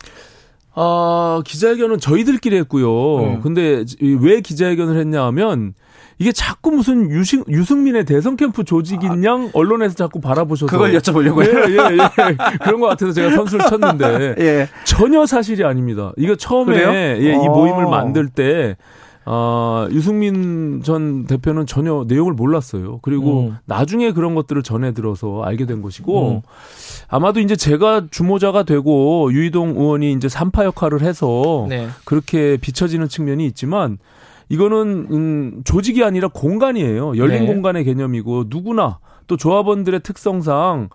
아, 0.74 1.42
기자회견은 1.46 2.00
저희들끼리 2.00 2.58
했고요. 2.58 3.18
음. 3.18 3.42
근데 3.42 3.84
왜 4.02 4.42
기자회견을 4.42 4.98
했냐 5.00 5.24
하면 5.26 5.74
이게 6.18 6.32
자꾸 6.32 6.72
무슨 6.72 7.10
유승, 7.10 7.44
유승민의 7.48 8.06
대선 8.06 8.38
캠프 8.38 8.64
조직인 8.64 9.24
양 9.26 9.50
언론에서 9.54 9.96
자꾸 9.96 10.22
바라보셔서 10.22 10.72
그걸 10.72 10.94
여쭤보려고요. 10.94 11.70
예, 11.70 11.74
예, 11.74 11.98
예. 11.98 12.58
그런 12.64 12.80
것 12.80 12.88
같아서 12.88 13.12
제가 13.12 13.36
선수를 13.36 13.66
쳤는데 13.66 14.36
예. 14.40 14.70
전혀 14.86 15.26
사실이 15.26 15.64
아닙니다. 15.66 16.14
이거 16.18 16.36
처음에 16.36 16.78
예, 16.78 17.20
이 17.22 17.36
어. 17.36 17.52
모임을 17.52 17.86
만들 17.88 18.30
때 18.30 18.78
아, 19.26 19.88
유승민 19.92 20.84
전 20.84 21.26
대표는 21.26 21.66
전혀 21.66 22.06
내용을 22.08 22.34
몰랐어요. 22.34 23.00
그리고 23.02 23.48
음. 23.48 23.58
나중에 23.66 24.12
그런 24.12 24.36
것들을 24.36 24.62
전해 24.62 24.94
들어서 24.94 25.42
알게 25.42 25.66
된 25.66 25.82
것이고 25.82 26.30
음. 26.30 26.42
아마도 27.10 27.40
이제 27.40 27.56
제가 27.56 28.06
주모자가 28.12 28.64
되고 28.64 29.32
유이동 29.34 29.78
의원이 29.78 30.14
이제 30.14 30.30
삼파 30.30 30.64
역할을 30.66 31.02
해서 31.02 31.66
네. 31.68 31.88
그렇게 32.06 32.58
비춰지는 32.58 33.10
측면이 33.10 33.46
있지만 33.48 33.98
이거는 34.50 35.08
음, 35.12 35.62
조직이 35.66 36.04
아니라 36.04 36.28
공간이에요. 36.28 37.18
열린 37.18 37.42
네. 37.42 37.46
공간의 37.48 37.84
개념이고 37.84 38.46
누구나 38.48 39.00
또 39.28 39.38
조합원들의 39.38 40.02
특성상 40.02 40.90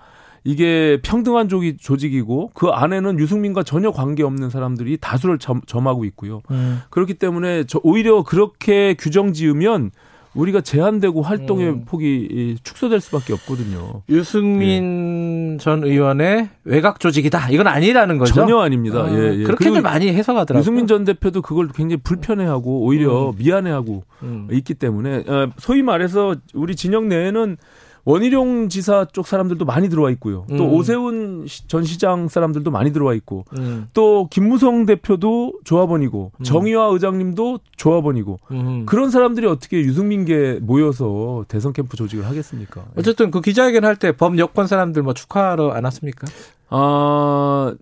이게 0.44 0.98
평등한 1.02 1.48
조기, 1.48 1.76
조직이고 1.76 2.52
그 2.54 2.68
안에는 2.68 3.18
유승민과 3.18 3.62
전혀 3.62 3.90
관계없는 3.90 4.48
사람들이 4.50 4.96
다수를 4.98 5.38
점, 5.38 5.60
점하고 5.66 6.04
있고요. 6.06 6.40
음. 6.50 6.80
그렇기 6.90 7.14
때문에 7.14 7.64
저 7.64 7.80
오히려 7.82 8.22
그렇게 8.22 8.94
규정 8.94 9.32
지으면 9.32 9.90
우리가 10.34 10.60
제한되고 10.60 11.22
활동의 11.22 11.68
음. 11.68 11.84
폭이 11.84 12.56
축소될 12.62 13.00
수밖에 13.00 13.32
없거든요. 13.32 14.02
유승민 14.08 15.54
예. 15.54 15.56
전 15.58 15.82
의원의 15.82 16.48
외곽 16.64 17.00
조직이다. 17.00 17.50
이건 17.50 17.66
아니라는 17.66 18.18
거죠. 18.18 18.34
전혀 18.34 18.58
아닙니다. 18.58 19.00
아, 19.00 19.10
예, 19.10 19.40
예. 19.40 19.42
그렇게들 19.42 19.82
많이 19.82 20.08
해석하더라고요. 20.08 20.60
유승민 20.60 20.86
전 20.86 21.04
대표도 21.04 21.42
그걸 21.42 21.68
굉장히 21.68 22.00
불편해하고 22.02 22.82
오히려 22.82 23.30
음. 23.30 23.34
미안해하고 23.38 24.04
음. 24.22 24.48
있기 24.52 24.74
때문에 24.74 25.24
어, 25.26 25.50
소위 25.58 25.82
말해서 25.82 26.36
우리 26.54 26.76
진영 26.76 27.08
내에는 27.08 27.56
원희룡 28.04 28.68
지사 28.68 29.04
쪽 29.12 29.26
사람들도 29.26 29.64
많이 29.64 29.88
들어와 29.88 30.10
있고요. 30.10 30.44
또 30.48 30.64
음. 30.64 30.72
오세훈 30.72 31.46
전 31.66 31.84
시장 31.84 32.28
사람들도 32.28 32.70
많이 32.70 32.92
들어와 32.92 33.14
있고, 33.14 33.44
음. 33.58 33.88
또 33.92 34.28
김무성 34.30 34.86
대표도 34.86 35.60
조합원이고, 35.64 36.32
음. 36.36 36.42
정의화 36.42 36.86
의장님도 36.86 37.60
조합원이고, 37.76 38.40
음. 38.52 38.86
그런 38.86 39.10
사람들이 39.10 39.46
어떻게 39.46 39.80
유승민계 39.80 40.60
모여서 40.62 41.44
대선 41.48 41.72
캠프 41.72 41.96
조직을 41.96 42.26
하겠습니까? 42.26 42.84
어쨌든 42.96 43.30
그 43.30 43.40
기자회견 43.40 43.84
할때법 43.84 44.38
여권 44.38 44.66
사람들 44.66 45.02
뭐 45.02 45.14
축하하러 45.14 45.70
안 45.72 45.84
왔습니까? 45.84 46.26
아, 46.70 47.74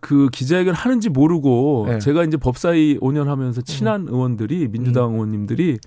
그 0.00 0.28
기자회견 0.30 0.74
하는지 0.74 1.08
모르고 1.08 1.86
네. 1.88 1.98
제가 1.98 2.24
이제 2.24 2.36
법사위 2.36 2.98
5년 3.00 3.24
하면서 3.24 3.62
친한 3.62 4.02
음. 4.02 4.08
의원들이 4.08 4.68
민주당 4.68 5.10
음. 5.10 5.14
의원님들이 5.14 5.78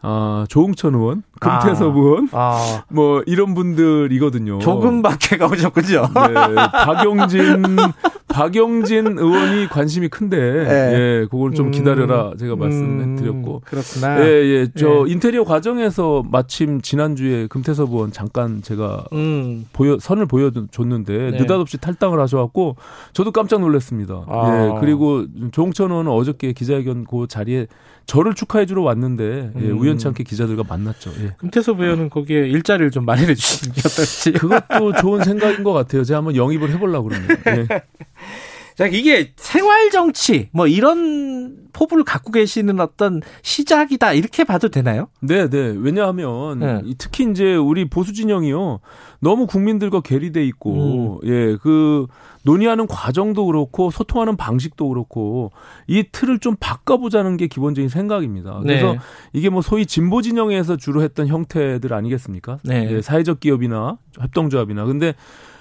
아, 0.00 0.46
조홍천 0.48 0.94
의원, 0.94 1.24
금태섭 1.40 1.94
아, 2.32 2.38
아. 2.38 2.84
뭐 2.88 3.22
이런 3.26 3.54
분들이거든요. 3.54 4.58
조금밖에 4.58 5.36
가보셨군요. 5.38 6.02
네, 6.02 6.54
박용진, 6.84 7.62
박용진 8.28 9.18
의원이 9.18 9.68
관심이 9.68 10.08
큰데, 10.08 10.36
네. 10.36 10.92
예, 10.94 11.26
그걸 11.30 11.54
좀 11.54 11.66
음, 11.66 11.70
기다려라 11.70 12.32
제가 12.38 12.56
말씀드렸고. 12.56 13.54
음, 13.54 13.60
그렇구나. 13.64 14.20
예, 14.20 14.26
예, 14.26 14.68
저 14.76 15.04
예. 15.06 15.12
인테리어 15.12 15.44
과정에서 15.44 16.24
마침 16.30 16.80
지난주에 16.80 17.46
금태섭 17.46 17.90
의원 17.90 18.12
잠깐 18.12 18.62
제가 18.62 19.04
음. 19.12 19.66
보여 19.72 19.98
선을 19.98 20.26
보여줬는데 20.26 21.30
네. 21.30 21.38
느닷없이 21.38 21.78
탈당을 21.78 22.20
하셔갖고 22.20 22.76
저도 23.12 23.32
깜짝 23.32 23.60
놀랐습니다. 23.60 24.24
아. 24.28 24.74
예, 24.76 24.80
그리고 24.80 25.24
조홍천 25.52 25.90
의원은 25.90 26.10
어저께 26.10 26.52
기자회견 26.52 27.04
그 27.04 27.26
자리에 27.28 27.66
저를 28.08 28.34
축하해주러 28.34 28.82
왔는데 28.82 29.52
예, 29.54 29.60
음. 29.60 29.78
우연치 29.78 30.08
않게 30.08 30.24
기자들과 30.24 30.64
만났죠. 30.66 31.10
예. 31.22 31.27
금태섭 31.36 31.80
의원은 31.80 32.10
거기에 32.10 32.48
일자리를 32.48 32.90
좀 32.90 33.04
마련해 33.04 33.34
주시는 33.34 33.74
게 33.74 33.80
어떨지. 33.84 34.32
그것도 34.32 34.94
좋은 35.00 35.24
생각인 35.24 35.64
것 35.64 35.72
같아요. 35.72 36.04
제가 36.04 36.18
한번 36.18 36.36
영입을 36.36 36.70
해보려고 36.70 37.08
그러네요. 37.08 37.28
예. 37.46 37.66
자, 38.78 38.86
이게 38.86 39.32
생활 39.34 39.90
정치 39.90 40.50
뭐 40.52 40.68
이런 40.68 41.56
포부를 41.72 42.04
갖고 42.04 42.30
계시는 42.30 42.78
어떤 42.78 43.20
시작이다 43.42 44.12
이렇게 44.12 44.44
봐도 44.44 44.68
되나요? 44.68 45.08
네, 45.20 45.48
네. 45.50 45.74
왜냐하면 45.76 46.60
네. 46.60 46.82
특히 46.96 47.28
이제 47.28 47.56
우리 47.56 47.88
보수 47.88 48.12
진영이요 48.12 48.78
너무 49.20 49.46
국민들과 49.46 50.00
괴리돼 50.00 50.44
있고 50.46 51.20
음. 51.22 51.28
예, 51.28 51.56
그 51.60 52.06
논의하는 52.44 52.86
과정도 52.86 53.46
그렇고 53.46 53.90
소통하는 53.90 54.36
방식도 54.36 54.88
그렇고 54.88 55.50
이 55.86 56.04
틀을 56.10 56.38
좀 56.38 56.56
바꿔보자는 56.60 57.36
게 57.36 57.46
기본적인 57.48 57.88
생각입니다. 57.88 58.60
그래서 58.62 58.92
네. 58.92 58.98
이게 59.32 59.48
뭐 59.50 59.60
소위 59.62 59.86
진보 59.86 60.22
진영에서 60.22 60.76
주로 60.76 61.02
했던 61.02 61.26
형태들 61.26 61.92
아니겠습니까? 61.92 62.58
네. 62.64 62.88
예, 62.90 63.02
사회적 63.02 63.40
기업이나 63.40 63.98
협동조합이나 64.20 64.84
근데 64.84 65.14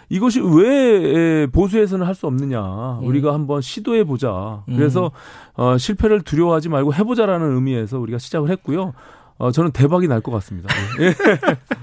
이것이 0.09 0.39
왜 0.39 1.47
보수에서는 1.47 2.05
할 2.05 2.15
수 2.15 2.27
없느냐. 2.27 2.99
음. 3.01 3.07
우리가 3.07 3.33
한번 3.33 3.61
시도해 3.61 4.05
보자. 4.05 4.63
그래서 4.67 5.11
음. 5.57 5.61
어, 5.61 5.77
실패를 5.77 6.21
두려워하지 6.21 6.69
말고 6.69 6.93
해보자라는 6.93 7.55
의미에서 7.55 7.99
우리가 7.99 8.17
시작을 8.17 8.49
했고요. 8.51 8.93
어, 9.39 9.51
저는 9.51 9.71
대박이 9.71 10.07
날 10.07 10.21
것 10.21 10.31
같습니다. 10.31 10.69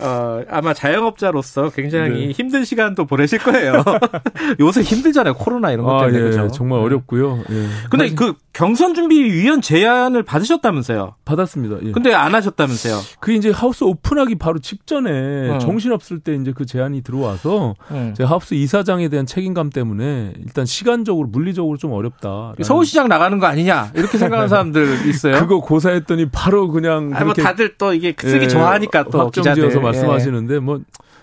예. 0.00 0.04
어, 0.04 0.44
아마 0.48 0.74
자영업자로서 0.74 1.70
굉장히 1.70 2.26
네. 2.26 2.32
힘든 2.32 2.64
시간도 2.64 3.06
보내실 3.06 3.38
거예요. 3.38 3.82
요새 4.60 4.82
힘들잖아요. 4.82 5.34
코로나 5.34 5.72
이런 5.72 5.86
것 5.86 5.96
아, 5.96 6.06
때문에. 6.06 6.18
아, 6.18 6.26
예, 6.26 6.30
그렇죠? 6.30 6.52
정말 6.52 6.78
네. 6.80 6.84
어렵고요. 6.84 7.44
예. 7.50 7.66
근데 7.90 8.14
그 8.14 8.34
경선 8.56 8.94
준비 8.94 9.22
위원 9.22 9.60
제안을 9.60 10.22
받으셨다면서요? 10.22 11.16
받았습니다. 11.26 11.76
예. 11.82 11.92
근데 11.92 12.14
안 12.14 12.34
하셨다면서요? 12.34 13.00
그 13.20 13.32
이제 13.32 13.50
하우스 13.50 13.84
오픈하기 13.84 14.36
바로 14.36 14.58
직전에 14.58 15.50
어. 15.50 15.58
정신 15.58 15.92
없을 15.92 16.20
때 16.20 16.34
이제 16.34 16.54
그 16.56 16.64
제안이 16.64 17.02
들어와서 17.02 17.74
어. 17.90 18.14
제 18.16 18.24
하우스 18.24 18.54
이사장에 18.54 19.10
대한 19.10 19.26
책임감 19.26 19.68
때문에 19.68 20.32
일단 20.38 20.64
시간적으로 20.64 21.28
물리적으로 21.28 21.76
좀 21.76 21.92
어렵다. 21.92 22.54
서울시장 22.62 23.08
나가는 23.08 23.38
거 23.38 23.46
아니냐 23.46 23.90
이렇게 23.94 24.16
생각하는 24.16 24.48
사람들 24.48 25.06
있어요. 25.06 25.34
그거 25.40 25.60
고사했더니 25.60 26.30
바로 26.30 26.68
그냥 26.68 27.10
아니 27.14 27.26
뭐 27.26 27.34
다들 27.34 27.76
또 27.76 27.92
이게 27.92 28.14
쓰기 28.18 28.44
예, 28.44 28.48
좋아하니까 28.48 29.04
또 29.04 29.18
확정지어서 29.18 29.80
말씀하시는데 29.80 30.54
예. 30.54 30.58
뭐 30.60 30.80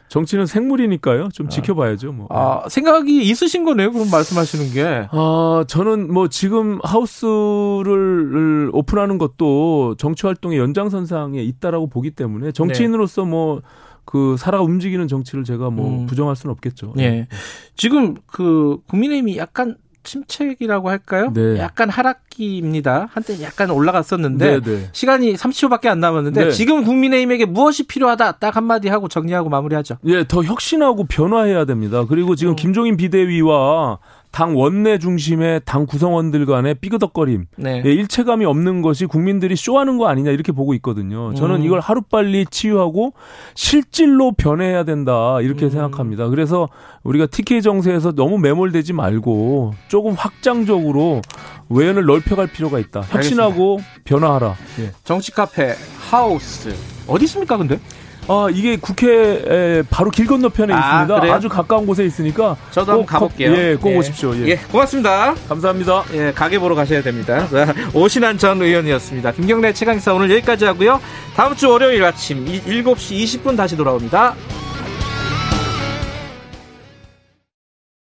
정치는 0.09 0.45
생물이니까요. 0.45 1.29
좀 1.33 1.47
아. 1.47 1.49
지켜봐야죠. 1.49 2.11
뭐. 2.11 2.27
아, 2.29 2.67
생각이 2.69 3.23
있으신 3.23 3.63
거네요. 3.63 3.91
그럼 3.91 4.09
말씀하시는 4.11 4.71
게. 4.71 5.07
아, 5.11 5.65
저는 5.67 6.13
뭐 6.13 6.27
지금 6.27 6.79
하우스를 6.83 8.69
오픈하는 8.73 9.17
것도 9.17 9.95
정치 9.97 10.25
활동의 10.25 10.59
연장선상에 10.59 11.41
있다라고 11.41 11.87
보기 11.87 12.11
때문에 12.11 12.51
정치인으로서 12.51 13.25
뭐 13.25 13.61
그 14.05 14.35
살아 14.37 14.61
움직이는 14.61 15.07
정치를 15.07 15.43
제가 15.43 15.69
뭐 15.69 16.01
음. 16.01 16.05
부정할 16.05 16.35
수는 16.35 16.51
없겠죠. 16.53 16.93
예. 16.97 17.09
네. 17.09 17.27
지금 17.75 18.15
그 18.25 18.79
국민의힘이 18.87 19.37
약간 19.37 19.77
침체기라고 20.03 20.89
할까요? 20.89 21.31
네. 21.33 21.57
약간 21.57 21.89
하락기입니다. 21.89 23.09
한때 23.11 23.41
약간 23.41 23.69
올라갔었는데 23.69 24.59
네, 24.59 24.61
네. 24.61 24.89
시간이 24.91 25.33
30초밖에 25.33 25.87
안 25.87 25.99
남았는데 25.99 26.45
네. 26.45 26.51
지금 26.51 26.83
국민의힘에게 26.83 27.45
무엇이 27.45 27.83
필요하다 27.87 28.33
딱 28.33 28.55
한마디 28.55 28.89
하고 28.89 29.07
정리하고 29.07 29.49
마무리하죠. 29.49 29.97
예, 30.05 30.25
더 30.27 30.43
혁신하고 30.43 31.05
변화해야 31.05 31.65
됩니다. 31.65 32.05
그리고 32.07 32.35
지금 32.35 32.53
음. 32.53 32.55
김종인 32.55 32.97
비대위와 32.97 33.99
당 34.33 34.57
원내 34.57 34.97
중심의 34.97 35.61
당 35.63 35.85
구성원들 35.85 36.47
간의 36.47 36.73
삐그덕거림, 36.81 37.45
네. 37.55 37.83
예, 37.85 37.93
일체감이 37.93 38.45
없는 38.45 38.81
것이 38.81 39.05
국민들이 39.05 39.55
쇼하는 39.55 39.99
거 39.99 40.07
아니냐 40.07 40.31
이렇게 40.31 40.51
보고 40.51 40.73
있거든요. 40.73 41.35
저는 41.35 41.57
음. 41.57 41.63
이걸 41.63 41.79
하루빨리 41.79 42.47
치유하고 42.49 43.13
실질로 43.53 44.31
변해야 44.31 44.85
된다 44.85 45.39
이렇게 45.39 45.65
음. 45.65 45.69
생각합니다. 45.69 46.29
그래서 46.29 46.67
우리가 47.03 47.27
TK 47.27 47.61
정세에서 47.61 48.13
너무 48.13 48.39
매몰되지 48.39 48.93
말고 48.93 49.75
조금 49.87 50.13
확장적으로 50.13 51.21
외연을 51.69 52.05
넓혀갈 52.05 52.47
필요가 52.47 52.79
있다. 52.79 53.01
혁신하고 53.01 53.77
알겠습니다. 53.77 54.01
변화하라. 54.03 54.55
예. 54.79 54.91
정치 55.03 55.31
카페 55.31 55.75
하우스 56.09 56.73
어디 57.07 57.25
있습니까, 57.25 57.55
근데? 57.55 57.79
아, 58.27 58.47
이게 58.51 58.77
국회 58.77 59.83
바로 59.89 60.09
길 60.09 60.25
건너편에 60.25 60.73
아, 60.73 60.77
있습니다. 60.77 61.19
그래요? 61.19 61.33
아주 61.33 61.49
가까운 61.49 61.85
곳에 61.85 62.05
있으니까. 62.05 62.55
저도 62.71 62.91
한번 62.91 63.05
가볼게요. 63.05 63.51
예, 63.51 63.75
꼭 63.75 63.91
예. 63.91 63.97
오십시오. 63.97 64.35
예. 64.37 64.47
예. 64.49 64.55
고맙습니다. 64.71 65.35
감사합니다. 65.49 66.03
예, 66.13 66.31
가게 66.33 66.59
보러 66.59 66.75
가셔야 66.75 67.01
됩니다. 67.01 67.47
오신환 67.93 68.37
전 68.37 68.61
의원이었습니다. 68.61 69.31
김경래 69.33 69.73
최강사 69.73 70.13
오늘 70.13 70.31
여기까지 70.31 70.65
하고요. 70.65 70.99
다음 71.35 71.55
주 71.55 71.69
월요일 71.69 72.03
아침 72.03 72.45
7시 72.45 73.41
20분 73.43 73.57
다시 73.57 73.75
돌아옵니다. 73.75 74.35